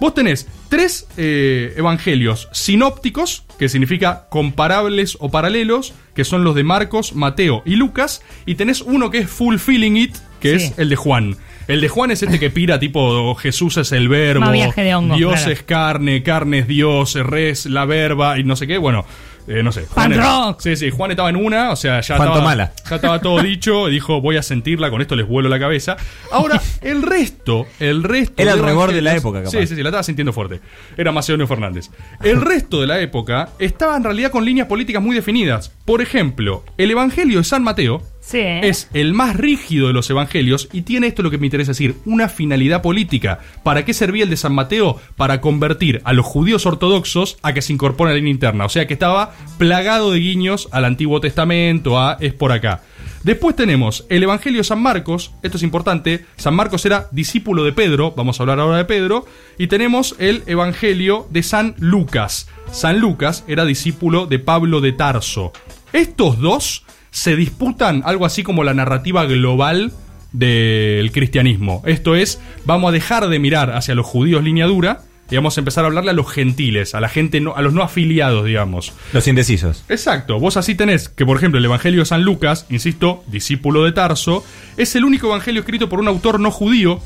Vos 0.00 0.12
tenés 0.12 0.48
tres 0.68 1.06
eh, 1.16 1.72
evangelios 1.76 2.48
sinópticos, 2.50 3.44
que 3.60 3.68
significa 3.68 4.26
comparables 4.28 5.16
o 5.20 5.30
paralelos, 5.30 5.94
que 6.16 6.24
son 6.24 6.42
los 6.42 6.56
de 6.56 6.64
Marcos, 6.64 7.14
Mateo 7.14 7.62
y 7.64 7.76
Lucas, 7.76 8.22
y 8.44 8.56
tenés 8.56 8.80
uno 8.80 9.12
que 9.12 9.18
es 9.18 9.30
fulfilling 9.30 9.96
it, 9.96 10.16
que 10.40 10.58
Sí. 10.58 10.64
es 10.66 10.78
el 10.78 10.88
de 10.88 10.96
Juan. 10.96 11.36
El 11.72 11.80
de 11.80 11.88
Juan 11.88 12.10
es 12.10 12.22
este 12.22 12.38
que 12.38 12.50
pira 12.50 12.78
tipo 12.78 13.34
Jesús 13.34 13.78
es 13.78 13.92
el 13.92 14.08
verbo, 14.08 14.40
Más 14.40 14.52
viaje 14.52 14.82
de 14.82 14.94
hongo, 14.94 15.16
Dios 15.16 15.36
claro. 15.36 15.52
es 15.52 15.62
carne, 15.62 16.22
carne 16.22 16.58
es 16.58 16.68
Dios, 16.68 17.14
res 17.14 17.64
la 17.64 17.86
verba 17.86 18.38
y 18.38 18.44
no 18.44 18.56
sé 18.56 18.66
qué. 18.66 18.76
Bueno, 18.76 19.06
eh, 19.46 19.62
no 19.62 19.72
sé. 19.72 19.86
Rock. 19.96 20.60
Sí, 20.60 20.76
sí, 20.76 20.90
Juan 20.90 21.12
estaba 21.12 21.30
en 21.30 21.36
una, 21.36 21.70
o 21.70 21.76
sea, 21.76 22.02
ya 22.02 22.16
Juan 22.16 22.28
estaba, 22.28 22.40
Tomala. 22.40 22.72
ya 22.88 22.96
estaba 22.96 23.20
todo 23.20 23.42
dicho, 23.42 23.88
y 23.88 23.92
dijo, 23.92 24.20
voy 24.20 24.36
a 24.36 24.42
sentirla, 24.42 24.90
con 24.90 25.00
esto 25.00 25.16
les 25.16 25.26
vuelo 25.26 25.48
la 25.48 25.58
cabeza. 25.58 25.96
Ahora, 26.30 26.60
el 26.82 27.02
resto, 27.02 27.66
el 27.80 28.04
resto... 28.04 28.42
Era 28.42 28.52
el 28.52 28.62
rebord 28.62 28.92
de 28.92 29.00
la 29.00 29.16
época, 29.16 29.38
capaz. 29.38 29.52
Sí, 29.52 29.66
sí, 29.66 29.74
sí, 29.74 29.82
la 29.82 29.88
estaba 29.88 30.02
sintiendo 30.02 30.34
fuerte. 30.34 30.60
Era 30.96 31.10
Macedonio 31.10 31.46
Fernández. 31.46 31.90
El 32.22 32.40
resto 32.40 32.82
de 32.82 32.86
la 32.86 33.00
época 33.00 33.48
estaba 33.58 33.96
en 33.96 34.04
realidad 34.04 34.30
con 34.30 34.44
líneas 34.44 34.68
políticas 34.68 35.02
muy 35.02 35.16
definidas. 35.16 35.72
Por 35.86 36.02
ejemplo, 36.02 36.64
el 36.76 36.90
Evangelio 36.90 37.38
de 37.38 37.44
San 37.44 37.62
Mateo 37.62 38.02
Es 38.62 38.88
el 38.94 39.14
más 39.14 39.36
rígido 39.36 39.88
de 39.88 39.92
los 39.92 40.08
evangelios 40.08 40.68
y 40.72 40.82
tiene 40.82 41.08
esto 41.08 41.22
lo 41.22 41.30
que 41.30 41.38
me 41.38 41.46
interesa 41.46 41.72
decir, 41.72 41.96
una 42.06 42.28
finalidad 42.28 42.80
política. 42.80 43.40
¿Para 43.64 43.84
qué 43.84 43.92
servía 43.92 44.24
el 44.24 44.30
de 44.30 44.36
San 44.36 44.54
Mateo? 44.54 45.00
Para 45.16 45.40
convertir 45.40 46.00
a 46.04 46.12
los 46.12 46.24
judíos 46.24 46.64
ortodoxos 46.64 47.36
a 47.42 47.52
que 47.52 47.62
se 47.62 47.72
incorporen 47.72 48.12
a 48.12 48.14
la 48.14 48.18
línea 48.18 48.32
interna. 48.32 48.64
O 48.64 48.68
sea 48.68 48.86
que 48.86 48.94
estaba 48.94 49.34
plagado 49.58 50.12
de 50.12 50.20
guiños 50.20 50.68
al 50.70 50.84
Antiguo 50.84 51.20
Testamento, 51.20 51.98
a 51.98 52.16
es 52.20 52.32
por 52.32 52.52
acá. 52.52 52.82
Después 53.24 53.54
tenemos 53.54 54.04
el 54.08 54.22
Evangelio 54.22 54.58
de 54.58 54.64
San 54.64 54.82
Marcos, 54.82 55.30
esto 55.42 55.56
es 55.56 55.62
importante, 55.62 56.24
San 56.36 56.54
Marcos 56.54 56.84
era 56.86 57.08
discípulo 57.12 57.62
de 57.62 57.72
Pedro, 57.72 58.14
vamos 58.16 58.38
a 58.38 58.42
hablar 58.42 58.58
ahora 58.58 58.78
de 58.78 58.84
Pedro, 58.84 59.26
y 59.58 59.68
tenemos 59.68 60.16
el 60.18 60.42
Evangelio 60.46 61.28
de 61.30 61.44
San 61.44 61.76
Lucas. 61.78 62.48
San 62.72 62.98
Lucas 62.98 63.44
era 63.46 63.64
discípulo 63.64 64.26
de 64.26 64.40
Pablo 64.40 64.80
de 64.80 64.92
Tarso. 64.92 65.52
Estos 65.92 66.40
dos 66.40 66.84
se 67.12 67.36
disputan 67.36 68.02
algo 68.04 68.26
así 68.26 68.42
como 68.42 68.64
la 68.64 68.74
narrativa 68.74 69.24
global 69.26 69.92
del 70.32 71.12
cristianismo. 71.12 71.82
Esto 71.86 72.16
es, 72.16 72.40
vamos 72.64 72.88
a 72.88 72.92
dejar 72.92 73.28
de 73.28 73.38
mirar 73.38 73.70
hacia 73.70 73.94
los 73.94 74.06
judíos 74.06 74.42
línea 74.42 74.66
dura 74.66 75.02
y 75.30 75.36
vamos 75.36 75.56
a 75.56 75.60
empezar 75.60 75.84
a 75.84 75.88
hablarle 75.88 76.10
a 76.10 76.14
los 76.14 76.30
gentiles, 76.30 76.94
a 76.94 77.00
la 77.00 77.08
gente 77.08 77.40
no, 77.40 77.54
a 77.54 77.62
los 77.62 77.74
no 77.74 77.82
afiliados, 77.82 78.44
digamos. 78.46 78.92
Los 79.12 79.28
indecisos. 79.28 79.84
Exacto, 79.88 80.40
vos 80.40 80.56
así 80.56 80.74
tenés 80.74 81.10
que, 81.10 81.24
por 81.24 81.36
ejemplo, 81.36 81.58
el 81.58 81.64
Evangelio 81.64 82.00
de 82.00 82.06
San 82.06 82.22
Lucas, 82.22 82.66
insisto, 82.70 83.22
discípulo 83.28 83.84
de 83.84 83.92
Tarso, 83.92 84.44
es 84.76 84.96
el 84.96 85.04
único 85.04 85.28
evangelio 85.28 85.60
escrito 85.60 85.88
por 85.88 86.00
un 86.00 86.08
autor 86.08 86.40
no 86.40 86.50
judío, 86.50 87.00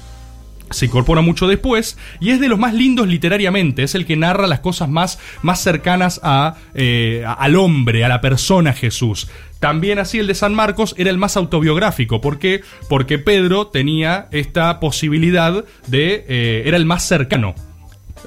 se 0.70 0.86
incorpora 0.86 1.20
mucho 1.20 1.46
después 1.46 1.96
y 2.20 2.30
es 2.30 2.40
de 2.40 2.48
los 2.48 2.58
más 2.58 2.74
lindos 2.74 3.06
literariamente, 3.08 3.82
es 3.82 3.94
el 3.94 4.04
que 4.06 4.16
narra 4.16 4.46
las 4.46 4.60
cosas 4.60 4.88
más, 4.88 5.18
más 5.42 5.60
cercanas 5.62 6.20
a, 6.22 6.56
eh, 6.74 7.22
a- 7.26 7.32
al 7.34 7.56
hombre, 7.56 8.04
a 8.04 8.08
la 8.08 8.20
persona 8.20 8.72
Jesús. 8.72 9.28
También 9.60 9.98
así 9.98 10.18
el 10.18 10.26
de 10.26 10.34
San 10.34 10.54
Marcos 10.54 10.94
era 10.98 11.10
el 11.10 11.18
más 11.18 11.36
autobiográfico, 11.36 12.20
¿por 12.20 12.38
qué? 12.38 12.60
Porque 12.88 13.18
Pedro 13.18 13.68
tenía 13.68 14.26
esta 14.30 14.80
posibilidad 14.80 15.64
de... 15.86 16.24
eh, 16.28 16.62
era 16.66 16.76
el 16.76 16.84
más 16.84 17.04
cercano. 17.06 17.54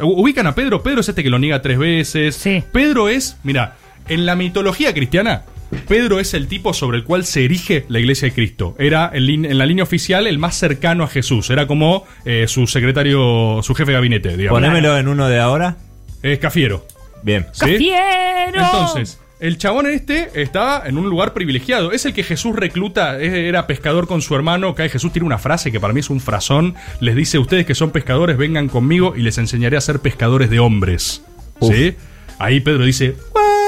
Ubican 0.02 0.48
a 0.48 0.56
Pedro, 0.56 0.82
Pedro 0.82 1.02
es 1.02 1.10
este 1.10 1.24
que 1.24 1.30
lo 1.30 1.40
niega 1.40 1.62
tres 1.62 1.78
veces. 1.78 2.38
Pedro 2.72 3.10
es, 3.10 3.38
mira, 3.44 3.76
en 4.08 4.26
la 4.26 4.36
mitología 4.36 4.94
cristiana, 4.94 5.44
Pedro 5.88 6.20
es 6.20 6.34
el 6.34 6.48
tipo 6.48 6.74
sobre 6.74 6.98
el 6.98 7.04
cual 7.04 7.26
se 7.26 7.46
erige 7.46 7.86
la 7.90 8.00
iglesia 8.00 8.28
de 8.28 8.34
Cristo. 8.34 8.76
Era 8.80 9.12
en, 9.14 9.58
la 9.58 9.66
línea 9.66 9.84
oficial 9.84 10.28
el 10.28 10.38
más 10.38 10.56
cercano 10.56 11.04
a 11.04 11.08
Jesús. 11.08 11.50
Era 11.50 11.68
como 11.68 12.06
eh, 12.26 12.46
su 12.48 12.68
secretario, 12.68 13.62
su 13.64 13.76
jefe 13.76 13.92
de 13.92 13.96
gabinete, 13.96 14.38
digamos. 14.38 14.60
Ponémelo 14.60 14.98
en 14.98 15.08
uno 15.08 15.28
de 15.28 15.40
ahora. 15.40 15.78
Es 16.22 16.40
Cafiero. 16.40 16.86
Bien. 17.24 17.46
¿Sí? 17.52 17.72
¡Cafiero! 17.72 18.54
Entonces, 18.56 19.20
el 19.40 19.58
chabón 19.58 19.88
este 19.88 20.42
estaba 20.42 20.84
en 20.86 20.98
un 20.98 21.10
lugar 21.10 21.34
privilegiado. 21.34 21.92
Es 21.92 22.06
el 22.06 22.14
que 22.14 22.24
Jesús 22.24 22.56
recluta, 22.56 23.20
era 23.20 23.68
pescador 23.68 24.08
con 24.08 24.22
su 24.22 24.36
hermano. 24.36 24.76
Cae 24.76 24.90
Jesús 24.90 25.12
tiene 25.12 25.26
una 25.26 25.38
frase 25.38 25.72
que 25.72 25.80
para 25.80 25.94
mí 25.94 26.00
es 26.00 26.10
un 26.10 26.20
frazón. 26.20 26.76
Les 27.00 27.16
dice, 27.16 27.38
ustedes 27.40 27.66
que 27.66 27.76
son 27.76 27.92
pescadores, 27.92 28.38
vengan 28.38 28.70
conmigo 28.70 29.14
y 29.16 29.22
les 29.22 29.38
enseñaré 29.38 29.78
a 29.78 29.82
ser 29.82 30.00
pescadores 30.00 30.50
de 30.50 30.60
hombres. 30.60 31.24
¿Sí? 31.62 31.96
Ahí 32.38 32.62
Pedro 32.62 32.86
dice, 32.86 33.16
¿What? 33.34 33.59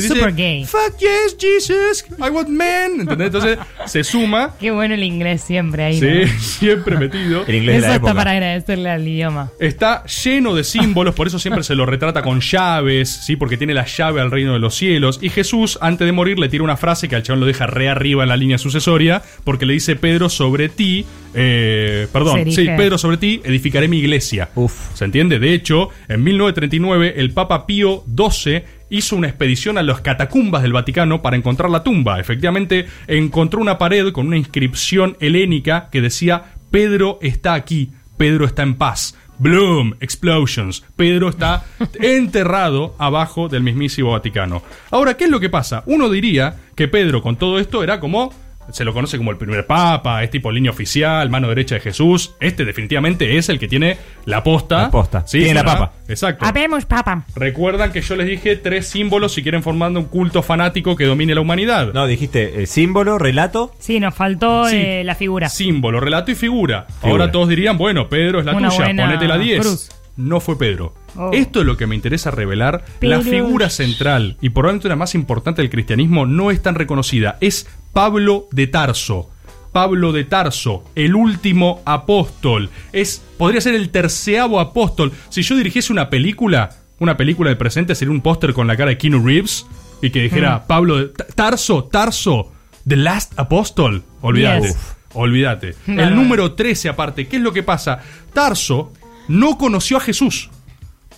Y 0.00 0.02
dice, 0.02 0.14
Super 0.14 0.34
gay. 0.34 0.64
Fuck 0.64 0.98
yes, 0.98 1.36
Jesus, 1.38 2.04
I 2.18 2.30
want 2.30 2.48
men. 2.48 3.00
¿Entendés? 3.00 3.26
Entonces 3.26 3.58
se 3.86 4.04
suma. 4.04 4.54
Qué 4.60 4.70
bueno 4.70 4.94
el 4.94 5.02
inglés 5.02 5.42
siempre 5.42 5.84
ahí. 5.84 5.98
Sí, 6.00 6.06
¿no? 6.06 6.40
siempre 6.40 6.96
metido. 6.96 7.44
Eso 7.46 7.92
está 7.92 8.14
para 8.14 8.32
agradecerle 8.32 8.90
al 8.90 9.06
idioma. 9.06 9.50
Está 9.58 10.04
lleno 10.04 10.54
de 10.54 10.64
símbolos, 10.64 11.14
por 11.14 11.26
eso 11.26 11.38
siempre 11.38 11.62
se 11.62 11.74
lo 11.74 11.86
retrata 11.86 12.22
con 12.22 12.40
llaves, 12.40 13.08
¿sí? 13.08 13.36
Porque 13.36 13.56
tiene 13.56 13.74
la 13.74 13.86
llave 13.86 14.20
al 14.20 14.30
reino 14.30 14.52
de 14.52 14.58
los 14.58 14.74
cielos. 14.74 15.18
Y 15.22 15.30
Jesús, 15.30 15.78
antes 15.80 16.06
de 16.06 16.12
morir, 16.12 16.38
le 16.38 16.48
tira 16.48 16.64
una 16.64 16.76
frase 16.76 17.08
que 17.08 17.16
al 17.16 17.22
chabón 17.22 17.40
lo 17.40 17.46
deja 17.46 17.66
re 17.66 17.88
arriba 17.88 18.22
en 18.22 18.28
la 18.28 18.36
línea 18.36 18.58
sucesoria, 18.58 19.22
porque 19.44 19.66
le 19.66 19.74
dice 19.74 19.96
Pedro 19.96 20.28
sobre 20.28 20.68
ti, 20.68 21.04
eh, 21.34 22.06
perdón, 22.12 22.50
sí, 22.50 22.66
Pedro 22.76 22.98
sobre 22.98 23.16
ti, 23.16 23.40
edificaré 23.44 23.88
mi 23.88 23.98
iglesia. 23.98 24.50
¿Se 24.94 25.04
entiende? 25.04 25.38
De 25.38 25.54
hecho, 25.54 25.90
en 26.08 26.22
1939, 26.22 27.14
el 27.16 27.32
Papa 27.32 27.66
Pío 27.66 28.04
XII 28.16 28.62
hizo 28.90 29.16
una 29.16 29.28
expedición 29.28 29.78
a 29.78 29.82
las 29.82 30.00
catacumbas 30.00 30.62
del 30.62 30.72
Vaticano 30.72 31.22
para 31.22 31.36
encontrar 31.36 31.70
la 31.70 31.82
tumba. 31.82 32.20
Efectivamente, 32.20 32.86
encontró 33.06 33.60
una 33.60 33.78
pared 33.78 34.12
con 34.12 34.26
una 34.26 34.36
inscripción 34.36 35.16
helénica 35.20 35.88
que 35.90 36.00
decía, 36.02 36.52
Pedro 36.70 37.18
está 37.22 37.54
aquí, 37.54 37.90
Pedro 38.16 38.44
está 38.44 38.62
en 38.62 38.74
paz. 38.74 39.16
Bloom, 39.38 39.94
explosions. 40.00 40.84
Pedro 40.96 41.30
está 41.30 41.64
enterrado 41.94 42.94
abajo 42.98 43.48
del 43.48 43.62
mismísimo 43.62 44.10
Vaticano. 44.10 44.62
Ahora, 44.90 45.16
¿qué 45.16 45.24
es 45.24 45.30
lo 45.30 45.40
que 45.40 45.48
pasa? 45.48 45.82
Uno 45.86 46.10
diría 46.10 46.56
que 46.76 46.88
Pedro 46.88 47.22
con 47.22 47.36
todo 47.36 47.58
esto 47.58 47.82
era 47.82 48.00
como 48.00 48.34
se 48.72 48.84
lo 48.84 48.92
conoce 48.92 49.16
como 49.18 49.30
el 49.30 49.36
primer 49.36 49.66
papa, 49.66 50.22
es 50.22 50.30
tipo 50.30 50.50
línea 50.52 50.70
oficial, 50.70 51.28
mano 51.30 51.48
derecha 51.48 51.74
de 51.76 51.80
Jesús. 51.80 52.34
Este 52.40 52.64
definitivamente 52.64 53.36
es 53.38 53.48
el 53.48 53.58
que 53.58 53.68
tiene 53.68 53.96
la 54.24 54.42
posta. 54.42 54.82
La 54.82 54.90
posta. 54.90 55.26
Sí, 55.26 55.38
Tiene 55.38 55.54
la 55.54 55.62
¿verdad? 55.62 55.78
papa. 55.78 55.92
Exacto. 56.08 56.44
Habemos 56.44 56.84
papa. 56.86 57.24
Recuerdan 57.34 57.92
que 57.92 58.00
yo 58.00 58.16
les 58.16 58.26
dije 58.26 58.56
tres 58.56 58.86
símbolos 58.88 59.32
si 59.34 59.42
quieren 59.42 59.62
formando 59.62 60.00
un 60.00 60.06
culto 60.06 60.42
fanático 60.42 60.96
que 60.96 61.04
domine 61.04 61.34
la 61.34 61.40
humanidad. 61.40 61.92
No, 61.92 62.06
dijiste 62.06 62.62
eh, 62.62 62.66
símbolo, 62.66 63.18
relato. 63.18 63.72
Sí, 63.78 64.00
nos 64.00 64.14
faltó 64.14 64.66
Sí. 64.68 64.76
eh, 64.76 65.02
la 65.04 65.14
figura. 65.14 65.48
Símbolo, 65.48 66.00
relato 66.00 66.30
y 66.30 66.34
figura. 66.34 66.86
Figura. 67.00 67.10
Ahora 67.24 67.32
todos 67.32 67.48
dirían, 67.48 67.78
bueno, 67.78 68.08
Pedro 68.08 68.40
es 68.40 68.46
la 68.46 68.52
Una 68.54 68.68
tuya, 68.68 68.86
ponete 68.86 69.26
la 69.28 69.38
10. 69.38 69.60
cruz. 69.60 69.90
No 70.16 70.40
fue 70.40 70.58
Pedro. 70.58 70.94
Oh. 71.16 71.30
Esto 71.32 71.60
es 71.60 71.66
lo 71.66 71.76
que 71.76 71.86
me 71.86 71.94
interesa 71.94 72.30
revelar. 72.30 72.84
Pero- 72.98 73.16
La 73.16 73.22
figura 73.22 73.70
central 73.70 74.36
y 74.40 74.50
probablemente 74.50 74.88
la 74.88 74.96
más 74.96 75.14
importante 75.14 75.62
del 75.62 75.70
cristianismo 75.70 76.26
no 76.26 76.50
es 76.50 76.62
tan 76.62 76.74
reconocida. 76.74 77.36
Es 77.40 77.66
Pablo 77.92 78.48
de 78.52 78.66
Tarso. 78.66 79.30
Pablo 79.72 80.12
de 80.12 80.24
Tarso, 80.24 80.84
el 80.96 81.14
último 81.14 81.80
apóstol. 81.84 82.70
Es, 82.92 83.22
podría 83.38 83.60
ser 83.60 83.74
el 83.74 83.90
terceavo 83.90 84.58
apóstol. 84.58 85.12
Si 85.28 85.42
yo 85.42 85.56
dirigiese 85.56 85.92
una 85.92 86.10
película, 86.10 86.70
una 86.98 87.16
película 87.16 87.50
de 87.50 87.56
presente, 87.56 87.94
sería 87.94 88.10
un 88.12 88.20
póster 88.20 88.52
con 88.52 88.66
la 88.66 88.76
cara 88.76 88.90
de 88.90 88.98
Keanu 88.98 89.24
Reeves 89.24 89.66
y 90.02 90.10
que 90.10 90.22
dijera 90.22 90.58
Mm. 90.58 90.66
Pablo 90.66 90.96
de 90.98 91.04
Ta- 91.10 91.26
Tarso, 91.34 91.84
Tarso, 91.84 92.52
The 92.86 92.96
Last 92.96 93.38
Apostle. 93.38 94.02
Olvídate. 94.22 94.68
Yes. 94.68 94.76
Olvídate. 95.14 95.74
El 95.86 96.14
número 96.16 96.52
13 96.54 96.88
aparte, 96.88 97.28
¿qué 97.28 97.36
es 97.36 97.42
lo 97.42 97.52
que 97.52 97.62
pasa? 97.62 98.00
Tarso 98.32 98.92
no 99.28 99.56
conoció 99.58 99.96
a 99.98 100.00
Jesús. 100.00 100.50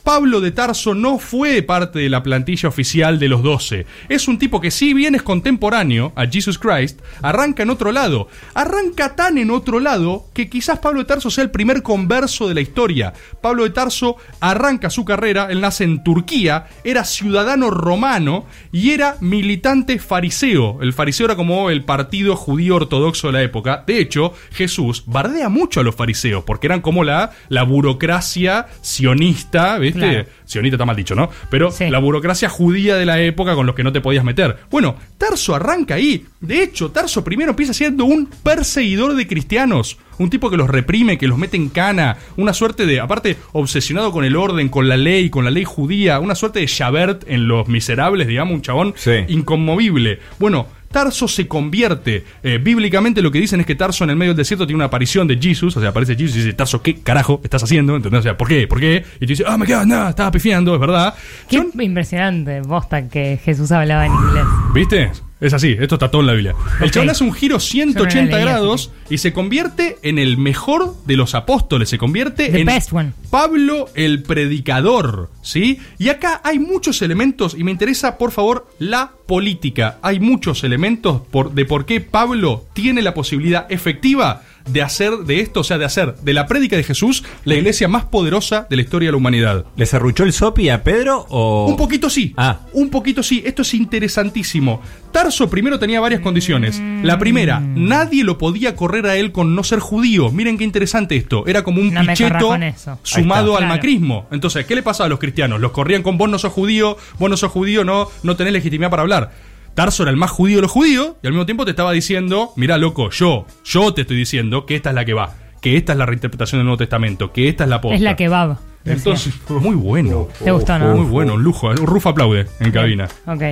Pablo 0.03 0.41
de 0.41 0.51
Tarso 0.51 0.95
no 0.95 1.19
fue 1.19 1.63
parte 1.63 2.01
de 2.01 2.09
la 2.09 2.25
plantilla 2.25 2.69
oficial 2.69 3.21
de 3.21 3.29
los 3.29 3.43
doce. 3.43 3.87
Es 4.09 4.27
un 4.27 4.37
tipo 4.37 4.61
que 4.61 4.73
si 4.73 4.95
bien 4.95 5.15
es 5.15 5.23
contemporáneo 5.23 6.13
a 6.17 6.27
Jesus 6.27 6.59
Christ, 6.59 7.01
arranca 7.23 7.63
en 7.63 7.71
otro 7.71 7.93
lado. 7.93 8.27
Arranca 8.55 9.15
tan 9.15 9.39
en 9.39 9.53
otro 9.53 9.79
lado 9.79 10.27
que 10.35 10.51
quizás 10.51 10.81
Pablo 10.81 11.01
de 11.01 11.07
Tarso 11.07 11.31
sea 11.31 11.45
el 11.45 11.53
primer 11.53 11.83
converso 11.83 12.49
de 12.49 12.55
la 12.55 12.61
historia. 12.61 13.13
Pablo 13.41 13.63
de 13.63 13.71
Tarso 13.71 14.17
arranca 14.41 14.91
su 14.91 15.05
carrera, 15.05 15.47
él 15.51 15.61
nace 15.61 15.85
en 15.85 16.03
Turquía, 16.03 16.67
era 16.83 17.05
ciudadano 17.05 17.71
romano 17.71 18.47
y 18.73 18.91
era 18.91 19.17
militante 19.21 20.01
fariseo. 20.01 20.83
El 20.83 20.93
fariseo 20.93 21.27
era 21.27 21.37
como 21.37 21.71
el 21.71 21.85
partido 21.85 22.35
judío 22.35 22.75
ortodoxo 22.77 23.29
de 23.29 23.35
la 23.35 23.43
época. 23.43 23.85
De 23.87 24.01
hecho, 24.01 24.35
Jesús 24.51 25.05
bardea 25.07 25.49
mucho 25.49 25.79
a 25.79 25.85
los 25.85 25.95
fariseos 25.95 26.43
porque 26.45 26.67
eran 26.67 26.81
como 26.81 27.05
la, 27.05 27.31
la 27.49 27.63
burocracia 27.63 28.67
sionista, 28.81 29.79
¿viste? 29.95 30.11
Claro. 30.11 30.29
Sionista 30.45 30.77
está 30.77 30.85
mal 30.85 30.97
dicho, 30.97 31.15
¿no? 31.15 31.31
Pero 31.51 31.71
la 31.79 31.99
burocracia 31.99 32.49
judía 32.49 32.97
de 32.97 33.07
la 33.07 33.21
época 33.21 33.55
con 33.55 33.67
los 33.67 33.75
que 33.75 33.85
no 33.85 33.93
te 33.93 34.01
podías 34.01 34.25
meter. 34.25 34.57
Bueno, 34.71 34.97
Tarso 35.19 35.55
arranca 35.55 35.95
ahí. 35.95 36.27
De 36.41 36.63
hecho, 36.63 36.91
Tarso 36.91 37.23
primero 37.25 37.51
empieza 37.51 37.73
siendo 37.73 38.05
un 38.05 38.27
perseguidor 38.27 39.15
de 39.15 39.27
cristianos. 39.27 39.99
Un 40.19 40.31
tipo 40.31 40.51
que 40.51 40.57
los 40.57 40.69
reprime, 40.69 41.19
que 41.19 41.27
los 41.27 41.39
mete 41.39 41.57
en 41.57 41.69
cana. 41.69 42.17
Una 42.37 42.53
suerte 42.53 42.87
de, 42.87 43.01
aparte, 43.01 43.37
obsesionado 43.53 44.13
con 44.13 44.25
el 44.25 44.37
orden, 44.37 44.69
con 44.69 44.89
la 44.89 44.97
ley, 44.97 45.31
con 45.31 45.45
la 45.45 45.51
ley 45.51 45.65
judía. 45.65 46.21
Una 46.21 46.35
suerte 46.35 46.61
de 46.61 46.69
Javert 46.69 47.25
en 47.27 47.49
Los 47.49 47.69
Miserables, 47.69 48.29
digamos, 48.29 48.55
un 48.55 48.63
chabón 48.63 48.95
inconmovible. 49.29 50.21
Bueno, 50.39 50.67
Tarso 50.93 51.27
se 51.27 51.49
convierte. 51.49 52.25
eh, 52.43 52.59
bíblicamente 52.63 53.23
lo 53.23 53.31
que 53.31 53.41
dicen 53.41 53.61
es 53.61 53.67
que 53.67 53.75
Tarso 53.75 54.05
en 54.05 54.11
el 54.11 54.17
medio 54.17 54.33
del 54.33 54.39
desierto 54.39 54.67
tiene 54.67 54.77
una 54.77 54.85
aparición 54.85 55.27
de 55.27 55.39
Jesus. 55.41 55.77
O 55.77 55.81
sea, 55.81 55.89
aparece 55.91 56.15
Jesus 56.15 56.37
y 56.37 56.39
dice, 56.41 56.53
Tarso, 56.53 56.83
¿qué 56.83 57.01
carajo 57.01 57.41
estás 57.43 57.63
haciendo? 57.63 57.97
¿Entendés? 57.97 58.21
O 58.21 58.23
sea, 58.23 58.37
¿por 58.37 58.49
qué? 58.49 58.67
¿Por 58.69 58.79
qué? 58.79 59.05
Y 59.17 59.21
tú 59.21 59.27
dices, 59.27 59.47
ah, 59.49 59.59
me 59.59 59.67
quedas 59.67 59.87
nada, 59.87 60.11
estaba 60.11 60.31
pifiando, 60.31 60.75
es 60.75 60.81
verdad. 60.81 61.15
Qué 61.49 61.63
impresionante, 61.81 62.61
bosta, 62.61 63.09
que 63.09 63.39
Jesús 63.43 63.73
hablaba 63.73 64.07
en 64.07 64.13
inglés. 64.13 64.45
¿Viste? 64.75 65.11
Es 65.43 65.53
así, 65.53 65.77
esto 65.79 65.97
está 65.97 66.09
todo 66.11 66.21
en 66.23 66.27
la 66.29 66.33
Biblia. 66.35 66.55
El 66.81 66.91
chabón 66.91 67.11
hace 67.11 67.25
un 67.25 67.33
giro 67.33 67.57
Yo 67.59 67.85
no 67.85 67.91
180 67.93 68.31
la 68.31 68.37
leí, 68.37 68.45
grados 68.47 68.91
y 69.11 69.19
se 69.19 69.33
convierte 69.33 69.99
en 70.03 70.19
el 70.19 70.39
mejor 70.39 70.95
de 71.05 71.17
los 71.17 71.35
apóstoles. 71.35 71.89
Se 71.89 71.99
convierte 71.99 72.49
The 72.49 72.61
en 72.61 72.67
best 72.67 72.93
one. 72.93 73.13
Pablo 73.29 73.87
el 73.95 74.23
predicador, 74.23 75.31
¿sí? 75.43 75.79
Y 75.99 76.09
acá 76.11 76.41
hay 76.45 76.59
muchos 76.61 77.03
elementos 77.03 77.55
y 77.59 77.65
me 77.65 77.73
interesa, 77.73 78.19
por 78.19 78.31
favor, 78.31 78.69
la 78.79 79.13
política. 79.27 79.99
Hay 80.03 80.21
muchos 80.21 80.63
elementos 80.65 81.23
por- 81.31 81.53
de 81.53 81.65
por 81.65 81.87
qué 81.87 82.01
Pablo 82.01 82.65
tiene 82.73 83.03
la 83.03 83.13
posibilidad 83.13 83.67
efectiva 83.71 84.43
de 84.67 84.83
hacer 84.83 85.13
de 85.19 85.41
esto, 85.41 85.61
o 85.61 85.65
sea, 85.65 85.79
de 85.79 85.85
hacer 85.85 86.15
de 86.17 86.33
la 86.33 86.47
prédica 86.47 86.77
de 86.77 86.83
Jesús 86.85 87.25
la 87.45 87.55
iglesia 87.55 87.89
más 87.89 88.05
poderosa 88.05 88.67
de 88.71 88.77
la 88.77 88.83
historia 88.83 89.09
de 89.09 89.13
la 89.13 89.17
humanidad. 89.19 89.65
¿Le 89.77 89.87
cerruchó 89.87 90.25
el 90.25 90.33
sopi 90.33 90.69
a 90.69 90.83
Pedro 90.83 91.27
o.? 91.29 91.67
Un 91.69 91.77
poquito 91.77 92.09
sí. 92.11 92.35
Ah. 92.37 92.61
Un 92.73 92.91
poquito 92.91 93.23
sí. 93.23 93.43
Esto 93.45 93.63
es 93.63 93.75
interesantísimo. 93.75 94.81
Tarso 95.13 95.51
primero 95.51 95.79
tenía 95.79 96.01
varias 96.01 96.21
condiciones. 96.23 96.81
La 97.03 97.19
primera, 97.19 97.61
nadie 97.61 98.25
lo 98.25 98.39
podía 98.39 98.75
correr 98.77 99.07
a 99.07 99.17
él 99.17 99.31
con 99.33 99.55
no 99.55 99.63
ser 99.65 99.79
judío. 99.79 100.31
Miren 100.31 100.57
qué 100.57 100.65
interesante 100.65 101.17
esto. 101.17 101.47
Era 101.47 101.63
como 101.65 101.81
un 101.81 101.93
No 101.93 102.01
picheto 102.01 102.57
sumado 103.03 103.53
al 103.53 103.59
Claro. 103.63 103.75
macrismo. 103.75 104.27
Entonces, 104.31 104.65
¿qué 104.67 104.75
le 104.75 104.83
pasaba 104.83 105.07
a 105.07 105.09
los 105.11 105.19
cristianos? 105.19 105.61
Los 105.61 105.73
corrían 105.73 106.03
con 106.03 106.17
vos 106.19 106.31
no 106.31 106.39
sos 106.39 106.53
judío, 106.53 106.97
vos 107.19 107.29
no 107.31 107.37
sos 107.37 107.51
judío, 107.53 107.85
no, 107.85 108.09
no 108.23 108.37
tenés 108.37 108.53
legitimidad 108.55 108.91
para 108.91 109.03
hablar. 109.03 109.33
Tarso 109.75 110.03
era 110.03 110.11
el 110.11 110.17
más 110.17 110.31
judío 110.31 110.57
de 110.57 110.63
los 110.63 110.71
judíos 110.71 111.15
y 111.23 111.27
al 111.27 111.33
mismo 111.33 111.47
tiempo 111.47 111.65
te 111.65 111.71
estaba 111.71 111.93
diciendo, 111.93 112.53
mira 112.57 112.79
loco, 112.79 113.11
yo, 113.11 113.47
yo 113.65 113.95
te 113.95 114.03
estoy 114.03 114.17
diciendo 114.17 114.67
que 114.67 114.77
esta 114.77 114.91
es 114.91 114.95
la 114.95 115.05
que 115.05 115.15
va, 115.15 115.35
que 115.61 115.77
esta 115.77 115.93
es 115.93 115.99
la 115.99 116.07
reinterpretación 116.07 116.59
del 116.59 116.67
Nuevo 116.67 116.79
Testamento, 116.79 117.33
que 117.33 117.49
esta 117.49 117.65
es 117.65 117.71
la 117.71 117.81
posta. 117.81 117.97
Es 117.97 118.03
la 118.03 118.17
que 118.17 118.29
va. 118.29 118.59
Entonces, 118.85 119.33
muy 119.49 119.77
bueno. 119.77 120.29
¿Te 120.43 120.51
gustó, 120.51 120.79
no? 120.79 120.97
Muy 120.97 121.07
bueno, 121.07 121.35
un 121.35 121.43
lujo. 121.43 121.69
Un 121.69 121.87
Rufo 121.87 122.09
aplaude 122.09 122.47
en 122.61 122.73
cabina. 122.73 123.09
Ok. 123.27 123.43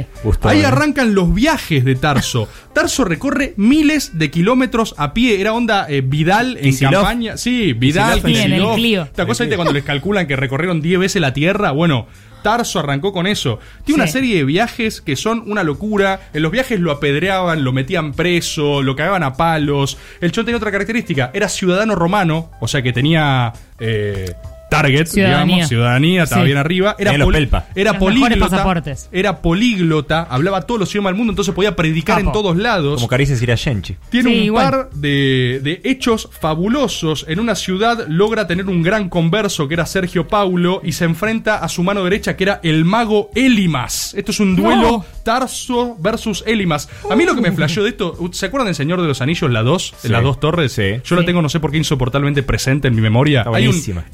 Ahí 0.42 0.62
arrancan 0.62 1.14
los 1.14 1.32
viajes 1.32 1.84
de 1.84 1.94
Tarso. 1.94 2.48
Tarso 2.72 3.04
recorre 3.04 3.54
miles 3.56 4.18
de 4.18 4.30
kilómetros 4.30 4.94
a 4.98 5.14
pie. 5.14 5.40
Era 5.40 5.52
onda 5.52 5.86
eh, 5.88 6.02
Vidal 6.04 6.56
en 6.56 6.64
Kicillof. 6.64 6.94
campaña. 6.94 7.36
Sí, 7.36 7.72
Vidal, 7.74 8.22
Kicillof 8.22 8.44
en 8.44 8.52
el. 8.52 8.74
Clio. 8.74 9.08
¿Te 9.14 9.22
acuerdas 9.22 9.48
cuando 9.54 9.72
les 9.72 9.84
calculan 9.84 10.26
que 10.26 10.36
recorrieron 10.36 10.80
10 10.80 10.98
veces 10.98 11.22
la 11.22 11.32
Tierra? 11.32 11.70
Bueno, 11.70 12.06
Tarso 12.42 12.78
arrancó 12.78 13.12
con 13.12 13.26
eso. 13.26 13.58
Tiene 13.84 14.02
una 14.02 14.10
serie 14.10 14.36
de 14.36 14.44
viajes 14.44 15.00
que 15.00 15.16
son 15.16 15.42
una 15.46 15.62
locura. 15.62 16.30
En 16.32 16.42
los 16.42 16.52
viajes 16.52 16.80
lo 16.80 16.90
apedreaban, 16.92 17.64
lo 17.64 17.72
metían 17.72 18.12
preso, 18.12 18.82
lo 18.82 18.96
cagaban 18.96 19.22
a 19.22 19.34
palos. 19.34 19.98
El 20.20 20.32
chon 20.32 20.44
tenía 20.44 20.56
otra 20.56 20.70
característica. 20.70 21.30
Era 21.34 21.48
ciudadano 21.48 21.94
romano, 21.94 22.50
o 22.60 22.68
sea 22.68 22.82
que 22.82 22.92
tenía... 22.92 23.52
eh, 23.78 24.34
Target, 24.70 25.06
Ciudadanía. 25.06 25.44
digamos, 25.56 25.68
ciudadanía, 25.68 26.22
estaba 26.22 26.42
Sí. 26.42 26.46
bien 26.46 26.58
arriba. 26.58 26.96
Era, 26.98 27.12
poli- 27.18 27.38
pelpa. 27.38 27.66
era 27.74 27.92
Los 27.92 27.98
políglota. 28.00 28.48
pasaportes. 28.48 29.08
Era 29.12 29.42
políglota, 29.42 30.26
hablaba 30.30 30.62
todos 30.62 30.80
los 30.80 30.90
idiomas 30.92 31.10
del 31.10 31.18
mundo, 31.18 31.32
entonces 31.32 31.54
podía 31.54 31.76
predicar 31.76 32.16
Capo. 32.18 32.28
en 32.28 32.32
todos 32.32 32.56
lados. 32.56 32.94
Como 32.96 33.08
Caricias 33.08 33.42
Irayenchi. 33.42 33.96
Tiene 34.10 34.30
Sí, 34.30 34.36
un 34.38 34.44
igual. 34.44 34.70
par 34.70 34.90
de, 34.92 35.60
de 35.62 35.80
hechos 35.84 36.28
fabulosos. 36.40 37.24
En 37.28 37.40
una 37.40 37.54
ciudad 37.54 38.06
logra 38.08 38.46
tener 38.46 38.66
un 38.66 38.82
gran 38.82 39.08
converso 39.08 39.68
que 39.68 39.74
era 39.74 39.86
Sergio 39.86 40.28
Paulo 40.28 40.80
y 40.84 40.92
se 40.92 41.04
enfrenta 41.04 41.56
a 41.58 41.68
su 41.68 41.82
mano 41.82 42.04
derecha 42.04 42.36
que 42.36 42.44
era 42.44 42.60
el 42.62 42.84
mago 42.84 43.30
Elimas. 43.34 44.14
Esto 44.14 44.30
es 44.30 44.40
un 44.40 44.56
duelo 44.56 44.80
No. 44.90 45.04
Tarso 45.24 45.96
versus 46.00 46.42
Elimas. 46.46 46.88
A 47.10 47.16
mí 47.16 47.24
lo 47.24 47.34
que 47.34 47.40
me 47.40 47.52
flasheó 47.52 47.82
de 47.82 47.90
esto, 47.90 48.16
¿se 48.32 48.46
acuerdan 48.46 48.66
del 48.66 48.74
Señor 48.74 49.00
de 49.00 49.08
los 49.08 49.20
Anillos, 49.20 49.50
la 49.50 49.62
2? 49.62 49.94
Sí. 49.98 50.08
Las 50.08 50.22
dos 50.22 50.40
torres. 50.40 50.72
Sí. 50.72 51.00
Yo 51.04 51.16
la 51.16 51.24
tengo 51.24 51.42
no 51.42 51.48
sé 51.48 51.60
por 51.60 51.70
qué 51.70 51.78
insoportablemente 51.78 52.42
presente 52.42 52.88
en 52.88 52.94
mi 52.94 53.00
memoria. 53.00 53.40
Está 53.40 53.56
Hay 53.56 53.64
un 53.66 53.70
buenísima. 53.70 54.04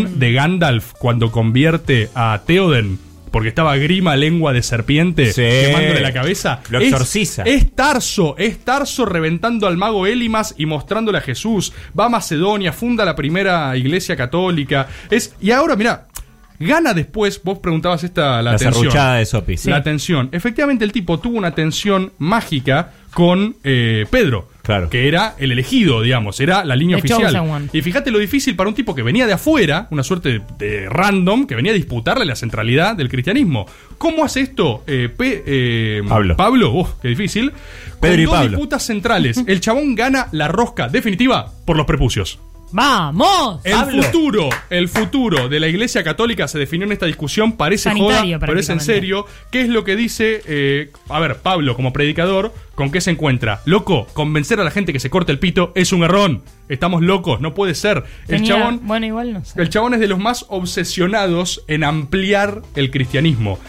Escenón 0.00 0.18
de 0.18 0.32
Gandalf 0.32 0.92
cuando 0.98 1.30
convierte 1.30 2.10
a 2.14 2.40
Theoden. 2.46 2.98
Porque 3.30 3.48
estaba 3.48 3.76
grima 3.76 4.14
lengua 4.14 4.52
de 4.52 4.62
serpiente 4.62 5.32
Sí. 5.32 5.42
quemándole 5.42 6.00
la 6.00 6.12
cabeza. 6.12 6.60
Lo 6.70 6.78
exorciza. 6.78 7.42
es 7.42 7.74
Tarso, 7.74 8.36
es 8.38 8.58
Tarso 8.60 9.04
reventando 9.06 9.66
al 9.66 9.76
mago 9.76 10.06
Elimas 10.06 10.54
y 10.56 10.66
mostrándole 10.66 11.18
a 11.18 11.20
Jesús. 11.20 11.72
Va 11.98 12.04
a 12.04 12.08
Macedonia, 12.08 12.72
funda 12.72 13.04
la 13.04 13.16
primera 13.16 13.76
iglesia 13.76 14.14
católica. 14.16 14.86
Es, 15.10 15.34
y 15.40 15.50
ahora, 15.50 15.74
mira, 15.74 16.06
gana 16.60 16.94
después, 16.94 17.40
vos 17.42 17.58
preguntabas 17.58 18.04
esta, 18.04 18.40
la, 18.40 18.52
La 18.52 18.56
tensión. 18.56 18.92
de 19.16 19.26
Sopi. 19.26 19.56
La 19.64 19.82
tensión. 19.82 20.28
Efectivamente, 20.30 20.84
el 20.84 20.92
tipo 20.92 21.18
tuvo 21.18 21.36
una 21.36 21.52
tensión 21.56 22.12
mágica 22.18 22.92
con 23.12 23.56
eh, 23.64 24.06
Pedro. 24.10 24.48
Claro. 24.64 24.88
Que 24.90 25.06
era 25.08 25.34
el 25.38 25.52
elegido, 25.52 26.00
digamos, 26.00 26.40
era 26.40 26.64
la 26.64 26.74
línea 26.74 26.96
The 26.96 27.00
oficial. 27.14 27.68
Y 27.72 27.82
fíjate 27.82 28.10
lo 28.10 28.18
difícil 28.18 28.56
para 28.56 28.68
un 28.68 28.74
tipo 28.74 28.94
que 28.94 29.02
venía 29.02 29.26
de 29.26 29.34
afuera, 29.34 29.86
una 29.90 30.02
suerte 30.02 30.30
de, 30.30 30.42
de 30.58 30.88
random, 30.88 31.46
que 31.46 31.54
venía 31.54 31.72
a 31.72 31.74
disputarle 31.74 32.24
la 32.24 32.34
centralidad 32.34 32.96
del 32.96 33.08
cristianismo. 33.10 33.66
¿Cómo 33.98 34.24
hace 34.24 34.40
esto 34.40 34.82
eh, 34.86 35.10
Pe- 35.14 35.42
eh, 35.46 36.02
Pablo. 36.08 36.36
Pablo, 36.36 36.72
uf, 36.72 36.88
qué 37.02 37.08
difícil. 37.08 37.52
Pedro 38.00 38.14
Con 38.16 38.20
y 38.20 38.24
dos 38.24 38.34
Pablo. 38.34 38.50
disputas 38.50 38.82
centrales. 38.86 39.44
El 39.46 39.60
chabón 39.60 39.94
gana 39.94 40.28
la 40.32 40.48
rosca 40.48 40.88
definitiva 40.88 41.52
por 41.66 41.76
los 41.76 41.86
prepucios. 41.86 42.38
¡Vamos! 42.76 43.60
El 43.62 43.72
Pablo. 43.72 44.02
futuro, 44.02 44.48
el 44.68 44.88
futuro 44.88 45.48
de 45.48 45.60
la 45.60 45.68
Iglesia 45.68 46.02
Católica 46.02 46.48
se 46.48 46.58
definió 46.58 46.84
en 46.86 46.90
esta 46.92 47.06
discusión. 47.06 47.52
Parece 47.52 47.84
Sanitario, 47.84 48.36
joda, 48.38 48.46
pero 48.48 48.58
es 48.58 48.68
en 48.68 48.80
serio. 48.80 49.26
¿Qué 49.52 49.60
es 49.60 49.68
lo 49.68 49.84
que 49.84 49.94
dice, 49.94 50.42
eh, 50.44 50.90
a 51.08 51.20
ver, 51.20 51.36
Pablo 51.36 51.76
como 51.76 51.92
predicador? 51.92 52.52
¿Con 52.74 52.90
qué 52.90 53.00
se 53.00 53.12
encuentra? 53.12 53.60
Loco, 53.64 54.08
convencer 54.12 54.58
a 54.58 54.64
la 54.64 54.72
gente 54.72 54.92
que 54.92 54.98
se 54.98 55.08
corte 55.08 55.30
el 55.30 55.38
pito 55.38 55.70
es 55.76 55.92
un 55.92 56.02
error. 56.02 56.40
Estamos 56.68 57.00
locos, 57.02 57.40
no 57.40 57.54
puede 57.54 57.76
ser. 57.76 57.98
El 58.26 58.38
Tenía- 58.38 58.56
chabón 58.56 58.80
Bueno, 58.82 59.06
igual 59.06 59.32
no 59.32 59.44
sé. 59.44 59.62
el 59.62 59.68
chabón 59.68 59.94
es 59.94 60.00
de 60.00 60.08
los 60.08 60.18
más 60.18 60.44
obsesionados 60.48 61.62
en 61.68 61.84
ampliar 61.84 62.62
el 62.74 62.90
cristianismo. 62.90 63.60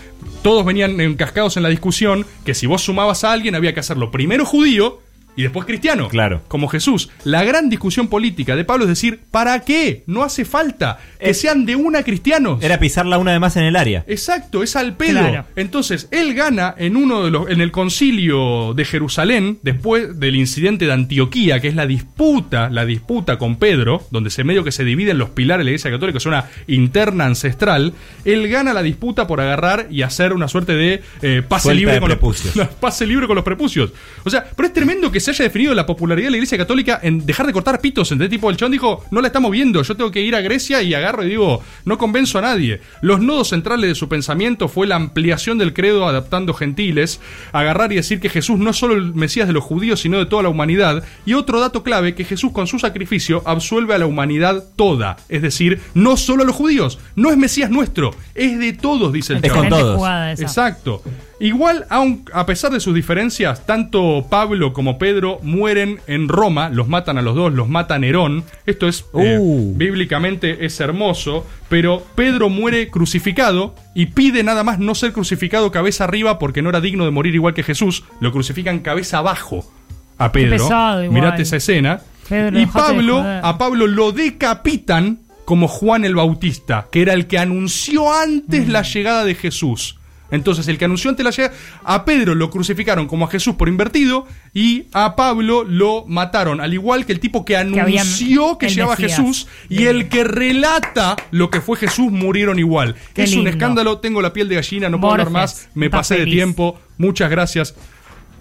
Todos 0.42 0.66
venían 0.66 1.00
encascados 1.00 1.58
en 1.58 1.64
la 1.64 1.70
discusión 1.70 2.26
que 2.44 2.56
si 2.56 2.66
vos 2.66 2.82
sumabas 2.82 3.24
a 3.24 3.32
alguien 3.34 3.54
había 3.54 3.76
que 3.76 3.80
hacerlo 3.82 4.10
primero 4.10 4.46
judío 4.46 5.00
y 5.36 5.44
después 5.44 5.66
cristiano. 5.66 6.08
Claro. 6.10 6.42
Como 6.48 6.68
Jesús. 6.68 7.10
La 7.24 7.44
gran 7.44 7.70
discusión 7.70 8.08
política 8.08 8.56
de 8.56 8.64
Pablo 8.64 8.86
es 8.86 8.90
decir, 8.90 9.20
¿para 9.32 9.60
qué? 9.62 10.04
No 10.08 10.24
hace 10.24 10.46
falta 10.46 11.00
que 11.20 11.32
Es- 11.32 11.42
sean 11.42 11.66
de 11.66 11.76
una 11.76 12.04
cristianos. 12.04 12.64
Era 12.64 12.80
pisarla 12.80 13.18
una 13.18 13.32
de 13.34 13.40
más 13.40 13.56
en 13.58 13.64
el 13.66 13.76
área. 13.76 14.04
Exacto, 14.08 14.64
es 14.64 14.76
al 14.76 14.96
pedo. 14.96 15.20
Claro. 15.20 15.46
Entonces, 15.56 16.08
él 16.12 16.34
gana 16.34 16.74
en 16.78 16.96
uno 16.98 17.24
de 17.24 17.32
los 17.32 17.50
en 17.50 17.62
el 17.62 17.72
concilio 17.72 18.74
de 18.74 18.86
Jerusalén, 18.86 19.60
después 19.62 20.20
del 20.20 20.36
incidente 20.36 20.86
de 20.86 20.94
Antioquía, 20.94 21.60
que 21.60 21.68
es 21.68 21.76
la 21.76 21.86
disputa, 21.88 22.70
la 22.70 22.86
disputa 22.86 23.38
con 23.38 23.58
Pedro, 23.58 24.04
donde 24.12 24.30
se 24.30 24.44
medio 24.44 24.64
que 24.64 24.72
se 24.72 24.84
dividen 24.84 25.18
los 25.18 25.30
pilares 25.30 25.60
de 25.60 25.64
la 25.66 25.70
Iglesia 25.72 25.92
Católica, 25.92 26.18
es 26.18 26.26
una 26.26 26.46
interna 26.68 27.26
ancestral. 27.26 27.94
Él 28.24 28.48
gana 28.48 28.74
la 28.74 28.84
disputa 28.84 29.28
por 29.28 29.42
agarrar 29.42 29.88
y 29.90 30.02
hacer 30.02 30.34
una 30.34 30.48
suerte 30.48 30.74
de 30.76 31.02
eh, 31.22 31.42
pase 31.48 31.64
Suelta 31.64 31.80
libre 31.80 31.94
de 31.96 32.00
con 32.00 32.10
los 32.10 32.18
prepucios. 32.18 32.68
pase 32.80 33.06
libre 33.06 33.28
con 33.28 33.36
los 33.36 33.44
prepucios. 33.46 33.92
O 34.24 34.30
sea, 34.30 34.46
pero 34.56 34.68
es 34.68 34.74
tremendo 34.74 35.12
que 35.12 35.20
se 35.26 35.32
haya 35.32 35.44
definido 35.46 35.74
la 35.74 35.86
popularidad 35.86 36.28
de 36.28 36.32
la 36.32 36.38
Iglesia 36.38 36.58
Católica 36.58 37.00
en 37.02 37.26
dejar 37.26 37.48
de 37.48 37.54
cortar 37.54 37.82
pitos. 37.82 38.12
¿entendés? 38.12 38.30
Tipo, 38.30 38.50
el 38.50 38.58
chon 38.58 38.72
dijo, 38.72 39.04
no 39.12 39.22
la 39.22 39.28
estamos 39.28 39.52
viendo, 39.52 39.82
yo 39.82 39.96
tengo 39.96 40.12
que 40.12 40.22
ir 40.22 40.36
a 40.36 40.42
Grecia 40.42 40.82
y 40.82 40.94
agarro 40.94 41.24
y 41.24 41.30
digo, 41.30 41.62
no 41.86 41.98
convenzo 41.98 42.40
a 42.40 42.42
nadie. 42.42 42.82
Los 43.02 43.20
nodos 43.20 43.50
centrales 43.50 43.90
de 43.90 43.96
su 43.96 44.08
pensamiento 44.08 44.68
fue 44.68 44.88
la 44.88 44.96
ampliación 44.96 45.58
del 45.58 45.74
credo 45.74 46.08
adaptando 46.08 46.54
gentiles, 46.54 47.20
agarrar 47.52 47.92
y 47.92 47.96
decir 47.96 48.20
que 48.20 48.30
Jesús 48.30 48.60
no 48.60 48.70
es 48.70 48.78
solo 48.78 48.96
el 48.96 49.14
Mesías 49.14 49.48
de 49.48 49.54
los 49.54 49.64
judíos, 49.64 50.02
sino 50.02 50.18
de 50.18 50.26
toda 50.26 50.44
la 50.44 50.50
humanidad. 50.50 51.04
Y 51.26 51.34
otro 51.34 51.60
dato 51.60 51.84
clave, 51.84 52.16
que 52.16 52.26
Jesús 52.26 52.52
con 52.52 52.68
su 52.68 52.80
sacrificio 52.80 53.42
absuelve 53.46 53.96
a 53.96 53.98
la 53.98 54.06
humanidad 54.06 54.64
toda. 54.76 55.18
Es 55.30 55.42
decir, 55.42 55.82
no 55.94 56.18
solo 56.18 56.44
a 56.44 56.46
los 56.46 56.56
judíos, 56.56 57.00
no 57.16 57.32
es 57.32 57.38
Mesías 57.38 57.70
nuestro, 57.70 58.14
es 58.34 58.60
de 58.60 58.74
todos, 58.74 59.12
dice 59.14 59.34
el 59.34 59.44
Es 59.44 59.52
con 59.52 59.70
todos. 59.70 60.02
Exacto. 60.40 61.02
Igual, 61.40 61.86
aun, 61.90 62.24
a 62.34 62.46
pesar 62.46 62.72
de 62.72 62.80
sus 62.80 62.96
diferencias, 62.96 63.66
tanto 63.66 64.26
Pablo 64.30 64.72
como 64.72 64.98
Pedro 64.98 65.40
mueren 65.44 66.00
en 66.08 66.30
Roma, 66.30 66.70
los 66.70 66.88
matan 66.88 67.18
a 67.18 67.22
los 67.22 67.36
dos, 67.36 67.52
los 67.54 67.68
mata 67.68 68.00
Nerón. 68.00 68.46
Esto 68.66 68.88
es, 68.88 69.06
eh, 69.20 69.38
Uh. 69.40 69.74
bíblicamente 69.76 70.66
es 70.66 70.80
hermoso, 70.80 71.46
pero 71.68 72.04
Pedro 72.16 72.48
muere 72.50 72.90
crucificado 72.90 73.76
y 73.94 74.08
pide 74.08 74.44
nada 74.44 74.64
más 74.64 74.80
no 74.80 74.96
ser 74.96 75.12
crucificado 75.12 75.72
cabeza 75.72 76.06
arriba 76.06 76.40
porque 76.40 76.62
no 76.62 76.70
era 76.70 76.80
digno 76.80 77.04
de 77.04 77.12
morir 77.12 77.36
igual 77.36 77.54
que 77.54 77.64
Jesús, 77.64 78.06
lo 78.22 78.32
crucifican 78.32 78.80
cabeza 78.80 79.18
abajo 79.18 79.70
a 80.18 80.32
Pedro. 80.32 80.52
pesado 80.52 81.04
igual. 81.04 81.16
Mirate 81.22 81.42
esa 81.42 81.58
escena. 81.58 82.00
Pedro, 82.30 82.60
y 82.60 82.66
Pablo, 82.66 83.20
a 83.22 83.58
Pablo 83.58 83.88
lo 83.88 84.12
decapitan 84.14 85.20
como 85.44 85.68
Juan 85.68 86.06
el 86.06 86.16
Bautista, 86.16 86.88
que 86.92 87.02
era 87.02 87.14
el 87.14 87.28
que 87.28 87.38
anunció 87.38 88.12
antes 88.12 88.68
la 88.68 88.82
llegada 88.84 89.26
de 89.26 89.36
Jesús. 89.36 90.00
Entonces, 90.32 90.68
el 90.68 90.78
que 90.78 90.86
anunció 90.86 91.10
antes 91.10 91.24
la 91.24 91.32
llegada, 91.32 91.56
a 91.84 92.06
Pedro 92.06 92.36
lo 92.36 92.50
crucificaron 92.50 93.08
como 93.08 93.26
a 93.26 93.28
Jesús 93.30 93.56
por 93.56 93.70
invertido 93.70 94.28
y 94.54 94.86
a 94.94 95.16
Pablo 95.16 95.64
lo 95.64 96.06
mataron, 96.08 96.62
al 96.62 96.74
igual 96.74 97.06
que 97.06 97.14
el 97.14 97.20
tipo 97.20 97.46
que 97.46 97.58
anunció 97.58 98.58
que, 98.58 98.68
el 98.68 98.74
llegaba 98.74 98.96
Mesías. 98.96 99.18
Jesús 99.18 99.48
y 99.70 99.86
el 99.86 100.10
que 100.10 100.24
relata 100.24 101.16
lo 101.32 101.50
que 101.50 101.62
fue 101.62 101.78
Jesús 101.78 102.12
murieron 102.12 102.60
igual. 102.60 102.96
Qué 103.14 103.24
es 103.24 103.36
un 103.36 103.48
escándalo, 103.48 104.00
tengo 104.00 104.22
la 104.22 104.34
piel 104.34 104.50
de 104.50 104.56
gallina, 104.56 104.90
no 104.90 105.00
puedo 105.00 105.14
hablar 105.14 105.30
más, 105.30 105.70
me 105.74 105.90
pasé 105.90 106.18
de 106.18 106.26
tiempo, 106.26 106.80
muchas 106.98 107.30
gracias 107.30 107.76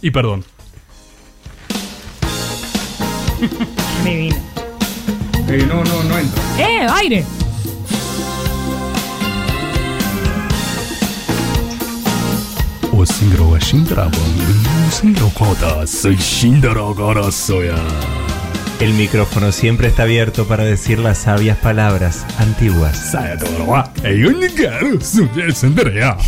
y 0.00 0.10
perdón. 0.10 0.44
Divino. 4.04 4.36
Eh, 5.48 5.66
no, 5.68 5.84
no, 5.84 6.02
no 6.04 6.18
entra. 6.18 6.42
¡Eh, 6.58 6.86
aire! 6.90 7.24
El 18.80 18.92
micrófono 18.94 19.50
siempre 19.50 19.88
está 19.88 20.04
abierto 20.04 20.46
para 20.46 20.64
decir 20.64 20.98
las 21.00 21.18
sabias 21.18 21.58
palabras 21.58 22.24
antiguas. 22.38 23.10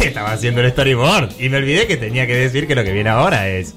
Estaba 0.01 0.33
haciendo 0.33 0.61
el 0.61 0.71
storyboard 0.73 1.41
y 1.41 1.49
me 1.49 1.59
olvidé 1.59 1.87
que 1.87 1.97
tenía 1.97 2.27
que 2.27 2.35
decir 2.35 2.67
que 2.67 2.75
lo 2.75 2.83
que 2.83 2.93
viene 2.93 3.11
ahora 3.11 3.49
es. 3.49 3.75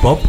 Pop. 0.00 0.20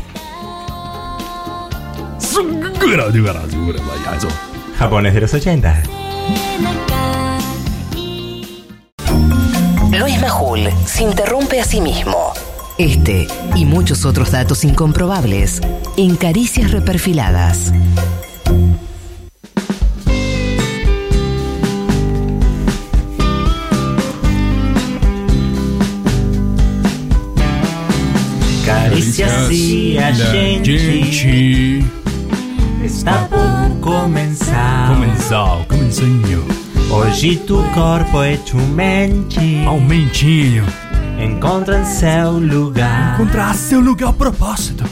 Japones 4.78 5.14
de 5.14 5.22
los 5.22 5.34
80. 5.34 6.03
Luis 9.92 10.20
Majul 10.20 10.70
se 10.86 11.04
interrumpe 11.04 11.60
a 11.60 11.66
sí 11.66 11.80
mismo. 11.80 12.34
Este 12.78 13.28
y 13.56 13.66
muchos 13.66 14.04
otros 14.06 14.32
datos 14.32 14.64
incomprobables 14.64 15.62
en 15.96 16.16
Caricias 16.16 16.72
Reperfiladas. 16.72 17.72
Caricias 28.66 29.50
e 29.52 30.00
a 30.00 30.14
gente 30.14 32.03
está 32.86 33.30
por 33.30 33.80
começar. 33.80 34.90
Começar, 34.90 35.66
começinho. 35.68 36.46
Hoje 36.92 37.38
tu 37.38 37.64
corpo 37.74 38.22
é 38.22 38.38
mente. 38.74 39.64
Aumentinho. 39.66 40.66
Encontra 41.18 41.86
seu 41.86 42.34
lugar. 42.40 43.14
Encontrar 43.14 43.56
seu 43.56 43.80
lugar 43.80 44.10
a 44.10 44.14
propósito. 44.14 44.84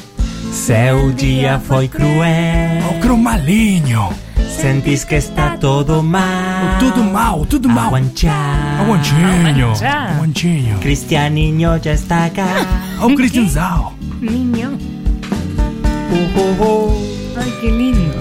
Seu 0.52 1.12
dia 1.12 1.60
foi 1.60 1.88
cruel. 1.88 2.84
Ao 2.86 2.94
cromalinho. 3.02 4.10
Sentis 4.50 5.04
que 5.04 5.16
está 5.16 5.58
todo 5.58 6.02
mal. 6.02 6.80
Tudo 6.80 7.04
mal, 7.04 7.46
tudo 7.46 7.68
mal. 7.68 7.88
Aguanchar. 7.88 8.82
Aguantinho. 8.82 9.74
Aguantinho. 10.16 10.78
Cristianinho 10.80 11.80
já 11.84 11.94
está 11.94 12.26
acá. 12.26 12.48
Ao 13.00 13.10
Cristianzal. 13.16 13.94
Niño. 14.22 14.78
Uh, 16.12 16.40
uh, 16.40 17.18
uh. 17.18 17.21
Ay, 17.36 17.52
qué 17.62 17.72
lindo. 17.72 18.18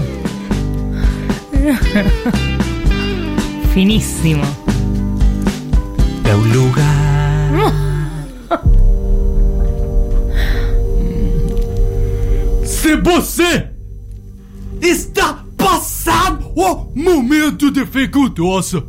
Finísimo. 3.73 4.43
Teu 6.23 6.37
lugar. 6.37 7.51
Se 12.65 12.95
você 12.97 13.69
está 14.81 15.45
passando 15.55 16.51
o 16.55 16.91
momento 16.95 17.69
dificultoso, 17.71 18.85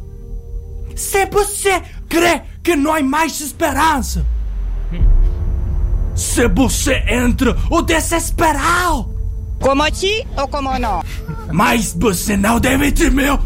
se 0.96 1.26
você 1.26 1.82
crê 2.08 2.40
que 2.62 2.74
não 2.74 2.94
há 2.94 3.02
mais 3.02 3.38
esperança, 3.40 4.24
se 6.14 6.48
você 6.48 7.04
entra 7.08 7.54
o 7.70 7.82
desesperado, 7.82 9.11
Como 9.62 9.84
sí 9.94 10.26
o 10.36 10.48
como 10.48 10.76
no? 10.78 11.02
mas 11.52 11.94
você 11.96 12.36
não 12.36 12.58
deve 12.58 12.90
temer, 12.90 13.38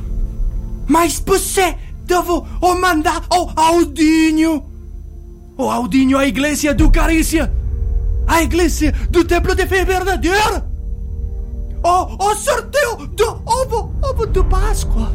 mas 0.87 1.23
você 1.25 1.77
deve 2.05 2.31
o 2.31 2.75
mandar 2.81 3.23
o 3.31 3.51
Aldinho, 3.55 4.65
o 5.59 5.71
Aldinho, 5.71 6.17
a 6.17 6.27
igreja 6.27 6.73
do 6.73 6.91
Carícia, 6.91 7.53
a 8.27 8.43
igreja 8.43 8.93
do 9.11 9.25
Templo 9.25 9.55
de 9.55 9.67
Fé 9.67 9.85
Verdadeira. 9.85 10.67
O, 11.83 12.31
o 12.31 12.35
sorteio 12.35 13.07
do 13.09 13.43
ovo, 13.45 13.95
ovo 14.03 14.27
do 14.27 14.45
Páscoa. 14.45 15.13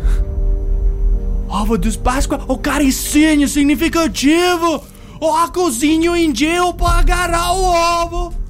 Ovo 1.50 1.78
dos 1.78 1.98
Páscoa, 1.98 2.40
o 2.48 2.58
caricinho 2.58 3.48
significativo. 3.48 4.82
O 5.20 5.34
arcozinho 5.34 6.16
em 6.16 6.34
gel 6.34 6.74
pagará 6.74 7.52
o 7.52 7.64
ovo. 8.06 8.41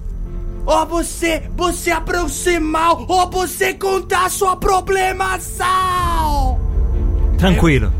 Ou 0.66 0.86
você, 0.86 1.44
você 1.58 1.92
aproximar, 1.92 2.94
ou 3.10 3.30
você 3.30 3.74
contar 3.74 4.30
sua 4.30 4.56
problemação. 4.56 6.60
Tranquilo. 7.38 7.92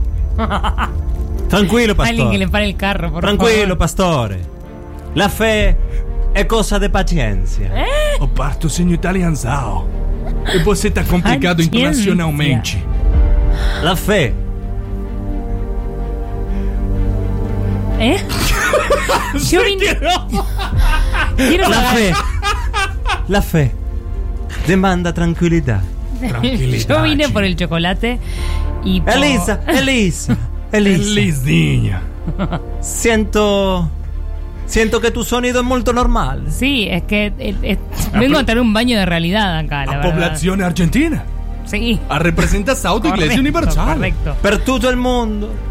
Tranquilo, 1.50 1.96
Alguien 1.98 2.16
que 2.16 2.22
pastor. 2.22 2.38
le 2.38 2.48
pare 2.48 2.66
el 2.66 2.76
carro, 2.76 3.12
por 3.12 3.22
Tranquilo, 3.22 3.62
favor. 3.62 3.78
pastore. 3.78 4.40
La 5.16 5.28
fe 5.28 5.76
è 6.34 6.46
cosa 6.46 6.78
di 6.78 6.90
pazienza. 6.90 7.62
O 8.20 8.28
parto 8.28 8.70
segno 8.70 8.94
italianzal. 8.94 9.88
E 10.54 10.60
você 10.64 10.90
tá 10.92 11.04
complicado 11.04 11.58
Paciência. 11.58 11.66
internacionalmente. 11.66 12.86
La 13.82 13.96
fe. 13.96 14.34
¿Eh? 18.00 18.18
Yo 19.52 19.64
vine. 19.64 19.98
Quiero 21.36 21.70
La 21.70 21.76
saber. 21.76 22.14
La 23.28 23.42
fe. 23.42 23.72
Demanda 24.68 25.14
tranquillità. 25.14 25.82
Yo 26.88 27.02
vine 27.02 27.30
por 27.30 27.44
el 27.44 27.56
chocolate 27.56 28.20
y 28.84 29.02
por... 29.02 29.14
Elisa, 29.14 29.62
Elisa, 29.68 30.38
Elisa. 30.72 31.02
Elisinha. 31.02 32.02
Siento. 32.80 33.90
Siento 34.68 35.02
que 35.02 35.12
tu 35.12 35.24
sonido 35.24 35.62
es 35.62 35.66
molto 35.66 35.92
normal. 35.92 36.46
Sí, 36.50 36.88
es 36.90 37.04
que 37.04 37.34
eh, 37.40 37.56
eh, 37.62 37.78
vengo 38.14 38.38
a 38.38 38.46
tener 38.46 38.62
un 38.62 38.72
baño 38.72 38.98
de 38.98 39.06
realidad 39.06 39.58
acá, 39.58 39.86
la 39.86 40.02
popolazione 40.02 40.64
argentina. 40.64 41.24
Sí. 41.66 42.00
A 42.10 42.18
Igreja 42.18 42.90
Correcto, 43.02 43.40
Universal. 43.40 43.96
Correcto. 43.96 44.36
Per 44.42 44.60
tutto 44.60 44.90
il 44.90 44.98
mondo. 44.98 45.71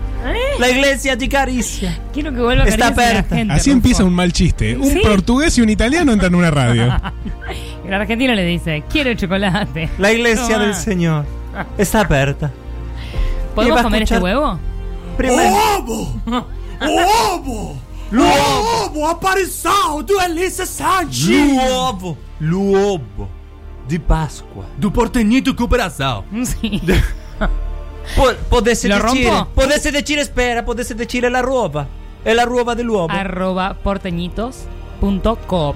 La 0.60 0.68
iglesia 0.68 1.16
di 1.16 1.26
Caricia. 1.28 1.98
Quiero 2.12 2.32
que 2.32 2.40
vuelva 2.40 2.64
a 2.64 2.68
Está 2.68 2.92
Caricia 2.94 3.02
la 3.04 3.10
aperta. 3.18 3.36
gente, 3.36 3.54
Así 3.54 3.70
empieza 3.70 4.04
un 4.04 4.12
mal 4.14 4.32
chiste. 4.32 4.76
Un 4.76 4.90
Sí. 4.92 5.00
portugués 5.02 5.56
y 5.58 5.62
un 5.62 5.70
italiano 5.70 6.12
entran 6.12 6.32
en 6.32 6.38
una 6.38 6.50
radio. 6.50 6.94
El 7.86 7.94
argentino 7.94 8.34
le 8.34 8.44
dice, 8.44 8.84
quiero 8.90 9.12
chocolate. 9.14 9.88
La 9.98 10.12
iglesia 10.12 10.58
No 10.58 10.66
del. 10.66 10.74
Señor 10.74 11.24
está 11.78 12.02
aperta. 12.02 12.50
¿Podemos 13.54 13.82
comer 13.82 14.02
este 14.02 14.18
huevo? 14.18 14.58
Primero. 15.16 15.56
Ovo! 15.78 16.20
Ovo! 16.80 17.76
L'uovo 18.12 19.06
apparição 19.06 20.02
do 20.02 20.20
Elisa 20.20 20.66
Sanches! 20.66 21.28
L'uovo. 21.28 22.16
L'uovo 22.40 23.28
di 23.86 23.98
Pasqua. 23.98 24.64
Do 24.78 24.90
porteñito 24.90 25.54
cooperação. 25.54 26.24
Sí. 26.44 26.80
Po- 28.14 28.34
Potesse 28.48 28.88
¿Lo 28.88 28.96
decire, 29.00 29.28
rompo? 29.30 29.50
potesse 29.54 29.90
decire, 29.90 30.24
spera, 30.24 30.62
potesse 30.62 30.94
decire 30.94 31.28
la 31.28 31.40
ruova. 31.40 31.86
È 32.22 32.32
la 32.32 32.42
ruova 32.44 32.74
dell'uovo. 32.74 33.12
Arroba 33.12 33.74
porteñitos.coop. 33.80 35.74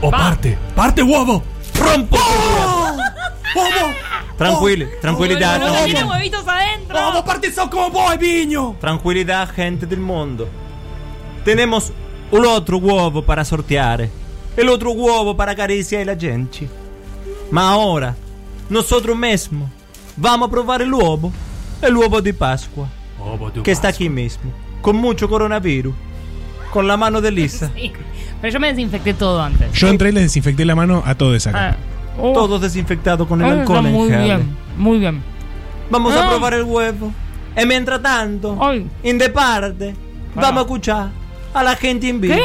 O 0.00 0.10
parte, 0.10 0.56
parte 0.74 1.00
uovo! 1.02 1.42
Rompo. 1.74 2.16
Ovo! 3.54 3.92
Tranquilli, 4.36 4.86
tranquillità. 5.00 5.56
No, 5.56 5.64
tiene 5.64 5.92
tranquilli- 5.92 6.02
huevitos 6.08 6.46
adentro. 6.46 6.98
Ovo 6.98 7.22
partição 7.24 7.68
como 7.68 7.90
boy, 7.90 8.16
Binho! 8.18 8.76
Tranquilidad, 8.78 9.48
gente 9.54 9.86
del 9.86 9.98
mundo. 10.00 10.48
Tenemos 11.44 11.90
un 12.30 12.44
otro 12.46 12.76
huevo 12.78 13.22
para 13.22 13.44
sorteare. 13.44 14.10
El 14.56 14.68
otro 14.68 14.90
huevo 14.92 15.34
para 15.36 15.52
acariciar 15.52 16.02
a 16.02 16.04
la 16.04 16.16
gente. 16.16 16.68
Ma 17.50 17.70
ahora, 17.70 18.14
nosotros 18.68 19.16
mismos 19.16 19.70
vamos 20.18 20.48
a 20.48 20.50
probar 20.50 20.82
el 20.82 20.92
huevo. 20.92 21.32
El 21.82 21.96
huevo 21.96 22.20
de 22.20 22.34
Pascua. 22.34 22.88
Ovo 23.20 23.50
do 23.50 23.62
Que 23.62 23.70
está 23.72 23.88
aquí 23.88 24.08
mismo. 24.08 24.50
Con 24.82 24.96
mucho 24.96 25.28
coronavirus. 25.28 25.94
Con 26.72 26.86
la 26.86 26.96
mano 26.96 27.20
de 27.20 27.30
Lisa. 27.30 27.70
Sí. 27.74 27.92
Pero 28.40 28.52
yo 28.52 28.60
me 28.60 28.68
desinfecté 28.68 29.14
todo 29.14 29.42
antes. 29.42 29.72
Yo 29.72 29.88
entré 29.88 30.10
y 30.10 30.12
les 30.12 30.22
desinfecté 30.24 30.64
la 30.64 30.76
mano 30.76 31.02
a 31.04 31.16
todos 31.16 31.44
acá. 31.48 31.70
Ah. 31.70 31.76
Oh. 32.20 32.32
Todo 32.32 32.58
desinfectado 32.60 33.26
con 33.26 33.40
el 33.42 33.46
Ah, 33.50 33.60
alcohol 33.60 33.86
en 33.86 33.92
muy 33.92 34.10
gel. 34.10 34.22
bien, 34.24 34.56
muy 34.76 34.98
bien. 34.98 35.22
Vamos 35.90 36.14
Ah. 36.14 36.26
a 36.26 36.28
probar 36.30 36.54
el 36.54 36.62
huevo. 36.62 37.12
Y 37.60 37.66
mientras 37.66 38.00
tanto, 38.00 38.56
Ay. 38.60 38.86
en 39.02 39.18
de 39.18 39.28
parte, 39.30 39.94
Ah. 40.36 40.40
vamos 40.42 40.58
a 40.58 40.60
escuchar 40.66 41.08
a 41.52 41.62
la 41.64 41.74
gente 41.74 42.08
en 42.08 42.20
vivo. 42.20 42.36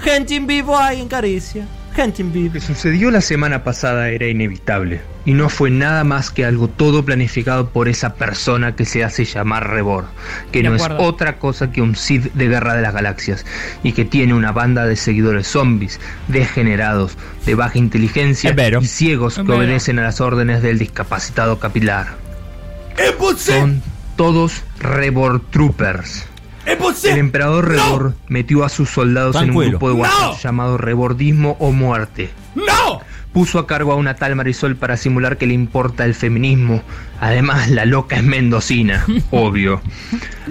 Gente 0.00 0.34
en 0.34 0.46
vivo 0.48 0.76
hay 0.76 1.00
en 1.00 1.06
Caricia. 1.06 1.66
Lo 2.46 2.52
que 2.52 2.60
sucedió 2.60 3.10
la 3.10 3.20
semana 3.20 3.62
pasada 3.62 4.10
era 4.10 4.26
inevitable 4.26 5.00
y 5.24 5.32
no 5.32 5.48
fue 5.48 5.70
nada 5.70 6.02
más 6.04 6.30
que 6.30 6.44
algo 6.44 6.68
todo 6.68 7.04
planificado 7.04 7.70
por 7.70 7.88
esa 7.88 8.14
persona 8.14 8.74
que 8.74 8.84
se 8.84 9.04
hace 9.04 9.24
llamar 9.24 9.70
Rebor, 9.70 10.06
que 10.50 10.62
De 10.62 10.68
no 10.68 10.74
es 10.74 10.82
otra 10.98 11.38
cosa 11.38 11.70
que 11.70 11.80
un 11.80 11.94
Sith 11.94 12.32
de 12.34 12.48
Guerra 12.48 12.74
de 12.74 12.82
las 12.82 12.94
Galaxias 12.94 13.46
y 13.82 13.92
que 13.92 14.04
tiene 14.04 14.34
una 14.34 14.52
banda 14.52 14.86
de 14.86 14.96
seguidores 14.96 15.46
zombies, 15.46 16.00
degenerados, 16.28 17.16
de 17.46 17.54
baja 17.54 17.78
inteligencia 17.78 18.54
y 18.80 18.86
ciegos 18.86 19.36
que 19.36 19.52
obedecen 19.52 19.98
a 19.98 20.02
las 20.02 20.20
órdenes 20.20 20.62
del 20.62 20.78
discapacitado 20.78 21.58
capilar. 21.60 22.16
Son 23.52 23.82
todos 24.16 24.62
Rebor 24.80 25.40
Troopers. 25.50 26.26
El 26.66 27.18
emperador 27.18 27.68
Rebor 27.68 28.14
metió 28.28 28.64
a 28.64 28.68
sus 28.68 28.88
soldados 28.90 29.36
en 29.36 29.50
un 29.56 29.68
grupo 29.70 29.88
de 29.88 29.94
WhatsApp 29.94 30.20
No. 30.32 30.38
llamado 30.38 30.78
Rebordismo 30.78 31.56
o 31.60 31.72
Muerte. 31.72 32.30
¡No! 32.54 33.00
Puso 33.32 33.58
a 33.58 33.66
cargo 33.66 33.92
a 33.92 33.96
una 33.96 34.14
tal 34.14 34.36
Marisol 34.36 34.76
para 34.76 34.96
simular 34.96 35.36
que 35.38 35.48
le 35.48 35.54
importa 35.54 36.04
el 36.04 36.14
feminismo. 36.14 36.82
Además, 37.20 37.68
la 37.68 37.84
loca 37.84 38.14
es 38.16 38.22
mendocina, 38.22 39.04
obvio. 39.32 39.82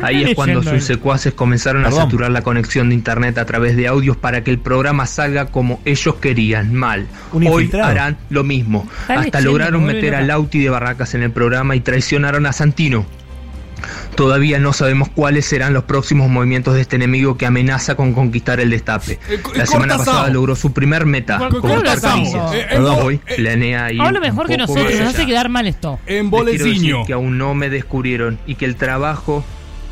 Ahí 0.01 0.23
es 0.23 0.35
cuando 0.35 0.61
sus 0.61 0.83
secuaces 0.83 1.33
comenzaron 1.33 1.85
a 1.85 1.91
saturar 1.91 2.29
la 2.31 2.41
conexión 2.41 2.89
de 2.89 2.95
internet 2.95 3.37
a 3.37 3.45
través 3.45 3.77
de 3.77 3.87
audios 3.87 4.17
para 4.17 4.43
que 4.43 4.51
el 4.51 4.59
programa 4.59 5.05
salga 5.05 5.45
como 5.45 5.79
ellos 5.85 6.15
querían, 6.15 6.73
mal. 6.73 7.07
Un 7.31 7.47
Hoy 7.47 7.63
infiltrado. 7.63 7.89
harán 7.91 8.17
lo 8.29 8.43
mismo. 8.43 8.85
Hasta 9.07 9.39
lograron 9.39 9.85
meter 9.85 10.13
a. 10.15 10.21
Lauti 10.21 10.59
de 10.59 10.69
Barracas 10.69 11.15
en 11.15 11.23
el 11.23 11.31
programa 11.31 11.75
y 11.77 11.79
traicionaron 11.79 12.45
a 12.45 12.51
Santino. 12.53 13.05
Todavía 14.15 14.59
no 14.59 14.73
sabemos 14.73 15.09
cuáles 15.09 15.45
serán 15.45 15.73
los 15.73 15.83
próximos 15.83 16.29
movimientos 16.29 16.75
de 16.75 16.81
este 16.81 16.95
enemigo 16.95 17.37
que 17.37 17.45
amenaza 17.45 17.95
con 17.95 18.13
conquistar 18.13 18.59
el 18.59 18.69
destape. 18.69 19.19
La 19.55 19.65
semana 19.65 19.97
pasada 19.97 20.29
logró 20.29 20.55
su 20.55 20.73
primer 20.73 21.05
meta, 21.05 21.39
¿Por 21.39 21.49
qué 21.49 21.59
conquistar 21.59 21.77
hablas 21.77 22.03
así? 22.03 22.31
Caricias. 22.33 22.53
Eh, 22.53 22.67
Perdón, 22.69 22.95
eh, 22.95 23.03
Hoy 23.03 23.21
planea 23.35 23.91
ir 23.91 24.01
Habla 24.01 24.19
un 24.19 24.25
mejor 24.25 24.47
que 24.47 24.57
nosotros, 24.57 24.93
nos 24.93 25.09
hace 25.09 25.25
quedar 25.25 25.49
mal 25.49 25.67
esto. 25.67 25.99
Quiero 26.05 26.43
decir 26.43 26.95
que 27.05 27.13
aún 27.13 27.37
no 27.37 27.53
me 27.55 27.69
descubrieron 27.69 28.39
y 28.45 28.55
que 28.55 28.65
el 28.65 28.75
trabajo 28.75 29.43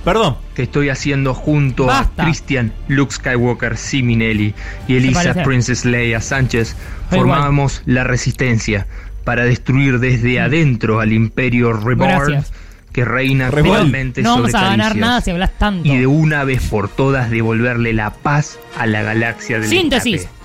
Perdón. 0.04 0.38
que 0.56 0.64
estoy 0.64 0.90
haciendo 0.90 1.34
junto 1.34 1.86
Basta. 1.86 2.24
a 2.24 2.26
Christian, 2.26 2.74
Luke 2.88 3.14
Skywalker, 3.14 3.78
Siminelli 3.78 4.54
y 4.88 4.98
Elisa? 4.98 5.34
Princess 5.44 5.86
Leia 5.86 6.22
Sánchez 6.22 6.76
formábamos 7.10 7.82
la 7.86 8.04
resistencia 8.04 8.88
para 9.24 9.46
destruir 9.46 10.00
desde 10.00 10.40
adentro 10.40 11.00
al 11.00 11.14
imperio 11.14 11.74
Reborn 11.74 12.32
Gracias. 12.32 12.54
Que 12.94 13.06
reina 13.06 13.50
Reborn. 13.50 13.72
actualmente 13.74 14.22
No 14.22 14.36
sobre 14.38 14.52
vamos 14.52 14.68
a 14.68 14.70
ganar 14.72 14.96
nada 14.96 15.22
si 15.22 15.32
hablas 15.32 15.52
tanto. 15.58 15.88
y 15.88 15.98
de 15.98 16.08
una 16.08 16.44
vez 16.44 16.62
por 16.64 16.90
todas 16.90 17.30
devolverle 17.30 17.94
la 17.94 18.12
paz 18.12 18.60
a 18.78 18.86
la 18.86 19.02
galaxia 19.02 19.60
del 19.60 19.70
Síntesis. 19.70 20.22
Destape. 20.24 20.36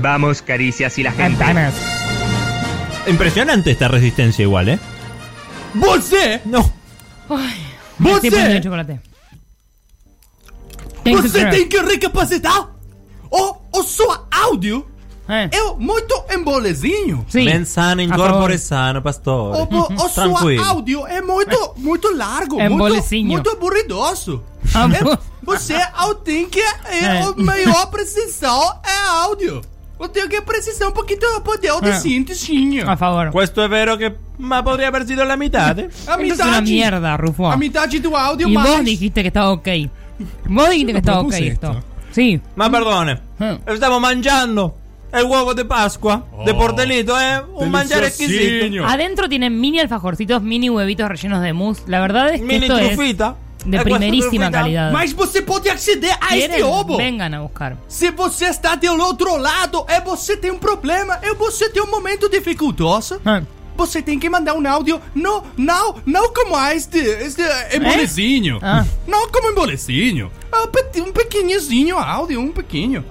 Vamos, 0.00 0.42
Caricias 0.42 0.96
y 0.98 1.02
la 1.02 1.10
gente. 1.12 1.38
Ventanas. 1.44 1.74
Impresionante 3.06 3.70
esta 3.70 3.88
resistencia 3.88 4.42
igual, 4.42 4.68
¿eh? 4.68 4.78
Você! 5.74 6.40
No. 6.44 6.72
Ay, 7.28 7.56
me 7.98 8.12
estoy 8.12 8.30
poniendo 8.30 8.54
de 8.54 8.62
chocolate. 8.62 9.00
Thank 11.04 11.16
you, 11.16 11.22
Você 11.22 11.46
tem 11.46 11.68
que 11.68 11.80
recapacitar 11.80 12.68
o, 13.30 13.56
o 13.72 13.82
seu 13.82 14.06
áudio 14.30 14.86
Eh, 15.30 15.48
é 15.52 15.72
muito 15.78 16.24
embolezinho. 16.30 17.24
sí. 17.28 17.44
Mensano 17.44 18.00
a 18.00 18.04
incorpore 18.04 18.54
favor. 18.54 18.58
sano, 18.58 19.00
pastore. 19.02 19.58
O, 19.58 19.62
o, 19.62 19.94
o 20.04 20.08
seu 20.10 20.32
Tranquilo. 20.34 20.64
áudio 20.64 21.06
é 21.06 21.20
muito, 21.22 21.74
muito 21.76 22.14
largo, 22.16 22.56
muito, 22.56 22.72
Embolezinho. 22.74 23.28
muito 23.28 23.48
aburridoso. 23.50 24.42
Ah, 24.74 24.88
É, 24.92 25.02
bo- 25.04 25.18
você 25.42 25.76
ao 25.94 26.14
tem 26.16 26.48
que 26.48 26.60
é, 26.60 27.04
É. 27.04 27.22
a 27.22 27.32
maior 27.36 27.86
precisão 27.90 28.60
é 28.84 29.08
áudio. 29.24 29.60
Eu 29.98 30.08
tenho 30.08 30.28
que 30.28 30.40
precisar 30.40 30.88
um 30.88 30.92
pouquinho 30.92 31.20
do 31.20 31.40
poder 31.42 31.78
de 31.82 31.90
É. 31.90 31.98
síntese. 32.00 32.80
A 32.86 32.96
favor. 32.96 33.30
Questo 33.30 33.62
è 33.62 33.68
vero 33.68 33.96
che 33.98 34.16
ma 34.38 34.62
podría 34.62 34.88
haber 34.88 35.06
sido 35.06 35.24
la 35.24 35.36
mitad, 35.36 35.78
¿eh? 35.78 35.90
A 36.06 36.14
Esto 36.20 36.34
es 36.34 36.40
una 36.40 36.60
mierda, 36.62 37.16
Rufo. 37.18 37.46
A 37.50 37.56
metade 37.56 38.00
do 38.00 38.16
áudio 38.16 38.48
Y 38.48 38.52
mais. 38.54 38.68
vos 38.68 38.84
dijiste 38.84 39.20
que 39.22 39.28
estaba 39.28 39.50
ok. 39.52 39.68
Vos 40.46 40.70
dijiste 40.70 40.92
que 40.92 40.98
estaba 40.98 41.18
ok 41.20 41.28
propuse 41.28 41.48
esto. 41.48 41.70
esto. 41.70 41.84
Sí. 42.12 42.40
Ma 42.56 42.70
perdone, 42.70 43.20
Eh. 43.38 43.58
stiamo 43.76 44.00
mangiando 44.00 44.74
el 45.12 45.24
huevo 45.24 45.54
de 45.54 45.64
Pascua, 45.64 46.24
de 46.44 46.54
portelito, 46.54 47.18
¿eh? 47.20 47.40
Un 47.54 47.70
mangiare 47.70 48.06
exquisito. 48.08 48.84
Adentro 48.86 49.28
tienen 49.28 49.58
mini 49.60 49.80
alfajorcitos, 49.80 50.42
mini 50.42 50.70
huevitos 50.70 51.08
rellenos 51.08 51.42
de 51.42 51.52
mousse. 51.52 51.82
La 51.86 52.00
verdad 52.00 52.30
es 52.34 52.40
que 52.40 52.46
Mini 52.46 52.66
esto 52.66 52.78
es 52.78 52.94
trufita. 52.96 53.36
de 53.64 53.76
Eh, 53.76 53.80
primerísima 53.82 54.20
questa 54.30 54.36
trufita. 54.38 54.60
calidad. 54.62 54.92
Mas 54.92 55.12
você 55.14 55.42
pode 55.42 55.68
acceder 55.70 56.12
a 56.20 56.34
este 56.36 56.48
¿Quieren? 56.56 56.62
ovo. 56.64 56.96
Vengan 56.96 57.34
a 57.34 57.40
buscar. 57.42 57.76
Se 57.88 58.10
você 58.10 58.46
está 58.48 58.74
do 58.76 58.90
outro 59.02 59.36
lado, 59.36 59.84
é 59.88 60.00
você 60.00 60.36
tem 60.36 60.50
um 60.50 60.58
problema, 60.58 61.18
é 61.22 61.34
você 61.34 61.68
tem 61.68 61.82
um 61.82 61.90
momento 61.90 62.28
dificultoso. 62.30 63.20
Ah, 63.24 63.42
Você 63.76 64.02
tem 64.02 64.18
que 64.18 64.28
mandar 64.28 64.52
um 64.54 64.66
áudio, 64.68 65.00
não, 65.14 65.42
não, 65.56 65.94
não 66.04 66.30
como 66.34 66.54
este, 66.70 66.98
este 66.98 67.40
embolezinho. 67.74 68.58
Ah. 68.60 68.84
Não 69.06 69.28
como 69.30 69.50
embolezinho. 69.50 70.30
Ah, 70.52 70.64
Um 70.98 71.12
pequenininho 71.12 71.96
áudio, 71.98 72.40
um 72.40 72.52
pequeno. 72.52 73.02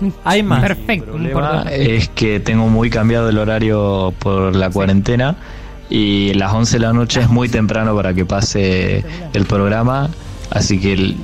Hay 0.24 0.42
más. 0.42 0.60
perfecto. 0.60 1.18
no 1.18 1.24
importa. 1.24 1.62
es 1.74 2.08
que 2.10 2.40
tengo 2.40 2.68
muy 2.68 2.90
cambiado 2.90 3.28
el 3.28 3.38
horario 3.38 4.12
por 4.18 4.54
la 4.54 4.70
cuarentena 4.70 5.36
y 5.90 6.34
las 6.34 6.52
11 6.52 6.76
de 6.76 6.80
la 6.80 6.92
noche 6.92 7.20
es 7.20 7.28
muy 7.28 7.48
temprano 7.48 7.94
para 7.96 8.12
que 8.14 8.24
pase 8.26 9.04
el 9.32 9.44
programa, 9.46 10.10
así 10.50 10.78
que 10.80 10.92
el- 10.92 11.16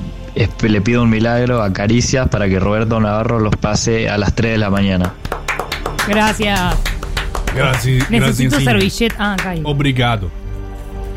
le 0.63 0.81
pido 0.81 1.03
un 1.03 1.11
milagro 1.11 1.63
a 1.63 1.73
Caricias 1.73 2.29
para 2.29 2.49
que 2.49 2.59
Roberto 2.59 2.99
Navarro 2.99 3.39
los 3.39 3.55
pase 3.57 4.09
a 4.09 4.19
las 4.19 4.35
3 4.35 4.53
de 4.53 4.59
la 4.59 4.71
mañana. 4.71 5.13
Gracias. 6.09 6.77
Gracias. 7.55 8.11
Necesito 8.11 8.57
gracias, 8.57 8.65
servilleta. 8.65 9.37
Ah. 9.39 9.55
Obrigado. 9.63 10.44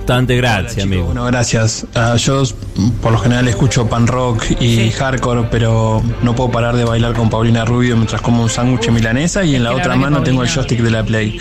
Tante 0.08 0.38
grazie, 0.38 0.84
amigo. 0.84 1.08
Bueno, 1.08 1.26
gracias. 1.26 1.86
Ah, 1.94 2.16
yo 2.16 2.42
por 3.02 3.12
lo 3.12 3.20
general 3.20 3.46
escucho 3.50 3.90
pan 3.90 4.08
rock 4.08 4.46
y 4.62 4.90
hardcore, 4.92 5.50
pero 5.52 6.02
no 6.24 6.34
puedo 6.34 6.50
parar 6.50 6.78
de 6.78 6.86
bailar 6.86 7.14
con 7.14 7.30
Paulina 7.30 7.66
Rubio 7.66 7.98
mientras 7.98 8.22
como 8.22 8.42
un 8.42 8.50
sándwich 8.50 8.90
milanesa 8.90 9.44
y 9.44 9.56
en 9.56 9.66
la 9.66 9.74
otra 9.74 9.98
mano 9.98 10.24
tengo 10.24 10.44
el 10.44 10.50
joystick 10.50 10.80
de 10.80 10.92
la 10.92 11.04
Play. 11.04 11.38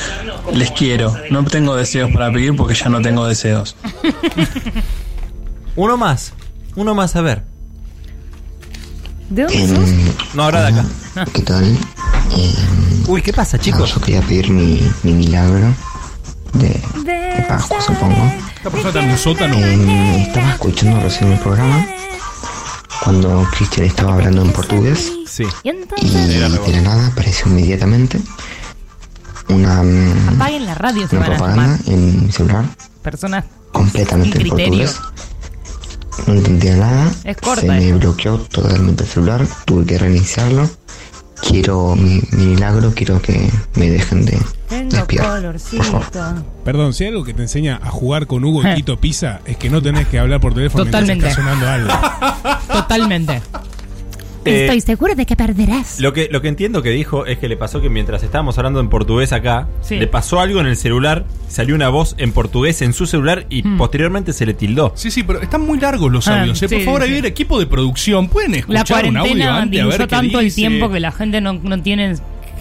Les 0.53 0.73
quiero. 0.73 1.15
No 1.31 1.45
tengo 1.45 1.77
deseos 1.77 2.11
para 2.11 2.33
pedir 2.33 2.57
porque 2.57 2.75
ya 2.75 2.89
no 2.89 3.01
tengo 3.01 3.25
deseos. 3.25 3.77
Uno 5.77 5.97
más. 5.97 6.33
Uno 6.75 6.93
más, 6.93 7.15
a 7.15 7.21
ver. 7.21 7.43
¿De 9.31 9.43
dónde 9.45 9.69
sos? 9.69 10.35
No, 10.35 10.43
ahora 10.43 10.63
de 10.63 10.69
acá. 10.81 10.85
¿Qué 11.33 11.43
tal? 11.43 11.79
Uy, 13.07 13.23
¿qué 13.23 13.33
pasa, 13.33 13.61
chicos? 13.61 13.95
Yo 13.95 14.01
quería 14.01 14.23
pedir 14.23 14.51
mi, 14.51 14.81
mi 15.05 15.13
milagro 15.13 15.73
de, 16.55 16.81
de 17.05 17.45
Pascua, 17.49 17.81
supongo. 17.81 18.33
Está 18.67 19.17
sótano. 19.17 19.55
Eh, 19.59 20.23
estaba 20.27 20.51
escuchando 20.51 21.01
recién 21.01 21.31
el 21.31 21.39
programa 21.39 21.87
cuando 23.05 23.47
Cristian 23.57 23.87
estaba 23.87 24.15
hablando 24.15 24.43
en 24.43 24.53
portugués 24.53 25.13
Sí. 25.25 25.45
Y 26.03 26.11
de 26.11 26.39
la 26.41 26.49
nada 26.83 27.07
apareció 27.07 27.47
inmediatamente 27.47 28.19
una, 29.49 29.85
mm, 29.85 30.29
Apaguen 30.35 30.67
la 30.67 30.75
radio, 30.75 31.07
se 31.07 31.17
una 31.17 31.29
van 31.29 31.35
a 31.35 31.39
propaganda 31.39 31.79
en 31.87 32.27
mi 32.27 32.33
celular 32.33 32.65
Personas 33.03 33.45
completamente 33.71 34.39
sin 34.39 34.47
en 34.47 34.53
criterio. 34.57 34.85
portugués. 34.89 36.27
No 36.27 36.35
entendía 36.35 36.77
nada. 36.77 37.13
Es 37.23 37.37
corta 37.37 37.61
Se 37.61 37.69
me 37.69 37.93
bloqueó 37.93 38.39
totalmente 38.39 39.05
el 39.05 39.09
celular. 39.09 39.47
Tuve 39.65 39.85
que 39.87 39.99
reiniciarlo. 39.99 40.69
Quiero 41.41 41.95
mi, 41.95 42.21
mi 42.33 42.47
milagro. 42.47 42.93
Quiero 42.95 43.21
que 43.23 43.49
me 43.75 43.91
dejen 43.91 44.25
de, 44.25 44.41
Perdón, 46.65 46.93
si 46.93 47.05
hay 47.05 47.11
algo 47.11 47.25
que 47.25 47.35
te 47.35 47.43
enseña 47.43 47.81
a 47.83 47.91
jugar 47.91 48.27
con 48.27 48.45
Hugo 48.45 48.63
y 48.69 48.75
Tito 48.77 48.99
Pizza 48.99 49.41
es 49.47 49.57
que 49.57 49.71
no 49.71 49.81
tenés 49.83 50.07
que 50.09 50.19
hablar 50.19 50.41
por 50.41 50.55
teléfono 50.55 50.85
Totalmente. 50.85 51.25
mientras 51.27 51.39
está 51.39 51.43
sonando 51.43 51.69
algo. 51.69 52.59
Totalmente. 52.73 53.43
Eh, 54.45 54.67
Estoy 54.67 54.81
seguro 54.81 55.17
de 55.17 55.27
que 55.27 55.35
perderás. 55.35 55.99
Lo 55.99 56.13
que, 56.13 56.29
lo 56.31 56.41
que 56.41 56.47
entiendo 56.47 56.81
que 56.81 56.91
dijo 56.91 57.27
es 57.27 57.39
que 57.39 57.49
le 57.49 57.57
pasó 57.57 57.81
que 57.81 57.89
mientras 57.91 58.23
estábamos 58.23 58.57
hablando 58.59 58.79
en 58.79 58.89
portugués 58.89 59.33
acá, 59.33 59.67
Sí. 59.81 59.97
le 59.97 60.07
pasó 60.07 60.39
algo 60.39 60.61
en 60.61 60.67
el 60.67 60.77
celular, 60.77 61.25
salió 61.49 61.75
una 61.75 61.89
voz 61.89 62.15
en 62.19 62.31
portugués 62.31 62.81
en 62.83 62.93
su 62.93 63.07
celular 63.07 63.47
y 63.51 63.65
Hmm. 63.67 63.77
posteriormente 63.77 64.33
se 64.33 64.47
le 64.47 64.55
tildó. 64.55 64.93
Sí, 64.95 65.11
sí, 65.11 65.25
pero 65.25 65.43
están 65.43 65.63
muy 65.63 65.81
largos 65.81 66.13
los 66.13 66.29
Ah, 66.29 66.43
audios. 66.43 66.63
¿eh? 66.63 66.69
Por 66.69 66.79
sí, 66.79 66.85
favor, 66.85 67.03
sí. 67.03 67.09
ahí 67.13 67.19
el 67.19 67.25
equipo 67.25 67.59
de 67.59 67.67
producción 67.67 68.29
pueden 68.29 68.53
La 68.53 68.59
escuchar 68.59 69.07
un 69.07 69.17
audio 69.17 69.33
cuarentena 69.33 69.59
antes 69.63 69.81
a 69.83 69.87
ver 69.87 69.99
qué 69.99 70.07
tanto 70.07 70.39
el 70.39 70.45
dice? 70.45 70.57
tiempo 70.57 70.91
que 70.93 71.01
la 71.01 71.11
gente 71.11 71.41
no, 71.41 71.55
no 71.55 71.83
tiene 71.83 72.15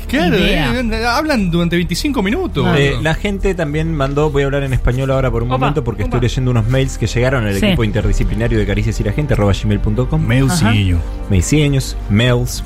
Claro, 0.08 0.38
idea. 0.38 0.74
eh, 0.80 1.06
hablan 1.06 1.50
durante 1.52 1.76
25 1.76 2.22
minutos. 2.24 2.68
Eh, 2.78 2.96
la 3.02 3.14
gente 3.16 3.54
también 3.56 3.94
mandó, 3.96 4.30
voy 4.30 4.44
a 4.44 4.46
hablar 4.46 4.64
en 4.64 4.74
español 4.74 5.12
ahora 5.12 5.30
por 5.32 5.44
un 5.44 5.50
Opa, 5.50 5.58
momento 5.58 5.84
porque 5.84 6.04
opa. 6.04 6.08
estoy 6.18 6.22
leyendo 6.30 6.52
unos 6.52 6.68
mails 6.68 6.98
que 6.98 7.08
llegaron 7.08 7.46
al 7.46 7.56
Sí. 7.60 7.66
equipo 7.66 7.84
interdisciplinario 7.84 8.58
de 8.60 8.66
Caricias 8.66 9.00
y 9.00 9.04
la 9.04 9.12
gente, 9.12 9.34
arroba 9.34 9.54
gmail.com. 9.54 10.22
Mailsillo. 10.26 10.98
Mailsillos, 11.30 11.98
mails. 12.10 12.64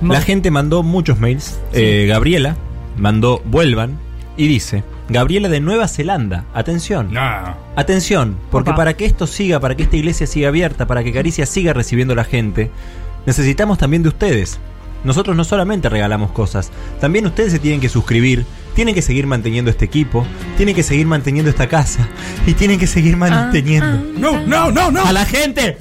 Mo- 0.00 0.12
La 0.14 0.20
gente 0.20 0.50
mandó 0.50 0.82
muchos 0.82 1.18
mails. 1.20 1.60
Eh, 1.72 2.06
Gabriela 2.08 2.56
mandó 2.96 3.42
vuelvan 3.44 3.98
y 4.36 4.48
dice, 4.48 4.82
Gabriela 5.08 5.48
de 5.48 5.60
Nueva 5.60 5.88
Zelanda, 5.88 6.44
atención. 6.54 7.12
Nah. 7.12 7.54
Atención, 7.76 8.36
porque 8.50 8.70
Opa. 8.70 8.76
para 8.78 8.94
que 8.94 9.04
esto 9.04 9.26
siga, 9.26 9.60
para 9.60 9.74
que 9.74 9.82
esta 9.82 9.96
iglesia 9.96 10.26
siga 10.26 10.48
abierta, 10.48 10.86
para 10.86 11.02
que 11.04 11.12
Caricia 11.12 11.44
siga 11.46 11.72
recibiendo 11.72 12.12
a 12.12 12.16
la 12.16 12.24
gente, 12.24 12.70
necesitamos 13.26 13.76
también 13.78 14.02
de 14.02 14.08
ustedes. 14.08 14.58
Nosotros 15.04 15.36
no 15.36 15.44
solamente 15.44 15.88
regalamos 15.88 16.30
cosas, 16.32 16.70
también 17.00 17.26
ustedes 17.26 17.52
se 17.52 17.58
tienen 17.58 17.80
que 17.80 17.88
suscribir, 17.88 18.44
tienen 18.74 18.94
que 18.94 19.02
seguir 19.02 19.26
manteniendo 19.26 19.70
este 19.70 19.84
equipo, 19.84 20.26
tienen 20.56 20.74
que 20.74 20.82
seguir 20.82 21.06
manteniendo 21.06 21.50
esta 21.50 21.68
casa 21.68 22.08
y 22.46 22.54
tienen 22.54 22.78
que 22.78 22.86
seguir 22.86 23.16
manteniendo 23.16 24.02
No, 24.18 24.46
no, 24.46 24.70
no, 24.70 24.90
no. 24.90 25.04
a 25.04 25.12
la 25.12 25.24
gente. 25.24 25.78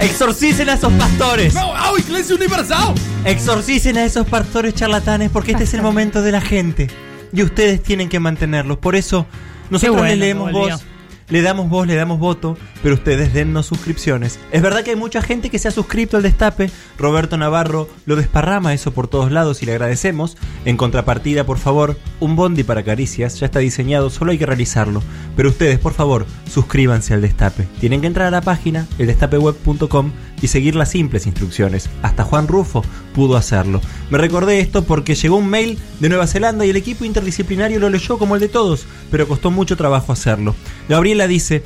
Exorcicen 0.00 0.68
a 0.68 0.74
esos 0.74 0.92
pastores. 0.94 1.54
No, 1.54 1.72
¡Ah, 1.74 1.92
Iglesia 1.98 2.34
Universal! 2.36 2.94
Exorcicen 3.24 3.96
a 3.96 4.04
esos 4.04 4.26
pastores 4.26 4.74
charlatanes 4.74 5.30
porque 5.30 5.52
este 5.52 5.64
es 5.64 5.74
el 5.74 5.82
momento 5.82 6.22
de 6.22 6.32
la 6.32 6.40
gente 6.40 6.88
y 7.32 7.42
ustedes 7.42 7.82
tienen 7.82 8.08
que 8.08 8.20
mantenerlos. 8.20 8.78
Por 8.78 8.94
eso, 8.96 9.26
Nosotros 9.70 9.96
bueno 9.96 10.10
le 10.10 10.16
leemos 10.16 10.52
voz, 10.52 10.84
le 11.28 11.42
damos 11.42 11.68
voz, 11.68 11.86
le 11.86 11.94
damos 11.94 12.18
voto, 12.18 12.56
pero 12.82 12.94
ustedes 12.94 13.32
dennos 13.32 13.66
suscripciones. 13.66 14.38
Es 14.52 14.62
verdad 14.62 14.84
que 14.84 14.90
hay 14.90 14.96
mucha 14.96 15.22
gente 15.22 15.50
que 15.50 15.58
se 15.58 15.68
ha 15.68 15.70
suscrito 15.70 16.16
al 16.16 16.22
Destape. 16.22 16.70
Roberto 16.98 17.36
Navarro 17.36 17.88
lo 18.04 18.16
desparrama 18.16 18.74
eso 18.74 18.92
por 18.92 19.08
todos 19.08 19.32
lados 19.32 19.62
y 19.62 19.66
le 19.66 19.72
agradecemos. 19.72 20.36
En 20.64 20.76
contrapartida, 20.76 21.44
por 21.44 21.58
favor, 21.58 21.98
un 22.20 22.36
bondi 22.36 22.62
para 22.62 22.84
caricias 22.84 23.38
ya 23.40 23.46
está 23.46 23.58
diseñado, 23.58 24.10
solo 24.10 24.32
hay 24.32 24.38
que 24.38 24.46
realizarlo. 24.46 25.02
Pero 25.36 25.48
ustedes, 25.48 25.78
por 25.78 25.92
favor, 25.92 26.26
suscríbanse 26.50 27.14
al 27.14 27.22
Destape. 27.22 27.66
Tienen 27.80 28.00
que 28.00 28.06
entrar 28.06 28.28
a 28.28 28.30
la 28.30 28.40
página, 28.40 28.86
eldestapeweb.com, 28.98 30.12
y 30.42 30.48
seguir 30.48 30.74
las 30.76 30.90
simples 30.90 31.26
instrucciones. 31.26 31.88
Hasta 32.02 32.24
Juan 32.24 32.48
Rufo 32.48 32.84
pudo 33.14 33.36
hacerlo. 33.36 33.80
Me 34.10 34.18
recordé 34.18 34.60
esto 34.60 34.84
porque 34.84 35.14
llegó 35.14 35.36
un 35.36 35.48
mail 35.48 35.78
de 36.00 36.08
Nueva 36.08 36.26
Zelanda 36.26 36.66
y 36.66 36.70
el 36.70 36.76
equipo 36.76 37.04
interdisciplinario 37.04 37.78
lo 37.80 37.88
leyó 37.90 38.18
como 38.18 38.34
el 38.34 38.40
de 38.40 38.48
todos, 38.48 38.86
pero 39.10 39.26
costó 39.28 39.50
mucho 39.50 39.76
trabajo 39.76 40.12
hacerlo. 40.12 40.54
Gabriela 40.88 41.26
dice, 41.26 41.62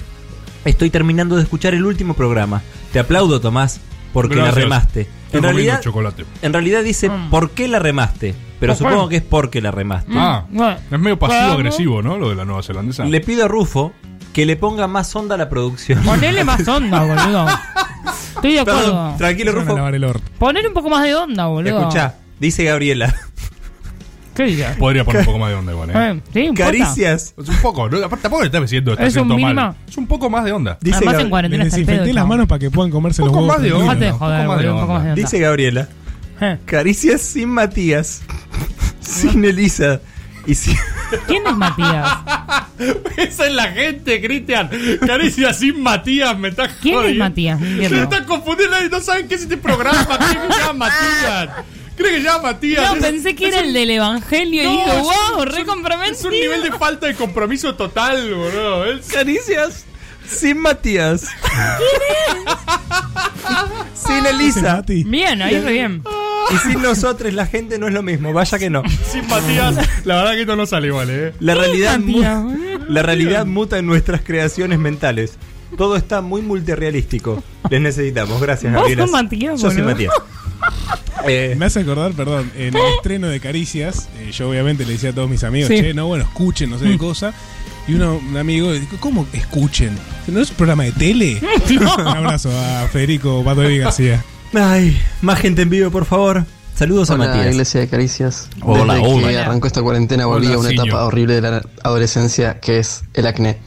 estoy 0.64 0.90
terminando 0.90 1.36
de 1.36 1.42
escuchar 1.42 1.74
el 1.74 1.84
último 1.86 2.14
programa. 2.14 2.62
Te 2.92 2.98
aplaudo, 2.98 3.40
Tomás, 3.40 3.80
porque 4.12 4.36
Gracias. 4.36 4.54
la 4.56 4.60
remaste. 4.62 5.08
En 5.32 5.42
realidad, 5.44 5.80
chocolate. 5.80 6.24
en 6.42 6.52
realidad 6.52 6.82
dice, 6.82 7.08
¿por 7.30 7.50
qué 7.50 7.68
la 7.68 7.78
remaste? 7.78 8.34
Pero 8.58 8.72
¿Por 8.74 8.78
qué? 8.78 8.90
supongo 8.90 9.08
que 9.08 9.16
es 9.16 9.22
porque 9.22 9.60
la 9.60 9.70
remaste. 9.70 10.12
Ah, 10.16 10.44
es 10.90 10.98
medio 10.98 11.18
pasivo-agresivo, 11.18 12.02
¿no? 12.02 12.18
Lo 12.18 12.28
de 12.28 12.34
la 12.34 12.44
nueva 12.44 12.62
zelandesa. 12.62 13.04
Le 13.04 13.20
pido 13.20 13.44
a 13.44 13.48
Rufo 13.48 13.92
que 14.32 14.46
le 14.46 14.56
ponga 14.56 14.86
más 14.86 15.14
onda 15.16 15.34
a 15.34 15.38
la 15.38 15.48
producción. 15.48 16.02
Ponele 16.02 16.44
más 16.44 16.66
onda, 16.68 17.00
boludo. 17.04 17.46
Estoy 18.36 18.52
de 18.54 18.60
acuerdo. 18.60 18.80
Perdón, 18.82 19.18
tranquilo, 19.18 19.52
Rufo. 19.52 20.20
Ponele 20.38 20.68
un 20.68 20.74
poco 20.74 20.88
más 20.90 21.02
de 21.04 21.14
onda, 21.14 21.46
boludo. 21.46 21.78
Escucha, 21.80 22.14
dice 22.38 22.64
Gabriela. 22.64 23.14
¿Qué 24.34 24.44
dice? 24.44 24.64
Podría 24.78 25.04
poner 25.04 25.20
un 25.20 25.26
poco 25.26 25.38
más 25.38 25.50
de 25.50 25.54
onda 25.56 25.72
igual, 25.72 25.90
¿eh? 25.90 25.92
Eh, 25.94 26.20
sí. 26.32 26.54
Caricias. 26.54 27.34
Es 27.36 27.48
un 27.48 27.56
poco, 27.56 27.88
¿no? 27.90 27.98
Aparte, 27.98 28.22
tampoco 28.22 28.42
le 28.42 28.46
estás 28.46 28.62
diciendo 28.62 28.92
está 28.92 29.04
Es 29.04 29.14
un 29.16 29.22
haciendo 29.24 29.38
mal. 29.38 29.54
mínimo. 29.54 29.74
Es 29.88 29.96
un 29.98 30.06
poco 30.06 30.30
más 30.30 30.44
de 30.44 30.52
onda. 30.52 30.78
Dice 30.80 30.96
Además, 30.98 31.14
Gab- 31.16 31.20
en 31.22 31.30
cuarentena 31.30 31.64
está 31.64 31.76
el 31.76 31.84
pedo. 31.84 31.92
Desinfecté 31.96 32.14
las 32.14 32.26
manos 32.26 32.46
para 32.46 32.58
que 32.60 32.70
puedan 32.70 32.90
comerse 32.90 33.20
los 33.22 33.28
poco 33.32 33.40
huevos. 33.40 33.56
más 33.56 33.62
de 33.62 33.68
tranquilos. 33.70 33.92
onda. 33.94 34.06
Dejate 34.06 34.12
de 34.12 34.18
joder, 34.18 34.40
Un 34.40 34.46
poco 34.46 34.52
más 34.54 34.58
de 34.62 34.66
boludo, 34.68 34.74
un 34.74 34.80
poco 34.80 34.92
más 34.94 35.04
de 35.04 35.10
onda. 35.10 35.22
Dice 35.22 35.38
Gabriela. 35.40 35.88
Eh. 36.40 36.58
Caricias 36.64 37.20
sin 37.20 37.48
Matías. 37.50 38.22
Sin 39.00 39.44
Elisa. 39.44 40.00
Y. 40.46 40.54
¿Quién 41.26 41.46
es 41.46 41.56
Matías? 41.56 42.18
Esa 43.16 43.46
es 43.46 43.52
la 43.52 43.68
gente, 43.72 44.20
Cristian. 44.20 44.70
Caricia 45.06 45.52
sin 45.52 45.82
Matías, 45.82 46.36
me 46.38 46.48
está 46.48 46.68
¿Quién 46.68 46.98
es. 47.04 47.16
Matías? 47.16 47.60
No 47.60 47.66
Se 47.66 47.72
entiendo. 47.72 48.02
están 48.04 48.24
confundiendo 48.24 48.84
y 48.84 48.88
no 48.88 49.00
saben 49.00 49.28
qué 49.28 49.34
es 49.34 49.42
este 49.42 49.56
programa. 49.56 50.06
¿Creen 50.18 50.48
que 50.48 50.54
se 50.54 50.60
llama 50.60 50.72
Matías? 50.86 51.64
¿Creen 51.96 52.14
que 52.14 52.20
se 52.20 52.26
llama 52.26 52.42
Matías? 52.42 52.94
No, 52.94 53.00
pensé 53.00 53.34
que 53.34 53.48
es 53.48 53.52
era 53.52 53.60
un- 53.62 53.68
el 53.68 53.72
del 53.74 53.90
Evangelio 53.90 54.62
y 54.62 54.64
No, 54.64 54.72
dije, 54.72 54.90
es 54.90 54.96
un- 54.96 55.02
wow, 55.02 55.42
es 55.44 55.54
re 55.54 55.60
un- 55.60 55.66
comprometido. 55.66 56.16
Es 56.18 56.24
un 56.24 56.30
nivel 56.30 56.62
de 56.62 56.72
falta 56.72 57.06
de 57.06 57.14
compromiso 57.14 57.74
total, 57.74 58.34
boludo. 58.34 58.86
Es- 58.86 59.06
Caricias 59.08 59.84
sin 60.30 60.58
Matías. 60.58 61.26
Sin 63.94 64.26
Elisa. 64.26 64.82
Bien, 64.86 65.42
ahí 65.42 65.60
re 65.60 65.72
bien. 65.72 66.02
Y 66.52 66.56
sin 66.68 66.82
nosotros 66.82 67.32
la 67.32 67.46
gente 67.46 67.78
no 67.78 67.86
es 67.86 67.94
lo 67.94 68.02
mismo. 68.02 68.32
Vaya 68.32 68.58
que 68.58 68.70
no. 68.70 68.82
Sin 69.10 69.26
Matías, 69.28 69.76
la 70.04 70.16
verdad 70.16 70.32
que 70.32 70.40
esto 70.42 70.56
no 70.56 70.66
sale 70.66 70.88
igual, 70.88 71.08
¿eh? 71.10 71.32
La 71.40 71.54
realidad, 71.54 71.98
Matías? 71.98 72.42
mu- 72.42 72.78
la 72.88 73.02
realidad 73.02 73.46
muta 73.46 73.78
en 73.78 73.86
nuestras 73.86 74.22
creaciones 74.22 74.78
mentales. 74.78 75.34
Todo 75.76 75.96
está 75.96 76.20
muy 76.20 76.42
multirealístico. 76.42 77.42
Les 77.70 77.80
necesitamos. 77.80 78.40
Gracias, 78.40 78.72
Vos 78.72 78.82
Gabriela. 78.82 79.06
Matías, 79.06 79.60
Yo 79.60 79.70
soy. 79.70 79.82
Matías. 79.82 80.12
Eh, 81.28 81.54
Me 81.58 81.66
hace 81.66 81.80
acordar, 81.80 82.12
perdón, 82.12 82.50
en 82.56 82.74
el 82.74 82.82
estreno 82.96 83.26
de 83.28 83.40
Caricias, 83.40 84.08
eh, 84.20 84.30
yo 84.32 84.48
obviamente 84.48 84.86
le 84.86 84.92
decía 84.94 85.10
a 85.10 85.12
todos 85.12 85.28
mis 85.28 85.44
amigos, 85.44 85.68
Sí. 85.68 85.78
che, 85.78 85.92
no, 85.92 86.06
bueno, 86.06 86.24
escuchen, 86.24 86.70
no 86.70 86.78
sé 86.78 86.86
Mm. 86.86 86.92
qué 86.92 86.98
cosa. 86.98 87.34
Y 87.90 87.94
uno, 87.94 88.20
un 88.24 88.36
amigo, 88.36 88.72
dijo, 88.72 88.96
¿cómo 89.00 89.26
escuchen? 89.32 89.98
¿No 90.28 90.40
es 90.40 90.50
un 90.50 90.56
programa 90.56 90.84
de 90.84 90.92
tele? 90.92 91.40
No. 91.70 91.94
Un 91.96 92.06
abrazo 92.06 92.48
a 92.56 92.86
Federico 92.86 93.42
Patovi 93.44 93.78
García. 93.78 94.24
Ay, 94.54 94.96
más 95.22 95.40
gente 95.40 95.62
en 95.62 95.70
vivo, 95.70 95.90
por 95.90 96.04
favor. 96.04 96.44
Saludos 96.76 97.10
a 97.10 97.16
Matías. 97.16 97.48
Iglesia 97.48 97.80
de 97.80 97.88
Caricias. 97.88 98.48
Hola, 98.62 98.94
Desde 98.94 99.08
hola. 99.08 99.28
que 99.28 99.38
arrancó 99.38 99.66
esta 99.66 99.82
cuarentena 99.82 100.26
volví 100.26 100.46
Hola, 100.46 100.54
a 100.54 100.58
una 100.60 100.68
señor. 100.68 100.86
etapa 100.86 101.04
horrible 101.04 101.34
de 101.34 101.40
la 101.50 101.62
adolescencia 101.82 102.60
que 102.60 102.78
es 102.78 103.02
el 103.14 103.26
acné. 103.26 103.58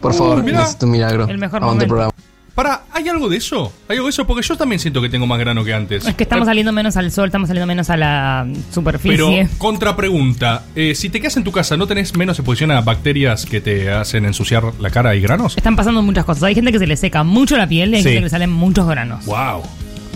Por 0.00 0.14
favor, 0.14 0.42
mirá. 0.42 0.60
necesito 0.60 0.86
un 0.86 0.92
milagro. 0.92 1.28
El 1.28 1.38
mejor 1.38 1.60
momento. 1.60 1.86
programa. 1.86 2.12
Para, 2.54 2.82
¿hay 2.92 3.08
algo 3.08 3.28
de 3.28 3.36
eso? 3.38 3.72
¿Hay 3.88 3.96
algo 3.96 4.06
de 4.08 4.10
eso? 4.10 4.26
Porque 4.26 4.46
yo 4.46 4.56
también 4.56 4.78
siento 4.80 5.00
que 5.00 5.08
tengo 5.08 5.26
más 5.26 5.38
grano 5.38 5.64
que 5.64 5.72
antes. 5.72 6.06
Es 6.06 6.14
que 6.14 6.24
estamos 6.24 6.46
saliendo 6.46 6.72
menos 6.72 6.96
al 6.96 7.10
sol, 7.12 7.26
estamos 7.26 7.48
saliendo 7.48 7.66
menos 7.66 7.88
a 7.90 7.96
la 7.96 8.46
Pero, 8.46 8.62
superficie. 8.72 9.48
contrapregunta, 9.58 10.64
eh, 10.74 10.94
si 10.94 11.10
te 11.10 11.20
quedas 11.20 11.36
en 11.36 11.44
tu 11.44 11.52
casa, 11.52 11.76
¿no 11.76 11.86
tenés 11.86 12.14
menos 12.16 12.38
exposición 12.38 12.70
a 12.70 12.80
bacterias 12.80 13.46
que 13.46 13.60
te 13.60 13.90
hacen 13.90 14.24
ensuciar 14.24 14.64
la 14.80 14.90
cara 14.90 15.14
y 15.14 15.20
granos? 15.20 15.56
Están 15.56 15.76
pasando 15.76 16.02
muchas 16.02 16.24
cosas. 16.24 16.42
Hay 16.44 16.54
gente 16.54 16.72
que 16.72 16.78
se 16.78 16.86
le 16.86 16.96
seca 16.96 17.22
mucho 17.24 17.56
la 17.56 17.66
piel 17.66 17.92
y 17.92 17.96
hay 17.96 18.02
Sí. 18.02 18.08
gente 18.08 18.18
que 18.20 18.24
le 18.26 18.30
salen 18.30 18.50
muchos 18.50 18.86
granos. 18.86 19.24
Wow. 19.26 19.62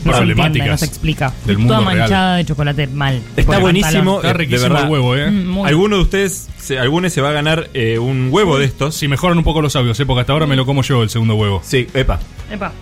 No 0.04 0.12
se 0.12 0.18
entiende, 0.18 0.34
Problemáticas 0.34 0.68
no 0.68 0.78
se 0.78 0.84
explica. 0.84 1.32
del 1.46 1.56
Toda 1.66 1.80
real. 1.80 1.84
manchada 1.98 2.36
de 2.36 2.44
chocolate 2.44 2.86
mal. 2.88 3.20
Está 3.36 3.58
buenísimo. 3.58 4.20
pantalón. 4.20 4.42
eh, 4.42 4.46
de 4.46 4.58
verdad. 4.58 4.88
¿eh? 5.18 5.30
Mm, 5.30 5.46
muy- 5.48 5.68
Alguno 5.68 5.96
de 5.96 6.02
ustedes, 6.02 6.48
se, 6.58 6.78
alguno 6.78 7.08
se 7.10 7.20
va 7.20 7.30
a 7.30 7.32
ganar 7.32 7.70
eh, 7.74 7.98
un 7.98 8.28
huevo 8.30 8.58
de 8.58 8.66
estos. 8.66 8.94
Si 8.94 9.08
mejoran 9.08 9.38
un 9.38 9.44
poco 9.44 9.62
los 9.62 9.74
audios, 9.76 9.98
¿eh? 10.00 10.06
porque 10.06 10.20
hasta 10.20 10.32
ahora 10.34 10.46
me 10.46 10.56
lo 10.56 10.66
como 10.66 10.82
yo 10.82 11.02
el 11.02 11.10
segundo 11.10 11.34
huevo. 11.36 11.60
Sí, 11.64 11.86
epa. 11.94 12.20
Epa. 12.52 12.72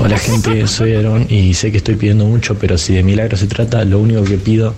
Hola 0.00 0.18
gente, 0.18 0.66
soy 0.66 0.94
Aaron 0.94 1.26
y 1.28 1.54
sé 1.54 1.70
que 1.70 1.76
estoy 1.78 1.96
pidiendo 1.96 2.24
mucho, 2.24 2.56
pero 2.58 2.78
si 2.78 2.94
de 2.94 3.02
milagro 3.02 3.36
se 3.36 3.46
trata, 3.46 3.84
lo 3.84 3.98
único 3.98 4.24
que 4.24 4.36
pido 4.38 4.74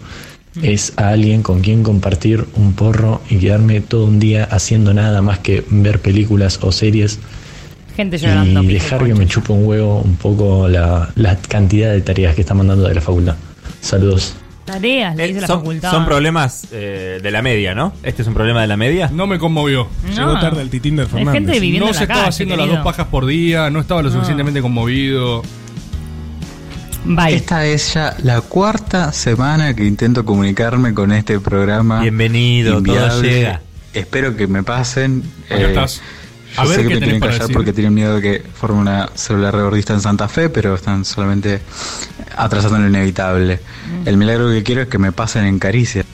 es 0.63 0.93
a 0.97 1.11
alguien 1.11 1.43
con 1.43 1.61
quien 1.61 1.85
compartir 1.85 2.45
un 2.55 2.73
porro 2.73 3.23
y 3.31 3.37
quedarme 3.39 3.81
todo 3.81 4.07
un 4.07 4.19
día 4.19 4.45
haciendo 4.51 4.93
nada 4.93 5.23
más 5.23 5.39
que 5.39 5.65
ver 5.71 6.01
películas 6.01 6.59
o 6.63 6.73
series 6.73 7.21
Gente 7.99 8.17
llorando. 8.17 8.63
y 8.63 8.75
dejar 8.75 9.05
que 9.05 9.13
me 9.13 9.27
chupe 9.27 9.53
un 9.53 9.67
huevo 9.67 10.01
un 10.03 10.15
poco 10.15 10.69
la, 10.69 11.11
la 11.17 11.35
cantidad 11.37 11.91
de 11.91 12.01
tareas 12.01 12.37
que 12.37 12.43
está 12.43 12.55
mandando 12.55 12.87
de 12.87 12.95
la 12.95 13.01
facultad. 13.01 13.35
Saludos. 13.81 14.35
Tareas, 14.65 15.17
le 15.17 15.27
dice 15.27 15.41
la 15.41 15.47
Eh, 15.47 15.49
son, 15.49 15.59
facultad. 15.61 15.91
son 15.91 16.05
problemas 16.05 16.69
eh, 16.71 17.19
de 17.21 17.31
la 17.33 17.43
media, 17.43 17.75
¿no? 17.75 17.93
¿Este 18.05 18.23
es 18.23 18.29
un 18.29 18.35
problema 18.35 18.61
de 18.61 18.69
la 18.69 18.77
media? 18.77 19.11
No 19.13 19.27
me 19.27 19.41
conmovió. 19.41 19.89
No. 20.11 20.15
Llegó 20.15 20.39
tarde 20.41 20.63
el 20.63 20.71
titín 20.71 20.95
de 20.95 21.03
Hay 21.03 21.09
Fernández. 21.09 21.33
gente 21.35 21.59
viviendo 21.59 21.89
No 21.89 21.93
se 21.93 21.99
la 21.99 22.03
estaba 22.05 22.21
calle, 22.21 22.29
haciendo 22.29 22.57
las 22.57 22.69
dos 22.69 22.79
pajas 22.85 23.07
por 23.09 23.27
día, 23.27 23.69
no 23.69 23.81
estaba 23.81 24.01
lo 24.03 24.11
No. 24.11 24.15
suficientemente 24.15 24.63
conmovido. 24.63 25.43
Bye. 27.05 27.35
Esta 27.35 27.67
es 27.67 27.95
ya 27.95 28.15
la 28.23 28.43
cuarta 28.43 29.13
semana 29.13 29.75
que 29.75 29.85
intento 29.85 30.25
comunicarme 30.25 30.95
con 30.95 31.11
este 31.13 31.41
programa. 31.41 32.01
Bienvenido, 32.03 32.81
todo 32.81 33.23
llega. 33.23 33.61
Espero 33.93 34.37
que 34.37 34.47
me 34.47 34.63
pasen. 34.63 35.25
Acá 35.51 35.67
estás. 35.67 36.03
Yo 36.59 36.63
A 36.63 36.67
ver 36.67 36.77
sé 36.77 36.83
que 36.83 36.89
qué 36.89 36.95
me 36.95 37.01
tienen 37.01 37.21
que 37.21 37.27
callar 37.27 37.41
decir. 37.43 37.57
porque 37.57 37.73
tienen 37.73 37.95
miedo 37.95 38.17
de 38.17 38.23
que 38.23 38.49
forme 38.53 38.81
una 38.81 39.09
célula 39.15 39.51
regordista 39.51 39.95
en 39.95 40.01
Santa 40.01 40.29
Fe, 40.29 40.49
pero 40.49 40.75
están 40.75 41.05
solamente 41.05 41.61
atrasando 42.37 42.79
lo 42.79 42.89
inevitable. 42.89 43.61
Mm. 44.05 44.09
El 44.09 44.17
milagro 44.17 44.51
que 44.51 44.63
quiero 44.63 44.83
es 44.83 44.89
que 44.89 44.99
me 44.99 45.13
pasen 45.13 45.45
en 45.45 45.59
caricia. 45.59 46.05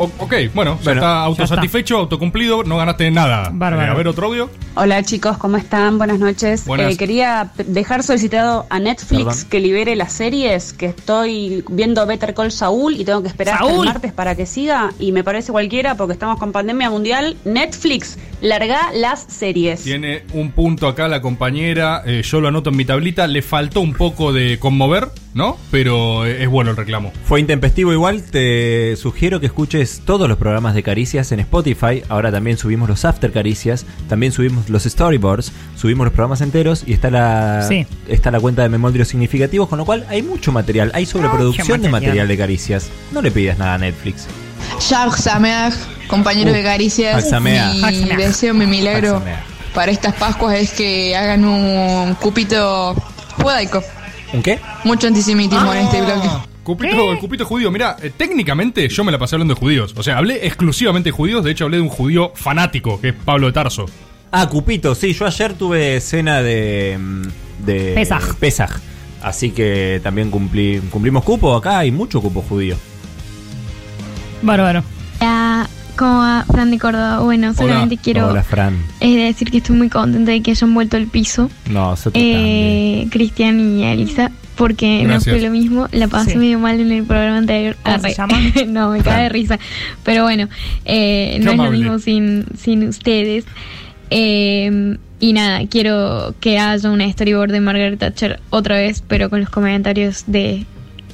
O- 0.00 0.04
ok, 0.18 0.32
bueno, 0.54 0.76
ya 0.78 0.84
Bueno, 0.84 1.00
está 1.00 1.22
autosatisfecho, 1.24 1.96
autocumplido, 1.98 2.62
no 2.62 2.76
ganaste 2.76 3.10
nada. 3.10 3.50
Bárbaro. 3.52 3.88
Eh, 3.88 3.90
a 3.90 3.94
ver, 3.94 4.06
otro 4.06 4.28
audio. 4.28 4.48
Hola 4.76 5.02
chicos, 5.02 5.36
¿cómo 5.38 5.56
están? 5.56 5.98
Buenas 5.98 6.20
noches. 6.20 6.66
Buenas. 6.66 6.92
Eh, 6.92 6.96
quería 6.96 7.50
p- 7.56 7.64
dejar 7.64 8.04
solicitado 8.04 8.64
a 8.70 8.78
Netflix 8.78 9.24
Perdón. 9.24 9.44
que 9.50 9.58
libere 9.58 9.96
las 9.96 10.12
series, 10.12 10.72
que 10.72 10.86
estoy 10.86 11.64
viendo 11.68 12.06
Better 12.06 12.32
Call 12.32 12.52
Saul 12.52 12.94
y 12.94 13.04
tengo 13.04 13.22
que 13.22 13.28
esperar 13.28 13.54
hasta 13.54 13.66
Saúl. 13.66 13.88
el 13.88 13.92
martes 13.92 14.12
para 14.12 14.36
que 14.36 14.46
siga 14.46 14.92
y 15.00 15.10
me 15.10 15.24
parece 15.24 15.50
cualquiera 15.50 15.96
porque 15.96 16.12
estamos 16.12 16.38
con 16.38 16.52
pandemia 16.52 16.90
mundial. 16.90 17.36
Netflix, 17.44 18.18
larga 18.40 18.92
las 18.94 19.22
series. 19.28 19.82
Tiene 19.82 20.22
un 20.32 20.52
punto 20.52 20.86
acá 20.88 21.08
la 21.08 21.20
compañera, 21.20 22.02
eh, 22.06 22.22
yo 22.22 22.40
lo 22.40 22.48
anoto 22.48 22.70
en 22.70 22.76
mi 22.76 22.84
tablita, 22.84 23.26
le 23.26 23.42
faltó 23.42 23.80
un 23.80 23.92
poco 23.94 24.32
de 24.32 24.58
conmover, 24.58 25.08
¿no? 25.34 25.56
Pero 25.70 26.24
eh, 26.26 26.42
es 26.44 26.48
bueno 26.48 26.70
el 26.70 26.76
reclamo. 26.76 27.12
Fue 27.24 27.40
intempestivo 27.40 27.92
igual, 27.92 28.22
te 28.22 28.96
sugiero 28.96 29.40
que 29.40 29.46
escuches 29.46 30.02
todos 30.04 30.28
los 30.28 30.38
programas 30.38 30.74
de 30.74 30.82
Caricias 30.82 31.32
en 31.32 31.40
Spotify. 31.40 32.02
Ahora 32.08 32.30
también 32.30 32.56
subimos 32.58 32.88
los 32.88 33.04
After 33.04 33.32
Caricias, 33.32 33.86
también 34.08 34.32
subimos 34.32 34.68
los 34.68 34.84
Storyboards, 34.84 35.52
subimos 35.76 36.04
los 36.04 36.12
programas 36.12 36.40
enteros 36.40 36.84
y 36.86 36.92
está 36.92 37.10
la 37.10 37.62
Sí. 37.68 37.86
está 38.08 38.30
la 38.30 38.40
cuenta 38.40 38.62
de 38.62 38.68
Memondrios 38.68 39.08
Significativos, 39.08 39.68
con 39.68 39.78
lo 39.78 39.84
cual 39.84 40.06
hay 40.08 40.22
mucho 40.22 40.52
material, 40.52 40.90
hay 40.94 41.06
sobreproducción 41.06 41.66
de 41.82 41.88
material. 41.88 41.92
material 41.92 42.28
de 42.28 42.36
Caricias. 42.38 42.90
No 43.12 43.20
le 43.22 43.30
pidas 43.30 43.58
nada 43.58 43.74
a 43.74 43.78
Netflix. 43.78 44.26
Shah 44.80 45.10
Sameach, 45.16 45.74
compañero 46.08 46.50
Uh, 46.50 46.54
de 46.54 46.62
Caricias, 46.62 47.14
Hag 47.16 47.30
Sameach. 47.30 47.74
mi 47.74 48.16
deseo, 48.16 48.54
mi 48.54 48.66
milagro 48.66 49.22
para 49.74 49.92
estas 49.92 50.14
Pascuas 50.14 50.58
es 50.58 50.70
que 50.72 51.14
hagan 51.16 51.44
un 51.44 52.14
cupito 52.16 52.94
judaico. 53.42 53.82
¿Un 54.32 54.42
qué? 54.42 54.58
Mucho 54.84 55.06
antisemitismo 55.06 55.72
en 55.72 55.84
este 55.84 56.00
bloque. 56.02 56.28
Cupito, 56.62 57.12
el 57.12 57.18
cupito 57.18 57.46
judío, 57.46 57.70
mira, 57.70 57.96
eh, 58.02 58.10
técnicamente 58.14 58.88
yo 58.88 59.02
me 59.02 59.10
la 59.10 59.18
pasé 59.18 59.36
hablando 59.36 59.54
de 59.54 59.60
judíos. 59.60 59.94
O 59.96 60.02
sea, 60.02 60.18
hablé 60.18 60.46
exclusivamente 60.46 61.08
de 61.08 61.12
judíos, 61.12 61.42
de 61.42 61.50
hecho 61.52 61.64
hablé 61.64 61.78
de 61.78 61.82
un 61.82 61.88
judío 61.88 62.32
fanático, 62.34 63.00
que 63.00 63.08
es 63.08 63.14
Pablo 63.14 63.46
de 63.46 63.52
Tarso. 63.54 63.86
Ah, 64.30 64.46
Cupito, 64.50 64.94
sí, 64.94 65.14
yo 65.14 65.24
ayer 65.26 65.54
tuve 65.54 65.98
cena 66.02 66.42
de. 66.42 66.98
mm, 67.00 67.22
de 67.64 67.92
Pesaj. 67.94 68.34
Pesaj. 68.34 68.70
Así 69.22 69.50
que 69.50 70.00
también 70.02 70.30
cumplí, 70.30 70.80
cumplimos 70.90 71.24
cupo 71.24 71.56
acá, 71.56 71.78
hay 71.78 71.90
mucho 71.90 72.20
cupo 72.20 72.42
judío. 72.46 72.76
Bárbaro. 74.42 74.82
Hola, 75.20 75.68
¿Cómo 75.96 76.18
va, 76.18 76.44
Fran 76.48 76.70
de 76.70 76.78
Córdoba? 76.78 77.20
Bueno, 77.20 77.52
solamente 77.54 77.96
quiero 77.96 78.28
Hola, 78.28 78.44
Fran. 78.44 78.76
eh, 79.00 79.16
decir 79.16 79.50
que 79.50 79.58
estoy 79.58 79.74
muy 79.76 79.88
contenta 79.88 80.30
de 80.30 80.42
que 80.42 80.52
hayan 80.52 80.72
vuelto 80.72 80.96
al 80.96 81.06
piso. 81.08 81.50
No, 81.68 81.90
nosotros 81.90 82.22
Eh, 82.24 83.08
Cristian 83.10 83.58
y 83.58 83.82
Elisa, 83.84 84.30
porque 84.54 85.02
no 85.02 85.08
Gracias. 85.14 85.34
fue 85.36 85.44
lo 85.44 85.50
mismo. 85.50 85.88
La 85.90 86.06
pasé 86.06 86.32
Sí. 86.32 86.38
medio 86.38 86.60
mal 86.60 86.78
en 86.78 86.92
el 86.92 87.02
programa 87.04 87.38
anterior. 87.38 87.76
¿Cómo 87.82 87.98
se 87.98 88.14
llama? 88.14 88.38
no, 88.68 88.90
me 88.90 89.00
cae 89.00 89.24
de 89.24 89.28
risa. 89.28 89.58
Pero 90.04 90.22
bueno, 90.22 90.48
eh, 90.84 91.40
no 91.42 91.50
es 91.50 91.56
lo 91.56 91.70
mismo 91.72 91.98
sin, 91.98 92.44
sin 92.56 92.86
ustedes. 92.86 93.44
Eh, 94.10 94.96
y 95.18 95.32
nada, 95.32 95.66
quiero 95.68 96.32
que 96.40 96.60
haya 96.60 96.90
una 96.90 97.10
storyboard 97.10 97.50
de 97.50 97.60
Margaret 97.60 97.98
Thatcher 97.98 98.38
otra 98.50 98.76
vez, 98.76 99.02
pero 99.06 99.30
con 99.30 99.40
los 99.40 99.50
comentarios 99.50 100.22
de 100.28 100.64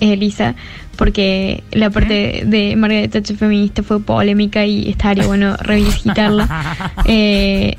Elisa, 0.01 0.55
porque 0.95 1.63
la 1.73 1.91
parte 1.91 2.43
de 2.47 2.75
Margaret 2.77 3.11
Thatcher 3.11 3.37
feminista 3.37 3.83
fue 3.83 4.01
polémica 4.01 4.65
y 4.65 4.89
estaría 4.91 5.27
bueno 5.27 5.57
revisitarla. 5.61 6.95
eh, 7.05 7.77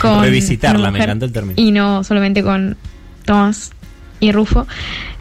con 0.00 0.22
Revisitarla, 0.22 0.86
me 0.86 0.98
mujer 0.98 1.08
encantó 1.08 1.24
el 1.26 1.32
término. 1.32 1.54
Y 1.56 1.72
no 1.72 2.04
solamente 2.04 2.42
con 2.42 2.76
Tomás 3.24 3.72
y 4.20 4.32
Rufo. 4.32 4.66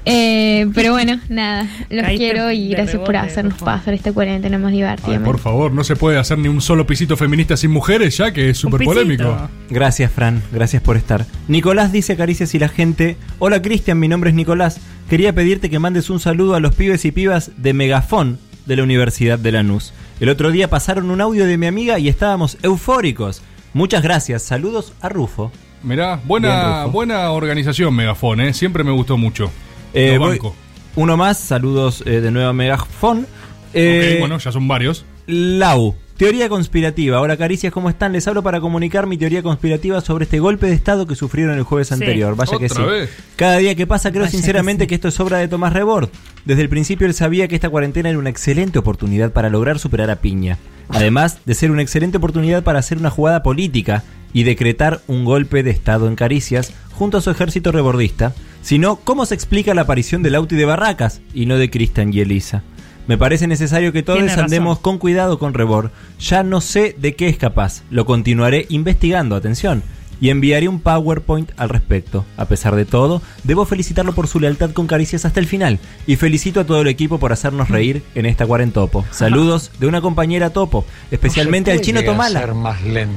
Eh, 0.05 0.67
pero 0.73 0.93
bueno, 0.93 1.19
nada, 1.29 1.67
los 1.89 2.03
Caíste 2.03 2.17
quiero 2.17 2.51
y 2.51 2.69
gracias 2.69 3.01
por 3.01 3.15
hacernos 3.17 3.55
pasar 3.55 3.93
esta 3.93 4.11
cuarentena 4.11 4.57
más 4.57 4.71
divertida. 4.71 5.11
Ay, 5.11 5.19
por 5.19 5.39
favor, 5.39 5.71
no 5.71 5.83
se 5.83 5.95
puede 5.95 6.17
hacer 6.17 6.37
ni 6.37 6.47
un 6.47 6.61
solo 6.61 6.87
pisito 6.87 7.17
feminista 7.17 7.57
sin 7.57 7.71
mujeres, 7.71 8.17
ya 8.17 8.31
que 8.31 8.49
es 8.49 8.57
súper 8.57 8.83
polémico. 8.85 9.49
Gracias, 9.69 10.11
Fran. 10.11 10.41
Gracias 10.51 10.81
por 10.81 10.97
estar. 10.97 11.25
Nicolás 11.47 11.91
dice 11.91 12.15
caricias 12.15 12.55
y 12.55 12.59
la 12.59 12.69
gente. 12.69 13.17
Hola, 13.39 13.61
Cristian. 13.61 13.99
Mi 13.99 14.07
nombre 14.07 14.29
es 14.29 14.35
Nicolás. 14.35 14.79
Quería 15.09 15.33
pedirte 15.33 15.69
que 15.69 15.79
mandes 15.79 16.09
un 16.09 16.19
saludo 16.19 16.55
a 16.55 16.59
los 16.59 16.75
pibes 16.75 17.05
y 17.05 17.11
pibas 17.11 17.51
de 17.57 17.73
Megafón 17.73 18.39
de 18.65 18.75
la 18.77 18.83
Universidad 18.83 19.37
de 19.37 19.51
Lanús. 19.51 19.93
El 20.19 20.29
otro 20.29 20.51
día 20.51 20.69
pasaron 20.69 21.11
un 21.11 21.21
audio 21.21 21.45
de 21.45 21.57
mi 21.57 21.65
amiga 21.65 21.99
y 21.99 22.09
estábamos 22.09 22.57
eufóricos. 22.61 23.41
Muchas 23.73 24.01
gracias. 24.01 24.43
Saludos 24.43 24.93
a 25.01 25.09
Rufo. 25.09 25.51
Mirá, 25.83 26.19
buena, 26.25 26.85
buena 26.85 27.31
organización 27.31 27.93
Megafon, 27.95 28.41
¿eh? 28.41 28.53
Siempre 28.53 28.83
me 28.83 28.91
gustó 28.91 29.17
mucho. 29.17 29.49
Eh, 29.93 30.13
Lo 30.15 30.19
voy- 30.19 30.29
banco. 30.37 30.55
uno 30.95 31.15
más. 31.17 31.37
Saludos 31.39 32.03
eh, 32.05 32.21
de 32.21 32.31
nuevo 32.31 32.49
a 32.49 32.53
Megafón. 32.53 33.25
Eh, 33.73 34.13
Ok, 34.15 34.19
bueno, 34.21 34.37
ya 34.39 34.51
son 34.51 34.67
varios. 34.67 35.05
Lau. 35.27 35.95
Teoría 36.19 36.49
conspirativa. 36.49 37.21
Hola 37.21 37.37
Caricias, 37.37 37.71
¿cómo 37.71 37.89
están? 37.89 38.11
Les 38.11 38.27
hablo 38.27 38.43
para 38.43 38.59
comunicar 38.59 39.07
mi 39.07 39.15
teoría 39.17 39.41
conspirativa 39.41 40.01
sobre 40.01 40.25
este 40.25 40.39
golpe 40.39 40.67
de 40.67 40.73
Estado 40.73 41.07
que 41.07 41.15
sufrieron 41.15 41.57
el 41.57 41.63
jueves 41.63 41.87
Sí. 41.87 41.93
anterior. 41.93 42.35
Vaya 42.35 42.57
que 42.59 42.67
sí. 42.67 42.81
Vez. 42.81 43.09
Cada 43.37 43.55
día 43.55 43.73
que 43.73 43.87
pasa 43.87 44.11
creo 44.11 44.23
Vaya 44.23 44.31
que 44.31 44.35
sinceramente 44.35 44.85
que, 44.85 44.95
esto 44.95 45.07
es 45.07 45.17
obra 45.21 45.37
de 45.37 45.47
Tomás 45.47 45.71
Rebord. 45.71 46.09
Desde 46.43 46.61
el 46.61 46.67
principio 46.67 47.07
él 47.07 47.13
sabía 47.13 47.47
que 47.47 47.55
esta 47.55 47.69
cuarentena 47.69 48.09
era 48.09 48.19
una 48.19 48.29
excelente 48.29 48.77
oportunidad 48.79 49.31
para 49.31 49.49
lograr 49.49 49.79
superar 49.79 50.09
a 50.09 50.17
Piña. 50.17 50.57
Además 50.89 51.39
de 51.45 51.53
ser 51.53 51.71
una 51.71 51.83
excelente 51.83 52.17
oportunidad 52.17 52.63
para 52.63 52.79
hacer 52.79 52.97
una 52.97 53.09
jugada 53.11 53.41
política 53.41 54.03
y 54.33 54.43
decretar 54.43 54.99
un 55.07 55.23
golpe 55.23 55.63
de 55.63 55.71
Estado 55.71 56.09
en 56.09 56.17
Caricias 56.17 56.73
junto 56.91 57.19
a 57.19 57.21
su 57.21 57.31
ejército 57.31 57.71
rebordista. 57.71 58.33
Sino, 58.61 58.97
¿cómo 58.97 59.25
se 59.25 59.35
explica 59.35 59.73
la 59.73 59.83
aparición 59.83 60.21
del 60.21 60.35
Auti 60.35 60.57
de 60.57 60.65
Barracas 60.65 61.21
y 61.33 61.45
no 61.45 61.55
de 61.57 61.69
Cristian 61.69 62.13
y 62.13 62.19
Elisa? 62.19 62.61
Me 63.09 63.17
parece 63.17 63.47
necesario 63.47 63.91
que 63.91 64.03
todos 64.03 64.21
razón. 64.21 64.43
andemos 64.43 64.77
con 64.77 64.99
cuidado 64.99 65.39
con 65.39 65.55
Rebord. 65.55 65.89
Ya 66.19 66.43
no 66.43 66.61
sé 66.61 66.95
de 66.95 67.15
qué 67.15 67.27
es 67.27 67.37
capaz. 67.37 67.81
Lo 67.89 68.05
continuaré 68.05 68.67
investigando, 68.69 69.35
atención. 69.35 69.81
Y 70.21 70.29
enviaré 70.29 70.67
un 70.67 70.79
PowerPoint 70.79 71.49
al 71.57 71.69
respecto. 71.69 72.23
A 72.37 72.45
pesar 72.45 72.75
de 72.75 72.85
todo, 72.85 73.23
debo 73.43 73.65
felicitarlo 73.65 74.13
por 74.13 74.27
su 74.27 74.39
lealtad 74.39 74.73
con 74.73 74.85
caricias 74.85 75.25
hasta 75.25 75.39
el 75.39 75.47
final. 75.47 75.79
Y 76.05 76.17
felicito 76.17 76.59
a 76.59 76.65
todo 76.65 76.81
el 76.81 76.87
equipo 76.87 77.17
por 77.17 77.33
hacernos 77.33 77.69
reír 77.69 78.03
en 78.13 78.27
esta 78.27 78.45
cuarentopo. 78.45 79.03
Saludos 79.09 79.71
de 79.79 79.87
una 79.87 80.01
compañera 80.01 80.51
topo, 80.51 80.85
especialmente 81.09 81.71
al 81.71 81.81
chino 81.81 82.03
Tomala. 82.03 82.47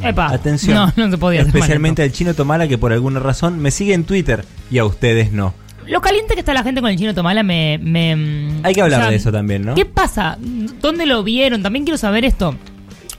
Epa. 0.03 0.33
Atención. 0.33 0.75
No, 0.75 0.93
no 1.05 1.11
se 1.11 1.19
podía 1.19 1.43
hacer 1.43 1.53
más 1.53 1.55
Especialmente 1.57 2.03
al 2.03 2.13
chino 2.13 2.33
Tomala 2.33 2.67
que 2.67 2.79
por 2.79 2.95
alguna 2.95 3.21
razón 3.21 3.59
me 3.59 3.71
sigue 3.71 3.93
en 3.93 4.05
Twitter 4.05 4.47
y 4.71 4.79
a 4.79 4.87
ustedes 4.87 5.33
no. 5.33 5.53
Lo 5.89 6.01
caliente 6.01 6.35
que 6.35 6.41
está 6.41 6.55
la 6.55 6.63
gente 6.63 6.81
con 6.81 6.91
el 6.91 6.97
chino 6.97 7.15
Tomala 7.15 7.43
me. 7.43 7.79
me 7.83 8.13
Hay 8.63 8.75
que 8.75 8.83
hablar 8.83 9.01
o 9.01 9.03
sea, 9.05 9.11
de 9.11 9.17
eso 9.17 9.33
también, 9.33 9.65
¿no? 9.65 9.75
¿Qué 9.75 9.85
pasa? 9.85 10.39
¿Dónde 10.81 11.07
lo 11.07 11.23
vieron? 11.23 11.63
También 11.63 11.85
quiero 11.85 11.99
saber 11.99 12.25
esto. 12.25 12.55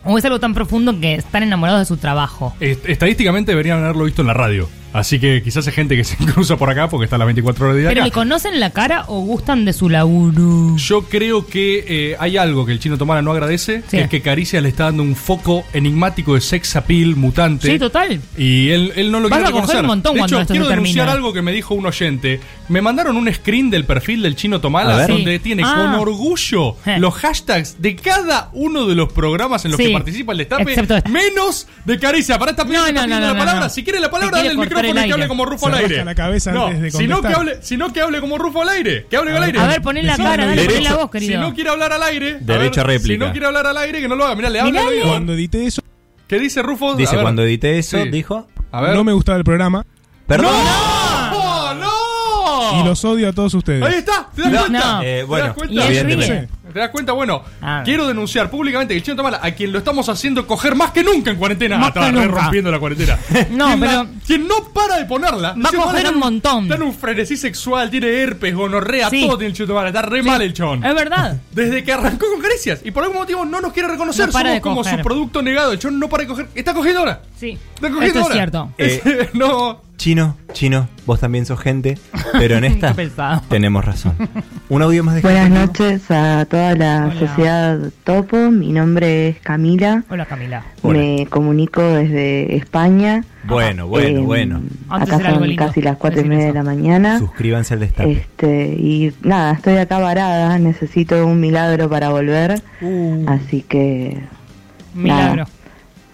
¿O 0.05 0.17
es 0.17 0.25
algo 0.25 0.39
tan 0.39 0.53
profundo 0.53 0.99
que 0.99 1.15
están 1.15 1.43
enamorados 1.43 1.81
de 1.81 1.85
su 1.85 1.97
trabajo? 1.97 2.53
Est- 2.59 2.87
Estadísticamente 2.89 3.51
deberían 3.51 3.83
haberlo 3.83 4.05
visto 4.05 4.21
en 4.21 4.27
la 4.27 4.33
radio. 4.33 4.67
Así 4.93 5.19
que 5.19 5.41
quizás 5.43 5.65
hay 5.67 5.73
gente 5.73 5.95
que 5.97 6.03
se 6.03 6.15
cruza 6.33 6.55
por 6.57 6.69
acá 6.69 6.87
porque 6.87 7.05
está 7.05 7.15
a 7.15 7.19
las 7.19 7.25
24 7.25 7.65
horas 7.65 7.75
de 7.75 7.81
día 7.81 7.89
¿Pero 7.89 8.01
acá. 8.01 8.05
le 8.05 8.11
conocen 8.11 8.59
la 8.59 8.69
cara 8.69 9.05
o 9.07 9.21
gustan 9.21 9.65
de 9.65 9.73
su 9.73 9.89
laburo? 9.89 10.75
Yo 10.77 11.01
creo 11.03 11.45
que 11.47 11.85
eh, 11.87 12.15
hay 12.19 12.37
algo 12.37 12.65
que 12.65 12.71
el 12.71 12.79
chino 12.79 12.97
Tomara 12.97 13.21
no 13.21 13.31
agradece, 13.31 13.81
Sí. 13.87 13.97
que 13.97 14.01
es 14.03 14.09
que 14.09 14.21
Caricia 14.21 14.61
le 14.61 14.69
está 14.69 14.85
dando 14.85 15.03
un 15.03 15.15
foco 15.15 15.63
enigmático 15.73 16.35
de 16.35 16.41
sex 16.41 16.75
appeal 16.75 17.15
mutante. 17.15 17.71
Sí, 17.71 17.79
total. 17.79 18.21
Y 18.37 18.69
él, 18.69 18.93
él 18.95 19.11
no 19.11 19.19
lo 19.19 19.29
Vas 19.29 19.39
quiere 19.39 19.49
a 19.49 19.51
coger 19.51 19.61
reconocer. 19.77 19.81
un 19.81 19.87
montón 19.87 20.13
de 20.13 20.19
cuando 20.19 20.35
hecho, 20.37 20.41
esto 20.41 20.53
quiero 20.53 20.65
se 20.67 20.71
denunciar 20.71 21.09
algo 21.09 21.33
que 21.33 21.41
me 21.41 21.51
dijo 21.51 21.73
un 21.73 21.85
oyente. 21.85 22.39
Me 22.69 22.81
mandaron 22.81 23.17
un 23.17 23.33
screen 23.33 23.69
del 23.69 23.85
perfil 23.85 24.21
del 24.21 24.35
chino 24.35 24.61
Tomala 24.61 25.07
donde 25.07 25.33
Sí. 25.37 25.39
tiene 25.39 25.63
Ah. 25.65 25.73
con 25.75 25.95
orgullo 25.95 26.77
Eh. 26.85 26.97
los 26.99 27.13
hashtags 27.15 27.81
de 27.81 27.95
cada 27.95 28.49
uno 28.53 28.85
de 28.85 28.95
los 28.95 29.11
programas 29.11 29.65
en 29.65 29.71
los 29.71 29.77
Sí. 29.79 29.87
que 29.87 29.93
participa 29.93 30.31
el 30.33 30.37
destape, 30.37 30.63
Excepto 30.63 30.97
este. 30.97 31.09
menos 31.09 31.67
de 31.85 31.97
Caricia. 31.99 32.37
Para 32.37 32.51
esta 32.51 32.63
pidiendo, 32.63 32.87
No, 32.87 32.93
no, 32.93 33.03
pidiendo 33.03 33.15
no, 33.19 33.21
la 33.27 33.33
no, 33.33 33.39
palabra. 33.39 33.63
no. 33.65 33.69
Si 33.69 33.83
quiere 33.83 33.99
la 33.99 34.09
palabra, 34.11 34.37
Se 34.37 34.43
dale 34.43 34.49
quiere 34.49 34.51
el 34.51 34.57
cortar 34.57 34.82
micrófono 34.82 34.82
el 34.85 34.91
y 34.91 34.93
que 34.93 34.99
hable 35.01 35.13
aire. 35.13 35.27
como 35.27 35.45
Rufo 35.45 35.67
al 35.67 35.75
aire. 35.75 36.03
la 36.05 36.15
cabeza 36.15 36.51
no, 36.51 36.67
antes 36.67 36.81
de 36.81 36.91
si 36.91 37.07
no, 37.07 37.21
que 37.21 37.27
hable, 37.27 37.57
sino 37.61 37.91
que 37.93 38.01
hable 38.01 38.19
como 38.21 38.37
Rufo 38.37 38.61
al 38.61 38.69
aire. 38.69 39.05
Que 39.09 39.17
hable 39.17 39.35
al 39.35 39.43
aire. 39.43 39.59
A 39.59 39.67
ver, 39.67 39.81
poné 39.81 40.03
la 40.03 40.17
cara, 40.17 40.45
dale, 40.45 40.65
poné 40.65 40.81
la 40.81 40.95
voz, 40.95 41.11
querido. 41.11 41.33
Si 41.33 41.37
no 41.39 41.53
quiere 41.53 41.69
hablar 41.69 41.93
al 41.93 42.03
aire, 42.03 42.37
Derecho 42.39 42.81
a 42.81 42.83
ver, 42.85 42.97
réplica. 42.97 43.13
Si 43.13 43.17
no 43.27 43.31
quiere 43.31 43.47
hablar 43.47 43.67
al 43.67 43.77
aire, 43.77 44.01
que 44.01 44.07
no 44.07 44.15
lo 44.15 44.25
haga. 44.25 44.35
Mira, 44.35 44.49
le 44.49 44.59
habla 44.59 44.81
al 44.81 44.87
oído. 44.87 45.07
Cuando 45.07 45.33
edité 45.33 45.65
eso, 45.65 45.81
¿Qué 46.27 46.39
dice 46.39 46.61
Rufo? 46.63 46.95
Dice, 46.95 47.17
cuando 47.21 47.43
edité 47.43 47.77
eso, 47.77 48.01
Sí. 48.03 48.09
dijo... 48.09 48.47
A 48.71 48.81
ver. 48.81 48.95
no 48.95 49.03
me 49.03 49.13
gustaba 49.13 49.37
el 49.37 49.43
programa 49.43 49.85
Perdón. 50.25 50.51
¡No! 51.31 51.73
¡No! 51.75 52.79
y 52.81 52.83
los 52.83 53.03
odio 53.05 53.29
a 53.29 53.33
todos 53.33 53.53
ustedes. 53.53 53.83
Ahí 53.83 53.95
está, 53.95 54.29
¿te 54.35 54.41
das 54.41 54.51
No. 54.51 54.59
cuenta? 54.61 54.93
No. 54.95 55.01
Eh, 55.03 55.17
¿Te 55.19 55.23
bueno, 55.23 55.45
das 55.47 55.53
cuenta? 55.55 55.73
Y 55.73 55.79
evidentemente. 55.87 56.49
¿Te 56.73 56.79
das 56.79 56.89
cuenta? 56.89 57.11
Bueno, 57.13 57.43
Ah. 57.61 57.81
quiero 57.85 58.07
denunciar 58.07 58.49
públicamente 58.49 58.93
que 58.93 58.97
el 58.97 59.03
Chino 59.03 59.15
Tomala, 59.17 59.39
a 59.43 59.51
quien 59.51 59.71
lo 59.71 59.77
estamos 59.77 60.09
haciendo 60.09 60.47
coger 60.47 60.75
más 60.75 60.89
que 60.91 61.03
nunca 61.03 61.29
en 61.29 61.37
cuarentena, 61.37 61.77
Más 61.77 61.87
ah, 61.87 61.89
estaba 61.89 62.05
que 62.07 62.13
re 62.19 62.25
nunca. 62.25 62.41
rompiendo 62.41 62.71
la 62.71 62.79
cuarentena. 62.79 63.17
No, 63.51 63.67
Quien 63.67 63.79
la- 63.79 63.87
pero- 63.87 64.07
quien 64.25 64.47
no 64.47 64.55
para 64.73 64.97
de 64.97 65.05
ponerla. 65.05 65.53
Va 65.53 65.69
a 65.69 65.71
coger 65.83 66.09
un 66.09 66.19
montón. 66.19 66.63
Está 66.63 66.75
en 66.75 66.81
un 66.83 66.93
frenesí 66.93 67.37
sexual, 67.37 67.89
tiene 67.91 68.07
herpes, 68.07 68.55
gonorrea, 68.55 69.09
Sí. 69.11 69.25
todo 69.27 69.37
tiene 69.37 69.51
el 69.51 69.55
Chino 69.55 69.67
Tomala. 69.67 69.89
Está 69.89 70.01
re 70.01 70.23
mal 70.23 70.41
el 70.41 70.53
chon. 70.53 70.83
Es 70.83 70.95
verdad. 70.95 71.37
Desde 71.51 71.83
que 71.83 71.93
arrancó 71.93 72.25
con 72.31 72.41
caricias. 72.41 72.79
Y 72.83 72.89
por 72.91 73.03
algún 73.03 73.19
motivo 73.19 73.45
no 73.45 73.61
nos 73.61 73.71
quiere 73.73 73.89
reconocer. 73.89 74.27
No 74.27 74.31
para 74.33 74.49
Somos 74.49 74.55
de 74.55 74.61
como 74.61 74.75
coger. 74.77 74.97
su 74.97 75.03
producto 75.03 75.41
negado. 75.43 75.71
El 75.73 75.79
chon 75.79 75.99
no 75.99 76.09
para 76.09 76.23
de 76.23 76.27
coger. 76.27 76.47
Está 76.55 76.73
cogiendo 76.73 77.01
ahora. 77.01 77.21
Sí. 77.39 77.57
Está 77.75 77.89
cogiendo 77.91 78.05
Esto 78.07 78.19
es 78.19 78.23
ahora. 78.25 78.35
cierto. 78.35 78.69
Eh, 78.79 79.29
no. 79.33 79.81
Chino, 79.95 80.35
chino, 80.53 80.89
vos 81.05 81.19
también 81.19 81.45
sos 81.45 81.59
gente, 81.59 81.97
pero 82.33 82.57
en 82.57 82.65
esta 82.65 82.89
Qué 82.89 82.95
pesado. 83.05 83.41
tenemos 83.47 83.85
razón. 83.85 84.15
Un 84.69 84.81
audio 84.81 85.03
más 85.03 85.15
de 85.15 85.21
Buenas 85.21 85.43
gente. 85.49 85.59
noches 85.59 86.11
a 86.11 86.45
toda 86.45 86.75
la 86.75 87.09
Hola. 87.11 87.19
sociedad 87.19 87.79
Topo. 88.03 88.51
Mi 88.51 88.71
nombre 88.71 89.29
es 89.29 89.39
Camila. 89.39 90.03
Hola, 90.09 90.25
Camila. 90.25 90.63
Hola. 90.81 90.99
Me 90.99 91.27
comunico 91.29 91.81
desde 91.81 92.55
España. 92.55 93.23
Bueno, 93.45 93.87
bueno, 93.87 94.19
Eh, 94.19 94.23
bueno. 94.23 94.61
Acá 94.89 95.19
son 95.19 95.55
casi 95.55 95.81
las 95.81 95.97
cuatro 95.97 96.21
y 96.21 96.25
media 96.25 96.45
de 96.47 96.53
la 96.53 96.63
mañana. 96.63 97.19
Suscríbanse 97.19 97.73
al 97.73 97.81
destape. 97.81 98.11
Este, 98.11 98.65
y 98.77 99.13
nada, 99.23 99.53
estoy 99.53 99.77
acá 99.77 99.99
varada. 99.99 100.57
Necesito 100.59 101.25
un 101.27 101.39
milagro 101.39 101.89
para 101.89 102.09
volver. 102.09 102.61
Así 103.27 103.61
que 103.61 104.17
Milagro. 104.93 105.35
Nada. 105.35 105.47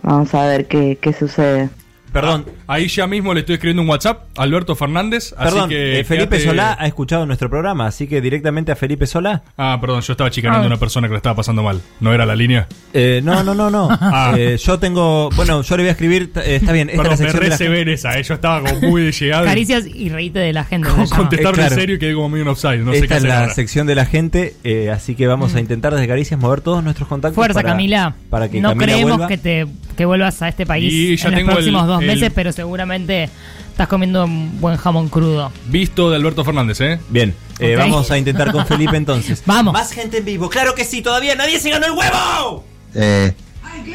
vamos 0.03 0.33
a 0.33 0.45
ver 0.45 0.67
qué, 0.67 0.97
qué 1.01 1.13
sucede. 1.13 1.69
Perdón, 2.11 2.45
Ahí 2.67 2.87
ya 2.87 3.07
mismo 3.07 3.33
le 3.33 3.41
estoy 3.41 3.55
escribiendo 3.55 3.81
un 3.83 3.89
WhatsApp 3.89 4.25
a 4.37 4.43
Alberto 4.43 4.75
Fernández. 4.75 5.33
Así 5.37 5.51
perdón. 5.53 5.69
que 5.69 5.99
eh, 5.99 6.03
Felipe 6.03 6.37
quédate- 6.37 6.45
Solá 6.49 6.77
ha 6.79 6.85
escuchado 6.87 7.25
nuestro 7.25 7.49
programa, 7.49 7.87
así 7.87 8.07
que 8.07 8.21
directamente 8.21 8.71
a 8.71 8.75
Felipe 8.75 9.05
Solá. 9.07 9.43
Ah, 9.57 9.77
perdón, 9.81 10.01
yo 10.01 10.13
estaba 10.13 10.29
chicaneando 10.29 10.63
Ah. 10.63 10.65
a 10.65 10.67
una 10.67 10.77
persona 10.79 11.07
que 11.07 11.13
le 11.13 11.17
estaba 11.17 11.35
pasando 11.35 11.63
mal. 11.63 11.81
¿No 11.99 12.13
era 12.13 12.25
la 12.25 12.35
línea? 12.35 12.67
Eh, 12.93 13.21
no, 13.23 13.43
no, 13.43 13.53
no, 13.53 13.69
no. 13.69 13.89
Ah. 14.01 14.33
Eh, 14.37 14.57
yo 14.63 14.79
tengo. 14.79 15.29
Bueno, 15.35 15.61
yo 15.61 15.77
le 15.77 15.83
voy 15.83 15.89
a 15.89 15.91
escribir. 15.91 16.31
eh, 16.35 16.55
está 16.55 16.71
bien, 16.71 16.89
esta 16.89 17.01
Perdón, 17.03 17.13
es 17.13 17.19
la 17.19 17.25
me 17.25 17.31
sección 17.31 17.73
de 17.73 17.85
la 17.85 17.91
esa, 17.93 18.19
eh, 18.19 18.23
yo 18.23 18.33
estaba 18.35 18.61
como 18.69 18.89
muy 18.89 19.01
de 19.03 19.11
llegado. 19.11 19.43
y 19.45 19.47
Caricias 19.47 19.85
y 19.85 20.09
reíte 20.09 20.39
de 20.39 20.53
la 20.53 20.63
gente. 20.63 20.89
con- 20.89 20.99
se 21.07 21.11
llama. 21.11 21.17
contestarle 21.17 21.49
Eh, 21.51 21.53
claro. 21.65 21.73
en 21.75 21.79
serio 21.79 21.95
y 21.95 21.99
quedé 21.99 22.13
como 22.13 22.29
medio 22.29 22.43
en 22.43 22.47
offside. 22.49 22.79
No 22.79 22.91
sé 22.91 22.97
esta 22.99 23.07
qué 23.07 23.17
es 23.17 23.23
la 23.23 23.39
ahora. 23.41 23.53
sección 23.53 23.87
de 23.87 23.95
la 23.95 24.05
gente, 24.05 24.55
eh, 24.63 24.89
así 24.89 25.15
que 25.15 25.27
vamos 25.27 25.55
a 25.55 25.59
intentar 25.59 25.93
desde 25.93 26.07
Caricias 26.07 26.39
mover 26.39 26.61
todos 26.61 26.83
nuestros 26.83 27.07
contactos. 27.07 27.35
Fuerza, 27.35 27.55
para- 27.61 27.69
Camila. 27.69 28.15
Para 28.29 28.49
que 28.49 28.59
no 28.61 28.69
Camila 28.69 28.85
creemos 28.93 29.11
vuelva. 29.17 29.27
que 29.27 29.37
te 29.37 29.67
que 29.97 30.05
vuelvas 30.05 30.41
a 30.41 30.47
este 30.47 30.65
país 30.65 30.93
Y 30.93 31.17
ya 31.17 31.27
en 31.27 31.31
los 31.33 31.39
tengo 31.41 31.51
próximos 31.51 31.81
el- 31.81 31.87
dos 31.89 31.98
el- 32.01 32.07
meses, 32.07 32.31
pero 32.33 32.51
seguramente 32.51 33.29
estás 33.71 33.87
comiendo 33.87 34.25
un 34.25 34.59
buen 34.59 34.77
jamón 34.77 35.09
crudo. 35.09 35.51
Visto 35.67 36.09
de 36.09 36.17
Alberto 36.17 36.43
Fernández, 36.43 36.81
¿eh? 36.81 36.99
Bien, 37.09 37.33
eh, 37.59 37.75
vamos 37.77 38.09
a 38.11 38.17
intentar 38.17 38.51
con 38.51 38.65
Felipe 38.67 38.97
entonces. 38.97 39.41
Vamos. 39.45 39.73
Más 39.73 39.91
gente 39.91 40.17
en 40.17 40.25
vivo, 40.25 40.49
claro 40.49 40.75
que 40.75 40.83
sí, 40.85 41.01
todavía 41.01 41.35
nadie 41.35 41.59
se 41.59 41.69
ganó 41.69 41.85
el 41.85 41.91
huevo. 41.93 42.65
Eh, 42.95 43.33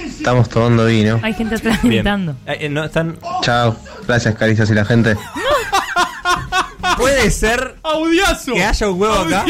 estamos 0.06 0.48
tomando 0.48 0.86
vino. 0.86 1.20
Hay 1.22 1.34
gente 1.34 1.56
atrás 1.56 1.80
gritando. 1.82 2.36
Eh, 2.46 2.68
no, 2.68 2.84
están... 2.84 3.18
Chao. 3.42 3.76
Gracias, 4.06 4.34
caricias 4.36 4.70
y 4.70 4.74
la 4.74 4.84
gente. 4.84 5.16
Puede 6.96 7.30
ser 7.30 7.76
¡Audiazo! 7.82 8.52
que 8.52 8.62
haya 8.64 8.88
un 8.88 9.00
huevo 9.00 9.14
acá. 9.14 9.44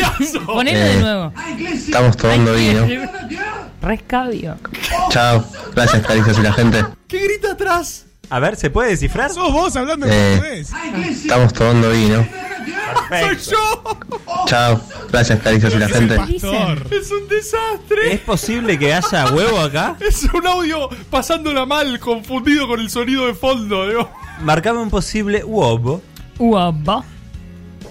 Ponelo 0.46 0.78
Eh. 0.78 0.82
de 0.88 1.00
nuevo. 1.00 1.32
Estamos 1.72 2.16
tomando 2.16 2.54
vino. 2.54 2.86
Rescabio. 3.82 4.56
Chao. 5.10 5.44
Gracias, 5.74 6.06
caricias 6.06 6.38
y 6.38 6.42
la 6.42 6.52
gente. 6.52 6.84
¿Qué 7.06 7.18
grita 7.22 7.52
atrás? 7.52 8.03
A 8.30 8.40
ver, 8.40 8.56
¿se 8.56 8.70
puede 8.70 8.90
descifrar? 8.90 9.30
Sos 9.30 9.52
vos 9.52 9.74
hablando 9.76 10.06
en 10.06 10.12
Eh, 10.12 10.36
portugués. 10.38 10.70
Estamos 11.22 11.52
tomando 11.52 11.90
vino. 11.90 12.26
¡Soy 13.08 13.36
yo! 13.52 13.98
Chao. 14.46 14.80
Gracias, 15.10 15.40
caricias 15.40 15.74
y 15.74 15.78
la 15.78 15.88
gente. 15.88 16.14
Es 16.36 16.42
un 17.10 17.28
desastre. 17.28 18.14
¿Es 18.14 18.20
posible 18.20 18.78
que 18.78 18.92
haya 18.94 19.32
huevo 19.32 19.60
acá? 19.60 19.96
Es 20.00 20.24
un 20.32 20.46
audio 20.46 20.88
pasándola 21.10 21.66
mal, 21.66 21.98
confundido 22.00 22.66
con 22.68 22.80
el 22.80 22.90
sonido 22.90 23.26
de 23.26 23.34
fondo. 23.34 23.88
digo. 23.88 24.10
Marcame 24.40 24.80
un 24.80 24.90
posible 24.90 25.44
huevo. 25.44 26.02
Huevo. 26.38 27.04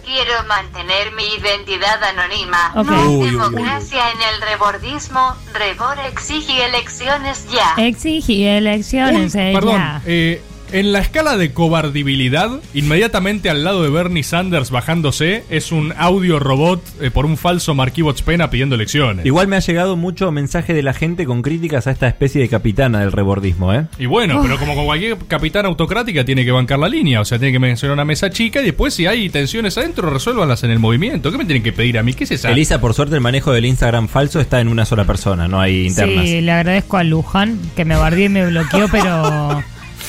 Quiero 0.06 0.44
mantener 0.48 1.12
mi 1.14 1.24
identidad 1.36 2.04
anónima. 2.04 2.72
Ok. 2.76 2.86
No 2.88 2.96
hay 2.96 3.08
Uy, 3.08 3.16
uy, 3.16 3.24
uy. 3.24 3.32
democracia 3.32 4.04
en 4.12 4.22
el 4.36 4.42
rebordismo. 4.42 5.36
Rebor 5.54 5.98
exige 6.00 6.66
elecciones 6.66 7.46
ya. 7.52 7.74
Exigí 7.78 8.46
elecciones. 8.46 9.34
eh, 9.36 9.52
Perdón, 9.56 9.76
ya. 9.78 10.02
eh, 10.06 10.42
en 10.74 10.92
la 10.92 11.00
escala 11.00 11.38
de 11.38 11.54
cobardibilidad, 11.54 12.50
inmediatamente 12.74 13.52
al 13.52 13.64
lado 13.64 13.84
de 13.84 13.92
Bernie 13.92 14.24
Sanders 14.24 14.72
bajándose, 14.72 15.44
es 15.52 15.72
un 15.72 15.94
audio 15.98 16.40
robot 16.40 16.84
eh, 17.00 17.12
por 17.12 17.28
un 17.28 17.38
falso 17.38 17.76
Marquibot 17.76 18.24
Pena 18.24 18.50
pidiendo 18.50 18.74
elecciones. 18.74 19.24
Igual 19.24 19.48
me 19.48 19.56
ha 19.56 19.60
llegado 19.60 19.96
mucho 19.96 20.32
mensaje 20.32 20.74
de 20.74 20.82
la 20.82 20.94
gente 20.94 21.26
con 21.26 21.44
críticas 21.44 21.86
a 21.86 21.92
esta 21.92 22.08
especie 22.08 22.42
de 22.42 22.50
capitana 22.50 23.02
del 23.02 23.12
rebordismo, 23.12 23.72
¿eh? 23.72 23.86
Y 24.00 24.08
bueno, 24.08 24.42
pero 24.42 24.58
como 24.58 24.74
con 24.74 24.86
cualquier 24.86 25.16
capitán 25.28 25.68
autocrática 25.68 26.26
tiene 26.26 26.44
que 26.44 26.52
bancar 26.52 26.80
la 26.80 26.90
línea, 26.90 27.22
o 27.22 27.26
sea, 27.26 27.38
tiene 27.38 27.52
que 27.52 27.60
mencionar 27.60 27.94
una 27.94 28.06
mesa 28.06 28.32
chica 28.32 28.60
y 28.62 28.66
después 28.66 28.96
si 28.96 29.06
hay 29.06 29.30
tensiones 29.30 29.78
adentro, 29.78 30.10
resuélvanlas 30.10 30.64
en 30.64 30.72
el 30.72 30.80
movimiento. 30.80 31.32
¿Qué 31.32 31.38
me 31.38 31.46
tienen 31.46 31.62
que 31.62 31.72
pedir 31.72 32.00
a 32.00 32.04
mí? 32.04 32.16
¿Qué 32.16 32.24
es 32.24 32.32
esa? 32.32 32.50
Elisa, 32.50 32.82
por 32.82 32.96
suerte, 32.96 33.14
el 33.14 33.22
manejo 33.22 33.52
del 33.52 33.66
Instagram 33.66 34.08
falso 34.08 34.40
está 34.40 34.60
en 34.60 34.70
una 34.70 34.86
sola 34.86 35.06
persona, 35.06 35.48
no 35.48 35.62
hay 35.62 35.86
internas. 35.86 36.26
Sí, 36.26 36.42
le 36.42 36.52
agradezco 36.52 36.98
a 36.98 37.04
Luján 37.04 37.60
que 37.76 37.86
me 37.86 37.96
bardió 37.96 38.26
y 38.26 38.30
me 38.30 38.48
bloqueó, 38.48 38.88
pero 38.92 39.64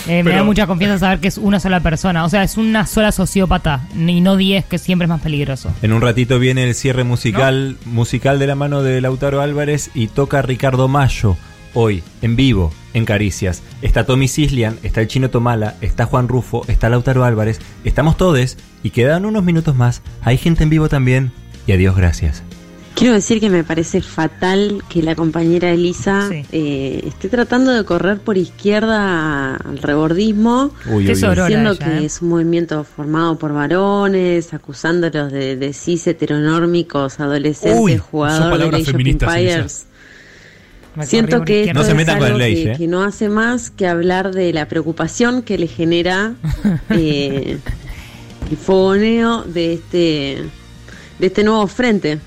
eh, 0.07 0.23
me 0.23 0.25
Pero- 0.25 0.37
da 0.37 0.45
mucha 0.45 0.67
confianza 0.67 0.99
saber 0.99 1.21
que 1.21 1.29
es 1.29 1.39
una 1.39 1.61
sola 1.61 1.81
persona. 1.81 2.25
O 2.25 2.29
sea, 2.29 2.43
es 2.43 2.57
una 2.57 2.87
sola 2.87 3.13
sociópata 3.13 3.87
y 3.97 4.21
no 4.21 4.37
10, 4.37 4.65
que 4.67 4.79
siempre 4.79 5.05
es 5.07 5.09
más 5.09 5.21
peligroso. 5.21 5.73
En 5.83 5.93
un 5.93 6.01
ratito 6.01 6.39
viene 6.39 6.65
el 6.65 6.75
cierre 6.75 7.05
musical, 7.05 7.77
musical 7.87 8.39
de 8.39 8.47
la 8.47 8.55
mano 8.55 8.83
de 8.83 9.01
Lautaro 9.01 9.41
Álvarez 9.41 9.91
y 9.95 10.09
toca 10.09 10.43
Ricardo 10.43 10.89
Mayo. 10.89 11.37
Hoy, 11.77 12.05
en 12.23 12.37
vivo, 12.37 12.73
en 12.93 13.05
Caricias. 13.05 13.63
Está 13.83 14.07
Tommy 14.07 14.29
Cislian, 14.29 14.79
está 14.85 15.01
el 15.01 15.09
chino 15.09 15.29
Tomala, 15.31 15.75
está 15.81 16.07
Juan 16.07 16.29
Rufo, 16.29 16.63
está 16.69 16.89
Lautaro 16.89 17.25
Álvarez. 17.25 17.59
Estamos 17.85 18.17
todos 18.17 18.57
y 18.85 18.91
quedan 18.91 19.25
unos 19.25 19.43
minutos 19.43 19.75
más. 19.75 20.01
Hay 20.23 20.39
gente 20.39 20.63
en 20.63 20.71
vivo 20.71 20.89
también. 20.89 21.33
Y 21.67 21.73
adiós, 21.73 21.97
gracias. 21.97 22.45
Quiero 22.95 23.15
decir 23.15 23.41
que 23.41 23.51
me 23.51 23.65
parece 23.65 24.01
fatal 24.01 24.83
que 24.89 25.03
la 25.03 25.17
compañera 25.17 25.71
Elisa 25.71 26.29
eh, 26.31 27.03
esté 27.05 27.29
tratando 27.29 27.73
de 27.73 27.85
correr 27.85 28.19
por 28.19 28.39
izquierda 28.39 29.57
al 29.57 29.79
rebordismo, 29.79 30.71
Uy, 30.87 30.99
uy, 30.99 31.07
diciendo 31.07 31.47
ella, 31.47 31.77
que 31.77 31.99
eh. 31.99 32.05
es 32.05 32.23
un 32.23 32.29
movimiento 32.29 32.85
formado 32.85 33.37
por 33.37 33.53
varones, 33.53 34.55
acusándolos 34.55 35.33
de, 35.33 35.57
de 35.57 35.73
cis 35.73 36.07
heteronórmicos, 36.07 37.19
adolescentes, 37.19 37.81
Uy, 37.81 37.93
son 37.97 38.01
jugador 38.01 38.71
de 38.71 38.83
Age 38.83 38.91
of 38.91 39.01
Empires. 39.01 39.87
Siento 41.03 41.45
que 41.45 41.65
esto 41.65 41.75
No 41.75 41.83
se 41.83 41.91
es 41.91 41.97
metan 41.97 42.19
con 42.19 42.27
algo 42.27 42.39
el 42.39 42.43
Age, 42.43 42.55
que, 42.63 42.73
eh. 42.73 42.77
que 42.79 42.87
no 42.87 43.03
hace 43.03 43.29
más 43.29 43.73
que 43.73 43.89
hablar 43.89 44.33
de 44.33 44.53
la 44.53 44.69
preocupación 44.69 45.43
que 45.43 45.59
le 45.59 45.67
genera 45.67 46.35
eh, 46.91 47.59
el 48.49 48.57
fogoneo 48.57 49.43
de 49.43 49.75
este 49.75 50.45
de 51.19 51.27
este 51.27 51.43
nuevo 51.43 51.67
frente. 51.67 52.21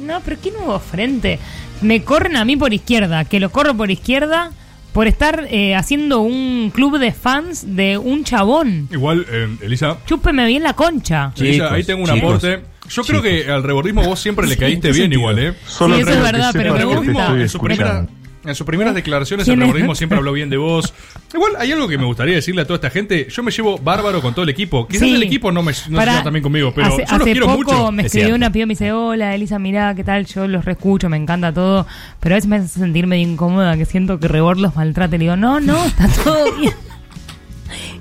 No, 0.00 0.20
pero 0.24 0.36
qué 0.42 0.50
nuevo 0.50 0.78
frente. 0.78 1.38
Me 1.82 2.02
corren 2.02 2.36
a 2.36 2.44
mí 2.44 2.56
por 2.56 2.72
izquierda, 2.72 3.24
que 3.24 3.40
lo 3.40 3.50
corro 3.50 3.74
por 3.76 3.90
izquierda 3.90 4.50
por 4.92 5.06
estar 5.06 5.46
eh, 5.50 5.74
haciendo 5.74 6.20
un 6.20 6.70
club 6.74 6.98
de 6.98 7.12
fans 7.12 7.76
de 7.76 7.98
un 7.98 8.24
chabón. 8.24 8.88
Igual, 8.90 9.26
eh, 9.30 9.48
Elisa, 9.62 9.98
Chúpeme 10.06 10.46
bien 10.46 10.62
la 10.62 10.72
concha. 10.72 11.32
Elisa, 11.36 11.72
ahí 11.72 11.84
tengo 11.84 12.02
un 12.04 12.06
chicos, 12.14 12.36
aporte. 12.44 12.60
Yo 12.88 13.02
creo 13.02 13.20
que 13.20 13.50
al 13.50 13.62
rebordismo 13.62 14.02
vos 14.04 14.18
siempre 14.20 14.46
le 14.46 14.56
caíste 14.56 14.88
¿en 14.88 14.94
qué 14.94 14.98
bien 14.98 15.10
sentido? 15.10 15.20
igual, 15.20 15.38
¿eh? 15.38 15.54
Solo 15.66 15.96
Sí, 15.96 16.02
eso 16.02 16.10
es 16.12 16.22
verdad, 16.22 16.50
pero 16.52 16.68
el 16.68 16.72
me 16.74 16.78
rebordismo, 16.78 17.18
gusta. 17.18 17.40
en, 17.42 17.48
su 17.48 17.58
primera- 17.58 18.06
en 18.46 18.54
sus 18.54 18.66
primeras 18.66 18.94
declaraciones, 18.94 19.46
el 19.48 19.58
rebordismo 19.58 19.94
siempre 19.94 20.18
habló 20.18 20.32
bien 20.32 20.50
de 20.50 20.56
vos. 20.56 20.92
Igual, 21.34 21.52
hay 21.58 21.72
algo 21.72 21.88
que 21.88 21.98
me 21.98 22.04
gustaría 22.04 22.34
decirle 22.36 22.62
a 22.62 22.64
toda 22.64 22.76
esta 22.76 22.90
gente. 22.90 23.26
Yo 23.30 23.42
me 23.42 23.50
llevo 23.50 23.78
bárbaro 23.78 24.20
con 24.22 24.32
todo 24.34 24.42
el 24.44 24.48
equipo. 24.48 24.86
Quizás 24.86 25.02
Sí. 25.08 25.14
el 25.14 25.22
equipo 25.22 25.52
no, 25.52 25.62
me, 25.62 25.72
no 25.72 26.00
se 26.00 26.06
lleva 26.06 26.22
también 26.22 26.42
conmigo, 26.42 26.72
pero 26.74 26.86
hace, 26.88 26.96
yo 26.98 27.02
los 27.12 27.12
hace 27.22 27.32
quiero 27.32 27.46
poco 27.46 27.56
mucho. 27.72 27.92
me 27.92 28.02
Es 28.02 28.06
escribió 28.06 28.34
una 28.34 28.50
piba 28.52 28.62
y 28.62 28.66
me 28.66 28.72
dice, 28.72 28.92
hola 28.92 29.34
Elisa, 29.34 29.58
mirá, 29.58 29.94
¿qué 29.94 30.04
tal? 30.04 30.26
Yo 30.26 30.46
los 30.46 30.64
reescucho, 30.64 31.08
me 31.08 31.16
encanta 31.16 31.52
todo, 31.52 31.86
pero 32.20 32.34
a 32.34 32.36
veces 32.36 32.48
me 32.48 32.56
hace 32.56 32.68
sentir 32.68 33.06
medio 33.06 33.26
incómoda, 33.28 33.76
que 33.76 33.84
siento 33.84 34.18
que 34.20 34.28
Rebord 34.28 34.58
los 34.58 34.76
maltrata 34.76 35.16
y 35.16 35.18
le 35.18 35.24
digo, 35.24 35.36
no, 35.36 35.60
no, 35.60 35.84
está 35.84 36.08
todo 36.24 36.52
bien. 36.56 36.72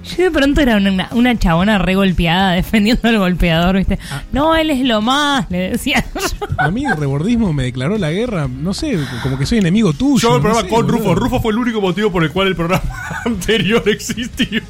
Yo 0.06 0.23
de 0.23 0.32
pronto 0.32 0.61
era 0.61 0.77
una, 0.77 1.10
una 1.11 1.38
chabona 1.38 1.77
re 1.77 1.95
golpeada 1.95 2.52
defendiendo 2.52 3.07
al 3.07 3.18
golpeador, 3.18 3.77
¿viste? 3.77 3.98
Ah. 4.11 4.22
No, 4.32 4.56
él 4.56 4.69
es 4.69 4.82
lo 4.86 5.02
más, 5.02 5.49
le 5.49 5.72
decía. 5.72 6.06
A 6.57 6.69
mí 6.69 6.86
el 6.86 6.95
rebordismo 6.95 7.52
me 7.53 7.64
declaró 7.64 7.98
la 7.98 8.11
guerra, 8.11 8.48
no 8.48 8.73
sé, 8.73 8.98
como 9.23 9.38
que 9.38 9.45
soy 9.45 9.57
enemigo 9.60 9.94
tuyo. 9.94 10.19
Yo 10.19 10.30
el 10.30 10.36
no 10.36 10.41
programa 10.41 10.61
sé, 10.61 10.73
con 10.73 10.86
boludo. 10.86 10.99
Rufo. 10.99 11.15
Rufo 11.15 11.41
fue 11.41 11.52
el 11.53 11.57
único 11.60 11.82
motivo 11.82 12.11
por 12.11 12.23
el 12.23 12.32
cual 12.32 12.48
el 12.49 12.56
programa 12.56 12.84
anterior 13.26 13.84
existió. 13.88 14.61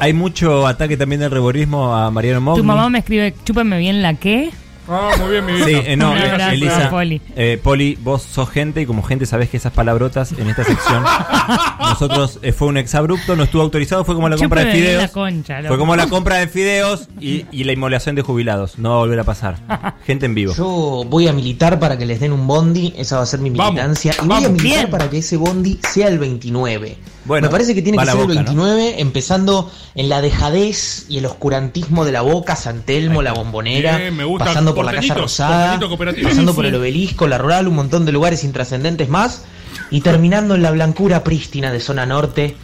Hay 0.00 0.12
mucho 0.12 0.66
ataque 0.66 0.96
también 0.96 1.20
del 1.20 1.30
rebordismo 1.30 1.94
a 1.94 2.10
Mariano 2.10 2.40
Mogni. 2.40 2.60
Tu 2.60 2.64
mamá 2.64 2.88
me 2.88 2.98
escribe, 3.00 3.34
chúpame 3.44 3.78
bien 3.78 4.02
la 4.02 4.14
qué. 4.14 4.50
Ah, 4.88 5.10
muy 5.18 5.30
bien, 5.30 5.44
mi 5.46 5.58
Sí, 5.58 5.64
vieja. 5.64 5.82
eh, 5.92 5.96
no, 5.96 6.12
Un 6.12 6.18
abrazo, 6.18 6.50
Elisa, 6.52 6.90
Poli. 6.90 7.20
eh, 7.34 7.60
Poli, 7.62 7.98
vos 8.00 8.22
sos 8.22 8.48
gente 8.50 8.80
y 8.82 8.86
como 8.86 9.02
gente 9.02 9.26
sabés 9.26 9.48
que 9.50 9.56
esas 9.56 9.72
palabrotas 9.72 10.32
en 10.32 10.48
esta 10.48 10.64
sección 10.64 11.02
nosotros 11.80 12.38
eh, 12.42 12.52
fue 12.52 12.68
un 12.68 12.76
exabrupto, 12.76 13.36
no 13.36 13.44
estuvo 13.44 13.62
autorizado, 13.62 14.04
fue 14.04 14.14
como 14.14 14.28
la 14.28 14.36
compra 14.36 14.60
de 14.60 14.66
Chúpame 14.66 14.80
bien 14.82 14.86
fideos. 14.96 15.02
la 15.02 15.08
concha, 15.08 15.56
loco. 15.60 15.68
fue 15.68 15.78
como 15.78 15.96
la 15.96 16.06
compra 16.08 16.36
de 16.36 16.48
fideos 16.48 17.08
y, 17.20 17.46
y 17.50 17.64
la 17.64 17.72
inmolación 17.72 18.14
de 18.16 18.22
jubilados. 18.22 18.78
No 18.78 18.90
va 18.90 18.94
a 18.96 18.98
volver 18.98 19.20
a 19.20 19.24
pasar. 19.24 19.56
Gente 20.06 20.26
en 20.26 20.34
vivo. 20.34 20.54
Yo 20.54 21.04
voy 21.08 21.28
a 21.28 21.32
militar 21.32 21.78
para 21.78 21.98
que 21.98 22.06
les 22.06 22.20
den 22.20 22.32
un 22.32 22.46
bondi, 22.46 22.94
esa 22.96 23.16
va 23.16 23.22
a 23.22 23.26
ser 23.26 23.40
mi 23.40 23.50
Vamos, 23.50 23.74
militancia. 23.74 24.12
y 24.14 24.18
voy 24.20 24.28
vamos, 24.28 24.44
a 24.46 24.52
militar 24.52 24.78
bien. 24.78 24.90
para 24.90 25.10
que 25.10 25.18
ese 25.18 25.36
bondi 25.36 25.78
sea 25.82 26.08
el 26.08 26.18
29. 26.18 26.96
Bueno, 27.24 27.48
Me 27.48 27.50
parece 27.50 27.74
que 27.74 27.82
tiene 27.82 27.98
va 27.98 28.04
que 28.04 28.06
la 28.06 28.12
ser 28.12 28.20
el 28.20 28.26
Boca, 28.28 28.40
¿no? 28.52 28.64
29, 28.64 29.00
empezando 29.00 29.68
en 29.96 30.08
la 30.08 30.20
dejadez 30.20 31.06
y 31.08 31.18
el 31.18 31.26
oscurantismo 31.26 32.04
de 32.04 32.12
la 32.12 32.20
Boca, 32.22 32.54
San 32.54 32.82
Telmo, 32.82 33.20
la 33.20 33.32
Bombonera, 33.32 33.96
Bien, 33.98 34.16
me 34.16 34.22
gusta. 34.22 34.44
pasando 34.44 34.75
por 34.76 34.84
la 34.84 34.92
Casa 34.92 35.14
Porteñitos, 35.14 35.22
Rosada, 35.22 35.80
pasando 36.22 36.54
por 36.54 36.66
el 36.66 36.74
Obelisco, 36.74 37.26
la 37.26 37.38
Rural, 37.38 37.66
un 37.68 37.74
montón 37.74 38.04
de 38.06 38.12
lugares 38.12 38.44
intrascendentes 38.44 39.08
más, 39.08 39.42
y 39.90 40.00
terminando 40.00 40.54
en 40.54 40.62
la 40.62 40.70
blancura 40.70 41.24
prístina 41.24 41.72
de 41.72 41.80
zona 41.80 42.06
norte 42.06 42.56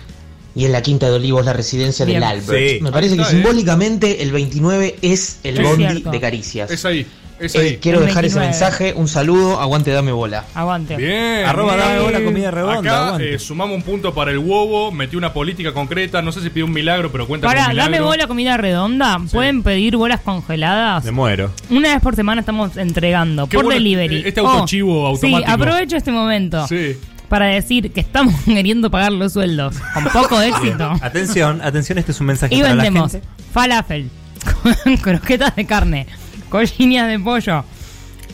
y 0.55 0.66
en 0.66 0.72
la 0.72 0.82
Quinta 0.82 1.06
de 1.09 1.14
Olivos, 1.16 1.44
la 1.44 1.52
residencia 1.55 2.05
Bien. 2.05 2.20
del 2.20 2.28
Albert. 2.28 2.68
Sí. 2.68 2.78
Me 2.82 2.93
parece 2.93 3.16
que 3.16 3.22
¿eh? 3.22 3.26
simbólicamente 3.26 4.22
el 4.22 4.32
29 4.32 4.97
es 5.02 5.39
el 5.43 5.59
Es 5.59 5.62
bondi 5.64 5.86
cierto. 5.89 6.10
de 6.10 6.20
Caricias. 6.20 6.70
Es 6.70 6.84
ahí, 6.84 7.06
es 7.40 7.54
Eh, 7.54 7.78
quiero 7.80 8.00
El 8.00 8.06
dejar 8.06 8.24
ese 8.24 8.38
29. 8.38 8.46
mensaje, 8.46 8.94
un 8.96 9.09
saludo, 9.09 9.60
aguante, 9.60 9.90
dame 9.90 10.12
bola. 10.12 10.44
Aguante. 10.54 10.96
Bien. 10.96 11.44
Arroba 11.46 11.74
bien. 11.76 11.86
dame 11.88 12.00
bola, 12.00 12.24
comida 12.24 12.50
redonda, 12.50 13.09
Acá 13.14 13.22
eh, 13.24 13.38
sumamos 13.38 13.76
un 13.76 13.82
punto 13.82 14.14
para 14.14 14.30
el 14.30 14.38
huevo, 14.38 14.92
metió 14.92 15.18
una 15.18 15.32
política 15.32 15.72
concreta, 15.72 16.22
no 16.22 16.32
sé 16.32 16.40
si 16.42 16.50
pidió 16.50 16.66
un 16.66 16.72
milagro, 16.72 17.10
pero 17.12 17.26
cuenta 17.26 17.46
con 17.46 17.54
Para, 17.54 17.66
un 17.66 17.72
milagro. 17.72 17.92
dame 17.92 18.04
bola 18.06 18.26
comida 18.26 18.56
redonda. 18.56 19.18
¿Pueden 19.32 19.62
pedir 19.62 19.96
bolas 19.96 20.20
congeladas? 20.20 21.04
Me 21.04 21.10
muero. 21.12 21.50
Una 21.70 21.92
vez 21.94 22.00
por 22.02 22.14
semana 22.16 22.40
estamos 22.40 22.76
entregando 22.76 23.46
Qué 23.48 23.56
por 23.56 23.64
bueno 23.64 23.78
delivery. 23.78 24.22
este 24.26 24.40
autochivo 24.40 25.04
Oh, 25.04 25.06
automático. 25.09 25.46
Sí, 25.48 25.52
aprovecho 25.52 25.96
este 25.96 26.12
momento 26.12 26.66
Sí. 26.68 26.96
para 27.28 27.46
decir 27.46 27.90
que 27.92 28.00
estamos 28.00 28.34
queriendo 28.44 28.90
pagar 28.90 29.12
los 29.12 29.32
sueldos 29.32 29.76
con 29.94 30.04
poco 30.04 30.40
éxito. 30.40 30.90
Atención, 31.02 31.60
atención, 31.62 31.98
este 31.98 32.12
es 32.12 32.20
un 32.20 32.26
mensaje 32.26 32.54
Y 32.54 32.60
para 32.60 32.74
la 32.74 32.82
vendemos 32.82 33.12
gente. 33.12 33.26
falafel, 33.52 34.10
con 34.84 34.96
croquetas 34.98 35.56
de 35.56 35.64
carne, 35.66 36.06
cochinias 36.53 37.09
de 37.12 37.19
pollo 37.19 37.65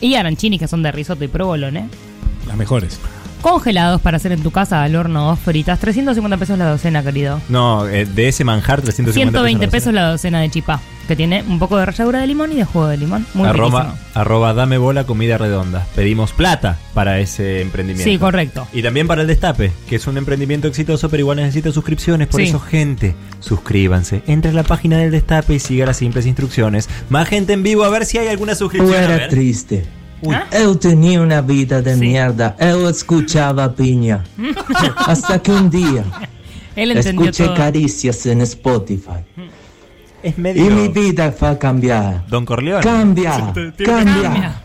y 0.01 0.15
arancini 0.15 0.59
que 0.59 0.67
son 0.67 0.83
de 0.83 0.91
risotto 0.91 1.23
y 1.23 1.29
provolone. 1.29 1.89
Las 2.47 2.57
mejores. 2.57 2.99
Congelados 3.41 4.01
para 4.01 4.17
hacer 4.17 4.31
en 4.31 4.43
tu 4.43 4.51
casa 4.51 4.83
al 4.83 4.95
horno 4.95 5.25
dos 5.27 5.39
fritas. 5.39 5.79
350 5.79 6.37
pesos 6.37 6.57
la 6.57 6.69
docena, 6.69 7.03
querido. 7.03 7.41
No, 7.49 7.87
eh, 7.87 8.05
de 8.05 8.27
ese 8.27 8.43
manjar 8.43 8.81
350 8.81 9.31
120 9.39 9.59
pesos. 9.67 9.71
pesos 9.71 9.93
la 9.93 10.09
docena 10.11 10.41
de 10.41 10.49
chipá, 10.49 10.81
que 11.07 11.15
tiene 11.15 11.43
un 11.47 11.57
poco 11.57 11.77
de 11.77 11.85
ralladura 11.85 12.19
de 12.19 12.27
limón 12.27 12.51
y 12.51 12.55
de 12.55 12.65
jugo 12.65 12.87
de 12.87 12.97
limón. 12.97 13.25
Muy 13.33 13.47
arroba, 13.47 13.95
arroba 14.13 14.53
dame 14.53 14.77
bola 14.77 15.05
comida 15.05 15.37
redonda. 15.37 15.87
Pedimos 15.95 16.33
plata 16.33 16.77
para 16.93 17.19
ese 17.19 17.61
emprendimiento. 17.61 18.09
Sí, 18.11 18.17
correcto. 18.17 18.67
Y 18.73 18.81
también 18.83 19.07
para 19.07 19.21
el 19.21 19.27
Destape, 19.27 19.71
que 19.87 19.95
es 19.95 20.05
un 20.07 20.17
emprendimiento 20.17 20.67
exitoso, 20.67 21.09
pero 21.09 21.21
igual 21.21 21.37
necesita 21.37 21.71
suscripciones. 21.71 22.27
Por 22.27 22.41
Sí. 22.41 22.47
eso, 22.49 22.59
gente, 22.59 23.15
suscríbanse. 23.39 24.21
Entre 24.27 24.51
a 24.51 24.53
la 24.53 24.63
página 24.63 24.97
del 24.97 25.11
Destape 25.11 25.55
y 25.55 25.59
siga 25.59 25.85
las 25.85 25.97
simples 25.97 26.25
instrucciones. 26.25 26.89
Más 27.09 27.27
gente 27.27 27.53
en 27.53 27.63
vivo, 27.63 27.83
a 27.83 27.89
ver 27.89 28.05
si 28.05 28.17
hay 28.17 28.27
alguna 28.27 28.55
suscripción. 28.55 28.93
A 28.95 29.03
era 29.05 29.15
ver. 29.17 29.29
triste. 29.29 29.85
Uy. 30.21 30.35
Eu 30.51 30.75
tenía 30.75 31.21
una 31.21 31.41
vida 31.41 31.81
de 31.81 31.95
mierda. 31.95 32.55
Eu 32.59 32.89
escuchaba 32.89 33.73
piña. 33.73 34.23
Hasta 34.97 35.41
que 35.41 35.51
un 35.51 35.69
día 35.69 36.03
Él 36.75 36.91
escuché 36.97 37.45
todo. 37.45 37.55
caricias 37.55 38.25
en 38.25 38.41
Spotify. 38.41 39.23
Es 40.21 40.37
Y 40.37 40.41
mi 40.41 40.87
vida 40.89 41.31
fue 41.31 41.47
a 41.49 41.57
cambiar. 41.59 42.25
Don 42.27 42.45
Corleone. 42.45 42.83
Cambia, 42.83 43.53
cambia. 43.85 44.61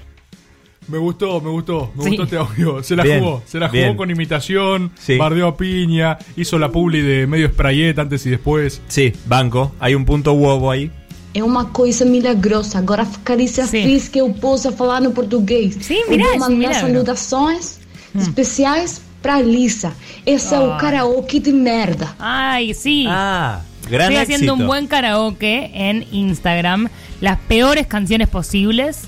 Me 0.87 0.99
gustó, 0.99 1.41
me 1.41 1.49
gustó, 1.49 1.91
me 1.95 2.03
Sí. 2.05 2.09
gustó 2.11 2.23
este 2.25 2.37
audio. 2.37 2.83
Se 2.83 2.95
la 2.95 3.05
Bien, 3.05 3.21
jugó, 3.21 3.43
se 3.47 3.59
la 3.59 3.69
jugó 3.69 3.81
bien. 3.81 3.97
con 3.97 4.11
imitación, 4.11 4.91
Sí. 4.99 5.17
bardeó 5.17 5.49
a 5.49 5.57
piña, 5.57 6.19
hizo 6.37 6.59
la 6.59 6.71
publi 6.73 7.01
de 7.01 7.27
medio 7.27 7.49
sprayet 7.49 7.99
antes 7.99 8.27
y 8.27 8.31
después. 8.31 8.83
Sí, 8.89 9.13
banco. 9.27 9.73
Hay 9.81 9.95
un 9.95 10.05
punto 10.05 10.33
huevo 10.35 10.71
ahí. 10.71 10.91
É 11.35 11.43
uma 11.43 11.65
coisa 11.67 12.05
milagrosa. 12.05 12.79
Agora 12.79 13.05
ficaria 13.05 13.49
feliz 13.49 14.09
que 14.09 14.21
eu 14.21 14.31
possa 14.33 14.71
falar 14.71 15.01
no 15.01 15.11
português. 15.11 15.77
Sim, 15.81 15.95
eu 16.03 16.11
mirá, 16.11 16.25
vou 16.29 16.39
mandar 16.39 16.57
milagre. 16.57 16.93
saudações 16.95 17.79
especiais 18.17 19.01
pra 19.21 19.41
Lisa. 19.41 19.93
Esse 20.25 20.55
é 20.55 20.59
o 20.61 20.73
Ai. 20.73 20.79
karaoke 20.81 21.41
de 21.41 21.53
merda. 21.53 22.15
Ay, 22.19 22.73
sí. 22.75 23.05
Ah, 23.09 23.63
gran 23.91 24.13
Estoy 24.13 24.17
haciendo 24.23 24.53
éxito. 24.53 24.63
un 24.63 24.67
buen 24.69 24.87
karaoke 24.87 25.71
en 25.75 26.07
Instagram. 26.13 26.89
Las 27.21 27.39
peores 27.41 27.87
canciones 27.87 28.29
posibles, 28.29 29.03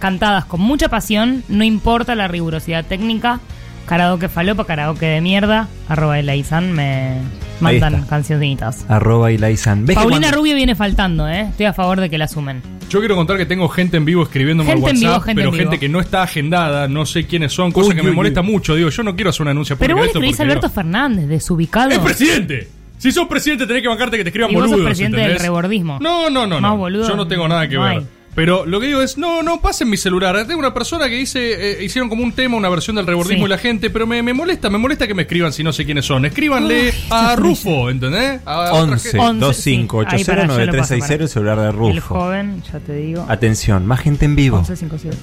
cantadas 0.00 0.46
con 0.46 0.60
mucha 0.60 0.88
pasión, 0.88 1.44
no 1.48 1.62
importa 1.62 2.14
la 2.14 2.26
rigurosidad 2.26 2.84
técnica. 2.84 3.38
Karaoke 3.86 4.28
falopa, 4.28 4.64
karaoke 4.66 5.06
de 5.06 5.20
mierda. 5.20 5.68
Arroba 5.88 6.18
Elaisan 6.18 6.72
me 6.72 7.18
mandan 7.60 8.02
cancioncitas. 8.06 8.84
Arroba 8.88 9.30
Ilaisan. 9.32 9.86
¿Ves 9.86 9.96
que 9.96 10.00
Paulina 10.02 10.20
cuando- 10.28 10.38
Rubio 10.38 10.54
viene 10.54 10.74
faltando, 10.74 11.28
¿eh? 11.28 11.42
Estoy 11.50 11.66
a 11.66 11.72
favor 11.72 12.00
de 12.00 12.08
que 12.10 12.18
la 12.18 12.28
sumen. 12.28 12.62
Yo 12.88 12.98
quiero 12.98 13.14
contar 13.16 13.36
que 13.36 13.46
tengo 13.46 13.68
gente 13.68 13.96
en 13.96 14.04
vivo 14.04 14.22
escribiéndome 14.24 14.70
Gente 14.70 14.90
al 14.90 14.96
en 14.96 14.96
WhatsApp, 15.04 15.10
vivo, 15.14 15.20
gente 15.24 15.40
pero 15.40 15.48
en 15.50 15.54
gente 15.56 15.70
vivo. 15.76 15.80
que 15.80 15.88
no 15.88 16.00
está 16.00 16.22
agendada, 16.22 16.88
no 16.88 17.06
sé 17.06 17.26
quiénes 17.26 17.52
son, 17.52 17.70
cosa 17.72 17.90
Uy, 17.90 17.94
que 17.94 18.00
uy, 18.00 18.04
me 18.06 18.10
uy. 18.10 18.16
molesta 18.16 18.42
mucho. 18.42 18.74
Digo, 18.74 18.88
yo 18.90 19.02
no 19.02 19.14
quiero 19.14 19.30
hacer 19.30 19.42
una 19.42 19.52
anuncia 19.52 19.76
Pero 19.76 19.94
vos 19.94 20.04
le 20.06 20.10
escribís 20.10 20.40
a 20.40 20.42
Alberto 20.42 20.66
no. 20.68 20.72
Fernández, 20.72 21.28
desubicado. 21.28 21.90
¡Es 21.90 21.98
presidente! 22.00 22.68
Si 22.98 23.12
sos 23.12 23.26
presidente 23.28 23.66
tenés 23.66 23.82
que 23.82 23.88
bancarte 23.88 24.16
que 24.18 24.24
te 24.24 24.28
escriban 24.30 24.50
Y 24.50 24.54
vos 24.54 24.62
sos 24.64 24.70
boludos. 24.72 24.88
presidente 24.88 25.16
del 25.18 25.26
¿entendés? 25.26 25.42
rebordismo. 25.42 25.98
No, 26.00 26.28
no, 26.28 26.46
no, 26.46 26.60
Más 26.60 26.70
no. 26.72 26.76
boludo 26.76 27.08
Yo 27.08 27.16
no 27.16 27.26
tengo 27.28 27.48
nada 27.48 27.66
que 27.68 27.76
no 27.76 27.82
ver. 27.82 27.90
hay. 27.98 28.06
Pero 28.40 28.64
lo 28.64 28.80
que 28.80 28.86
digo 28.86 29.02
es, 29.02 29.18
no, 29.18 29.42
no, 29.42 29.60
pasen 29.60 29.90
mi 29.90 29.98
celular. 29.98 30.46
Tengo 30.46 30.60
una 30.60 30.72
persona 30.72 31.10
que 31.10 31.14
dice, 31.16 31.80
eh, 31.82 31.84
hicieron 31.84 32.08
como 32.08 32.22
un 32.24 32.32
tema, 32.32 32.56
una 32.56 32.70
versión 32.70 32.96
del 32.96 33.06
rebordismo 33.06 33.40
Sí. 33.44 33.44
y 33.44 33.48
la 33.50 33.58
gente, 33.58 33.90
pero 33.90 34.06
me, 34.06 34.22
me 34.22 34.32
molesta, 34.32 34.70
me 34.70 34.78
molesta 34.78 35.06
que 35.06 35.12
me 35.12 35.22
escriban 35.24 35.52
si 35.52 35.62
no 35.62 35.74
sé 35.74 35.84
quiénes 35.84 36.06
son. 36.06 36.24
Escríbanle 36.24 36.94
a 37.10 37.36
Rufo, 37.36 37.90
¿entendés? 37.90 38.40
A 38.46 38.60
otra 38.60 38.94
11 38.94 39.10
gente. 39.10 39.26
25 39.26 40.04
Ahí, 40.06 40.24
pará, 40.24 40.46
yo 40.46 40.46
lo 40.46 40.54
paso, 40.54 40.94
9360 40.94 41.22
el 41.24 41.28
celular 41.28 41.58
de 41.60 41.66
El 41.66 41.72
Rufo. 41.74 42.14
joven, 42.14 42.62
ya 42.72 42.78
te 42.78 42.94
digo. 42.94 43.26
Atención, 43.28 43.84
más 43.84 44.00
gente 44.00 44.24
en 44.24 44.34
vivo. 44.36 44.56
1157. 44.56 45.18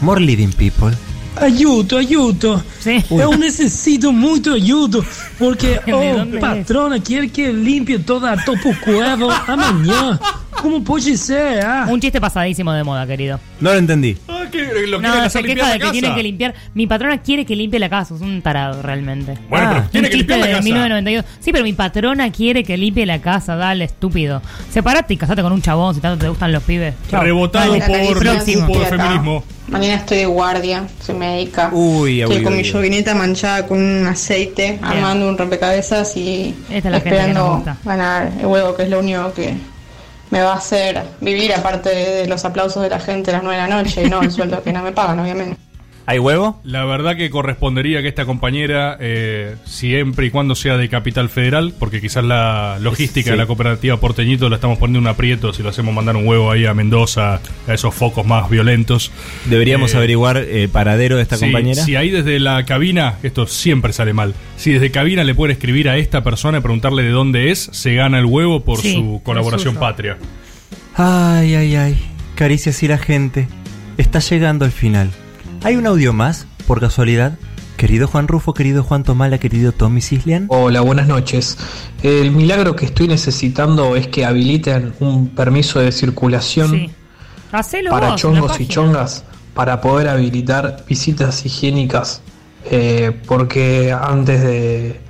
More 0.00 0.20
living 0.20 0.52
people. 0.52 0.92
Aiuto, 1.42 1.96
aiuto. 1.96 2.62
Eu 3.10 3.36
necessito 3.36 4.12
muito 4.12 4.52
aiuto, 4.52 5.04
porque 5.38 5.80
oh, 5.92 6.36
é 6.36 6.38
patrona 6.38 7.00
quer 7.00 7.28
que 7.28 7.50
limpie 7.50 7.98
toda 7.98 8.32
a 8.32 8.36
topo 8.36 8.72
cueva 8.76 9.42
amanhã. 9.48 10.20
Como 10.60 10.82
pode 10.82 11.18
ser? 11.18 11.64
Ah? 11.64 11.86
Un 11.88 12.00
chiste 12.00 12.20
pasadísimo 12.20 12.72
de 12.72 12.84
moda, 12.84 13.04
querido. 13.06 13.40
No 13.62 13.72
lo 13.72 13.78
entendí. 13.78 14.16
Ah, 14.28 14.44
que 14.50 14.86
lo 14.88 15.00
No, 15.00 15.30
se 15.30 15.42
queja 15.42 15.72
de 15.72 15.78
que 15.78 15.90
tienen 15.92 16.14
que 16.14 16.22
limpiar. 16.22 16.52
Mi 16.74 16.86
patrona 16.86 17.22
quiere 17.22 17.46
que 17.46 17.54
limpie 17.56 17.78
la 17.78 17.88
casa. 17.88 18.14
Es 18.14 18.20
un 18.20 18.42
tarado, 18.42 18.82
realmente. 18.82 19.38
Bueno, 19.48 19.68
pero 19.70 19.84
tiene 19.90 20.08
un 20.08 20.10
que 20.10 20.16
limpiar 20.18 20.38
la 20.40 20.46
de 20.46 20.52
casa. 20.52 20.64
1992. 20.64 21.24
Sí, 21.40 21.52
pero 21.52 21.64
mi 21.64 21.72
patrona 21.72 22.30
quiere 22.32 22.64
que 22.64 22.76
limpie 22.76 23.06
la 23.06 23.20
casa. 23.20 23.54
Dale, 23.56 23.84
estúpido. 23.84 24.42
Separate 24.70 25.14
y 25.14 25.16
casate 25.16 25.42
con 25.42 25.52
un 25.52 25.62
chabón 25.62 25.94
si 25.94 26.00
tanto 26.00 26.18
te 26.24 26.28
gustan 26.28 26.50
los 26.52 26.62
pibes. 26.64 26.94
Chau. 27.10 27.22
Rebotado 27.22 27.78
Dale, 27.78 28.04
por 28.08 28.18
próximo. 28.18 28.66
feminismo. 28.84 29.44
Mañana 29.68 29.94
estoy 29.94 30.18
de 30.18 30.26
guardia, 30.26 30.84
soy 31.00 31.14
médica. 31.14 31.70
Uy, 31.72 32.20
Estoy 32.20 32.38
uy, 32.38 32.42
con 32.42 32.52
uy, 32.54 32.58
mi 32.58 32.64
llovineta 32.64 33.14
manchada 33.14 33.64
con 33.66 33.78
un 33.80 34.06
aceite, 34.06 34.78
armando 34.82 35.28
un 35.28 35.38
rompecabezas 35.38 36.14
y 36.16 36.52
Esta 36.68 36.88
es 36.88 36.92
la 36.92 37.00
gente 37.00 37.10
que 37.10 37.10
nos 37.10 37.22
esperando 37.22 37.54
gusta. 37.56 37.76
ganar 37.84 38.32
el 38.40 38.46
huevo, 38.46 38.74
que 38.74 38.82
es 38.82 38.90
lo 38.90 38.98
único 38.98 39.32
que 39.32 39.54
me 40.32 40.42
va 40.42 40.54
a 40.54 40.56
hacer 40.56 41.02
vivir, 41.20 41.52
aparte 41.52 41.90
de 41.90 42.26
los 42.26 42.42
aplausos 42.46 42.82
de 42.82 42.88
la 42.88 42.98
gente 42.98 43.30
a 43.30 43.34
las 43.34 43.42
9 43.42 43.60
de 43.60 43.68
la 43.68 43.82
noche 43.82 44.02
y 44.02 44.08
no 44.08 44.22
el 44.22 44.32
sueldo 44.32 44.62
que 44.62 44.72
no 44.72 44.82
me 44.82 44.90
pagan, 44.90 45.20
obviamente. 45.20 45.58
¿Hay 46.04 46.18
huevo? 46.18 46.60
La 46.64 46.84
verdad 46.84 47.16
que 47.16 47.30
correspondería 47.30 48.02
que 48.02 48.08
esta 48.08 48.24
compañera, 48.26 48.96
eh, 49.00 49.54
siempre 49.64 50.26
y 50.26 50.30
cuando 50.30 50.56
sea 50.56 50.76
de 50.76 50.88
Capital 50.88 51.28
Federal, 51.28 51.72
porque 51.78 52.00
quizás 52.00 52.24
la 52.24 52.78
logística 52.80 53.26
Sí. 53.26 53.30
de 53.30 53.36
la 53.36 53.46
cooperativa 53.46 53.96
Porteñito 53.98 54.48
la 54.48 54.56
estamos 54.56 54.78
poniendo 54.78 54.98
en 54.98 55.04
un 55.04 55.08
aprieto 55.08 55.52
si 55.52 55.62
lo 55.62 55.68
hacemos 55.68 55.94
mandar 55.94 56.16
un 56.16 56.26
huevo 56.26 56.50
ahí 56.50 56.66
a 56.66 56.74
Mendoza, 56.74 57.40
a 57.68 57.72
esos 57.74 57.94
focos 57.94 58.26
más 58.26 58.50
violentos. 58.50 59.12
Deberíamos 59.44 59.94
Eh, 59.94 59.96
averiguar 59.98 60.38
el 60.38 60.68
paradero 60.68 61.16
de 61.16 61.22
esta 61.22 61.36
Sí, 61.36 61.44
compañera. 61.44 61.84
Si 61.84 61.94
ahí 61.94 62.10
desde 62.10 62.40
la 62.40 62.64
cabina, 62.64 63.14
esto 63.22 63.46
siempre 63.46 63.92
sale 63.92 64.12
mal, 64.12 64.34
si 64.56 64.72
desde 64.72 64.90
cabina 64.90 65.22
le 65.22 65.36
pueden 65.36 65.54
escribir 65.56 65.88
a 65.88 65.98
esta 65.98 66.24
persona 66.24 66.58
y 66.58 66.60
preguntarle 66.62 67.04
de 67.04 67.10
dónde 67.10 67.52
es, 67.52 67.68
se 67.72 67.94
gana 67.94 68.18
el 68.18 68.26
huevo 68.26 68.64
por 68.64 68.78
Sí, 68.80 68.94
su 68.94 69.20
colaboración 69.24 69.76
patria. 69.76 70.18
Ay, 70.96 71.54
ay, 71.54 71.76
ay. 71.76 71.96
Caricias 72.34 72.82
y 72.82 72.88
la 72.88 72.98
gente. 72.98 73.46
Está 73.98 74.18
llegando 74.18 74.64
al 74.64 74.72
final. 74.72 75.10
¿Hay 75.64 75.76
un 75.76 75.86
audio 75.86 76.12
más, 76.12 76.46
por 76.66 76.80
casualidad? 76.80 77.38
Querido 77.76 78.06
Juan 78.06 78.28
Rufo, 78.28 78.54
querido 78.54 78.82
Juan 78.82 79.02
Tomala, 79.04 79.38
querido 79.38 79.72
Tommy 79.72 80.00
Cislian. 80.00 80.46
Hola, 80.48 80.80
buenas 80.80 81.06
noches. 81.08 81.56
El 82.02 82.30
milagro 82.32 82.76
que 82.76 82.84
estoy 82.84 83.08
necesitando 83.08 83.96
es 83.96 84.06
que 84.08 84.24
habiliten 84.24 84.94
un 85.00 85.28
permiso 85.30 85.80
de 85.80 85.92
circulación 85.92 86.70
Sí. 86.70 86.90
Hacelo 87.52 87.90
para 87.90 88.10
vos, 88.12 88.20
chongos 88.20 88.60
y 88.60 88.66
chongas 88.66 89.24
para 89.54 89.80
poder 89.80 90.08
habilitar 90.08 90.84
visitas 90.88 91.44
higiénicas 91.44 92.22
eh, 92.70 93.12
porque 93.26 93.92
antes 93.92 94.42
de 94.42 95.00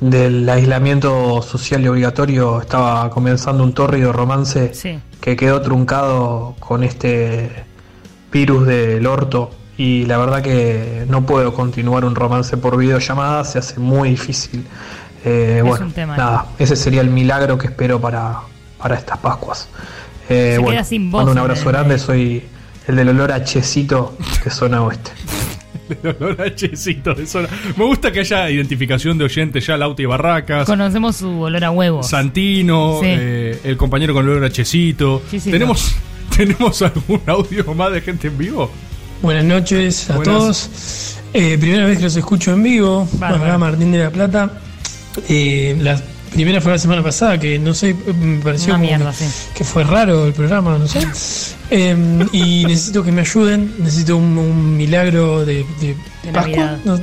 del 0.00 0.46
aislamiento 0.50 1.40
social 1.40 1.82
y 1.82 1.88
obligatorio 1.88 2.60
estaba 2.60 3.08
comenzando 3.08 3.64
un 3.64 3.72
tórrido 3.72 4.12
romance 4.12 4.74
Sí. 4.74 4.98
que 5.22 5.36
quedó 5.36 5.62
truncado 5.62 6.54
con 6.58 6.84
este 6.84 7.64
virus 8.36 8.66
del 8.66 9.06
orto 9.06 9.50
y 9.78 10.04
la 10.06 10.18
verdad 10.18 10.42
que 10.42 11.04
no 11.08 11.24
puedo 11.24 11.54
continuar 11.54 12.04
un 12.04 12.14
romance 12.14 12.56
por 12.58 12.76
videollamada, 12.76 13.44
se 13.44 13.58
hace 13.58 13.80
muy 13.80 14.10
difícil. 14.10 14.64
Eh, 15.24 15.56
Es 15.58 15.64
bueno, 15.64 15.86
un 15.86 15.92
tema. 15.92 16.16
nada, 16.16 16.46
ese 16.58 16.76
sería 16.76 17.00
el 17.00 17.08
milagro 17.10 17.56
que 17.58 17.68
espero 17.68 18.00
para, 18.00 18.40
para 18.78 18.94
estas 18.96 19.18
Pascuas. 19.18 19.68
Eh, 20.28 20.52
Se 20.54 20.58
bueno, 20.58 20.72
queda 20.72 20.84
sin 20.84 21.10
voz 21.10 21.20
mando 21.20 21.32
un 21.32 21.38
abrazo 21.38 21.62
el- 21.70 21.72
grande, 21.76 21.98
soy 21.98 22.42
el 22.86 22.96
del 22.96 23.08
olor 23.08 23.32
a 23.32 23.42
checito 23.42 24.16
de 24.44 24.50
zona 24.50 24.82
oeste. 24.82 25.10
El 26.02 26.16
olor 26.20 26.42
a 26.42 26.52
checito 26.52 27.14
de 27.14 27.26
zona. 27.26 27.48
Me 27.76 27.84
gusta 27.84 28.10
que 28.10 28.18
haya 28.20 28.50
identificación 28.50 29.16
de 29.18 29.24
oyentes 29.24 29.64
ya, 29.64 29.76
Lauti 29.76 30.04
Barracas. 30.04 30.66
Conocemos 30.66 31.14
su 31.14 31.30
olor 31.42 31.62
a 31.62 31.70
huevos. 31.70 32.08
Santino, 32.08 32.98
Sí. 33.00 33.06
eh, 33.08 33.60
el 33.62 33.76
compañero 33.76 34.12
con 34.12 34.28
olor 34.28 34.44
a 34.44 34.50
sí, 34.50 34.94
¿Tenemos, 35.48 35.94
¿Tenemos 36.36 36.82
algún 36.82 37.20
audio 37.26 37.74
más 37.74 37.92
de 37.92 38.00
gente 38.00 38.28
en 38.28 38.38
vivo? 38.38 38.70
Buenas 39.22 39.44
noches 39.44 40.10
a 40.10 40.16
Buenas. 40.16 40.34
todos. 40.36 40.70
Eh, 41.32 41.56
primera 41.58 41.86
vez 41.86 41.98
que 41.98 42.04
los 42.04 42.16
escucho 42.16 42.52
en 42.52 42.62
vivo. 42.62 43.08
Bárbaro. 43.14 43.44
Acá 43.44 43.58
Martín 43.58 43.92
de 43.92 43.98
la 43.98 44.10
Plata. 44.10 44.50
Eh, 45.28 45.76
la 45.80 46.00
primera 46.32 46.60
fue 46.60 46.72
la 46.72 46.78
semana 46.78 47.02
pasada, 47.02 47.38
que 47.40 47.58
no 47.58 47.72
sé, 47.72 47.94
me 48.20 48.38
pareció 48.42 48.74
Una 48.74 48.82
mierda, 48.82 49.10
que, 49.12 49.16
sí. 49.16 49.24
que 49.54 49.64
fue 49.64 49.84
raro 49.84 50.26
el 50.26 50.34
programa, 50.34 50.76
no 50.78 50.86
sé. 50.86 51.00
Eh, 51.70 51.96
y 52.32 52.64
necesito 52.66 53.02
que 53.02 53.12
me 53.12 53.22
ayuden, 53.22 53.74
necesito 53.78 54.16
un, 54.18 54.36
un 54.36 54.76
milagro 54.76 55.44
de, 55.46 55.64
de 55.80 55.96
De 56.22 56.32
Pascua. 56.32 56.56
Navidad. 56.56 56.78
No, 56.84 57.00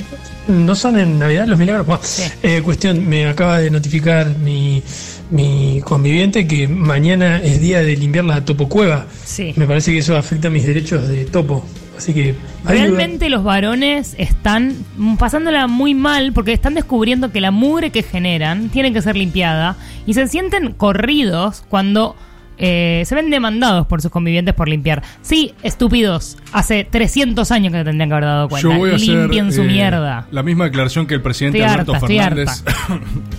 no 0.48 0.76
son 0.76 1.00
en 1.00 1.18
Navidad 1.18 1.48
los 1.48 1.58
milagros. 1.58 1.88
Bueno, 1.88 2.02
eh, 2.44 2.62
cuestión, 2.64 3.08
me 3.08 3.28
acaba 3.28 3.60
de 3.60 3.72
notificar 3.72 4.30
mi, 4.38 4.84
mi 5.30 5.82
conviviente 5.84 6.48
que 6.48 6.68
mañana 6.68 7.42
es 7.42 7.60
día 7.62 7.82
de 7.82 7.96
limpiar 7.96 8.26
la 8.26 8.46
topocueva. 8.46 9.08
Sí. 9.24 9.54
Me 9.56 9.66
parece 9.66 9.92
que 9.92 10.00
eso 10.00 10.16
afecta 10.16 10.50
mis 10.50 10.66
derechos 10.66 11.08
de 11.08 11.26
topo. 11.26 11.66
Así 11.98 12.14
que. 12.14 12.36
Realmente 12.66 13.30
los 13.30 13.44
varones 13.44 14.16
están 14.18 14.76
pasándola 15.20 15.68
muy 15.68 15.94
mal 15.94 16.34
porque 16.34 16.54
están 16.54 16.74
descubriendo 16.74 17.32
que 17.32 17.42
la 17.42 17.52
mugre 17.52 17.92
que 17.92 18.04
generan 18.04 18.70
tiene 18.70 18.94
que 18.94 19.02
ser 19.02 19.16
limpiada 19.16 19.76
y 20.06 20.14
se 20.14 20.28
sienten 20.28 20.74
corridos 20.74 21.64
cuando 21.70 22.16
eh, 22.58 23.04
se 23.06 23.16
ven 23.16 23.30
demandados 23.30 23.88
por 23.88 24.02
sus 24.02 24.12
convivientes 24.12 24.54
por 24.54 24.68
limpiar. 24.70 25.04
Sí, 25.22 25.54
estúpidos, 25.64 26.38
hace 26.52 26.84
300 26.90 27.52
años 27.52 27.72
que 27.72 27.80
se 27.80 27.84
tendrían 27.86 28.10
que 28.10 28.14
haber 28.16 28.26
dado 28.26 28.50
cuenta. 28.50 28.70
Yo 28.70 28.78
voy 28.78 28.92
a 28.92 28.96
hacer 28.96 29.08
Limpien 29.10 29.52
su 29.54 29.62
eh, 29.62 29.66
mierda. 29.66 30.28
la 30.32 30.44
misma 30.44 30.66
declaración 30.66 31.06
que 31.08 31.14
el 31.16 31.22
presidente 31.22 31.60
Estoy 31.60 31.72
Alberto 31.74 31.94
harta, 31.94 32.08
Fernández. 32.08 32.64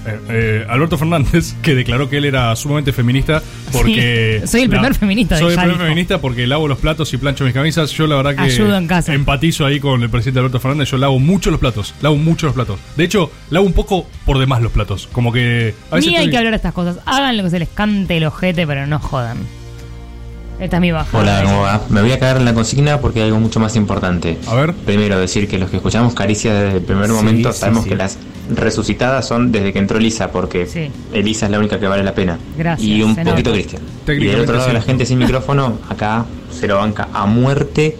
Eh, 0.06 0.20
eh, 0.28 0.66
Alberto 0.68 0.98
Fernández, 0.98 1.54
que 1.62 1.74
declaró 1.74 2.10
que 2.10 2.18
él 2.18 2.26
era 2.26 2.54
sumamente 2.56 2.92
feminista 2.92 3.42
porque. 3.72 4.40
Sí, 4.42 4.48
soy 4.48 4.62
el 4.62 4.68
primer 4.68 4.94
feminista, 4.94 5.38
Soy 5.38 5.52
el 5.52 5.58
primer 5.58 5.72
dijo. 5.76 5.82
feminista 5.84 6.20
porque 6.20 6.46
lavo 6.46 6.68
los 6.68 6.78
platos 6.78 7.12
y 7.14 7.16
plancho 7.16 7.44
mis 7.44 7.54
camisas. 7.54 7.90
Yo 7.92 8.06
la 8.06 8.16
verdad 8.16 8.34
que. 8.34 8.42
Ayudo 8.42 8.76
en 8.76 8.86
casa. 8.86 9.14
Empatizo 9.14 9.64
ahí 9.64 9.80
con 9.80 10.02
el 10.02 10.10
presidente 10.10 10.40
Alberto 10.40 10.60
Fernández. 10.60 10.90
Yo 10.90 10.98
lavo 10.98 11.18
mucho 11.18 11.50
los 11.50 11.58
platos. 11.60 11.94
Lavo 12.02 12.16
mucho 12.16 12.46
los 12.46 12.54
platos. 12.54 12.78
De 12.96 13.04
hecho, 13.04 13.30
lavo 13.50 13.64
un 13.66 13.72
poco 13.72 14.06
por 14.26 14.38
demás 14.38 14.60
los 14.62 14.72
platos. 14.72 15.08
Como 15.10 15.32
que. 15.32 15.74
A 15.90 15.96
veces 15.96 16.10
Ni 16.10 16.16
hay 16.16 16.24
estoy- 16.24 16.30
que 16.32 16.36
hablar 16.38 16.52
de 16.52 16.56
estas 16.56 16.74
cosas. 16.74 16.98
Hagan 17.06 17.36
lo 17.38 17.44
que 17.44 17.50
se 17.50 17.58
les 17.58 17.68
cante 17.70 18.16
el 18.18 18.24
ojete, 18.24 18.66
pero 18.66 18.86
no 18.86 18.96
jodan. 19.04 19.38
Esta 20.60 20.76
es 20.76 20.80
mi 20.80 20.92
baja. 20.92 21.18
Hola, 21.18 21.42
¿cómo 21.44 21.62
va? 21.62 21.80
Me 21.88 22.00
voy 22.00 22.12
a 22.12 22.18
caer 22.20 22.36
en 22.36 22.44
la 22.44 22.54
consigna 22.54 23.00
porque 23.00 23.20
hay 23.20 23.26
algo 23.26 23.40
mucho 23.40 23.58
más 23.58 23.74
importante. 23.74 24.38
A 24.46 24.54
ver. 24.54 24.72
Primero, 24.72 25.18
decir 25.18 25.48
que 25.48 25.58
los 25.58 25.68
que 25.68 25.76
escuchamos 25.76 26.14
Caricia 26.14 26.54
desde 26.54 26.78
el 26.78 26.84
primer 26.84 27.06
Sí, 27.06 27.12
momento 27.12 27.52
sabemos 27.52 27.82
sí. 27.84 27.90
que 27.90 27.96
las 27.96 28.18
resucitadas 28.54 29.26
son 29.26 29.50
desde 29.50 29.72
que 29.72 29.80
entró 29.80 29.98
Elisa, 29.98 30.30
porque 30.30 30.66
Sí. 30.66 30.90
Elisa 31.12 31.46
es 31.46 31.52
la 31.52 31.58
única 31.58 31.80
que 31.80 31.88
vale 31.88 32.04
la 32.04 32.14
pena. 32.14 32.38
Gracias, 32.56 32.86
Y 32.88 33.02
un 33.02 33.16
poquito. 33.16 33.52
Cristian. 33.52 33.82
Y 34.06 34.24
del 34.26 34.40
otro 34.42 34.56
lado, 34.56 34.72
la 34.72 34.80
gente 34.82 35.04
sin 35.06 35.18
micrófono, 35.18 35.78
acá 35.88 36.24
se 36.52 36.68
lo 36.68 36.76
banca 36.78 37.08
a 37.12 37.26
muerte 37.26 37.96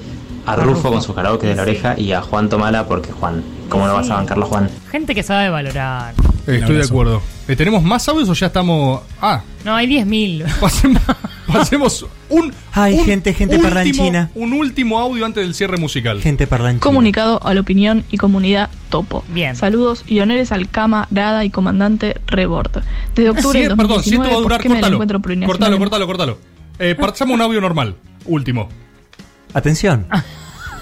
a 0.47 0.55
Rufo 0.57 0.93
con 0.93 1.03
su 1.03 1.13
karaoke 1.15 1.47
de 1.49 1.57
la 1.57 1.63
oreja 1.63 1.99
y 1.99 2.13
a 2.13 2.21
Juan 2.23 2.49
Tomala 2.51 2.87
porque 2.87 3.11
Juan, 3.11 3.43
¿cómo 3.69 3.87
no 3.89 3.95
vas 3.95 4.11
a 4.11 4.15
bancarlo 4.17 4.47
Juan? 4.47 4.69
Gente 4.93 5.15
que 5.15 5.23
sabe 5.25 5.49
valorar. 5.49 6.13
Estoy 6.47 6.77
de 6.77 6.83
acuerdo. 6.85 7.23
Eh, 7.49 7.57
¿Tenemos 7.57 7.83
más 7.83 8.07
audios 8.09 8.29
o 8.29 8.35
ya 8.35 8.47
estamos.? 8.49 9.01
Ah, 9.21 9.43
No, 9.65 9.75
hay 9.75 9.87
10.000. 9.87 10.45
pasemos, 10.61 11.03
pasemos 11.47 12.07
un. 12.29 12.53
Ay, 12.73 12.99
un 12.99 13.05
gente, 13.05 13.33
gente 13.35 13.55
último- 13.57 13.69
parlanchina. 13.75 14.31
Un 14.35 14.53
último 14.53 14.99
audio 14.99 15.25
antes 15.25 15.43
del 15.45 15.55
cierre 15.55 15.77
musical. 15.79 16.21
Gente 16.21 16.47
parlanchina. 16.47 16.81
Comunicado 16.81 17.41
a 17.47 17.55
la 17.55 17.61
opinión 17.61 18.05
y 18.11 18.17
comunidad 18.19 18.69
Topo. 18.91 19.25
Bien. 19.29 19.57
Saludos 19.57 20.05
y 20.07 20.21
honores 20.21 20.53
al 20.53 20.69
camarada 20.69 21.45
y 21.45 21.51
comandante 21.51 22.21
Rebord. 22.27 22.83
Desde 23.15 23.31
octubre 23.31 23.63
Sí, 23.63 23.69
perdón, 23.69 24.03
si 24.03 24.17
2019, 24.17 24.25
esto 24.27 24.35
va 24.35 24.39
a 24.39 24.43
durar, 24.43 24.59
¿por 24.59 24.63
qué 24.63 24.69
me 24.69 24.75
la 24.75 24.81
cortalo. 24.97 25.47
Cortalo, 25.47 25.79
cortalo, 25.79 26.07
cortalo. 26.07 26.39
Eh, 26.79 26.95
pasamos 26.95 27.35
un 27.35 27.41
audio 27.43 27.61
normal. 27.61 27.97
Último. 28.27 28.69
Atención. 29.53 30.07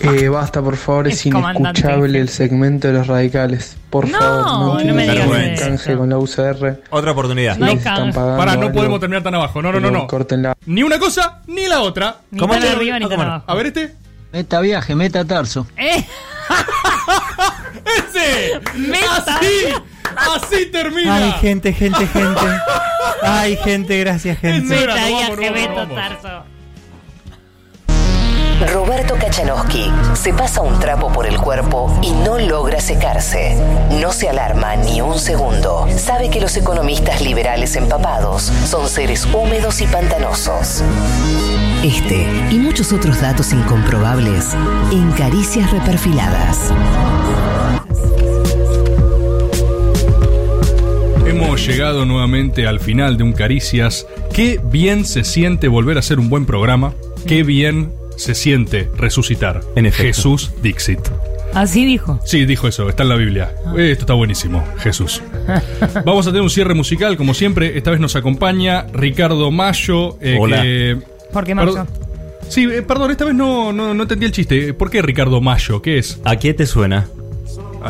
Eh, 0.03 0.29
basta, 0.29 0.61
por 0.61 0.77
favor, 0.77 1.09
es, 1.09 1.25
inescuchable 1.25 2.19
el 2.19 2.29
segmento 2.29 2.89
de 2.89 2.95
los 2.95 3.07
radicales. 3.07 3.77
Por 3.89 4.09
No, 4.09 4.19
favor, 4.19 4.47
no, 4.47 4.85
no 4.85 4.95
me 4.95 5.09
digas 5.09 5.61
canje 5.61 5.97
con 5.97 6.11
la 6.11 6.19
UCR. 6.19 6.83
Otra 6.91 7.13
oportunidad. 7.13 7.57
No 7.57 7.67
están 7.69 8.13
pagando 8.13 8.37
Pará, 8.39 8.55
no 8.57 8.63
algo, 8.63 8.73
podemos 8.73 9.01
terminar 9.01 9.23
tan 9.23 9.35
abajo. 9.35 9.63
No, 9.63 9.71
no, 9.73 9.81
no, 9.81 9.91
no. 9.91 10.07
Córtenla. 10.07 10.55
Ni 10.67 10.83
una 10.83 10.99
cosa 10.99 11.41
ni 11.47 11.67
la 11.67 11.81
otra. 11.83 12.17
Ni 12.31 12.39
¿Cómo 12.41 12.55
tan 12.55 12.65
arriba 12.65 12.99
ni 12.99 13.05
tan 13.07 13.11
cómo 13.13 13.23
no? 13.25 13.31
abajo. 13.31 13.45
A 13.51 13.55
ver 13.55 13.67
este. 13.67 13.95
Meta 14.33 14.61
viaje, 14.61 14.95
meta 14.95 15.25
tarso. 15.25 15.67
¡Eh! 15.77 16.05
¡Ese! 17.99 18.61
Meta. 18.77 19.37
¡Así! 19.37 19.47
¡Así 20.17 20.67
termina! 20.67 21.17
Ay, 21.17 21.33
gente, 21.41 21.73
gente, 21.73 22.07
gente. 22.07 22.41
Ay, 23.23 23.57
gente, 23.63 23.99
gracias, 24.01 24.39
gente. 24.39 24.75
Meta 24.75 24.95
viaje, 25.07 25.69
vamos. 25.75 25.95
Tarso. 25.95 26.45
Roberto 28.69 29.17
Kachanowski 29.17 29.91
se 30.15 30.33
pasa 30.33 30.61
un 30.61 30.79
trapo 30.79 31.13
por 31.13 31.27
el 31.27 31.37
cuerpo 31.39 31.99
y 32.03 32.13
no 32.13 32.39
logra 32.39 32.81
secarse. 32.81 33.57
No 34.01 34.13
se 34.13 34.29
alarma 34.29 34.77
ni 34.77 35.01
un 35.01 35.19
segundo. 35.19 35.87
Sabe 35.97 36.31
que 36.31 36.41
los 36.41 36.57
economistas 36.57 37.23
liberales 37.23 37.75
empapados 37.77 38.43
son 38.43 38.89
seres 38.89 39.27
húmedos 39.27 39.81
y 39.81 39.87
pantanosos. 39.87 40.83
Este 41.83 42.27
y 42.51 42.59
muchos 42.59 42.93
otros 42.93 43.21
datos 43.21 43.53
incomprobables 43.53 44.55
en 44.93 45.11
Caricias 45.13 45.71
Reperfiladas. 45.73 46.73
Hemos 51.27 51.67
llegado 51.67 52.05
nuevamente 52.05 52.67
al 52.67 52.79
final 52.79 53.17
de 53.17 53.25
un 53.25 53.33
Caricias. 53.33 54.07
Qué 54.33 54.61
bien 54.63 55.05
se 55.05 55.25
siente 55.25 55.67
volver 55.67 55.97
a 55.97 56.01
hacer 56.01 56.21
un 56.21 56.29
buen 56.29 56.47
programa. 56.47 56.95
Qué 57.27 57.43
bien 57.43 58.02
se 58.23 58.35
siente 58.35 58.89
resucitar. 58.97 59.61
En 59.77 59.87
efecto. 59.87 60.05
Jesús 60.07 60.53
Dixit. 60.63 61.01
Así 61.55 61.85
dijo. 61.85 62.19
Sí, 62.25 62.47
dijo 62.47 62.67
eso, 62.69 62.89
está 62.89 63.03
en 63.03 63.11
la 63.11 63.17
Biblia. 63.17 63.53
Eh, 63.77 63.91
Esto 63.93 64.05
está 64.05 64.15
buenísimo, 64.15 64.65
Jesús. 64.79 65.21
Vamos 66.07 66.27
a 66.27 66.31
tener 66.31 66.43
un 66.43 66.49
cierre 66.51 66.73
musical, 66.75 67.17
como 67.19 67.35
siempre. 67.35 67.77
Esta 67.77 67.91
vez 67.91 68.01
nos 68.01 68.17
acompaña 68.17 68.87
Ricardo 68.93 69.51
Mayo. 69.51 70.17
eh, 70.21 70.39
Hola. 70.41 70.63
que- 70.63 70.99
¿Por 71.33 71.45
qué 71.45 71.55
Mayo? 71.55 71.87
Sí, 72.49 72.65
eh, 72.65 72.83
perdón, 72.83 73.11
esta 73.11 73.25
vez 73.25 73.35
no, 73.35 73.73
no, 73.73 73.93
no 73.95 74.03
entendí 74.03 74.27
el 74.27 74.33
chiste. 74.33 74.73
¿Por 74.75 74.91
qué 74.91 75.01
Ricardo 75.03 75.41
Mayo? 75.41 75.81
¿Qué 75.83 75.99
es? 75.99 76.21
¿A 76.25 76.37
qué 76.37 76.55
te 76.55 76.67
suena? 76.67 77.09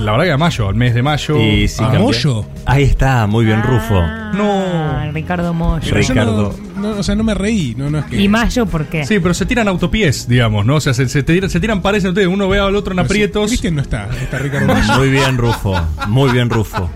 La 0.01 0.12
verdad 0.12 0.24
que 0.27 0.32
a 0.32 0.39
mayo, 0.39 0.69
al 0.69 0.74
mes 0.74 0.94
de 0.94 1.02
mayo. 1.02 1.36
Y 1.40 1.69
sí, 1.69 1.77
Ah, 1.82 1.89
cambié. 1.93 2.01
Moyo. 2.01 2.44
Ahí 2.66 2.82
está, 2.85 3.27
muy 3.27 3.44
bien, 3.44 3.62
Rufo. 3.62 3.98
Ah, 4.01 5.09
Ricardo 5.12 5.52
Moyo. 5.55 5.94
Ricardo. 5.94 6.55
no- 6.77 6.90
no, 6.94 6.98
o 6.98 7.02
sea, 7.02 7.14
no 7.14 7.23
me 7.23 7.35
reí. 7.35 7.74
No, 7.77 7.90
no 7.90 7.98
es 8.01 8.05
que. 8.06 8.20
¿Y 8.20 8.28
Mayo 8.28 8.66
por 8.66 8.86
qué? 8.86 9.05
Sí, 9.06 9.19
pero 9.20 9.35
se 9.35 9.47
tiran 9.47 9.69
autopiés, 9.69 10.27
digamos, 10.27 10.66
¿no? 10.66 10.77
O 10.77 10.81
sea, 10.81 10.94
se, 10.94 11.09
se 11.09 11.23
tiran, 11.23 11.48
se 11.51 11.60
tiran 11.60 11.81
pares 11.82 12.05
ustedes. 12.05 12.27
Uno 12.28 12.48
ve 12.48 12.59
al 12.59 12.74
otro 12.74 12.93
en 12.93 12.98
aprietos. 13.01 13.47
Cristian 13.48 13.77
no 13.77 13.82
está. 13.82 14.09
Está 14.20 14.39
Ricardo 14.39 14.66
Mayo. 14.66 14.94
Muy 14.98 15.10
bien, 15.10 15.36
Rufo. 15.39 15.74
Muy 16.09 16.32
bien, 16.32 16.51
Rufo. 16.51 16.90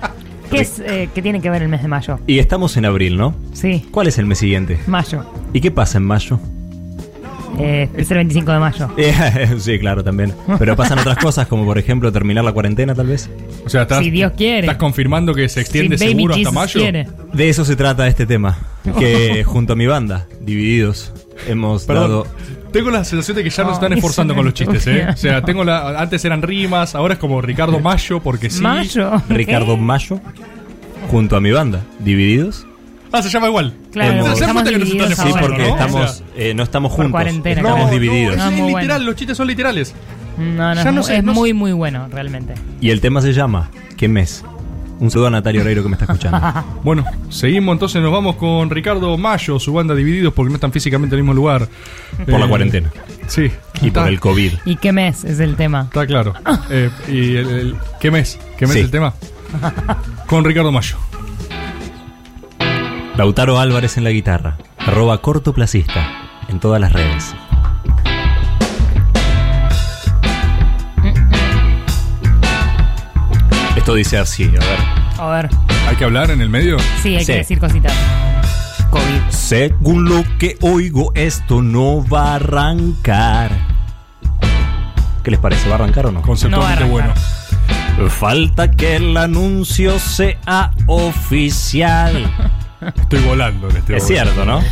¿Qué, 0.51 0.60
es, 0.60 0.78
eh, 0.81 1.09
¿Qué 1.14 1.23
tiene 1.23 1.40
que 1.40 1.51
ver 1.51 1.62
el 1.62 1.68
mes 1.68 1.82
de 1.82 1.89
mayo? 1.89 2.20
Y 2.27 2.39
estamos 2.39 2.77
en 2.77 2.85
abril, 2.85 3.16
¿no? 3.16 3.35
Sí, 3.52 3.85
¿Cuál 3.90 4.06
es 4.06 4.18
el 4.18 4.27
mes 4.27 4.39
siguiente? 4.39 4.78
mayo. 4.86 5.24
¿Y 5.52 5.60
qué 5.60 5.70
pasa 5.73 5.98
en 5.98 6.05
mayo? 6.05 6.39
Eh, 7.59 7.89
es 7.97 8.10
el 8.10 8.16
25 8.18 8.52
de 8.52 8.59
mayo. 8.59 8.89
Sí, 9.59 9.78
claro, 9.78 10.02
también. 10.05 10.32
Pero 10.59 10.77
pasan 10.77 10.98
otras 10.98 11.18
cosas, 11.18 11.47
como 11.47 11.64
por 11.64 11.78
ejemplo 11.78 12.12
terminar 12.12 12.44
la 12.44 12.52
cuarentena, 12.52 12.94
tal 12.94 13.06
vez. 13.06 13.31
O 13.64 13.68
sea, 13.70 13.82
estás, 13.82 14.02
Si 14.05 14.10
Dios 14.10 14.32
quiere. 14.36 14.60
¿Estás 14.60 14.77
confirmando 14.77 15.35
que 15.35 15.48
se 15.48 15.60
extiende 15.60 15.97
Si 15.98 16.09
seguro 16.09 16.35
hasta 16.35 16.51
mayo? 16.51 16.81
quiere. 16.81 17.09
De 17.32 17.48
eso 17.48 17.64
se 17.64 17.77
trata 17.77 18.06
este 18.09 18.27
tema. 18.27 18.59
Que 18.98 19.43
junto 19.47 19.73
a 19.73 19.77
mi 19.77 19.86
banda, 19.86 20.27
Divididos, 20.40 21.12
hemos 21.48 21.85
Perdón. 21.85 22.02
dado. 22.10 22.27
Tengo 22.73 22.90
la 22.90 23.05
sensación 23.05 23.36
de 23.39 23.44
que 23.44 23.51
ya 23.51 23.64
nos 23.64 23.74
están 23.74 23.93
esforzando 23.94 24.35
es 24.35 24.36
con 24.36 24.44
los 24.44 24.55
chistes, 24.55 24.86
¿eh? 24.86 25.06
O 25.09 25.16
sea, 25.16 25.40
tengo 25.43 25.64
la, 25.64 25.98
antes 26.01 26.24
eran 26.24 26.43
rimas, 26.43 26.94
ahora 26.94 27.14
es 27.14 27.20
como 27.20 27.40
Ricardo 27.40 27.81
Mayo, 27.81 28.20
porque 28.20 28.51
sí. 28.51 28.60
Mayo. 28.62 29.12
Ricardo 29.31 29.77
Mayo, 29.78 30.20
junto 31.10 31.36
a 31.36 31.40
mi 31.40 31.52
banda, 31.52 31.82
Divididos. 32.01 32.66
Ah, 33.12 33.23
se 33.23 33.28
llama 33.31 33.47
igual. 33.49 33.74
Claro, 33.93 34.12
Hemos- 34.12 34.24
¿Se 34.24 34.28
dan 34.28 34.35
estamos 34.51 34.53
cuenta 34.55 34.70
que 34.73 34.78
nos 34.78 34.89
están 35.11 35.27
Sí, 35.27 35.33
porque 35.41 35.62
no? 35.62 35.69
estamos, 35.69 36.23
eh, 36.37 36.55
no 36.55 36.62
estamos 36.62 36.93
juntos, 36.93 37.12
cuarentena, 37.12 37.57
estamos 37.61 37.81
claro. 37.89 37.93
divididos. 38.01 38.37
No, 38.37 38.45
No, 38.45 38.51
es 38.51 38.57
literal, 38.66 38.87
bueno. 38.89 39.05
los 39.05 39.16
chistes 39.16 39.37
son 39.37 39.47
literales. 39.47 39.95
No, 40.39 40.45
no, 40.45 40.74
Ya 40.74 40.81
es, 40.81 40.87
no 40.87 40.93
mu- 40.93 41.03
sé, 41.03 41.16
es 41.16 41.24
no 41.24 41.33
sé. 41.33 41.39
muy, 41.39 41.53
muy 41.55 41.73
bueno, 41.73 42.09
realmente. 42.11 42.55
Y 42.81 42.91
el 42.91 43.01
tema 43.01 43.23
se 43.23 43.33
llama 43.33 43.70
¿Qué 43.97 44.09
mes? 44.09 44.45
Un 44.99 45.11
saludo 45.11 45.27
a 45.28 45.31
Natalia 45.31 45.61
Oreiro 45.61 45.83
que 45.83 45.89
me 45.91 45.95
está 45.95 46.05
escuchando. 46.07 46.39
Bueno, 46.83 47.05
seguimos 47.28 47.73
entonces, 47.74 48.01
nos 48.03 48.12
vamos 48.12 48.37
con 48.37 48.69
Ricardo 48.70 49.16
Mayo, 49.19 49.59
su 49.59 49.73
banda 49.73 49.95
Divididos, 49.95 50.33
porque 50.35 50.49
no 50.51 50.55
están 50.57 50.73
físicamente 50.73 51.15
en 51.15 51.19
el 51.19 51.23
mismo 51.24 51.35
lugar. 51.35 51.69
Por 52.27 52.39
la 52.41 52.47
Eh, 52.47 52.49
cuarentena. 52.49 52.91
Sí. 53.27 53.51
Y 53.83 53.89
Está- 53.89 54.03
por 54.03 54.09
el 54.11 54.20
COVID. 54.20 54.53
¿Y 54.65 54.77
qué 54.77 54.93
mes 54.93 55.24
es 55.24 55.39
el 55.41 55.55
tema? 55.57 55.83
Está 55.83 56.07
claro. 56.07 56.33
Eh, 56.70 56.91
¿Y 57.09 57.37
el, 57.37 57.49
el- 57.51 57.77
qué 58.01 58.11
mes? 58.11 58.39
¿Qué 58.59 58.66
mes 58.66 58.74
Sí. 58.74 58.81
el 58.81 58.91
tema? 58.91 59.15
Con 60.27 60.45
Ricardo 60.45 60.73
Mayo. 60.73 60.97
Lautaro 63.16 63.59
Álvarez 63.59 63.97
en 63.97 64.05
la 64.05 64.10
guitarra. 64.10 64.56
Arroba 64.78 65.20
cortoplacista. 65.20 66.06
En 66.48 66.60
todas 66.60 66.80
las 66.80 66.93
redes. 66.93 67.34
Esto 73.76 73.94
dice 73.94 74.18
así, 74.18 74.44
a 74.44 74.51
ver. 74.51 74.78
A 75.18 75.26
ver. 75.28 75.48
¿Hay 75.88 75.97
que 75.97 76.05
hablar 76.05 76.30
en 76.30 76.40
el 76.40 76.48
medio? 76.48 76.76
Sí, 77.02 77.14
hay 77.16 77.24
Sí. 77.24 77.32
que 77.32 77.38
decir 77.38 77.59
cositas. 77.59 77.93
COVID. 78.90 79.30
Según 79.30 80.09
lo 80.09 80.24
que 80.38 80.56
oigo, 80.62 81.12
esto 81.14 81.62
no 81.62 82.06
va 82.09 82.32
a 82.32 82.34
arrancar. 82.36 83.51
¿Qué 85.22 85.30
les 85.30 85.40
parece? 85.40 85.68
¿Va 85.68 85.72
a 85.76 85.78
arrancar 85.78 86.06
o 86.06 86.12
no? 86.12 86.22
Conceptualmente 86.22 86.84
No 86.84 86.90
bueno. 86.90 87.12
Falta 88.09 88.70
que 88.70 88.97
el 88.97 89.16
anuncio 89.16 89.98
sea 89.98 90.72
oficial. 90.86 92.30
Estoy 92.95 93.21
volando 93.21 93.69
en 93.71 93.77
este 93.77 93.97
Es 93.97 94.03
momento. 94.05 94.25
cierto, 94.33 94.45
¿no? 94.45 94.63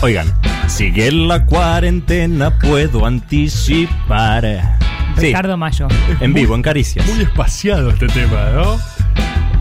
Oigan, 0.02 0.32
sigue 0.68 1.10
la 1.12 1.44
cuarentena, 1.44 2.58
puedo 2.58 3.04
anticipar. 3.06 4.78
Sí, 5.16 5.26
Ricardo 5.26 5.56
Mayo. 5.56 5.88
en 6.20 6.32
vivo, 6.32 6.54
en 6.54 6.62
Caricias. 6.62 7.06
Muy 7.06 7.22
espaciado 7.24 7.90
este 7.90 8.06
tema, 8.08 8.50
¿no? 8.54 8.78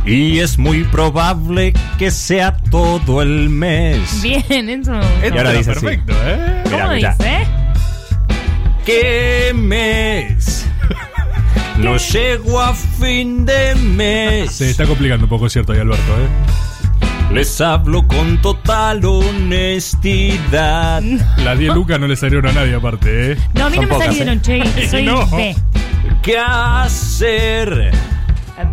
Y 0.05 0.39
es 0.39 0.57
muy 0.57 0.83
probable 0.85 1.73
que 1.97 2.11
sea 2.11 2.55
todo 2.71 3.21
el 3.21 3.49
mes. 3.49 4.21
Bien, 4.21 4.69
eso 4.69 4.91
me 4.93 5.27
ahora 5.37 5.51
dice 5.51 5.71
así. 5.71 5.79
perfecto, 5.81 6.13
¿eh? 6.25 6.61
¿Cómo 6.65 6.75
Mirá, 6.77 6.93
mirá. 6.93 7.15
dice? 7.17 7.47
¿Qué 8.85 9.51
mes? 9.53 10.65
No 11.77 11.97
llego 11.97 12.59
a 12.61 12.73
fin 12.73 13.45
de 13.45 13.75
mes. 13.75 14.51
Se 14.53 14.69
está 14.69 14.85
complicando 14.85 15.25
un 15.25 15.29
poco, 15.29 15.49
cierto, 15.49 15.73
ahí 15.73 15.79
Alberto, 15.79 16.01
¿eh? 16.13 16.27
Les 17.31 17.59
hablo 17.61 18.07
con 18.07 18.41
total 18.41 19.03
honestidad. 19.05 21.01
Las 21.37 21.59
10 21.59 21.73
lucas 21.75 21.99
no 21.99 22.07
le 22.07 22.15
salieron 22.15 22.47
a 22.47 22.53
nadie 22.53 22.73
aparte, 22.75 23.33
¿eh? 23.33 23.37
No, 23.53 23.65
a 23.65 23.69
mí 23.69 23.75
no 23.75 23.81
Son 23.81 23.89
me 23.89 23.93
pocas, 23.95 24.07
salieron, 24.07 24.41
che. 24.41 24.87
Soy 24.89 25.03
No. 25.03 25.27
B. 25.27 25.55
¿Qué 26.23 26.37
hacer? 26.37 27.91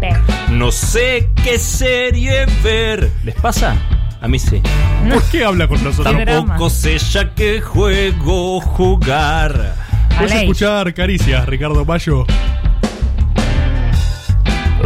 B. 0.01 0.09
No 0.51 0.71
sé 0.71 1.29
qué 1.43 1.59
serie 1.59 2.47
ver. 2.63 3.11
¿Les 3.25 3.35
pasa? 3.35 3.77
A 4.21 4.29
mí 4.29 4.39
sí. 4.39 4.63
¿Por 5.13 5.23
qué 5.25 5.45
habla 5.45 5.69
con 5.69 5.83
nosotros? 5.85 6.17
Tampoco 6.25 6.71
sé 6.71 6.97
ya 6.99 7.35
qué 7.35 7.61
juego 7.61 8.61
jugar. 8.61 9.75
¿Puedes 10.17 10.33
escuchar 10.33 10.95
Caricias, 10.95 11.45
Ricardo 11.47 11.85
Mayo? 11.85 12.25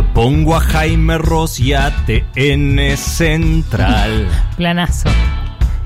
Pongo 0.02 0.56
a 0.56 0.60
Jaime 0.60 1.18
Ross 1.18 1.60
y 1.60 1.72
a 1.72 1.92
TN 2.06 2.96
Central. 2.96 4.28
Planazo. 4.56 5.08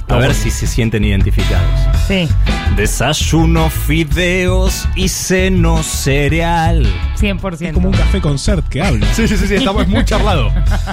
A 0.09 0.17
ver 0.17 0.35
si 0.35 0.51
se 0.51 0.67
sienten 0.67 1.05
identificados. 1.05 1.67
Sí. 2.07 2.29
Desayuno, 2.77 3.71
fideos 3.71 4.87
y 4.95 5.09
seno 5.09 5.83
cereal. 5.83 6.87
100%. 7.19 7.73
Como 7.73 7.89
un 7.89 7.95
café 7.95 8.21
concert 8.21 8.69
que 8.69 8.83
habla. 8.83 9.07
Sí, 9.15 9.27
sí, 9.27 9.37
sí, 9.37 9.47
sí, 9.47 9.55
estamos 9.55 9.89
muy 9.89 10.05
charlado. 10.05 10.51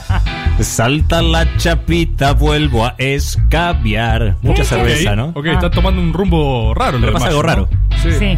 Salta 0.61 1.21
la 1.21 1.57
chapita, 1.57 2.33
vuelvo 2.33 2.85
a 2.85 2.95
escabiar. 2.97 4.37
Mucha 4.41 4.63
cerveza, 4.63 5.15
¿no? 5.15 5.33
Ok, 5.35 5.47
está 5.47 5.69
tomando 5.69 6.01
un 6.01 6.13
rumbo 6.13 6.73
raro. 6.73 6.97
el 6.97 7.01
Pero 7.01 7.13
pasa 7.13 7.27
algo 7.27 7.41
raro. 7.41 7.69
Sí. 8.01 8.11
Sí. 8.17 8.37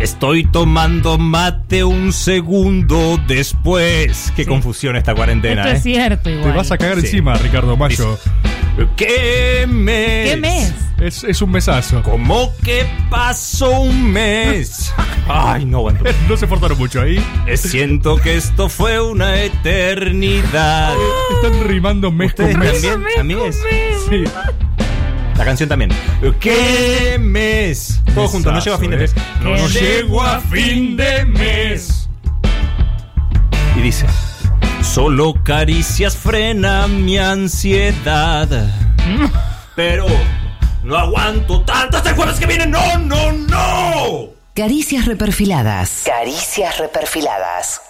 Estoy 0.00 0.44
tomando 0.44 1.18
mate 1.18 1.84
un 1.84 2.12
segundo 2.12 3.20
después. 3.28 4.32
Qué 4.34 4.46
confusión 4.46 4.96
esta 4.96 5.14
cuarentena, 5.14 5.62
Esto 5.62 5.72
¿eh? 5.74 5.76
es 5.76 5.82
cierto 5.82 6.22
Te 6.24 6.32
igual. 6.36 6.54
vas 6.54 6.70
a 6.72 6.78
cagar 6.78 7.00
Sí. 7.00 7.06
encima, 7.06 7.34
Ricardo 7.34 7.76
Mayo. 7.76 8.18
¿Qué 8.96 9.66
mes? 9.68 10.30
¿Qué 10.30 10.36
mes? 10.38 10.74
Es, 11.00 11.24
es 11.24 11.42
un 11.42 11.50
mesazo. 11.50 12.02
¿Cómo 12.02 12.50
que 12.64 12.86
pasó 13.10 13.80
un 13.80 14.10
mes? 14.10 14.92
Ay, 15.28 15.66
no 15.66 15.78
aguanto. 15.78 16.04
No 16.28 16.36
se 16.38 16.46
portaron 16.46 16.78
mucho 16.78 17.02
ahí. 17.02 17.22
Siento 17.56 18.16
que 18.16 18.36
esto 18.36 18.70
fue 18.70 19.00
una 19.02 19.42
eternidad. 19.42 20.94
Están 21.42 21.68
rimando 21.68 22.10
mes 22.10 22.28
¿Ustedes 22.30 22.56
con 22.56 22.60
mes. 22.64 22.82
también, 22.82 23.20
amigues? 23.20 23.58
Sí. 24.08 24.24
La 25.40 25.46
canción 25.46 25.70
también. 25.70 25.90
¿Qué 26.38 27.16
mes? 27.18 28.02
Todos 28.14 28.30
juntos, 28.30 28.52
no 28.52 28.60
llego 28.60 28.74
a 28.74 28.78
fin 28.78 28.90
de 28.90 28.96
mes. 28.98 29.14
No 29.40 29.68
llego 29.68 30.22
a 30.22 30.38
fin 30.38 30.96
de 30.98 31.24
mes. 31.24 32.10
Y 33.74 33.80
dice: 33.80 34.04
Solo 34.82 35.32
caricias 35.42 36.14
frenan 36.14 37.06
mi 37.06 37.16
ansiedad. 37.16 38.48
Pero 39.76 40.04
no 40.84 40.98
aguanto 40.98 41.62
tanto 41.62 41.96
hasta 41.96 42.10
el 42.10 42.16
jueves 42.16 42.38
que 42.38 42.44
viene. 42.44 42.66
¡No, 42.66 42.98
no, 42.98 43.32
no! 43.32 44.28
Caricias 44.54 45.06
reperfiladas. 45.06 46.02
Caricias 46.04 46.76
reperfiladas. 46.76 47.80